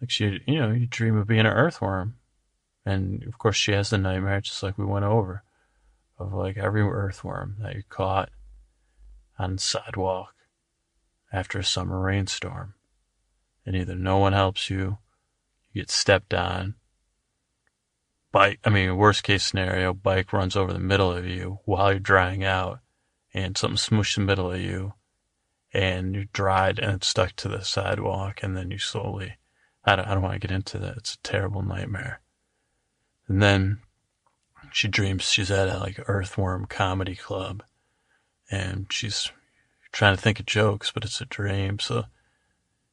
[0.00, 2.16] Like she, you know, you dream of being an earthworm.
[2.86, 5.42] And of course, she has the nightmare, just like we went over,
[6.18, 8.30] of like every earthworm that you caught
[9.38, 10.34] on sidewalk
[11.32, 12.74] after a summer rainstorm.
[13.66, 14.98] And either no one helps you,
[15.72, 16.76] you get stepped on,
[18.32, 22.00] bike, I mean, worst case scenario, bike runs over the middle of you while you're
[22.00, 22.80] drying out,
[23.34, 24.94] and something smooshed the middle of you,
[25.72, 29.34] and you're dried and it's stuck to the sidewalk, and then you slowly,
[29.84, 30.96] I don't, I don't want to get into that.
[30.96, 32.20] It's a terrible nightmare.
[33.26, 33.80] And then
[34.72, 37.62] she dreams she's at a like earthworm comedy club,
[38.50, 39.30] and she's
[39.92, 41.78] trying to think of jokes, but it's a dream.
[41.78, 42.04] So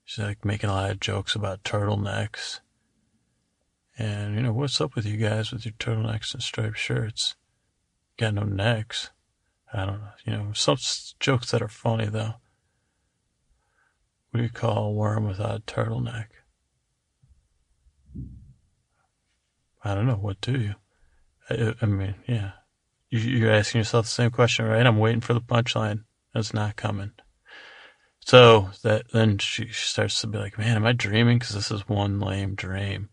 [0.04, 2.60] she's like making a lot of jokes about turtlenecks.
[3.98, 7.36] And, you know, what's up with you guys with your turtlenecks and striped shirts?
[8.18, 9.12] Got no necks.
[9.74, 10.10] I don't know.
[10.26, 10.78] You know, some
[11.20, 12.36] jokes that are funny, though.
[14.32, 16.28] What do you call a worm without a turtleneck?
[19.84, 20.16] I don't know.
[20.16, 20.76] What do you?
[21.50, 22.52] I, I mean, yeah.
[23.10, 24.86] You, are asking yourself the same question, right?
[24.86, 26.04] I'm waiting for the punchline.
[26.34, 27.12] It's not coming.
[28.26, 31.38] So that then she starts to be like, man, am I dreaming?
[31.38, 33.10] Because this is one lame dream.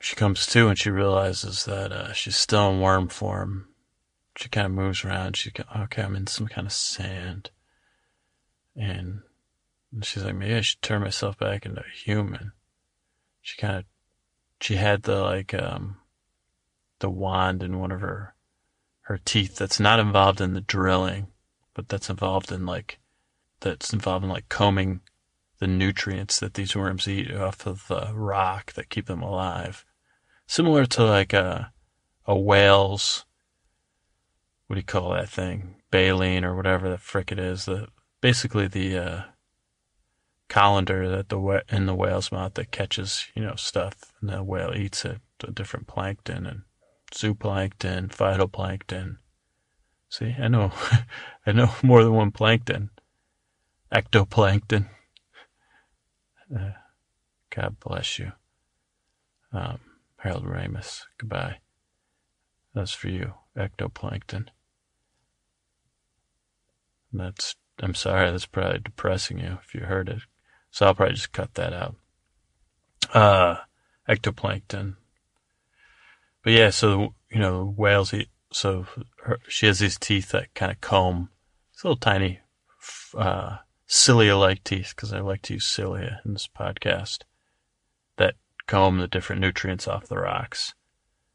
[0.00, 3.68] She comes to and she realizes that uh, she's still in worm form.
[4.36, 5.36] She kind of moves around.
[5.36, 7.50] She okay, I'm in some kind of sand,
[8.74, 9.20] and
[10.02, 12.52] she's like, maybe I should turn myself back into a human.
[13.42, 13.84] She kind of,
[14.60, 15.98] she had the like um,
[17.00, 18.34] the wand in one of her
[19.02, 21.26] her teeth that's not involved in the drilling
[21.74, 22.98] but that's involved in like
[23.60, 25.00] that's involved in like combing
[25.58, 29.84] the nutrients that these worms eat off of the rock that keep them alive.
[30.50, 31.72] Similar to like a
[32.26, 33.24] a whale's
[34.66, 35.76] what do you call that thing?
[35.90, 37.64] Baleen or whatever the frick it is.
[37.64, 37.88] The
[38.20, 39.22] basically the uh,
[40.48, 44.72] colander that the in the whale's mouth that catches you know stuff, and the whale
[44.74, 45.20] eats it.
[45.38, 46.62] The different plankton and
[47.12, 49.18] zooplankton, phytoplankton.
[50.08, 50.72] See, I know,
[51.46, 52.90] I know more than one plankton.
[53.92, 54.88] Ectoplankton.
[56.54, 56.72] Uh,
[57.54, 58.32] God bless you.
[59.52, 59.80] Um,
[60.22, 61.56] Harold Ramis, goodbye.
[62.74, 64.48] That's for you, ectoplankton.
[67.12, 70.20] That's, I'm sorry, that's probably depressing you if you heard it.
[70.70, 71.96] So I'll probably just cut that out.
[73.12, 73.56] Uh,
[74.08, 74.96] ectoplankton.
[76.44, 78.86] But yeah, so, you know, whales eat, so
[79.24, 81.30] her, she has these teeth that kind of comb.
[81.72, 82.40] It's little tiny,
[83.16, 87.20] uh, cilia-like teeth, because I like to use cilia in this podcast,
[88.70, 90.74] comb the different nutrients off the rocks.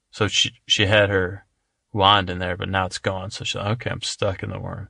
[0.10, 1.46] So she, she had her
[1.92, 3.30] wand in there, but now it's gone.
[3.30, 4.88] So she's like, okay, I'm stuck in the worm.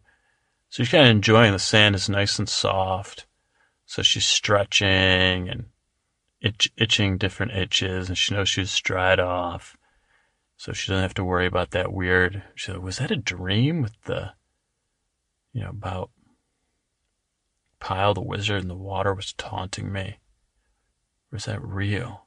[0.70, 3.26] So she's kind of enjoying the sand is nice and soft.
[3.88, 5.66] So she's stretching and
[6.42, 9.76] itch, itching different itches, and she knows she's dried off.
[10.58, 12.44] So she doesn't have to worry about that weird.
[12.54, 14.34] She said, was that a dream with the,
[15.52, 16.12] you know, about
[17.80, 20.20] Pyle the wizard and the water was taunting me?
[21.32, 22.25] Or is that real?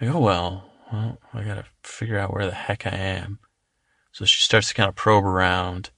[0.00, 3.38] Go, oh, well, well, I gotta figure out where the heck I am.
[4.12, 5.90] So she starts to kind of probe around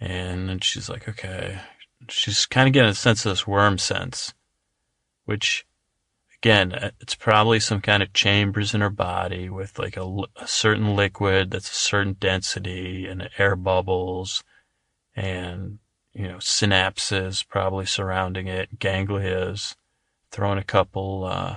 [0.00, 1.58] and then she's like, okay.
[2.08, 4.32] She's kind of getting a sense of this worm sense,
[5.24, 5.66] which,
[6.40, 10.46] again, uh, it's probably some kind of chambers in her body with like a, a
[10.46, 14.44] certain liquid that's a certain density and air bubbles
[15.16, 15.80] and,
[16.12, 19.74] you know, synapses probably surrounding it, ganglias,
[20.30, 21.56] throwing a couple, uh,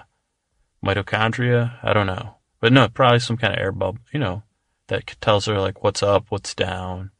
[0.83, 1.77] mitochondria.
[1.83, 2.35] I don't know.
[2.59, 4.43] But no, probably some kind of air bubble, you know,
[4.87, 7.11] that tells her like what's up, what's down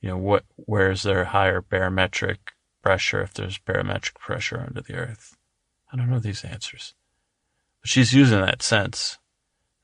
[0.00, 2.52] you know, what, where's there higher barometric
[2.82, 5.36] pressure if there's barometric pressure under the earth?
[5.92, 6.94] I don't know these answers.
[7.80, 9.18] But she's using that sense.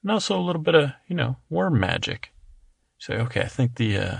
[0.02, 2.30] And also a little bit of, you know, worm magic.
[2.98, 4.18] Say, okay, I think the, uh,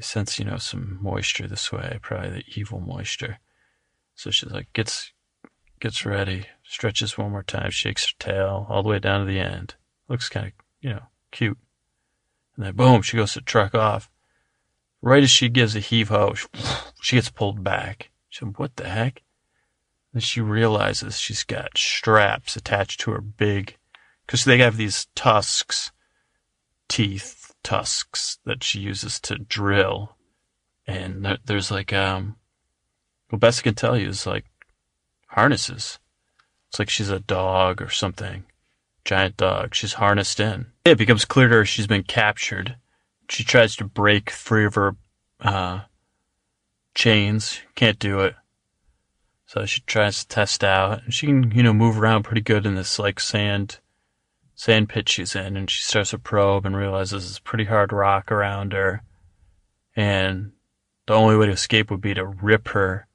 [0.00, 3.38] sense, you know, some moisture this way, probably the evil moisture.
[4.14, 5.12] So she's like, gets,
[5.80, 9.40] gets ready, stretches one more time, shakes her tail all the way down to the
[9.40, 9.74] end.
[10.08, 11.58] Looks kind of, you know, cute.
[12.56, 14.10] And then boom, she goes to truck off.
[15.00, 16.34] Right as she gives a heave ho,
[17.00, 18.10] she gets pulled back.
[18.28, 19.22] She said, What the heck?
[20.12, 23.76] Then she realizes she's got straps attached to her big,
[24.26, 25.92] because they have these tusks,
[26.88, 30.16] teeth tusks that she uses to drill.
[30.86, 32.36] And there, there's like, um,
[33.30, 34.46] well, best I can tell you is like
[35.28, 35.98] harnesses.
[36.68, 38.44] It's like she's a dog or something.
[39.04, 39.74] Giant dog.
[39.74, 40.66] She's harnessed in.
[40.84, 42.76] It becomes clear to her she's been captured
[43.28, 44.96] she tries to break free of her
[45.40, 45.80] uh,
[46.94, 47.60] chains.
[47.74, 48.34] Can't do it.
[49.46, 51.04] So she tries to test out.
[51.04, 53.80] And she can, you know, move around pretty good in this like sand
[54.54, 55.56] sand pit she's in.
[55.56, 59.02] And she starts to probe and realizes it's pretty hard rock around her.
[59.94, 60.52] And
[61.06, 63.06] the only way to escape would be to rip her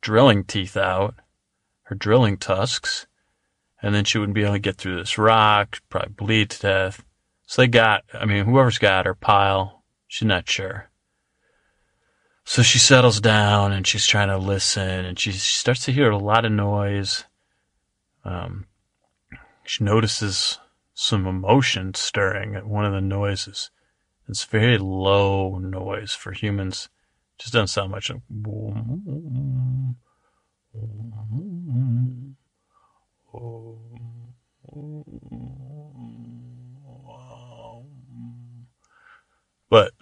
[0.00, 1.14] drilling teeth out,
[1.86, 3.06] her drilling tusks,
[3.82, 7.04] and then she wouldn't be able to get through this rock, probably bleed to death.
[7.46, 10.90] So they got, I mean, whoever's got her Pyle, she's not sure.
[12.44, 16.18] So she settles down and she's trying to listen and she starts to hear a
[16.18, 17.24] lot of noise.
[18.24, 18.66] Um,
[19.64, 20.58] she notices
[20.94, 23.70] some emotion stirring at one of the noises.
[24.28, 26.88] It's very low noise for humans.
[27.38, 28.10] Just doesn't sound much.
[39.68, 39.92] But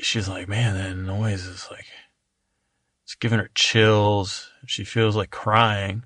[0.00, 1.86] she's like, man, that noise is like,
[3.04, 4.50] it's giving her chills.
[4.66, 6.04] She feels like crying,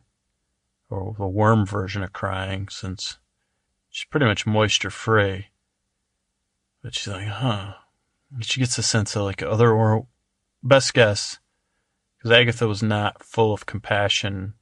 [0.90, 3.18] or the worm version of crying, since
[3.90, 5.46] she's pretty much moisture free.
[6.82, 7.74] But she's like, huh.
[8.40, 10.06] She gets a sense of like other, or
[10.62, 11.38] best guess,
[12.22, 14.54] because Agatha was not full of compassion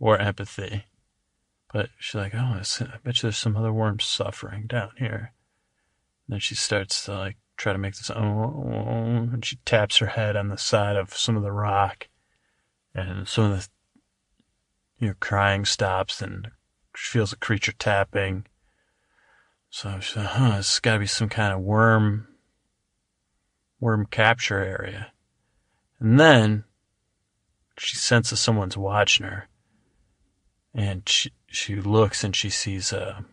[0.00, 0.86] or empathy.
[1.72, 5.32] But she's like, oh, I bet you there's some other worms suffering down here.
[6.26, 10.06] And then she starts to like try to make this, oh, and she taps her
[10.06, 12.08] head on the side of some of the rock,
[12.92, 13.68] and some of the,
[14.98, 16.48] you know, crying stops, and
[16.96, 18.46] she feels a creature tapping.
[19.70, 22.26] So she's like, huh, this has got to be some kind of worm,
[23.78, 25.12] worm capture area.
[26.00, 26.64] And then
[27.78, 29.48] she senses someone's watching her,
[30.74, 33.24] and she she looks and she sees a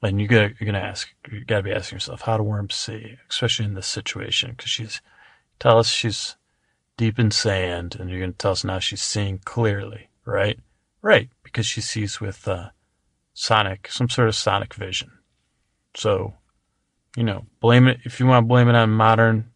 [0.00, 3.16] And you got, you're gonna ask, you gotta be asking yourself, how do worms see,
[3.28, 4.50] especially in this situation?
[4.52, 5.00] Because she's
[5.58, 6.36] tell us she's
[6.96, 10.58] deep in sand, and you're gonna tell us now she's seeing clearly, right?
[11.02, 12.70] Right, because she sees with uh,
[13.34, 15.10] sonic, some sort of sonic vision.
[15.94, 16.34] So,
[17.16, 19.50] you know, blame it if you want to blame it on modern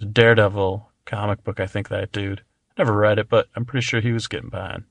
[0.00, 1.60] Daredevil comic book.
[1.60, 2.42] I think that dude.
[2.78, 4.84] Never read it, but I'm pretty sure he was getting behind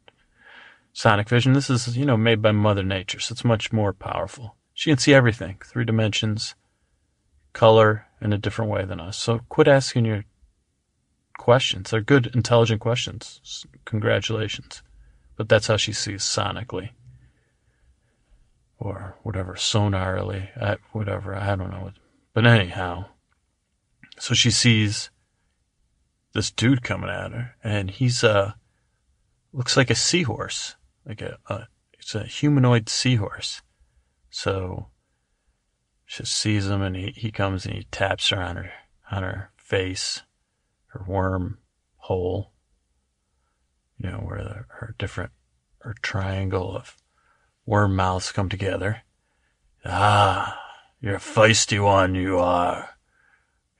[0.93, 1.53] Sonic Vision.
[1.53, 4.55] This is, you know, made by Mother Nature, so it's much more powerful.
[4.73, 6.55] She can see everything, three dimensions,
[7.53, 9.17] color in a different way than us.
[9.17, 10.25] So quit asking your
[11.37, 11.89] questions.
[11.89, 13.65] They're good, intelligent questions.
[13.85, 14.83] Congratulations.
[15.35, 16.91] But that's how she sees sonically.
[18.79, 20.49] Or whatever, sonarily,
[20.91, 21.91] whatever, I don't know.
[22.33, 23.05] But anyhow,
[24.17, 25.09] so she sees
[26.33, 28.53] this dude coming at her, and he's, uh,
[29.53, 30.75] looks like a seahorse.
[31.05, 33.61] Like a, a it's a humanoid seahorse.
[34.29, 34.87] So
[36.05, 38.71] she sees him and he, he comes and he taps her on her
[39.11, 40.21] on her face,
[40.87, 41.59] her worm
[41.97, 42.53] hole,
[43.97, 45.31] you know, where the, her different
[45.79, 46.97] her triangle of
[47.65, 49.01] worm mouths come together.
[49.83, 50.59] Ah,
[51.01, 52.89] you're a feisty one, you are.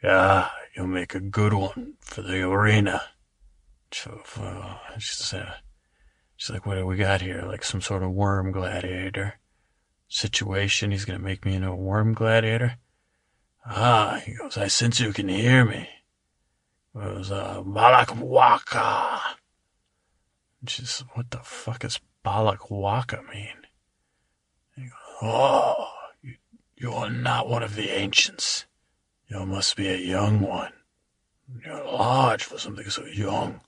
[0.04, 3.02] Yeah, you'll make a good one for the arena.
[3.92, 5.56] So, uh, she's, uh,
[6.38, 7.44] she's like, what do we got here?
[7.46, 9.40] Like some sort of worm gladiator
[10.08, 10.92] situation.
[10.92, 12.78] He's going to make me into a worm gladiator.
[13.66, 15.90] Ah, he goes, I sense you can hear me.
[16.96, 19.22] It was, uh, Balak Waka.
[20.60, 23.68] And she's, what the fuck does Balak Waka mean?
[24.76, 24.92] he goes,
[25.22, 25.88] oh,
[26.22, 26.36] you,
[26.76, 28.66] you are not one of the ancients.
[29.32, 30.74] You must be a young one.
[31.66, 33.62] You're large for something so young.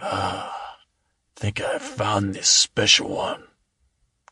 [0.00, 0.76] Ah,
[1.34, 3.42] think I've found this special one.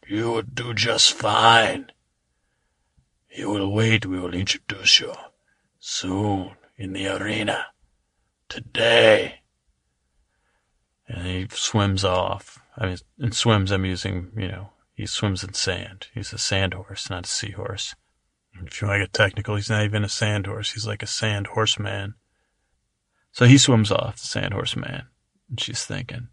[0.06, 1.90] You would do just fine.
[3.36, 5.14] You will wait, we will introduce you.
[5.80, 7.66] Soon, in the arena.
[8.48, 9.40] Today.
[11.08, 12.60] And he swims off.
[12.76, 16.06] I mean, in swims, I'm using, you know, he swims in sand.
[16.14, 17.96] He's a sand horse, not a seahorse.
[18.66, 20.72] If you want to get technical, he's not even a sand horse.
[20.72, 22.14] He's like a sand horseman.
[23.32, 25.04] So he swims off, the sand horseman.
[25.48, 26.28] And she's thinking,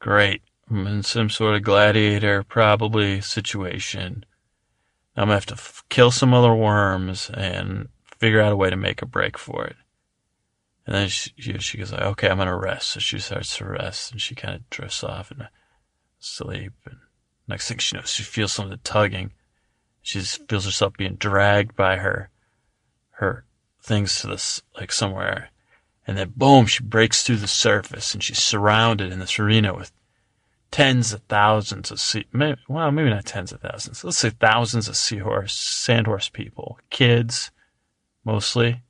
[0.00, 0.42] great.
[0.68, 4.24] I'm in some sort of gladiator, probably situation.
[5.16, 8.76] I'm gonna have to f- kill some other worms and figure out a way to
[8.76, 9.76] make a break for it.
[10.86, 12.90] And then she, she goes like, okay, I'm gonna rest.
[12.90, 15.48] So she starts to rest and she kind of drifts off and
[16.18, 16.72] sleep.
[16.84, 16.98] And
[17.48, 19.32] next thing she knows, she feels something tugging.
[20.06, 22.30] She feels herself being dragged by her,
[23.14, 23.44] her
[23.82, 25.50] things to this, like somewhere.
[26.06, 29.90] And then boom, she breaks through the surface and she's surrounded in this arena with
[30.70, 34.04] tens of thousands of sea, maybe, well, maybe not tens of thousands.
[34.04, 37.50] Let's say thousands of seahorse, sandhorse people, kids,
[38.24, 38.82] mostly,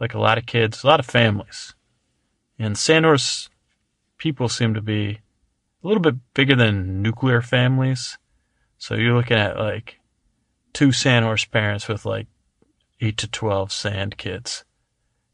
[0.00, 1.76] like a lot of kids, a lot of families.
[2.58, 3.48] And sandhorse
[4.18, 5.20] people seem to be
[5.84, 8.18] a little bit bigger than nuclear families.
[8.76, 10.00] So you're looking at like
[10.72, 12.26] two sandhorse parents with like
[13.00, 14.64] eight to 12 sand kids.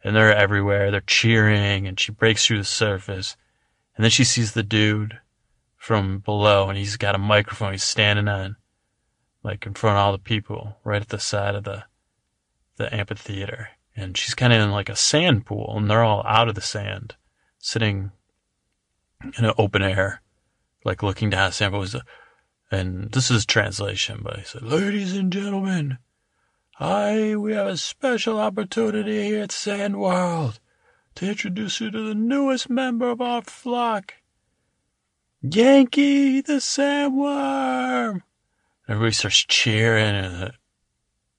[0.02, 0.90] And they're everywhere.
[0.90, 3.36] They're cheering and she breaks through the surface.
[3.96, 5.18] And then she sees the dude
[5.78, 8.56] from below and he's got a microphone he's standing on
[9.44, 11.84] like in front of all the people right at the side of the
[12.76, 16.48] the amphitheater and she's kind of in like a sand pool and they're all out
[16.48, 17.14] of the sand
[17.58, 18.10] sitting
[19.38, 20.20] in an open air
[20.84, 21.86] like looking down at sand pool
[22.70, 25.98] and this is translation but he said ladies and gentlemen
[26.80, 30.60] I we have a special opportunity here at Sand World
[31.16, 34.14] to introduce you to the newest member of our flock
[35.40, 38.22] Yankee the sandworm.
[38.88, 40.52] Everybody starts cheering, and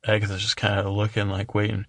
[0.06, 1.86] Agatha's just kind of looking like waiting.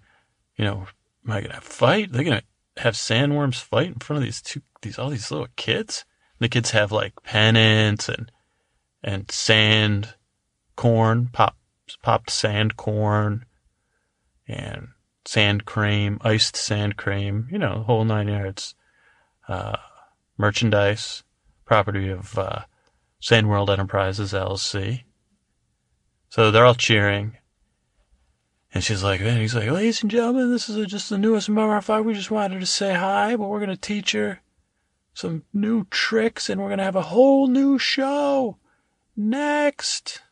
[0.56, 0.86] You know,
[1.24, 2.10] am I gonna fight?
[2.10, 2.42] They're gonna
[2.78, 6.04] have sandworms fight in front of these two, these all these little kids.
[6.40, 8.32] The kids have like pennants and
[9.02, 10.14] and sand
[10.76, 11.56] corn, pop
[12.02, 13.44] popped sand corn,
[14.46, 14.88] and
[15.24, 17.48] sand cream, iced sand cream.
[17.50, 18.74] You know, the whole nine yards.
[19.48, 19.76] Uh,
[20.38, 21.22] merchandise
[21.64, 22.60] property of uh,
[23.20, 25.04] Sand World Enterprises LLC.
[26.30, 27.36] So they're all cheering.
[28.72, 31.76] And she's like, and he's like, ladies and gentlemen, this is just the newest member
[31.76, 34.40] of our We just wanted to say hi, but we're going to teach her
[35.12, 38.56] some new tricks and we're going to have a whole new show
[39.28, 40.22] next.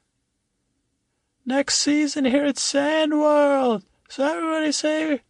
[1.45, 3.83] Next season here at Sandworld.
[4.09, 5.21] So everybody say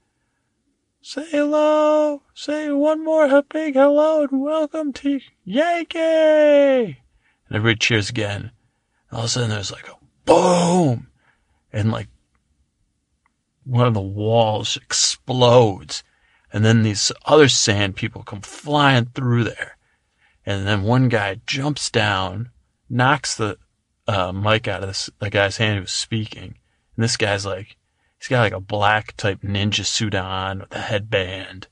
[1.01, 2.23] Say hello.
[2.35, 5.99] Say one more big hello and welcome to Yankee.
[5.99, 6.97] And
[7.51, 8.51] everybody cheers again.
[9.11, 9.97] And all of a sudden there's like a
[10.27, 11.09] boom,
[11.73, 12.09] and like
[13.65, 16.03] one of the walls explodes,
[16.53, 19.79] and then these other sand people come flying through there,
[20.45, 22.51] and then one guy jumps down,
[22.89, 23.59] knocks the
[24.07, 26.57] uh, mic out of this, the guy's hand who was speaking,
[26.97, 27.77] and this guy's like,
[28.19, 31.69] he's got like a black type ninja suit on with a headband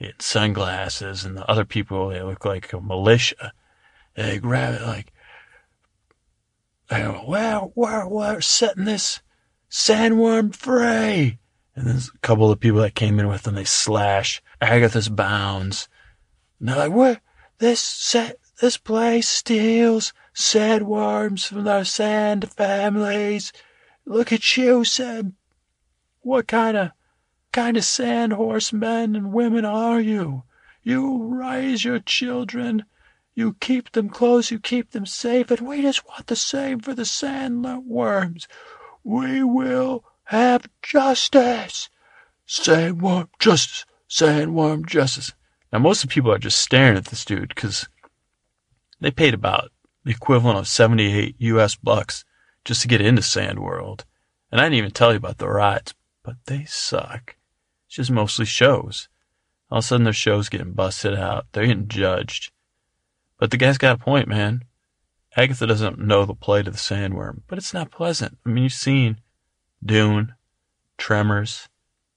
[0.00, 3.52] and sunglasses, and the other people they look like a militia.
[4.14, 5.12] They grab it like,
[6.88, 9.20] they go, well, we're, we're setting this
[9.70, 11.38] sandworm free.
[11.76, 15.88] And there's a couple of people that came in with them, they slash Agatha's bounds.
[16.60, 17.20] And they're like, what?
[17.58, 23.52] This set, this place steals sandworms from our sand families.
[24.04, 25.36] Look at you, Sam.
[26.20, 26.90] What kind of,
[27.52, 30.42] kind of sand horsemen and women are you?
[30.82, 32.84] You raise your children.
[33.34, 36.94] You keep them close, you keep them safe, and we just want the same for
[36.94, 38.46] the sandworms.
[39.02, 41.88] We will have justice.
[42.46, 43.84] Sandworm justice.
[44.08, 45.32] Sandworm justice.
[45.72, 47.88] Now, most of the people are just staring at this dude because
[49.00, 49.72] they paid about
[50.04, 52.24] the equivalent of 78 US bucks
[52.64, 54.04] just to get into Sandworld.
[54.50, 57.36] And I didn't even tell you about the rides, but they suck.
[57.86, 59.08] It's just mostly shows.
[59.70, 61.46] All of a sudden, their show's getting busted out.
[61.52, 62.52] They're getting judged.
[63.38, 64.64] But the guy's got a point, man.
[65.36, 68.38] Agatha doesn't know the plight of the sandworm, but it's not pleasant.
[68.46, 69.20] I mean, you've seen
[69.84, 70.34] Dune,
[70.96, 71.68] Tremors,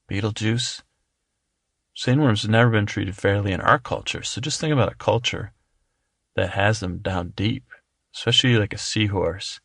[0.08, 0.82] Beetlejuice.
[1.96, 5.52] Sandworms have never been treated fairly in our culture, so just think about a culture
[6.36, 7.64] that has them down deep,
[8.14, 9.60] especially like a seahorse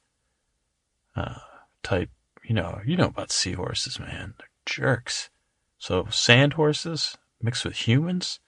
[1.16, 1.40] uh,
[1.82, 2.10] type.
[2.44, 4.34] You know, you know about seahorses, man.
[4.38, 5.30] They're jerks.
[5.78, 8.40] So sand horses mixed with humans,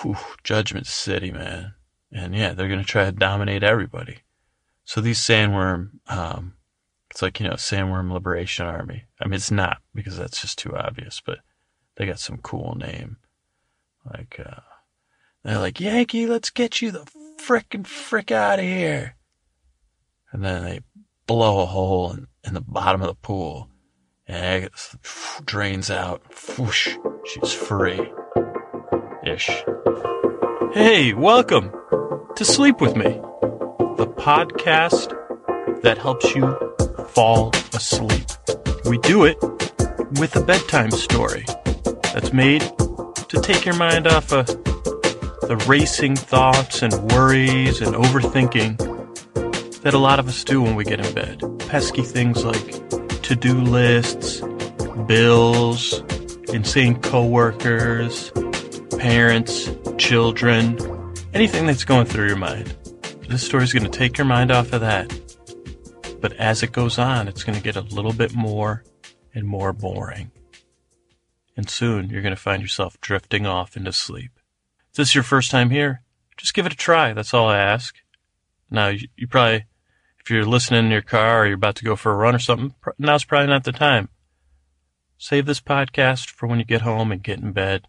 [0.00, 1.74] whew, Judgment City, man.
[2.10, 4.18] And yeah, they're gonna try to dominate everybody.
[4.84, 6.54] So these sandworm, um,
[7.10, 9.04] it's like you know, sandworm liberation army.
[9.20, 11.38] I mean, it's not because that's just too obvious, but
[11.96, 13.18] they got some cool name,
[14.10, 14.60] like uh,
[15.42, 17.04] they're like Yankee, let's get you the
[17.46, 19.16] frickin' frick out of here.
[20.30, 20.80] And then they
[21.26, 23.68] blow a hole in, in the bottom of the pool,
[24.28, 24.98] and Agatha
[25.44, 26.22] drains out.
[26.56, 28.00] Whoosh, she's free.
[29.24, 29.48] Ish.
[30.72, 31.72] Hey, welcome
[32.36, 33.08] to Sleep With Me,
[33.96, 35.10] the podcast
[35.82, 36.56] that helps you
[37.08, 38.30] fall asleep.
[38.84, 39.36] We do it
[40.20, 41.44] with a bedtime story
[42.14, 44.46] that's made to take your mind off of
[45.52, 48.78] the racing thoughts and worries and overthinking
[49.82, 51.42] that a lot of us do when we get in bed.
[51.68, 54.40] Pesky things like to do lists,
[55.06, 56.00] bills,
[56.54, 58.32] insane coworkers,
[58.98, 60.78] parents, children,
[61.34, 62.74] anything that's going through your mind.
[63.28, 65.12] This story's going to take your mind off of that.
[66.22, 68.84] But as it goes on, it's going to get a little bit more
[69.34, 70.30] and more boring.
[71.58, 74.31] And soon you're going to find yourself drifting off into sleep.
[74.92, 76.02] If this is your first time here,
[76.36, 77.12] just give it a try.
[77.12, 77.96] That's all I ask.
[78.70, 79.66] Now, you, you probably,
[80.20, 82.38] if you're listening in your car or you're about to go for a run or
[82.38, 84.08] something, now's probably not the time.
[85.18, 87.86] Save this podcast for when you get home and get in bed.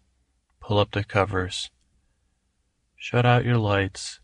[0.60, 1.70] Pull up the covers
[3.04, 4.20] shut out your lights,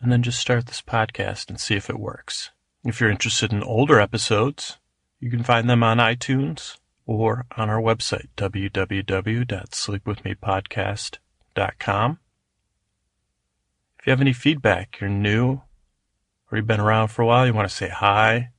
[0.00, 2.50] and then just start this podcast and see if it works.
[2.84, 4.78] If you're interested in older episodes,
[5.18, 11.29] you can find them on iTunes or on our website, www.sleepwithmepodcast.com.
[13.98, 15.60] If you have any feedback, you're new,
[16.50, 18.50] or you've been around for a while, you want to say hi,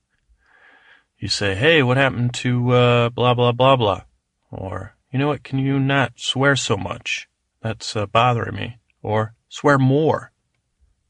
[1.17, 4.03] you say, hey, what happened to uh, blah, blah, blah, blah.
[4.49, 7.27] Or, you know what, can you not swear so much?
[7.61, 10.31] That's uh, bothering me or swear more.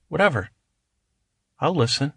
[0.09, 0.49] Whatever.
[1.59, 2.13] I'll listen.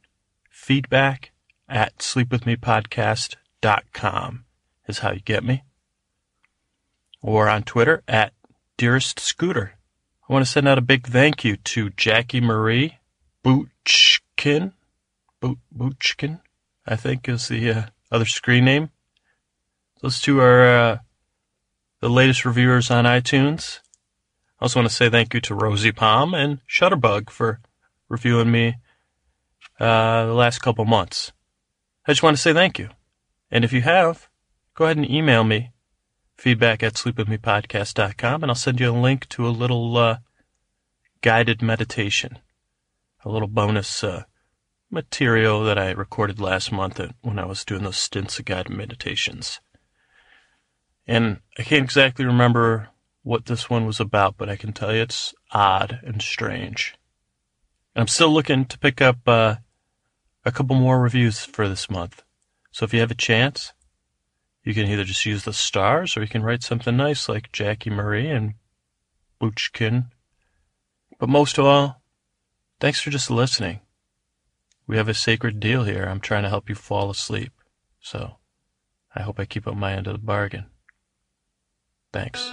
[0.51, 1.31] Feedback
[1.69, 4.45] at sleepwithmepodcast.com
[4.89, 5.63] is how you get me.
[7.23, 8.33] Or on Twitter at
[8.77, 9.75] Dearest Scooter.
[10.29, 12.99] I want to send out a big thank you to Jackie Marie
[13.45, 14.73] Boochkin.
[15.41, 16.41] Bo- Boochkin,
[16.87, 18.91] I think is the uh, other screen name.
[20.03, 20.99] Those two are uh,
[22.01, 23.81] the latest reviewers on iTunes.
[24.59, 27.61] I also want to say thank you to Rosie Palm and Shutterbug for
[28.09, 28.77] reviewing me
[29.79, 31.33] uh, the last couple months.
[32.07, 32.89] I just want to say thank you.
[33.51, 34.29] And if you have,
[34.75, 35.71] go ahead and email me
[36.37, 40.19] feedback at sleepwithmepodcast.com and I'll send you a link to a little uh,
[41.21, 42.39] guided meditation,
[43.25, 44.25] a little bonus uh,
[44.91, 49.61] material that I recorded last month when I was doing those stints of guided meditations.
[51.07, 52.89] And I can't exactly remember
[53.23, 56.95] what this one was about, but I can tell you it's odd and strange.
[57.95, 59.57] And I'm still looking to pick up uh,
[60.45, 62.23] a couple more reviews for this month.
[62.71, 63.73] So if you have a chance,
[64.65, 67.91] you can either just use the stars or you can write something nice like Jackie
[67.91, 68.55] Marie and
[69.39, 70.07] Buchkin.
[71.19, 72.01] But most of all,
[72.81, 73.81] thanks for just listening.
[74.87, 76.05] We have a sacred deal here.
[76.05, 77.53] I'm trying to help you fall asleep.
[78.01, 78.37] So
[79.15, 80.67] I hope I keep up my end of the bargain.
[82.13, 82.51] Thanks.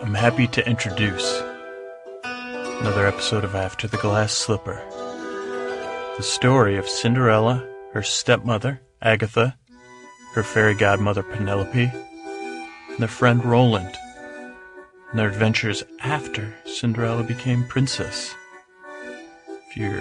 [0.00, 1.42] I'm happy to introduce
[2.80, 4.80] another episode of After the Glass Slipper.
[6.16, 9.56] The story of Cinderella, her stepmother, Agatha,
[10.34, 13.96] her fairy godmother, Penelope, and their friend Roland,
[15.10, 18.32] and their adventures after Cinderella became princess.
[19.48, 20.00] If you're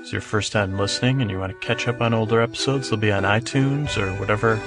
[0.00, 2.98] it's your first time listening and you want to catch up on older episodes, they'll
[2.98, 4.60] be on iTunes or whatever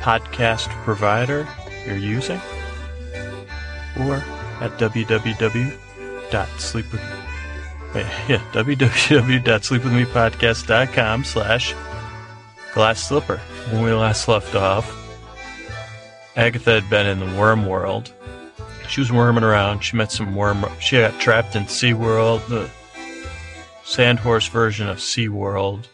[0.00, 1.46] podcast provider
[1.86, 2.40] you're using
[4.00, 4.22] or
[4.60, 5.78] at www.sleepwith
[8.28, 8.42] yeah,
[11.24, 11.74] slash
[12.74, 13.38] glass slipper.
[13.70, 14.94] When we last left off,
[16.36, 18.12] Agatha had been in the worm world.
[18.88, 19.80] She was worming around.
[19.80, 20.66] She met some worm.
[20.80, 22.70] She got trapped in SeaWorld, the
[23.84, 25.86] Sandhorse version of SeaWorld,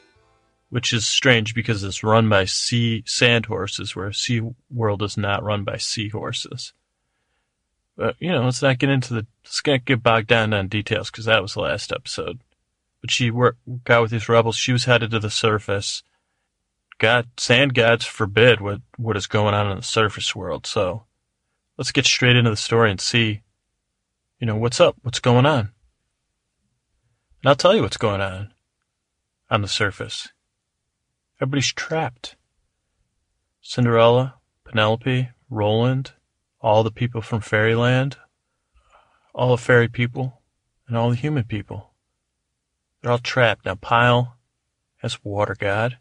[0.70, 5.76] which is strange because it's run by sea sandhorses, where SeaWorld is not run by
[5.76, 6.72] seahorses.
[7.96, 11.10] But, you know, let's not get into the, let's not get bogged down on details
[11.10, 12.40] because that was the last episode.
[13.00, 14.56] But she worked, got with these rebels.
[14.56, 16.02] She was headed to the surface.
[16.98, 20.66] God, sand gods forbid what, what is going on in the surface world.
[20.66, 21.04] So
[21.76, 23.42] let's get straight into the story and see,
[24.40, 24.96] you know, what's up?
[25.02, 25.70] What's going on?
[27.42, 28.54] And I'll tell you what's going on
[29.50, 30.28] on the surface.
[31.40, 32.36] Everybody's trapped.
[33.60, 36.12] Cinderella, Penelope, Roland,
[36.64, 38.16] all the people from fairyland,
[39.34, 40.40] all the fairy people,
[40.88, 41.90] and all the human people.
[43.02, 43.66] They're all trapped.
[43.66, 44.38] Now, Pyle,
[45.02, 45.98] as water god,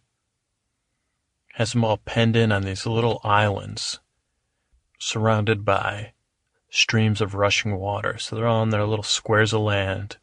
[1.56, 4.00] has them all penned in on these little islands
[4.98, 6.14] surrounded by
[6.70, 8.18] streams of rushing water.
[8.18, 10.16] So they're all on their little squares of land.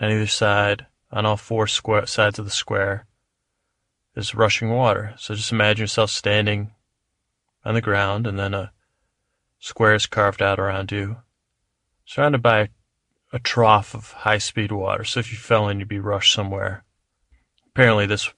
[0.00, 3.06] On either side, on all four square sides of the square,
[4.16, 5.14] is rushing water.
[5.18, 6.72] So just imagine yourself standing
[7.64, 8.72] on the ground and then a
[9.62, 11.18] squares carved out around you,
[12.04, 12.68] surrounded by
[13.32, 15.04] a trough of high speed water.
[15.04, 16.84] So if you fell in, you'd be rushed somewhere.
[17.68, 18.30] Apparently, this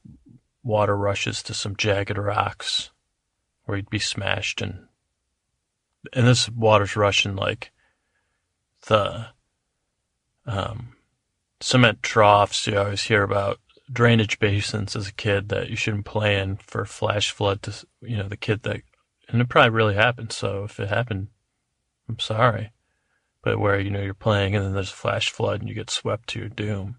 [0.63, 2.91] water rushes to some jagged rocks
[3.65, 4.87] where you'd be smashed and
[6.13, 7.73] and this water's rushing like
[8.87, 9.27] the
[10.47, 10.95] um,
[11.61, 13.59] cement troughs you always hear about
[13.91, 18.19] drainage basins as a kid that you shouldn't play in for flash flood to you
[18.19, 18.83] know the kid that
[19.35, 20.31] and it probably really happened.
[20.31, 21.27] So if it happened,
[22.09, 22.71] I'm sorry.
[23.43, 25.91] But where you know you're playing and then there's a flash flood and you get
[25.91, 26.99] swept to your doom.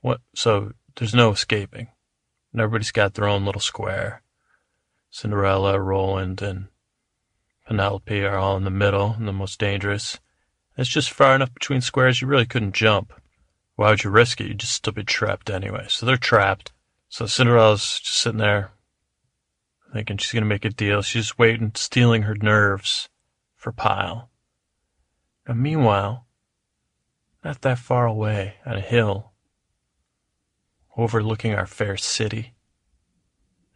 [0.00, 0.20] What?
[0.34, 1.86] So there's no escaping.
[2.50, 4.22] And everybody's got their own little square.
[5.08, 6.66] Cinderella, Roland, and
[7.64, 10.18] Penelope are all in the middle and the most dangerous.
[10.76, 13.12] It's just far enough between squares you really couldn't jump.
[13.76, 14.48] Why would you risk it?
[14.48, 15.86] You'd just still be trapped anyway.
[15.90, 16.72] So they're trapped.
[17.08, 18.72] So Cinderella's just sitting there
[19.96, 21.00] thinking she's going to make a deal.
[21.00, 23.08] She's just waiting, steeling her nerves
[23.56, 24.28] for Pyle.
[25.46, 26.26] And meanwhile,
[27.42, 29.32] not that far away on a hill,
[30.98, 32.52] overlooking our fair city.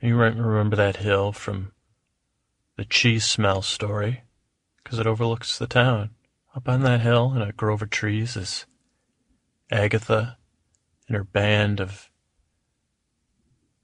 [0.03, 1.73] You might remember that hill from
[2.77, 4.25] the cheese smell story,
[4.77, 6.11] because it overlooks the town.
[6.55, 8.67] Up on that hill in a grove of trees is
[9.71, 10.37] Agatha
[11.09, 12.11] and her band of,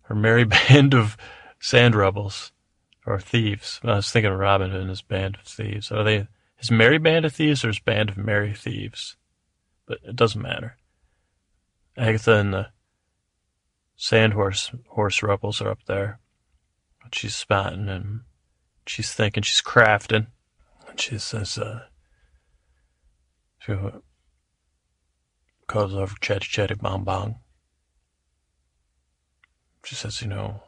[0.03, 1.17] her merry band of
[1.59, 2.53] sand rebels
[3.07, 3.81] or thieves.
[3.85, 5.91] I was thinking of Robin Hood and his band of thieves.
[5.93, 6.27] Are they
[6.57, 9.17] his merry band of thieves or his band of merry thieves?
[9.87, 10.77] But it doesn't matter.
[11.97, 12.69] Agatha and the
[13.97, 16.21] sand horse horse rebels are up there.
[17.13, 18.23] She's spotting and
[18.87, 20.27] she's thinking, she's crafting.
[20.89, 21.85] And she says, uh,
[23.59, 23.75] she
[25.67, 27.37] calls over chatty chatty bong bong.
[29.85, 30.63] She says, you know,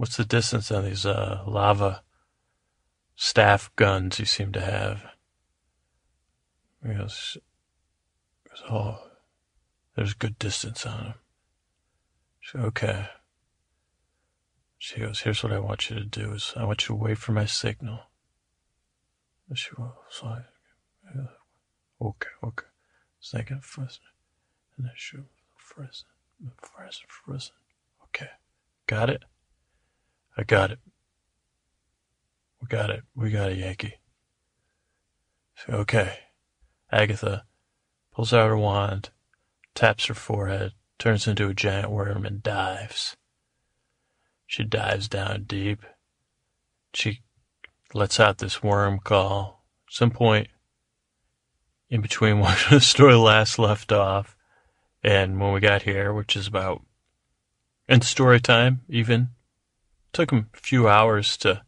[0.00, 2.02] What's the distance on these uh, lava
[3.16, 5.04] staff guns you seem to have?
[8.70, 8.96] Oh,
[9.94, 12.64] there's good distance on them.
[12.64, 13.08] Okay.
[14.78, 17.18] She goes, here's what I want you to do is I want you to wait
[17.18, 18.00] for my signal.
[19.50, 19.90] And she goes,
[22.00, 22.66] okay, okay.
[23.20, 24.00] Second, first,
[24.78, 25.26] and then she goes,
[25.58, 26.06] first,
[26.56, 27.52] first, first.
[28.04, 28.30] Okay,
[28.86, 29.24] got it?
[30.36, 30.78] I got it.
[32.60, 33.02] We got it.
[33.14, 33.94] We got a Yankee.
[35.56, 36.18] So, okay.
[36.92, 37.44] Agatha
[38.12, 39.10] pulls out her wand,
[39.74, 43.16] taps her forehead, turns into a giant worm, and dives.
[44.46, 45.84] She dives down deep.
[46.92, 47.20] She
[47.94, 49.64] lets out this worm call.
[49.88, 50.48] Some point
[51.88, 54.36] in between when the story last left off
[55.02, 56.82] and when we got here, which is about
[57.88, 59.30] in story time even.
[60.12, 61.62] Took him a few hours to,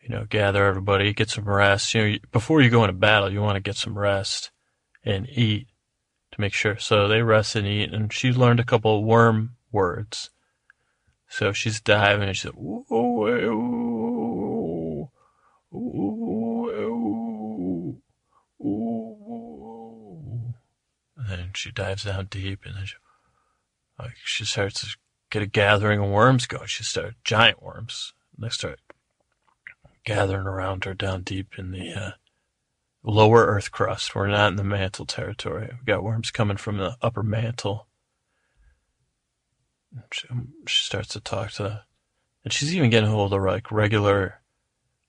[0.00, 1.92] you know, gather everybody, get some rest.
[1.94, 4.50] You know, before you go into battle, you want to get some rest
[5.04, 5.66] and eat
[6.32, 6.78] to make sure.
[6.78, 10.30] So they rest and eat, and she learned a couple of worm words.
[11.28, 13.26] So she's diving, and she's like, ooh, ooh,
[15.74, 16.70] ooh, ooh,
[18.60, 18.64] ooh.
[18.64, 20.54] ooh.
[21.16, 22.94] And then she dives down deep, and then she,
[23.98, 24.96] like, she starts
[25.30, 26.66] get a gathering of worms going.
[26.66, 28.12] She started giant worms.
[28.36, 28.80] And they start
[30.04, 32.10] gathering around her down deep in the uh,
[33.02, 34.14] lower earth crust.
[34.14, 35.68] We're not in the mantle territory.
[35.70, 37.86] We've got worms coming from the upper mantle.
[40.12, 40.28] She,
[40.66, 41.84] she starts to talk to,
[42.44, 44.40] and she's even getting hold of like regular,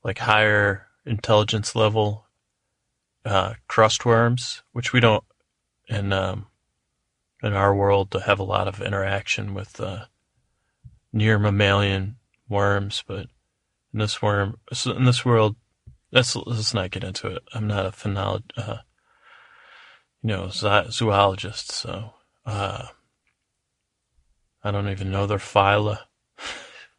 [0.03, 2.25] like higher intelligence level
[3.25, 5.23] uh, crust worms, which we don't
[5.89, 6.47] and um,
[7.41, 10.05] in our world to have a lot of interaction with uh,
[11.13, 13.27] near mammalian worms, but
[13.93, 15.55] in this worm, in this world,
[16.11, 17.43] let's let's not get into it.
[17.53, 18.77] I'm not a phenol, uh,
[20.21, 22.13] you know, zoologist, so
[22.45, 22.87] uh,
[24.63, 25.99] I don't even know their phyla.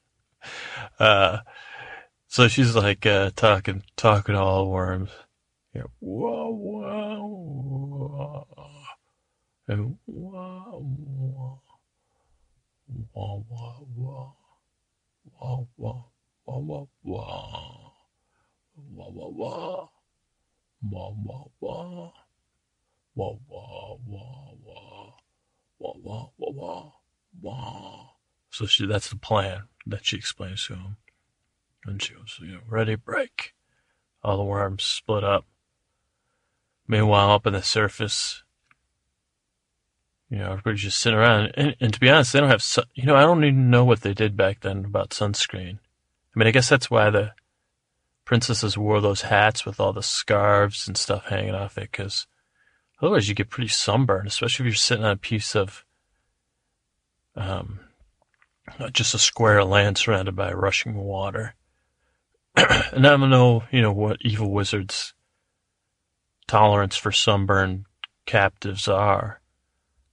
[0.98, 1.38] uh,
[2.26, 5.10] so she's like uh, talking talking to all worms.
[5.74, 7.79] Yeah, whoa, whoa,
[9.70, 11.62] and whoa, whoa,
[13.12, 13.86] whoa, whoa,
[15.38, 16.04] whoa, whoa,
[16.44, 17.92] whoa, whoa, whoa.
[18.92, 19.88] Wah wah wah.
[20.82, 22.12] Wah wah wah.
[23.14, 25.12] Wah wah wah wah.
[25.78, 26.92] Wah wah wah wah.
[27.40, 28.06] Wah.
[28.50, 30.96] So she that's the plan that she explains to him.
[31.86, 33.54] And she goes, you know, ready, break.
[34.22, 35.46] All the worms split up.
[36.88, 38.42] Meanwhile, up on the surface,
[40.30, 41.52] you know, everybody's just sitting around.
[41.54, 44.02] And, and to be honest, they don't have, you know, I don't even know what
[44.02, 45.78] they did back then about sunscreen.
[45.78, 47.32] I mean, I guess that's why the
[48.24, 52.28] princesses wore those hats with all the scarves and stuff hanging off it because
[53.02, 55.84] otherwise you get pretty sunburned, especially if you're sitting on a piece of
[57.34, 57.80] um,
[58.92, 61.56] just a square of land surrounded by rushing water.
[62.56, 65.12] and I don't know, you know, what evil wizards'
[66.46, 67.86] tolerance for sunburn
[68.26, 69.39] captives are.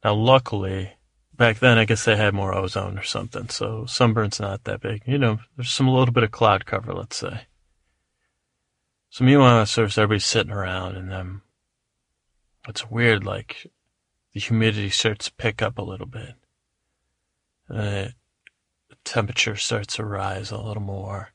[0.08, 0.94] Now, luckily,
[1.36, 5.02] back then I guess they had more ozone or something, so sunburn's not that big.
[5.06, 7.48] You know, there's some little bit of cloud cover, let's say.
[9.10, 11.42] So meanwhile, of course, everybody's sitting around, and then
[12.70, 13.26] it's weird.
[13.26, 13.68] Like
[14.34, 16.36] the humidity starts to pick up a little bit.
[17.70, 18.08] Uh,
[18.88, 21.34] the temperature starts to rise a little more.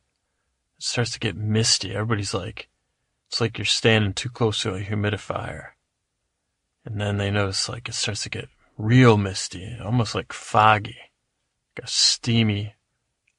[0.79, 1.93] It starts to get misty.
[1.93, 2.71] Everybody's like,
[3.29, 5.73] it's like you're standing too close to a humidifier.
[6.87, 10.97] And then they notice like it starts to get real misty, almost like foggy,
[11.77, 12.75] like a steamy,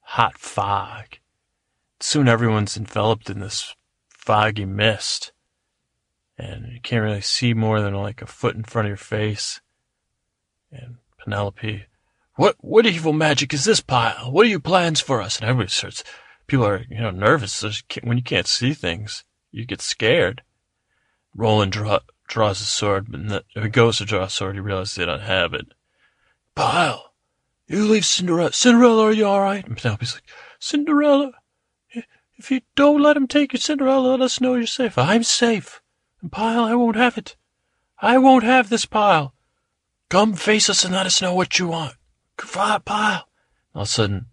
[0.00, 1.18] hot fog.
[2.00, 3.74] Soon everyone's enveloped in this
[4.08, 5.32] foggy mist.
[6.36, 9.60] And you can't really see more than like a foot in front of your face.
[10.72, 11.84] And Penelope,
[12.34, 14.32] what, what evil magic is this Pyle?
[14.32, 15.38] What are your plans for us?
[15.38, 16.02] And everybody starts,
[16.48, 17.64] people are, you know, nervous.
[18.02, 20.42] When you can't see things, you get scared.
[21.36, 24.94] Roland draw, draws a sword, but if he goes to draw a sword, he realizes
[24.94, 25.66] they don't have it.
[26.54, 27.12] Pyle,
[27.66, 28.52] you leave Cinderella.
[28.52, 29.66] Cinderella, are you all right?
[29.66, 30.24] And Penelope's like,
[30.58, 31.32] Cinderella,
[32.36, 34.98] if you don't let him take your Cinderella, let us know you're safe.
[34.98, 35.82] I'm safe.
[36.20, 37.36] And Pyle, I won't have it.
[38.00, 39.34] I won't have this Pyle.
[40.08, 41.94] Come face us and let us know what you want.
[42.36, 43.28] Goodbye, Pyle.
[43.74, 44.26] All of a sudden,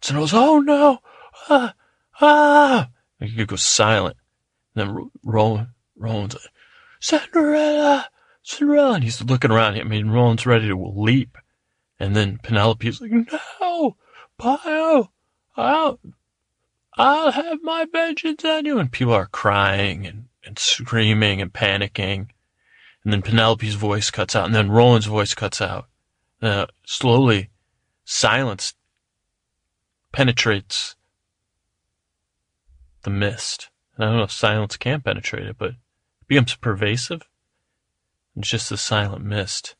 [0.00, 0.98] Cinderella's, oh no,
[1.48, 1.74] ah,
[2.20, 2.90] ah.
[3.20, 4.16] And he goes silent.
[4.74, 6.44] And then Roland, Roland's like,
[7.00, 8.08] Cinderella,
[8.42, 8.94] Cinderella.
[8.94, 9.78] And he's looking around.
[9.78, 11.36] I mean, Roland's ready to leap.
[12.00, 13.96] And then Penelope's like, no,
[14.36, 15.12] Pyle,
[15.56, 15.98] I'll,
[16.96, 18.78] I'll have my vengeance on you.
[18.78, 22.28] And people are crying and, and screaming and panicking.
[23.04, 24.46] And then Penelope's voice cuts out.
[24.46, 25.88] And then Roland's voice cuts out.
[26.40, 27.50] Uh, slowly,
[28.04, 28.74] silence
[30.12, 30.94] penetrates
[33.02, 33.70] the mist.
[33.96, 35.72] And I don't know if silence can penetrate it, but
[36.28, 37.22] becomes pervasive.
[38.36, 39.74] It's just a silent mist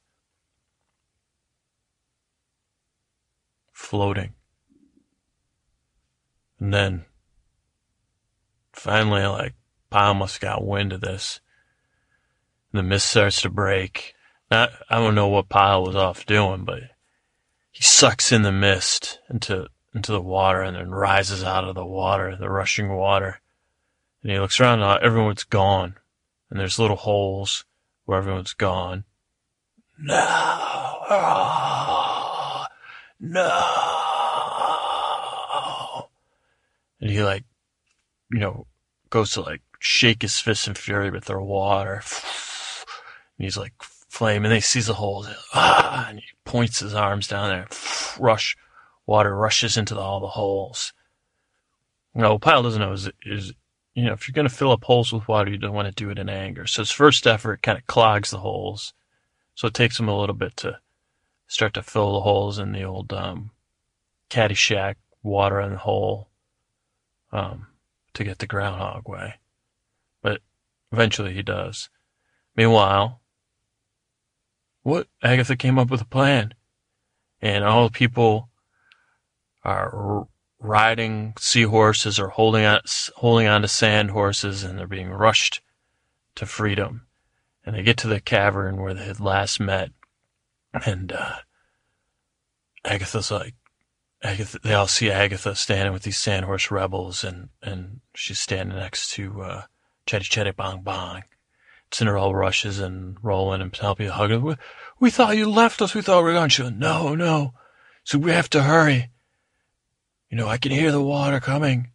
[3.73, 4.35] floating.
[6.59, 7.05] And then
[8.73, 9.55] finally, like,
[9.93, 11.41] must have got wind of this.
[12.73, 14.15] The mist starts to break.
[14.51, 16.81] Not, I don't know what Pyle was off doing, but
[17.71, 21.85] he sucks in the mist into into the water and then rises out of the
[21.85, 23.41] water, the rushing water.
[24.23, 25.95] And he looks around and everyone's gone.
[26.51, 27.65] And there's little holes
[28.05, 29.05] where everyone's gone.
[29.99, 30.15] No,
[33.21, 33.65] no.
[37.01, 37.45] And he like,
[38.31, 38.67] you know,
[39.11, 42.03] goes to like shake his fist in fury with their water.
[43.39, 45.29] And he's like flame and he sees the holes.
[45.55, 47.69] Ah, and he points his arms down there.
[48.19, 48.57] Rush
[49.07, 50.93] water rushes into the, all the holes.
[52.15, 53.53] No, Pyle doesn't know is, is,
[53.99, 56.05] you know, if you're going to fill up holes with water, you don't want to
[56.05, 56.69] do it in anger.
[56.69, 58.95] So his first effort kind of clogs the holes.
[59.57, 60.79] So it takes him a little bit to
[61.49, 63.51] start to fill the holes in the old, um,
[64.31, 64.95] Caddyshack
[65.25, 66.29] water in the hole,
[67.33, 67.67] um,
[68.15, 69.35] to get the groundhog way.
[70.23, 70.43] But
[70.93, 71.89] eventually he does.
[72.55, 73.21] Meanwhile,
[74.83, 75.09] what?
[75.25, 76.55] Agatha came up with a plan.
[77.43, 78.49] And all the people
[79.65, 80.29] are
[80.61, 82.81] riding seahorses or holding on,
[83.17, 85.61] holding on to sand horses and they're being rushed
[86.35, 87.07] to freedom.
[87.65, 89.91] And they get to the cavern where they had last met.
[90.85, 91.37] And, uh,
[92.85, 93.55] Agatha's like,
[94.23, 99.11] Agatha, they all see Agatha standing with these sandhorse rebels and, and she's standing next
[99.13, 99.63] to, uh,
[100.07, 101.23] Chetty Chetty Bong Bong.
[101.91, 104.41] Cinderella rushes and Roland and Penelope hug her.
[104.41, 104.55] We,
[105.01, 105.95] we thought you left us.
[105.95, 106.49] We thought we were gone.
[106.49, 107.55] She goes, no, no.
[108.05, 109.11] So we have to hurry.
[110.31, 111.91] You know, I can hear the water coming.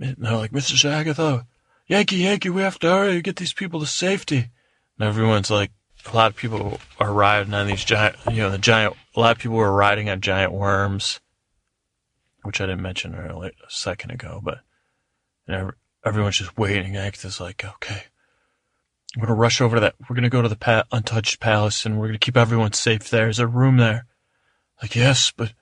[0.00, 0.88] And they're like, Mr.
[0.88, 1.46] Agatha,
[1.86, 4.50] Yankee, Yankee, we have to hurry, get these people to safety.
[4.98, 5.70] And everyone's like,
[6.06, 9.36] a lot of people are riding on these giant, you know, the giant, a lot
[9.36, 11.20] of people were riding on giant worms,
[12.42, 14.60] which I didn't mention earlier, a second ago, but
[16.04, 16.96] everyone's just waiting.
[16.96, 18.04] Agatha's like, okay,
[19.16, 19.94] we're going to rush over to that.
[20.08, 22.72] We're going to go to the pa- untouched palace and we're going to keep everyone
[22.72, 23.22] safe there.
[23.22, 23.28] there.
[23.30, 24.06] Is there room there?
[24.80, 25.52] Like, yes, but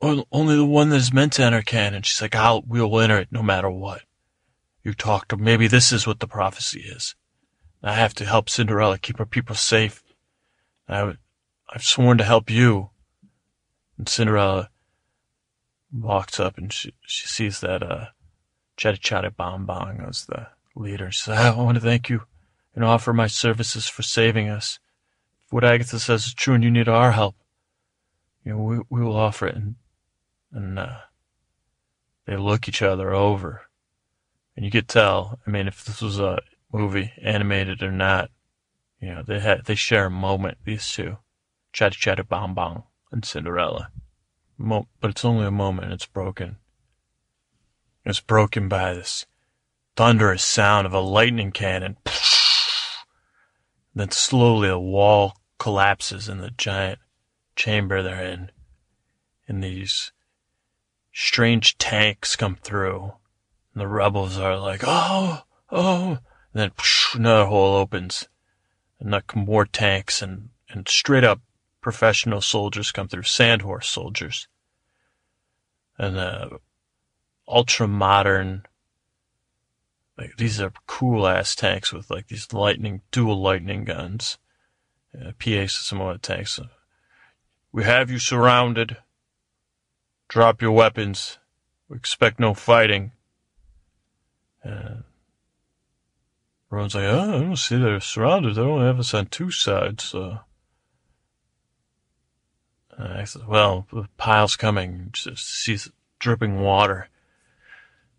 [0.00, 1.94] only the one that is meant to enter can.
[1.94, 4.02] And she's like, I'll, we'll enter it no matter what.
[4.82, 7.14] You talked to, maybe this is what the prophecy is.
[7.82, 10.02] I have to help Cinderella keep her people safe.
[10.88, 11.14] I,
[11.68, 12.90] I've sworn to help you.
[13.98, 14.70] And Cinderella
[15.92, 18.06] walks up and she, she sees that, uh,
[18.76, 21.10] Chatty Chatty Bong Bong as the leader.
[21.10, 22.22] She says, I want to thank you
[22.74, 24.78] and offer my services for saving us.
[25.44, 27.36] If what Agatha says is true and you need our help,
[28.44, 29.56] you know, we, we will offer it.
[29.56, 29.74] And
[30.52, 30.98] and uh,
[32.26, 33.62] they look each other over,
[34.56, 35.38] and you could tell.
[35.46, 36.40] I mean, if this was a
[36.72, 38.30] movie, animated or not,
[39.00, 40.58] you know, they had they share a moment.
[40.64, 41.18] These two,
[41.72, 43.90] Chatty Chatty Bong Bong and Cinderella,
[44.58, 45.86] Mo- but it's only a moment.
[45.86, 46.56] And it's broken.
[48.04, 49.26] It's broken by this
[49.96, 51.96] thunderous sound of a lightning cannon.
[53.94, 56.98] Then slowly a wall collapses in the giant
[57.56, 58.50] chamber they're in.
[59.48, 60.12] And these
[61.12, 63.12] strange tanks come through.
[63.74, 66.18] And the rebels are like, oh, oh.
[66.52, 68.28] And then psh, another hole opens.
[68.98, 71.40] And like more tanks and, and straight up
[71.80, 74.48] professional soldiers come through, sandhorse soldiers.
[75.98, 76.48] And uh,
[77.48, 78.64] ultra modern,
[80.18, 84.38] like these are cool ass tanks with like these lightning, dual lightning guns.
[85.12, 86.60] Uh, PA system on the tanks.
[87.72, 88.96] We have you surrounded.
[90.30, 91.38] Drop your weapons.
[91.88, 93.10] We expect no fighting.
[94.62, 95.02] And
[96.70, 98.54] Ron's like, oh, I don't see they're surrounded.
[98.54, 100.04] They don't have us on two sides.
[100.04, 100.38] So.
[102.96, 105.12] And I said, well, the Pyle's coming.
[105.14, 107.08] She's dripping water.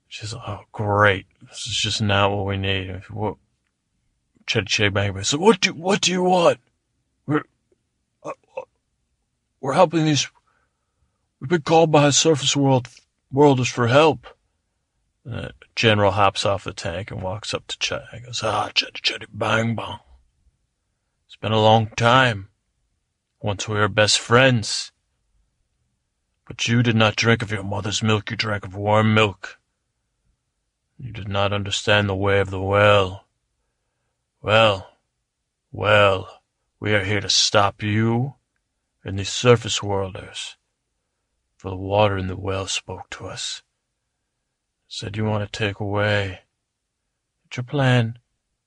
[0.09, 1.27] She's like, oh, great.
[1.47, 3.03] This is just not what we need.
[3.09, 3.37] What?
[4.47, 6.59] Chetty Chetty Bang So what do, what do you want?
[7.25, 7.43] We're,
[8.21, 8.63] uh, uh
[9.61, 10.27] we're helping these
[11.41, 12.87] We've been called by surface world
[13.31, 14.27] worlders for help.
[15.25, 18.07] The general hops off the tank and walks up to.
[18.13, 20.01] He goes, ah, Chetty Chetty Bang Bong.
[21.25, 22.49] It's been a long time.
[23.41, 24.91] Once we were best friends.
[26.47, 29.57] But you did not drink of your mother's milk, you drank of warm milk.
[30.99, 33.25] You did not understand the way of the well.
[34.43, 34.91] Well,
[35.71, 36.43] well,
[36.79, 38.35] we are here to stop you
[39.03, 40.57] and these surface worlders
[41.61, 43.61] for the water in the well spoke to us.
[44.87, 46.39] Said you want to take away.
[47.43, 48.17] That your plan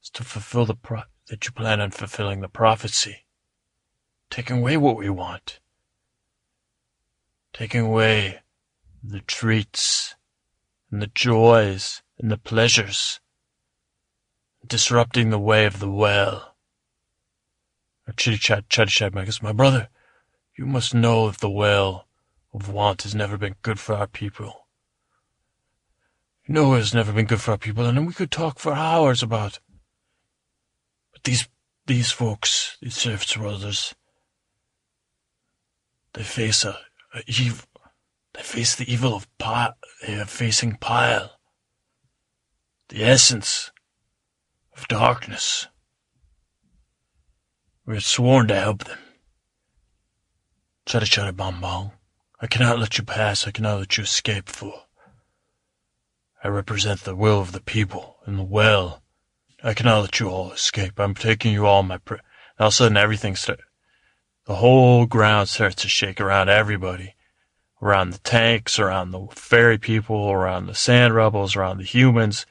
[0.00, 3.26] is to fulfill the pro- that you plan on fulfilling the prophecy.
[4.30, 5.58] Taking away what we want.
[7.52, 8.42] Taking away
[9.02, 10.14] the treats
[10.92, 13.18] and the joys and the pleasures,
[14.64, 16.54] disrupting the way of the well.
[18.06, 19.88] Or chitty chat, chatty chat, my brother,
[20.56, 22.06] you must know that the well
[22.54, 24.68] of want has never been good for our people.
[26.46, 28.72] You know it has never been good for our people, and we could talk for
[28.72, 29.58] hours about.
[31.12, 31.48] But these
[31.86, 33.94] these folks, these serfs brothers,
[36.12, 36.78] they face a,
[37.14, 37.66] a evil.
[38.34, 39.74] They face the evil of Pyle.
[40.06, 41.38] They are facing Pyle.
[42.88, 43.70] The essence
[44.76, 45.68] of darkness.
[47.86, 48.98] We are sworn to help them.
[50.86, 51.92] Chada chada bong bong.
[52.44, 53.46] I cannot let you pass.
[53.46, 54.88] I cannot let you escape, fool.
[56.44, 59.02] I represent the will of the people and the well.
[59.62, 61.00] I cannot let you all escape.
[61.00, 61.96] I'm taking you all my.
[61.96, 62.16] Pr-.
[62.58, 63.62] all of a sudden, everything starts.
[64.44, 67.14] The whole ground starts to shake around everybody,
[67.80, 72.44] around the tanks, around the fairy people, around the sand rebels, around the humans,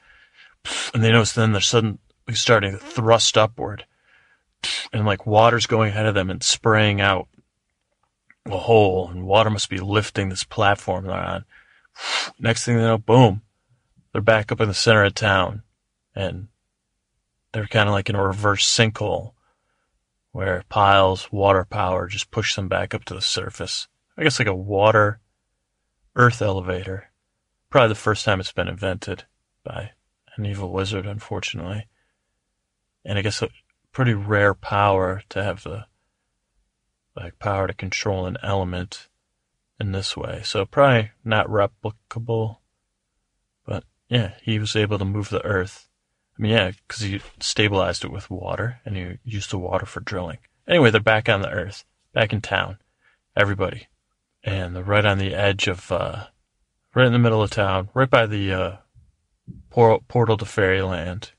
[0.92, 2.00] and they notice then they're suddenly
[2.32, 3.84] starting to thrust upward,
[4.92, 7.28] and like water's going ahead of them and spraying out
[8.46, 11.44] a hole, and water must be lifting this platform they're on.
[12.38, 13.42] Next thing they know, boom,
[14.12, 15.62] they're back up in the center of town,
[16.14, 16.48] and
[17.52, 19.32] they're kind of like in a reverse sinkhole
[20.32, 23.86] where Pyle's, water power just push them back up to the surface.
[24.18, 25.20] I guess like a water
[26.16, 27.10] earth elevator.
[27.70, 29.24] Probably the first time it's been invented
[29.62, 29.92] by
[30.36, 31.86] an evil wizard, unfortunately.
[33.04, 33.48] And I guess a
[33.92, 35.86] pretty rare power to have the
[37.16, 39.08] like power to control an element
[39.80, 40.42] in this way.
[40.44, 42.58] So probably not replicable.
[43.66, 45.88] But yeah, he was able to move the earth
[46.38, 50.00] I mean, yeah, because he stabilized it with water and he used the water for
[50.00, 50.38] drilling.
[50.66, 52.78] Anyway, they're back on the earth, back in town,
[53.36, 53.86] everybody.
[54.42, 56.26] And they're right on the edge of, uh,
[56.94, 58.76] right in the middle of town, right by the, uh,
[59.70, 61.32] portal to fairyland.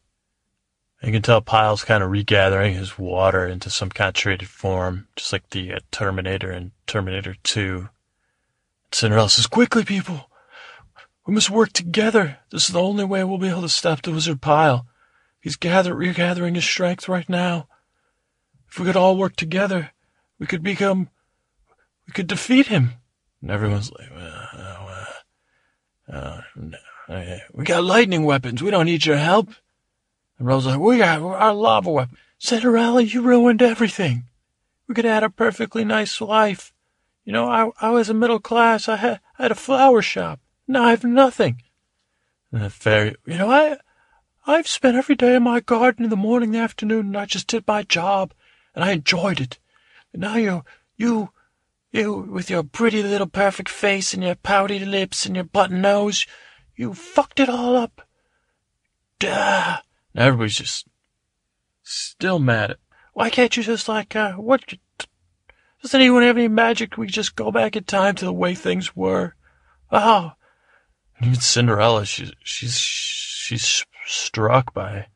[1.05, 5.51] You can tell Pyle's kind of regathering his water into some concentrated form, just like
[5.51, 7.89] the uh, Terminator in Terminator 2.
[8.91, 10.31] Cinderella says, Quickly, people!
[11.27, 12.39] We must work together.
[12.49, 14.87] This is the only way we'll be able to stop the wizard Pyle.
[15.39, 17.67] He's gather- regathering his strength right now.
[18.67, 19.91] If we could all work together,
[20.39, 21.09] we could become,
[22.07, 22.93] we could defeat him.
[23.43, 25.05] And everyone's like, uh,
[26.11, 26.41] uh,
[27.07, 28.63] uh, we got lightning weapons.
[28.63, 29.49] We don't need your help.
[30.37, 32.17] And Rose's like, we got our lava weapon.
[32.37, 34.25] Cinderella, you ruined everything.
[34.87, 36.73] We could have had a perfectly nice life.
[37.23, 38.87] You know, I, I was a middle class.
[38.87, 40.39] I had, I had a flower shop.
[40.67, 41.61] Now I have nothing.
[42.51, 43.77] And the fairy, you know, I,
[44.45, 47.47] I've spent every day in my garden in the morning, the afternoon, and I just
[47.47, 48.33] did my job,
[48.75, 49.57] and I enjoyed it.
[50.13, 50.63] And now you,
[50.97, 51.31] you,
[51.91, 56.27] you, with your pretty little perfect face and your pouty lips and your button nose,
[56.75, 58.01] you fucked it all up.
[59.17, 59.79] Duh.
[60.15, 60.87] Everybody's just
[61.83, 62.77] still mad at.
[63.13, 64.61] Why can't you just like, uh, what?
[65.81, 66.97] Does anyone have any magic?
[66.97, 69.35] We just go back in time to the way things were.
[69.91, 70.31] Oh,
[71.21, 75.07] even Cinderella, she's she's she's struck by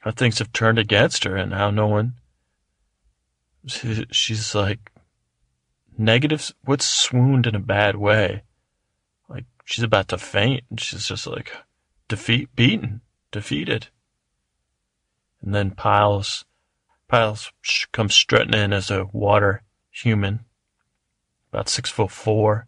[0.00, 2.14] how things have turned against her and how no one.
[3.66, 4.90] She, she's like
[5.96, 6.52] negative.
[6.64, 8.42] What's swooned in a bad way?
[9.28, 11.52] Like she's about to faint, and she's just like
[12.08, 13.88] defeat, beaten, defeated.
[15.42, 16.44] And then Piles,
[17.06, 17.52] Piles
[17.92, 20.40] comes strutting in as a water human,
[21.52, 22.66] about six foot four.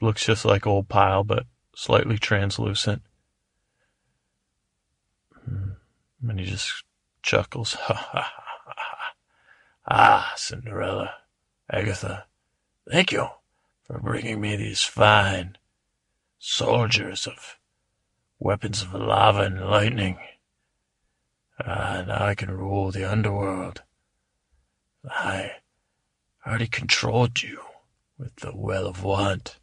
[0.00, 3.02] Looks just like old Pyle, but slightly translucent.
[5.44, 5.70] Hmm.
[6.28, 6.84] And he just
[7.22, 7.74] chuckles.
[7.88, 9.14] Ha ha ha ha.
[9.90, 11.14] Ah, Cinderella,
[11.70, 12.26] Agatha,
[12.90, 13.26] thank you
[13.84, 15.56] for bringing me these fine
[16.38, 17.57] soldiers of
[18.38, 20.18] weapons of lava and lightning.
[21.64, 23.82] Ah, now I can rule the underworld.
[25.08, 25.52] I
[26.46, 27.62] already controlled you
[28.16, 29.58] with the Well of Want.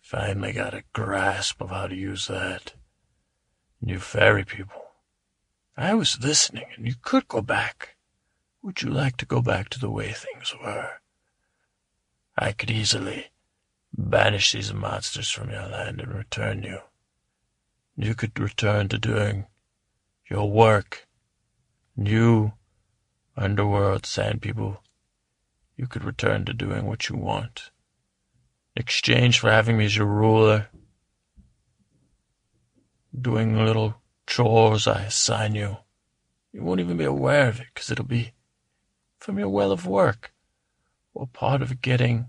[0.00, 2.74] Finally got a grasp of how to use that.
[3.80, 4.82] You fairy people.
[5.76, 7.96] I was listening, and you could go back.
[8.62, 11.00] Would you like to go back to the way things were?
[12.36, 13.28] I could easily
[13.92, 16.80] banish these monsters from your land and return you.
[17.96, 19.46] You could return to doing
[20.30, 21.06] your work.
[21.96, 22.54] You,
[23.36, 24.82] underworld sand people,
[25.76, 27.70] you could return to doing what you want
[28.74, 30.68] In exchange for having me as your ruler,
[33.18, 33.96] doing little
[34.26, 35.76] chores I assign you.
[36.52, 38.32] You won't even be aware of it because it'll be
[39.18, 40.32] from your well of work,
[41.14, 42.28] or part of getting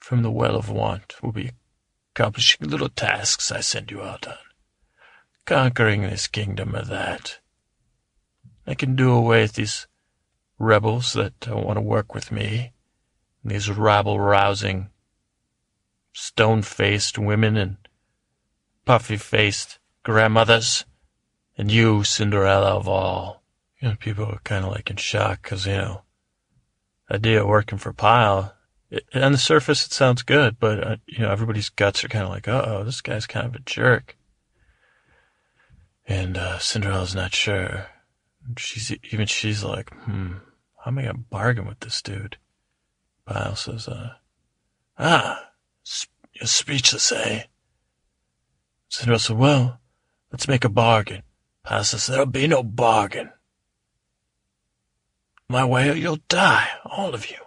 [0.00, 1.52] from the well of want will be
[2.14, 4.36] accomplishing little tasks I send you out on,
[5.46, 7.38] conquering this kingdom or that.
[8.66, 9.86] I can do away with these
[10.58, 12.72] rebels that don't want to work with me,
[13.44, 14.90] these rabble-rousing,
[16.12, 17.76] stone-faced women and
[18.84, 20.84] puffy-faced grandmothers,
[21.56, 23.42] and you, Cinderella of all.
[23.80, 26.02] You know, people are kind of like in shock because, you know,
[27.10, 28.54] idea of working for Pyle,
[28.90, 32.24] it, on the surface it sounds good, but, uh, you know, everybody's guts are kind
[32.24, 34.15] of like, uh-oh, this guy's kind of a jerk.
[36.06, 37.86] And uh, Cinderella's not sure.
[38.56, 40.34] She's even she's like, hmm,
[40.78, 42.36] how am I gonna bargain with this dude?
[43.24, 44.14] Pyle says, uh,
[44.98, 45.50] ah,
[45.82, 47.42] sp- you're speechless, eh?
[48.88, 49.80] Cinderella said, well,
[50.30, 51.22] let's make a bargain.
[51.64, 53.30] Pyle says, there'll be no bargain.
[55.48, 57.38] My way or you'll die, all of you.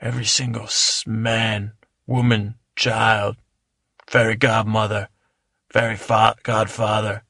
[0.00, 0.68] Every single
[1.06, 1.72] man,
[2.06, 3.36] woman, child,
[4.06, 5.08] fairy godmother,
[5.70, 7.24] fairy fa- godfather,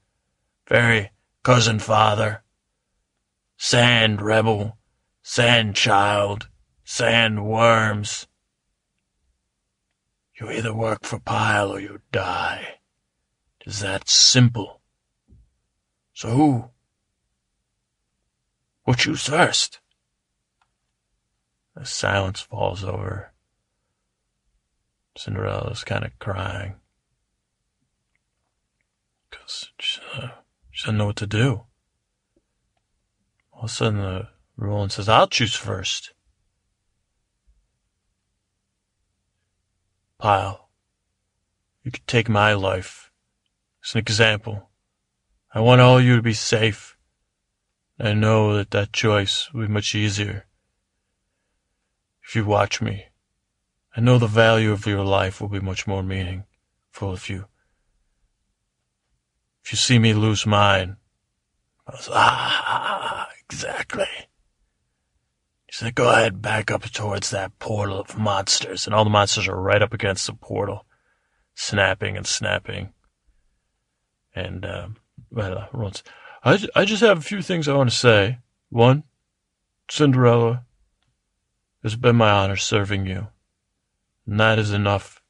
[0.73, 1.10] fairy
[1.42, 2.42] cousin father,
[3.59, 4.78] sand rebel,
[5.20, 6.49] sand child,
[6.83, 8.26] sand worms.
[10.41, 12.78] You either work for Pyle or you die.
[13.60, 14.81] It is that simple.
[16.15, 16.70] So who?
[18.84, 19.78] What choose first?
[21.76, 23.34] A silence falls over.
[25.18, 26.76] Cinderella's kind of crying.
[29.28, 30.28] Because she, uh,
[30.83, 31.62] she doesn't know what to do.
[33.52, 36.12] All of a sudden, the Roland says, I'll choose first.
[40.19, 40.70] Pyle,
[41.85, 43.12] you could take my life
[43.85, 44.70] as an example.
[45.55, 46.97] I want all you to be safe.
[48.01, 50.47] I know that that choice will be much easier
[52.25, 53.05] if you watch me.
[53.97, 57.47] I know the value of your life will be much more meaningful if you
[59.65, 60.97] if you see me lose mine.
[61.86, 64.07] I was ah exactly.
[65.66, 69.49] He said, "Go ahead, back up towards that portal of monsters," and all the monsters
[69.49, 70.86] are right up against the portal,
[71.55, 72.92] snapping and snapping.
[74.34, 74.97] And um,
[75.31, 76.02] well, uh, once
[76.44, 78.39] I, I just have a few things I want to say.
[78.68, 79.05] One,
[79.89, 80.65] Cinderella,
[81.84, 83.28] it's been my honor serving you.
[84.26, 85.23] And that is enough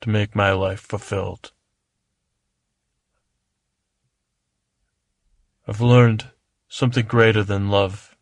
[0.00, 1.52] to make my life fulfilled.
[5.66, 6.30] I've learned
[6.68, 8.16] something greater than love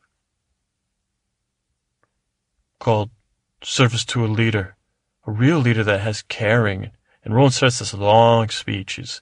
[2.78, 3.10] called
[3.62, 4.76] service to a leader,
[5.26, 6.90] a real leader that has caring.
[7.24, 8.94] And Roland starts this long speech.
[8.94, 9.20] He's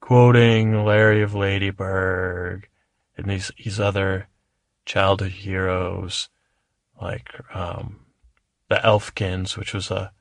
[0.00, 2.66] quoting Larry of Ladybird
[3.16, 4.28] and these these other
[4.84, 6.28] childhood heroes
[7.00, 8.00] like um,
[8.68, 10.12] the Elfkins, which was a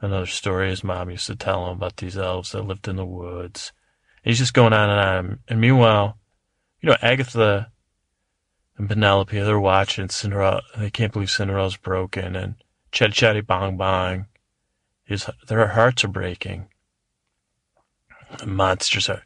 [0.00, 3.06] another story his mom used to tell him about these elves that lived in the
[3.06, 3.72] woods.
[4.24, 5.38] And he's just going on and on.
[5.48, 6.18] And meanwhile,
[6.86, 7.72] you know, Agatha
[8.78, 10.62] and Penelope, they're watching Cinderella.
[10.78, 12.36] They can't believe Cinderella's broken.
[12.36, 12.54] And
[12.92, 14.26] Chatty Chatty Bong Bong,
[15.02, 16.68] his, their hearts are breaking.
[18.38, 19.24] The monsters are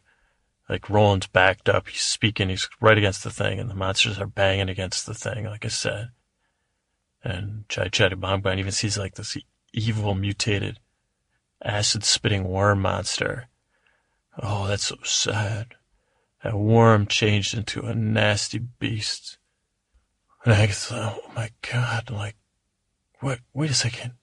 [0.69, 1.87] like Roland's backed up.
[1.87, 2.49] He's speaking.
[2.49, 5.45] He's right against the thing, and the monsters are banging against the thing.
[5.45, 6.09] Like I said,
[7.23, 9.37] and Chatty Bong Bong even sees like this
[9.71, 10.79] evil mutated
[11.63, 13.49] acid spitting worm monster.
[14.41, 15.75] Oh, that's so sad.
[16.43, 19.37] That worm changed into a nasty beast.
[20.43, 22.35] And I thought, oh my god, like,
[23.19, 24.13] what, wait a second.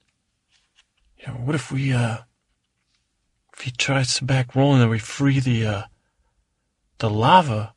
[1.17, 2.17] You know, what if we, uh,
[3.53, 5.83] if he tries to back Roland and we free the, uh,
[6.97, 7.73] the lava,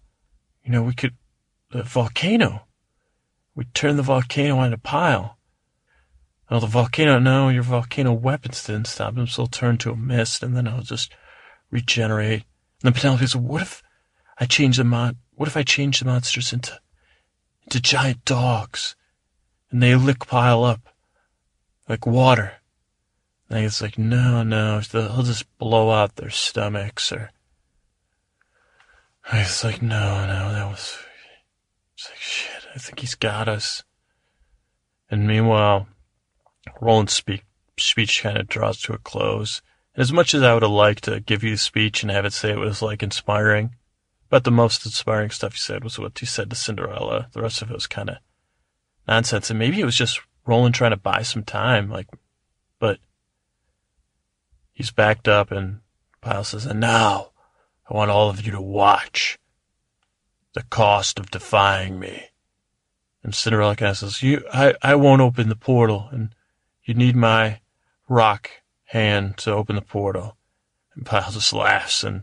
[0.65, 1.15] you know, we could,
[1.71, 2.67] the volcano,
[3.55, 5.39] we turn the volcano into a pile.
[6.51, 9.97] Oh, the volcano, no, your volcano weapons didn't stop him, so it'll turn to a
[9.97, 11.13] mist, and then I'll just
[11.71, 12.43] regenerate.
[12.83, 13.83] And then Penelope says, what if
[14.39, 16.79] I change the mon, what if I change the monsters into,
[17.65, 18.97] into giant dogs,
[19.71, 20.89] and they lick Pyle up,
[21.89, 22.55] like water?
[23.51, 27.31] And it's like, no, no, they'll just blow out their stomachs, or,
[29.31, 30.99] I was like, no, no, that was.
[31.95, 33.85] It's like, shit, I think he's got us.
[35.11, 35.87] And meanwhile,
[36.81, 37.45] Roland's speak,
[37.79, 39.63] speech kind of draws to a close.
[39.95, 42.25] And as much as I would have liked to give you the speech and have
[42.25, 43.77] it say it was like inspiring,
[44.33, 47.29] but the most inspiring stuff he said was what he said to Cinderella.
[47.33, 48.17] The rest of it was kind of
[49.07, 49.51] nonsense.
[49.51, 52.07] And maybe it was just Roland trying to buy some time, like,
[52.79, 52.99] but
[54.73, 55.81] he's backed up and
[56.23, 57.33] Pyle says, and now
[57.91, 59.39] I want all of you to watch
[60.55, 62.31] the cost of defying me.
[63.23, 66.35] And Cinderella kind of says, "You, I, I won't open the portal, and
[66.85, 67.61] you need my
[68.09, 68.49] rock
[68.85, 70.39] hand to open the portal.
[70.95, 72.23] And Pyle just laughs and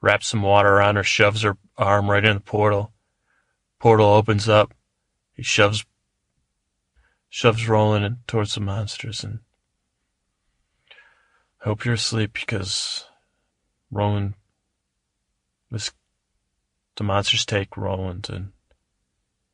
[0.00, 2.92] wraps some water around her, shoves her arm right in the portal.
[3.78, 4.74] Portal opens up.
[5.34, 5.84] He shoves
[7.28, 9.38] shoves Roland towards the monsters and
[11.60, 13.04] I hope you're asleep because
[13.90, 14.34] Roland
[15.70, 15.92] this
[16.96, 18.52] the monsters take Roland and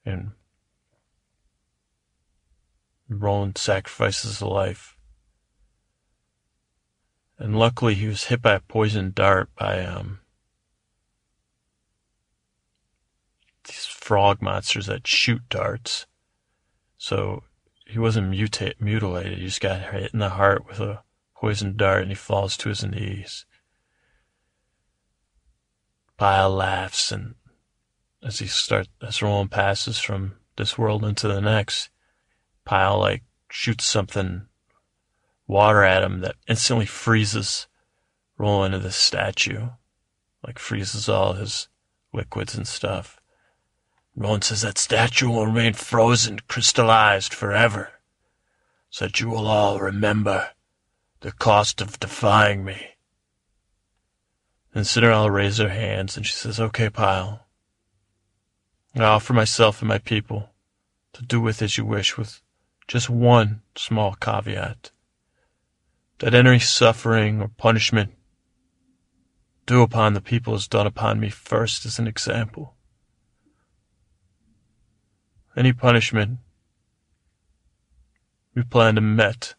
[0.04, 0.32] and
[3.08, 4.96] Roland sacrifices a life.
[7.38, 10.20] And luckily he was hit by a poison dart by um
[13.64, 16.06] these frog monsters that shoot darts.
[16.96, 17.42] So
[17.88, 19.38] he wasn't mutate, mutilated.
[19.38, 21.02] He just got hit in the heart with a
[21.34, 23.46] poison dart and he falls to his knees.
[26.16, 27.34] Pyle laughs and
[28.22, 31.90] as he starts, as Roland passes from this world into the next,
[32.64, 34.46] Pyle like shoots something
[35.48, 37.66] water at him that instantly freezes
[38.38, 39.70] Roland into the statue.
[40.46, 41.66] Like freezes all his
[42.12, 43.20] liquids and stuff.
[44.16, 47.90] Roland says that statue will remain frozen, crystallized forever,
[48.88, 50.50] so that you will all remember
[51.20, 52.94] the cost of defying me.
[54.74, 57.46] And Cinderella raises her hands and she says, Okay, Pyle.
[58.94, 60.50] I offer myself and my people
[61.12, 62.40] to do with as you wish, with
[62.88, 64.90] just one small caveat.
[66.18, 68.14] That any suffering or punishment
[69.66, 72.75] due upon the people is done upon me first as an example.
[75.56, 76.38] Any punishment
[78.54, 79.54] we planned to met,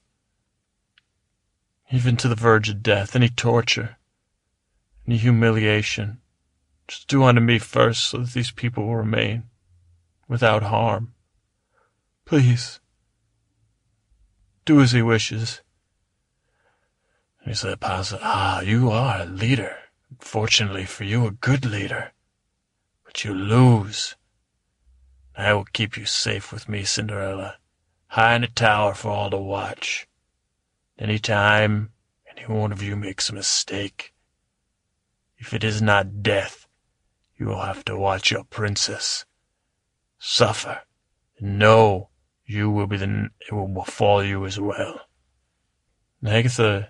[1.91, 3.97] even to the verge of death, any torture,
[5.07, 6.19] any humiliation,
[6.87, 9.43] just do unto me first so that these people will remain
[10.27, 11.13] without harm.
[12.25, 12.79] Please,
[14.65, 15.61] do as he wishes.
[17.39, 19.75] And he said, Pasa, ah, you are a leader.
[20.19, 22.11] Fortunately for you, a good leader.
[23.03, 24.15] But you lose.
[25.37, 27.57] I will keep you safe with me, Cinderella,
[28.07, 30.07] high in a tower for all to watch.
[30.97, 31.91] Any time
[32.35, 34.13] any one of you makes a mistake,
[35.37, 36.67] if it is not death,
[37.37, 39.25] you will have to watch your princess
[40.17, 40.81] suffer.
[41.37, 42.09] And know
[42.45, 45.01] you will be the, it will befall you as well.
[46.25, 46.85] Agatha uh,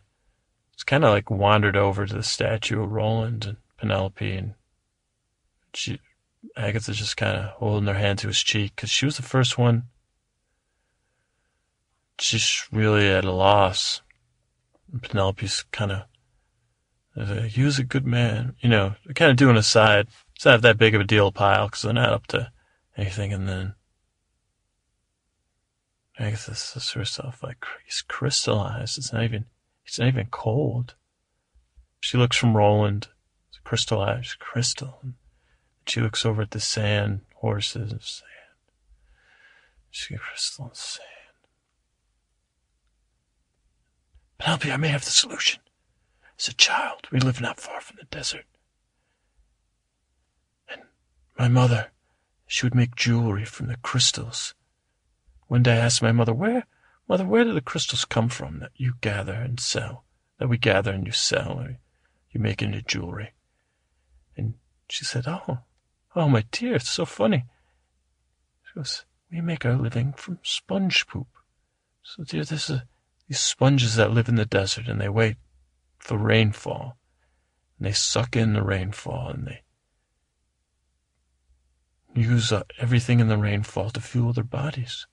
[0.73, 4.53] it's kind of like wandered over to the statue of Roland and Penelope, and
[5.73, 5.99] she
[6.55, 9.57] Agatha's just kind of holding her hand to his cheek because she was the first
[9.57, 9.83] one.
[12.19, 14.01] She's really at a loss.
[14.91, 16.03] And Penelope's kind of,
[17.17, 20.07] uh, like, he was a good man, you know, kind of doing a side.
[20.35, 22.51] It's not that big of a deal, Pyle because they're not up to
[22.95, 23.33] anything.
[23.33, 23.75] And then
[26.17, 28.97] Agatha says to herself, like, he's crystallized.
[28.97, 29.45] It's not even,
[29.85, 30.95] it's not even cold.
[31.99, 33.09] She looks from Roland,
[33.49, 35.01] it's crystallized crystal.
[35.87, 38.27] And she looks over at the sand, horses and sand.
[39.89, 41.07] She crystal and sand.
[44.37, 45.61] Penelope, I may have the solution.
[46.37, 48.43] As a child, we lived not far from the desert.
[50.69, 50.81] And
[51.39, 51.91] my mother,
[52.47, 54.55] she would make jewelry from the crystals.
[55.47, 56.65] One day I asked my mother, where,
[57.07, 60.03] mother, where do the crystals come from that you gather and sell,
[60.37, 61.77] that we gather and you sell, or
[62.29, 63.31] you make into jewelry?
[64.35, 64.55] And
[64.89, 65.59] she said, oh,
[66.17, 67.45] Oh, my dear, it's so funny.
[68.63, 71.27] She goes, We make our living from sponge poop.
[72.01, 72.81] So, dear, this is
[73.27, 75.35] these sponges that live in the desert and they wait
[75.99, 76.97] for rainfall.
[77.77, 79.61] And they suck in the rainfall and they
[82.15, 85.05] use uh, everything in the rainfall to fuel their bodies.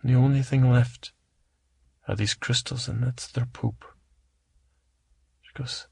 [0.00, 1.12] And the only thing left
[2.06, 3.84] are these crystals, and that's their poop.
[5.42, 5.88] She goes,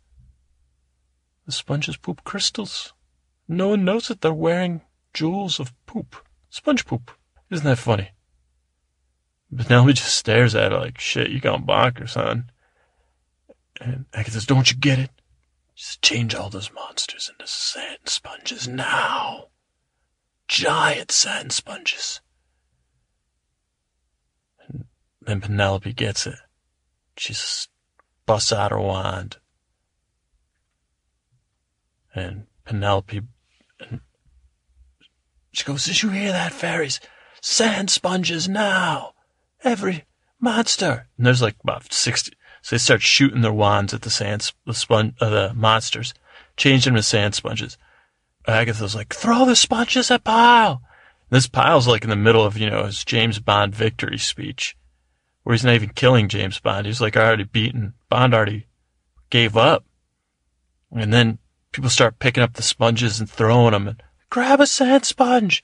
[1.45, 2.95] The sponges poop crystals.
[3.49, 4.83] No one knows that they're wearing
[5.15, 6.17] jewels of poop.
[6.51, 7.11] Sponge poop.
[7.51, 8.11] Isn't that funny?
[9.51, 12.51] But Penelope just stares at her like, shit, you gone bonkers, son.
[13.81, 15.11] And Agatha says, don't you get it?
[15.75, 19.49] Just change all those monsters into sand sponges now.
[20.49, 22.21] Giant sand sponges.
[24.69, 24.87] And
[25.21, 26.39] then Penelope gets it.
[27.17, 27.35] She
[28.25, 29.37] busts out her wand.
[32.15, 33.21] And Penelope
[35.57, 37.01] she goes, Did you hear that, fairies?
[37.41, 39.13] Sand sponges now.
[39.65, 40.05] Every
[40.41, 41.09] monster.
[41.17, 42.33] And there's like about 60.
[42.63, 46.13] So they start shooting their wands at the sand, the sponge, uh, the monsters,
[46.57, 47.79] change them to sand sponges.
[48.47, 50.83] Agatha's like, throw the sponges at Pyle.
[51.31, 54.77] And this Pyle's like in the middle of, you know, his James Bond victory speech
[55.47, 56.87] where he's not even killing James Bond.
[56.87, 57.95] He's like already beaten.
[58.11, 58.67] Bond already
[59.31, 59.85] gave up.
[60.91, 61.39] And then
[61.71, 65.63] people start picking up the sponges and throwing them and grab a sand sponge.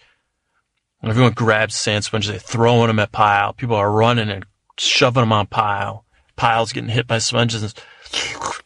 [1.03, 2.31] Everyone grabs sand sponges.
[2.31, 3.53] They're throwing them at Pyle.
[3.53, 4.47] People are running and
[4.79, 6.05] shoving them on Pyle.
[6.37, 7.75] Pyle's getting hit by sponges.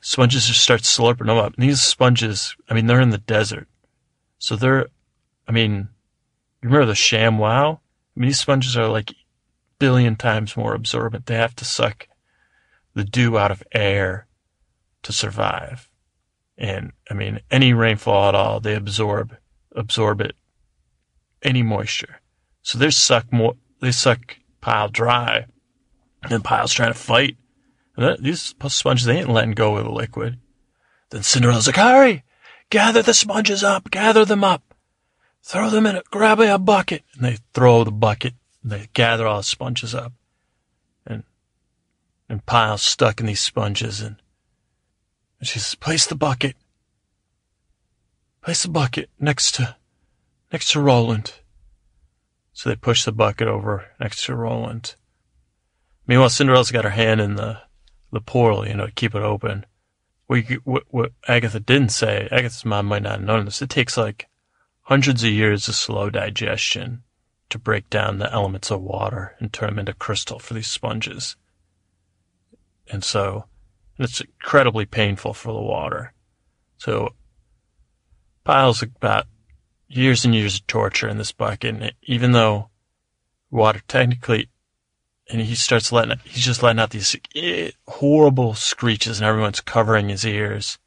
[0.01, 1.55] Sponges just start slurping them up.
[1.55, 3.69] And these sponges, I mean, they're in the desert.
[4.39, 4.87] So they're,
[5.49, 5.89] I mean,
[6.63, 7.77] you remember the ShamWow?
[7.77, 9.15] I mean, these sponges are like
[9.79, 11.27] billion times more absorbent.
[11.27, 12.07] They have to suck
[12.95, 14.27] the dew out of air
[15.03, 15.89] to survive.
[16.59, 19.37] And I mean, any rainfall at all, they absorb,
[19.77, 20.35] absorb it,
[21.43, 22.21] any moisture.
[22.63, 25.47] So they suck more, they suck Pyle dry.
[26.25, 27.37] And Pyle's trying to fight.
[27.97, 30.41] And these sponges, they ain't letting go of the liquid.
[31.11, 32.25] Then Cinderella's like, hurry,
[32.69, 34.75] gather the sponges up, gather them up.
[35.45, 37.05] Throw them in a, grab a bucket.
[37.15, 40.13] And they throw the bucket and they gather all the sponges up.
[41.07, 41.23] And,
[42.29, 44.17] and Pyle's stuck in these sponges and,
[45.39, 46.57] and she says, place the bucket.
[48.47, 49.75] Place the bucket next to,
[50.53, 51.33] next to Roland.
[52.53, 54.95] So they push the bucket over next to Roland.
[56.07, 57.59] Meanwhile, Cinderella's got her hand in the,
[58.13, 59.67] the portal, you know, to keep it open.
[60.29, 63.69] What, you, what, what Agatha didn't say, Agatha's mom might not have known this, it
[63.69, 64.29] takes like
[64.83, 67.03] hundreds of years of slow digestion
[67.51, 71.35] to break down the elements of water and turn them into crystal for these sponges.
[72.93, 73.47] And so
[73.99, 76.13] and it's incredibly painful for the water.
[76.79, 77.13] So
[78.47, 79.27] Pyle's about
[79.89, 81.75] years and years of torture in this bucket.
[81.75, 82.71] And even though
[83.51, 84.49] water technically,
[85.29, 90.11] and he starts letting, he's just letting out these eh, horrible screeches and everyone's covering
[90.11, 90.79] his ears.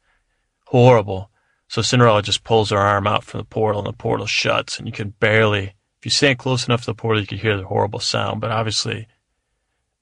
[0.68, 1.30] Horrible.
[1.68, 4.88] So Cinderella just pulls her arm out from the portal and the portal shuts and
[4.88, 7.66] you can barely, if you stand close enough to the portal, you can hear the
[7.66, 9.06] horrible sound, but obviously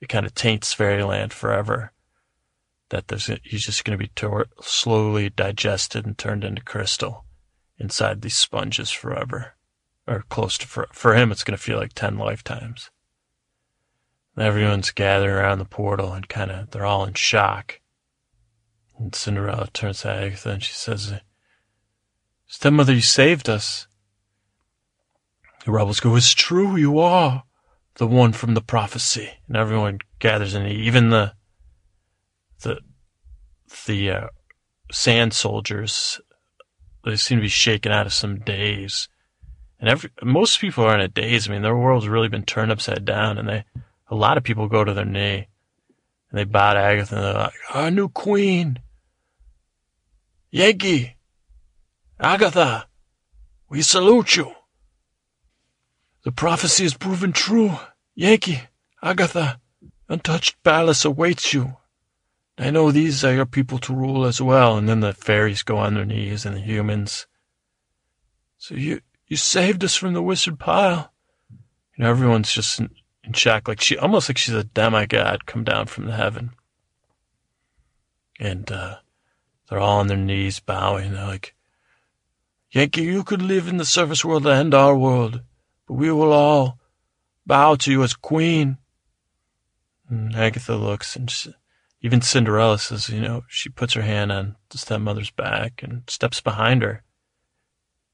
[0.00, 1.90] it kind of taints fairyland forever.
[2.90, 7.24] That there's, he's just going to be tor- slowly digested and turned into crystal
[7.78, 9.54] inside these sponges forever.
[10.06, 12.90] Or close to, for, for him, it's going to feel like 10 lifetimes.
[14.38, 17.80] everyone's gathered around the portal and kind of, they're all in shock.
[18.98, 21.12] And Cinderella turns to Agatha and she says,
[22.46, 23.86] Stepmother, you saved us.
[25.64, 27.44] The rebels go, It's true, you are
[27.96, 29.30] the one from the prophecy.
[29.46, 31.34] And everyone gathers in, even the,
[32.62, 32.80] the,
[33.86, 34.28] the, uh,
[34.90, 36.20] sand soldiers,
[37.10, 39.08] they seem to be shaken out of some daze.
[39.80, 41.48] And every, most people are in a daze.
[41.48, 43.64] I mean, their world's really been turned upside down and they,
[44.08, 45.48] a lot of people go to their knee
[46.30, 48.80] and they bow to Agatha and they're like, our new queen,
[50.50, 51.16] Yankee,
[52.18, 52.88] Agatha,
[53.68, 54.52] we salute you.
[56.24, 57.78] The prophecy is proven true.
[58.14, 58.62] Yankee,
[59.02, 59.60] Agatha,
[60.08, 61.76] untouched palace awaits you.
[62.58, 64.76] I know these are your people to rule as well.
[64.76, 67.26] And then the fairies go on their knees and the humans.
[68.56, 71.12] So you, you saved us from the wizard Pyle.
[71.96, 72.90] You know, everyone's just in,
[73.22, 76.50] in shock, like she, almost like she's a demigod come down from the heaven.
[78.40, 78.96] And, uh,
[79.68, 81.12] they're all on their knees bowing.
[81.12, 81.54] They're like,
[82.70, 85.42] Yankee, you could live in the surface world and our world,
[85.86, 86.78] but we will all
[87.46, 88.78] bow to you as queen.
[90.08, 91.54] And Agatha looks, and she,
[92.00, 96.40] even Cinderella says, you know, she puts her hand on the stepmother's back and steps
[96.40, 97.02] behind her.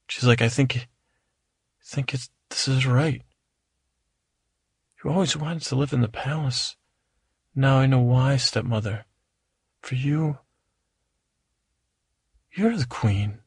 [0.07, 3.21] She's like, I think, I think it's, this is right.
[5.03, 6.75] You always wanted to live in the palace.
[7.55, 9.05] Now I know why, stepmother.
[9.81, 10.39] For you,
[12.51, 13.39] you're the queen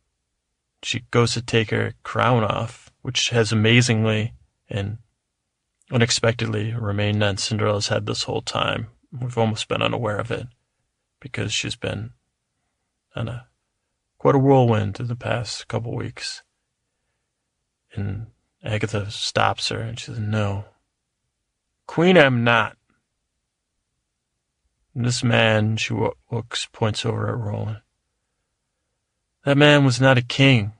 [0.83, 4.35] she goes to take her crown off, which has amazingly
[4.69, 4.99] and
[5.91, 8.89] unexpectedly remained on Cinderella's head this whole time.
[9.13, 10.49] We've almost been unaware of it
[11.21, 12.11] because she's been
[13.17, 13.47] on a
[14.19, 16.43] quite a whirlwind in the past couple weeks.
[17.95, 18.27] And
[18.63, 20.67] Agatha stops her and she says, No,
[21.87, 22.77] Queen I'm not.
[24.95, 25.95] And this man, she
[26.31, 27.79] looks, points over at Roland.
[29.45, 30.73] That man was not a king,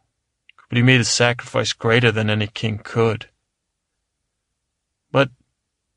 [0.69, 3.31] but he made a sacrifice greater than any king could.
[5.11, 5.31] But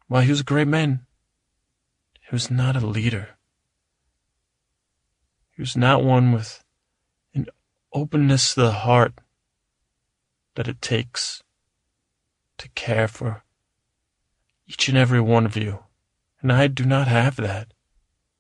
[0.08, 1.06] while he was a great man,
[2.32, 3.32] he was not a leader.
[5.54, 6.64] He was not one with
[7.34, 7.48] an
[7.92, 9.16] openness to the heart
[10.56, 11.44] that it takes
[12.58, 13.44] to care for
[14.66, 15.80] each and every one of you.
[16.42, 17.74] And I do not have that.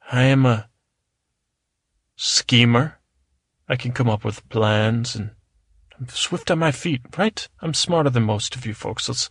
[0.09, 0.69] I am a
[2.15, 2.97] schemer.
[3.67, 5.31] I can come up with plans and
[5.99, 7.45] I'm swift on my feet, right?
[7.59, 9.09] I'm smarter than most of you folks.
[9.09, 9.29] Let's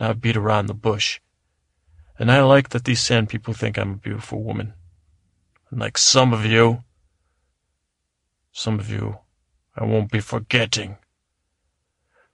[0.00, 1.20] not beat around the bush.
[2.20, 4.74] And I like that these sand people think I'm a beautiful woman.
[5.70, 6.84] And like some of you,
[8.52, 9.18] some of you,
[9.74, 10.98] I won't be forgetting.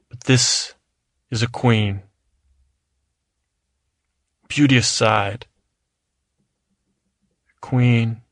[0.09, 0.75] But this
[1.31, 2.03] is a queen.
[4.49, 5.47] Beauty aside,
[7.61, 8.23] queen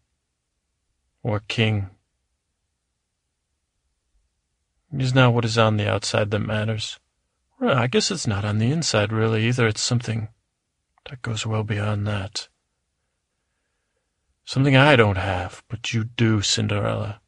[1.23, 1.91] or a king
[4.93, 7.01] it is not what is on the outside that matters.
[7.61, 9.67] Well, I guess it's not on the inside really either.
[9.67, 10.29] It's something
[11.11, 12.49] that goes well beyond that.
[14.45, 17.21] Something I don't have, but you do, Cinderella.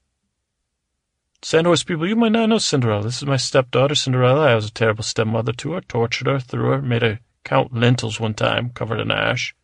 [1.42, 3.04] Sandhorse people, you might not know Cinderella.
[3.04, 4.50] This is my stepdaughter, Cinderella.
[4.50, 8.18] I was a terrible stepmother to her, tortured her, threw her, made her count lentils
[8.18, 9.54] one time, covered in ash.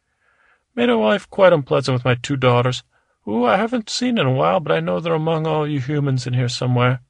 [0.74, 2.82] Made her life quite unpleasant with my two daughters,
[3.22, 6.26] who I haven't seen in a while, but I know they're among all you humans
[6.26, 7.00] in here somewhere.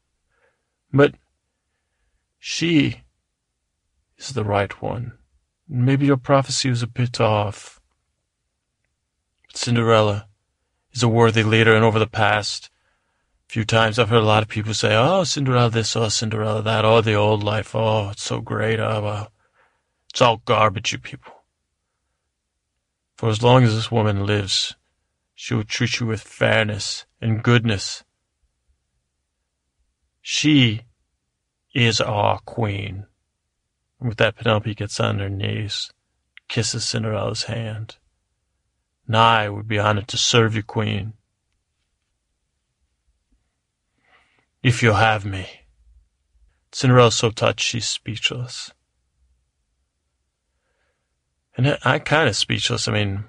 [0.92, 1.14] But
[2.38, 3.02] she
[4.18, 5.12] is the right one.
[5.74, 7.80] Maybe your prophecy was a bit off.
[9.46, 10.28] But Cinderella
[10.92, 12.68] is a worthy leader, and over the past
[13.48, 16.84] few times I've heard a lot of people say, oh, Cinderella this, oh, Cinderella that,
[16.84, 19.32] oh, the old life, oh, it's so great, oh, well,
[20.10, 21.32] it's all garbage, you people.
[23.16, 24.76] For as long as this woman lives,
[25.34, 28.04] she will treat you with fairness and goodness.
[30.20, 30.82] She
[31.74, 33.06] is our queen.
[34.02, 35.90] With that, Penelope gets on her knees,
[36.48, 37.96] kisses Cinderella's hand.
[39.06, 41.14] And I would be honored to serve you, queen.
[44.62, 45.46] if you'll have me.
[46.70, 48.72] Cinderella's so touched she's speechless.
[51.56, 52.88] And I kind of speechless.
[52.88, 53.24] I mean,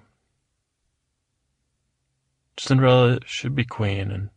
[2.58, 4.30] Cinderella should be queen, and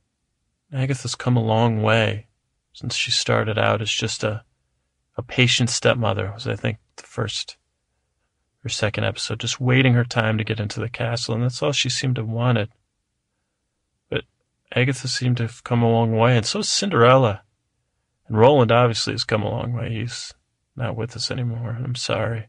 [0.72, 2.26] Agatha's come a long way
[2.72, 4.42] since she started out as just a
[5.16, 6.30] a patient stepmother.
[6.32, 7.56] Was I think the first
[8.64, 11.72] or second episode, just waiting her time to get into the castle, and that's all
[11.72, 12.68] she seemed to have wanted.
[14.10, 14.24] But
[14.74, 17.42] Agatha seemed to have come a long way, and so Cinderella.
[18.28, 19.90] And Roland obviously has come a long way.
[19.90, 20.34] He's
[20.74, 21.70] not with us anymore.
[21.70, 22.48] And I'm sorry.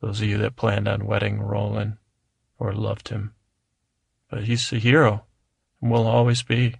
[0.00, 1.98] Those of you that planned on wedding Roland
[2.58, 3.34] or loved him.
[4.28, 5.24] But he's a hero
[5.80, 6.76] and will always be.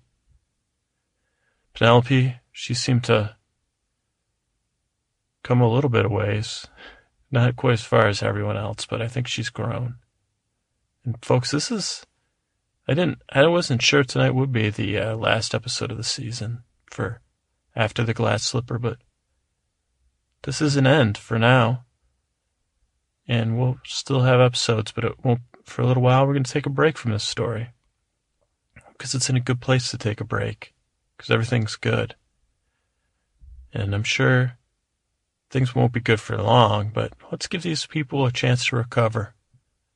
[1.75, 3.37] Penelope, she seemed to
[5.43, 6.67] come a little bit of ways.
[7.31, 9.97] Not quite as far as everyone else, but I think she's grown.
[11.05, 12.05] And folks, this is
[12.89, 13.23] I didn't.
[13.31, 17.21] I wasn't sure tonight would be the uh, last episode of the season for
[17.77, 18.99] after the glass slipper, but
[20.43, 21.85] this is an end for now,
[23.29, 26.27] and we'll still have episodes, but it won't for a little while.
[26.27, 27.71] We're going to take a break from this story
[28.93, 30.75] because it's in a good place to take a break
[31.17, 32.17] because everything's good,
[33.73, 34.59] and I'm sure
[35.53, 36.91] things won't be good for long.
[36.93, 39.35] But let's give these people a chance to recover.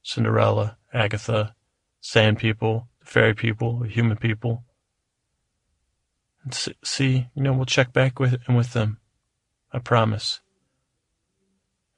[0.02, 1.57] Cinderella, Agatha,
[2.01, 4.62] sand people, the fairy people, the human people.
[6.44, 6.55] And
[6.85, 8.99] see, you know, we'll check back with and with them.
[9.73, 10.41] I promise.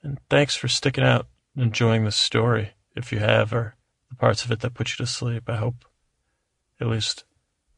[0.03, 3.75] And thanks for sticking out and enjoying this story, if you have, or
[4.09, 5.51] the parts of it that put you to sleep.
[5.51, 5.85] I hope
[6.81, 7.25] at least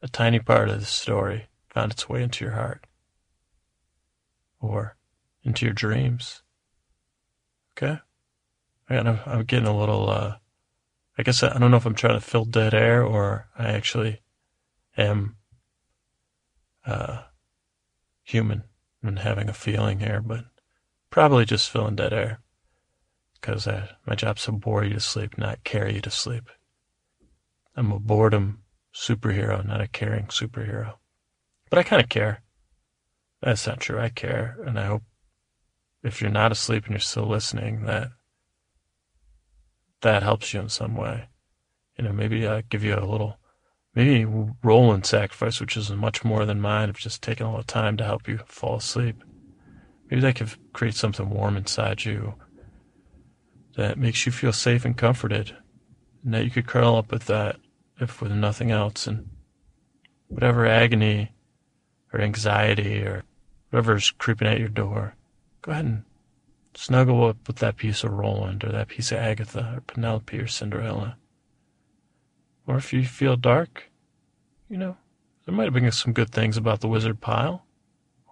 [0.01, 2.85] a tiny part of the story found its way into your heart
[4.61, 4.95] or
[5.43, 6.41] into your dreams.
[7.77, 7.99] Okay?
[8.89, 10.35] I'm getting a little uh,
[11.17, 13.69] I guess I, I don't know if I'm trying to fill dead air or I
[13.69, 14.21] actually
[14.97, 15.37] am
[16.85, 17.23] uh,
[18.23, 18.63] human
[19.03, 20.45] and having a feeling here, but
[21.09, 22.39] probably just filling dead air
[23.39, 23.67] because
[24.05, 26.49] my job's to bore you to sleep, not carry you to sleep.
[27.75, 28.63] I'm a boredom
[28.93, 30.95] superhero, not a caring superhero.
[31.69, 32.43] But I kind of care.
[33.41, 33.99] That's not true.
[33.99, 35.03] I care, and I hope
[36.03, 38.09] if you're not asleep and you're still listening, that
[40.01, 41.27] that helps you in some way.
[41.97, 43.37] You know, maybe I give you a little,
[43.93, 44.25] maybe
[44.63, 48.03] Roland sacrifice, which is much more than mine of just taking all the time to
[48.03, 49.23] help you fall asleep.
[50.09, 52.35] Maybe that could create something warm inside you
[53.77, 55.55] that makes you feel safe and comforted,
[56.23, 57.57] and that you could curl up with that,
[57.99, 59.29] if with nothing else, and
[60.27, 61.31] whatever agony
[62.11, 63.23] or anxiety or
[63.69, 65.15] whatever's creeping at your door,
[65.61, 66.03] go ahead and
[66.73, 70.47] Snuggle up with that piece of Roland, or that piece of Agatha, or Penelope, or
[70.47, 71.17] Cinderella.
[72.65, 73.91] Or if you feel dark,
[74.69, 74.95] you know,
[75.45, 77.65] there might have been some good things about the wizard Pyle,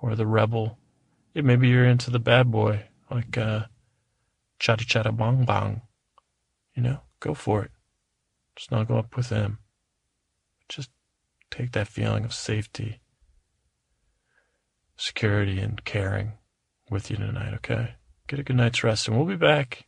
[0.02, 0.78] or the rebel.
[1.34, 3.66] Yeah, maybe you're into the bad boy, like uh,
[4.58, 5.82] Chata Chata Bong Bong.
[6.74, 7.72] You know, go for it.
[8.58, 9.60] Snuggle up with him.
[10.70, 10.92] Just
[11.52, 13.02] take that feeling of safety,
[14.96, 16.39] security, and caring
[16.90, 17.96] with you tonight, okay?
[18.28, 19.86] Get a good night's rest, and we'll be back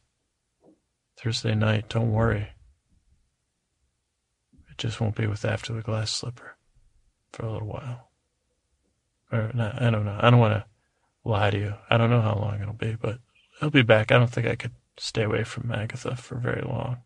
[1.17, 1.89] Thursday night.
[1.89, 2.47] Don't worry.
[4.69, 6.57] It just won't be with After the Glass Slipper
[7.31, 8.09] for a little while.
[9.31, 10.17] Or, no, I don't know.
[10.19, 10.65] I don't want to
[11.23, 11.73] lie to you.
[11.89, 13.19] I don't know how long it'll be, but
[13.57, 14.11] it'll be back.
[14.11, 16.97] I don't think I could stay away from Agatha for very long.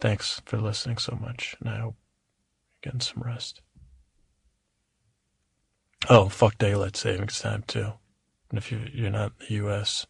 [0.00, 1.96] Thanks for listening so much, and I hope
[2.70, 3.60] you're getting some rest.
[6.08, 7.92] Oh, fuck daylight savings time, too.
[8.50, 10.06] And if you, you're not in the U.S.,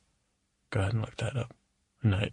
[0.71, 1.55] go ahead and look that up.
[2.03, 2.33] Night.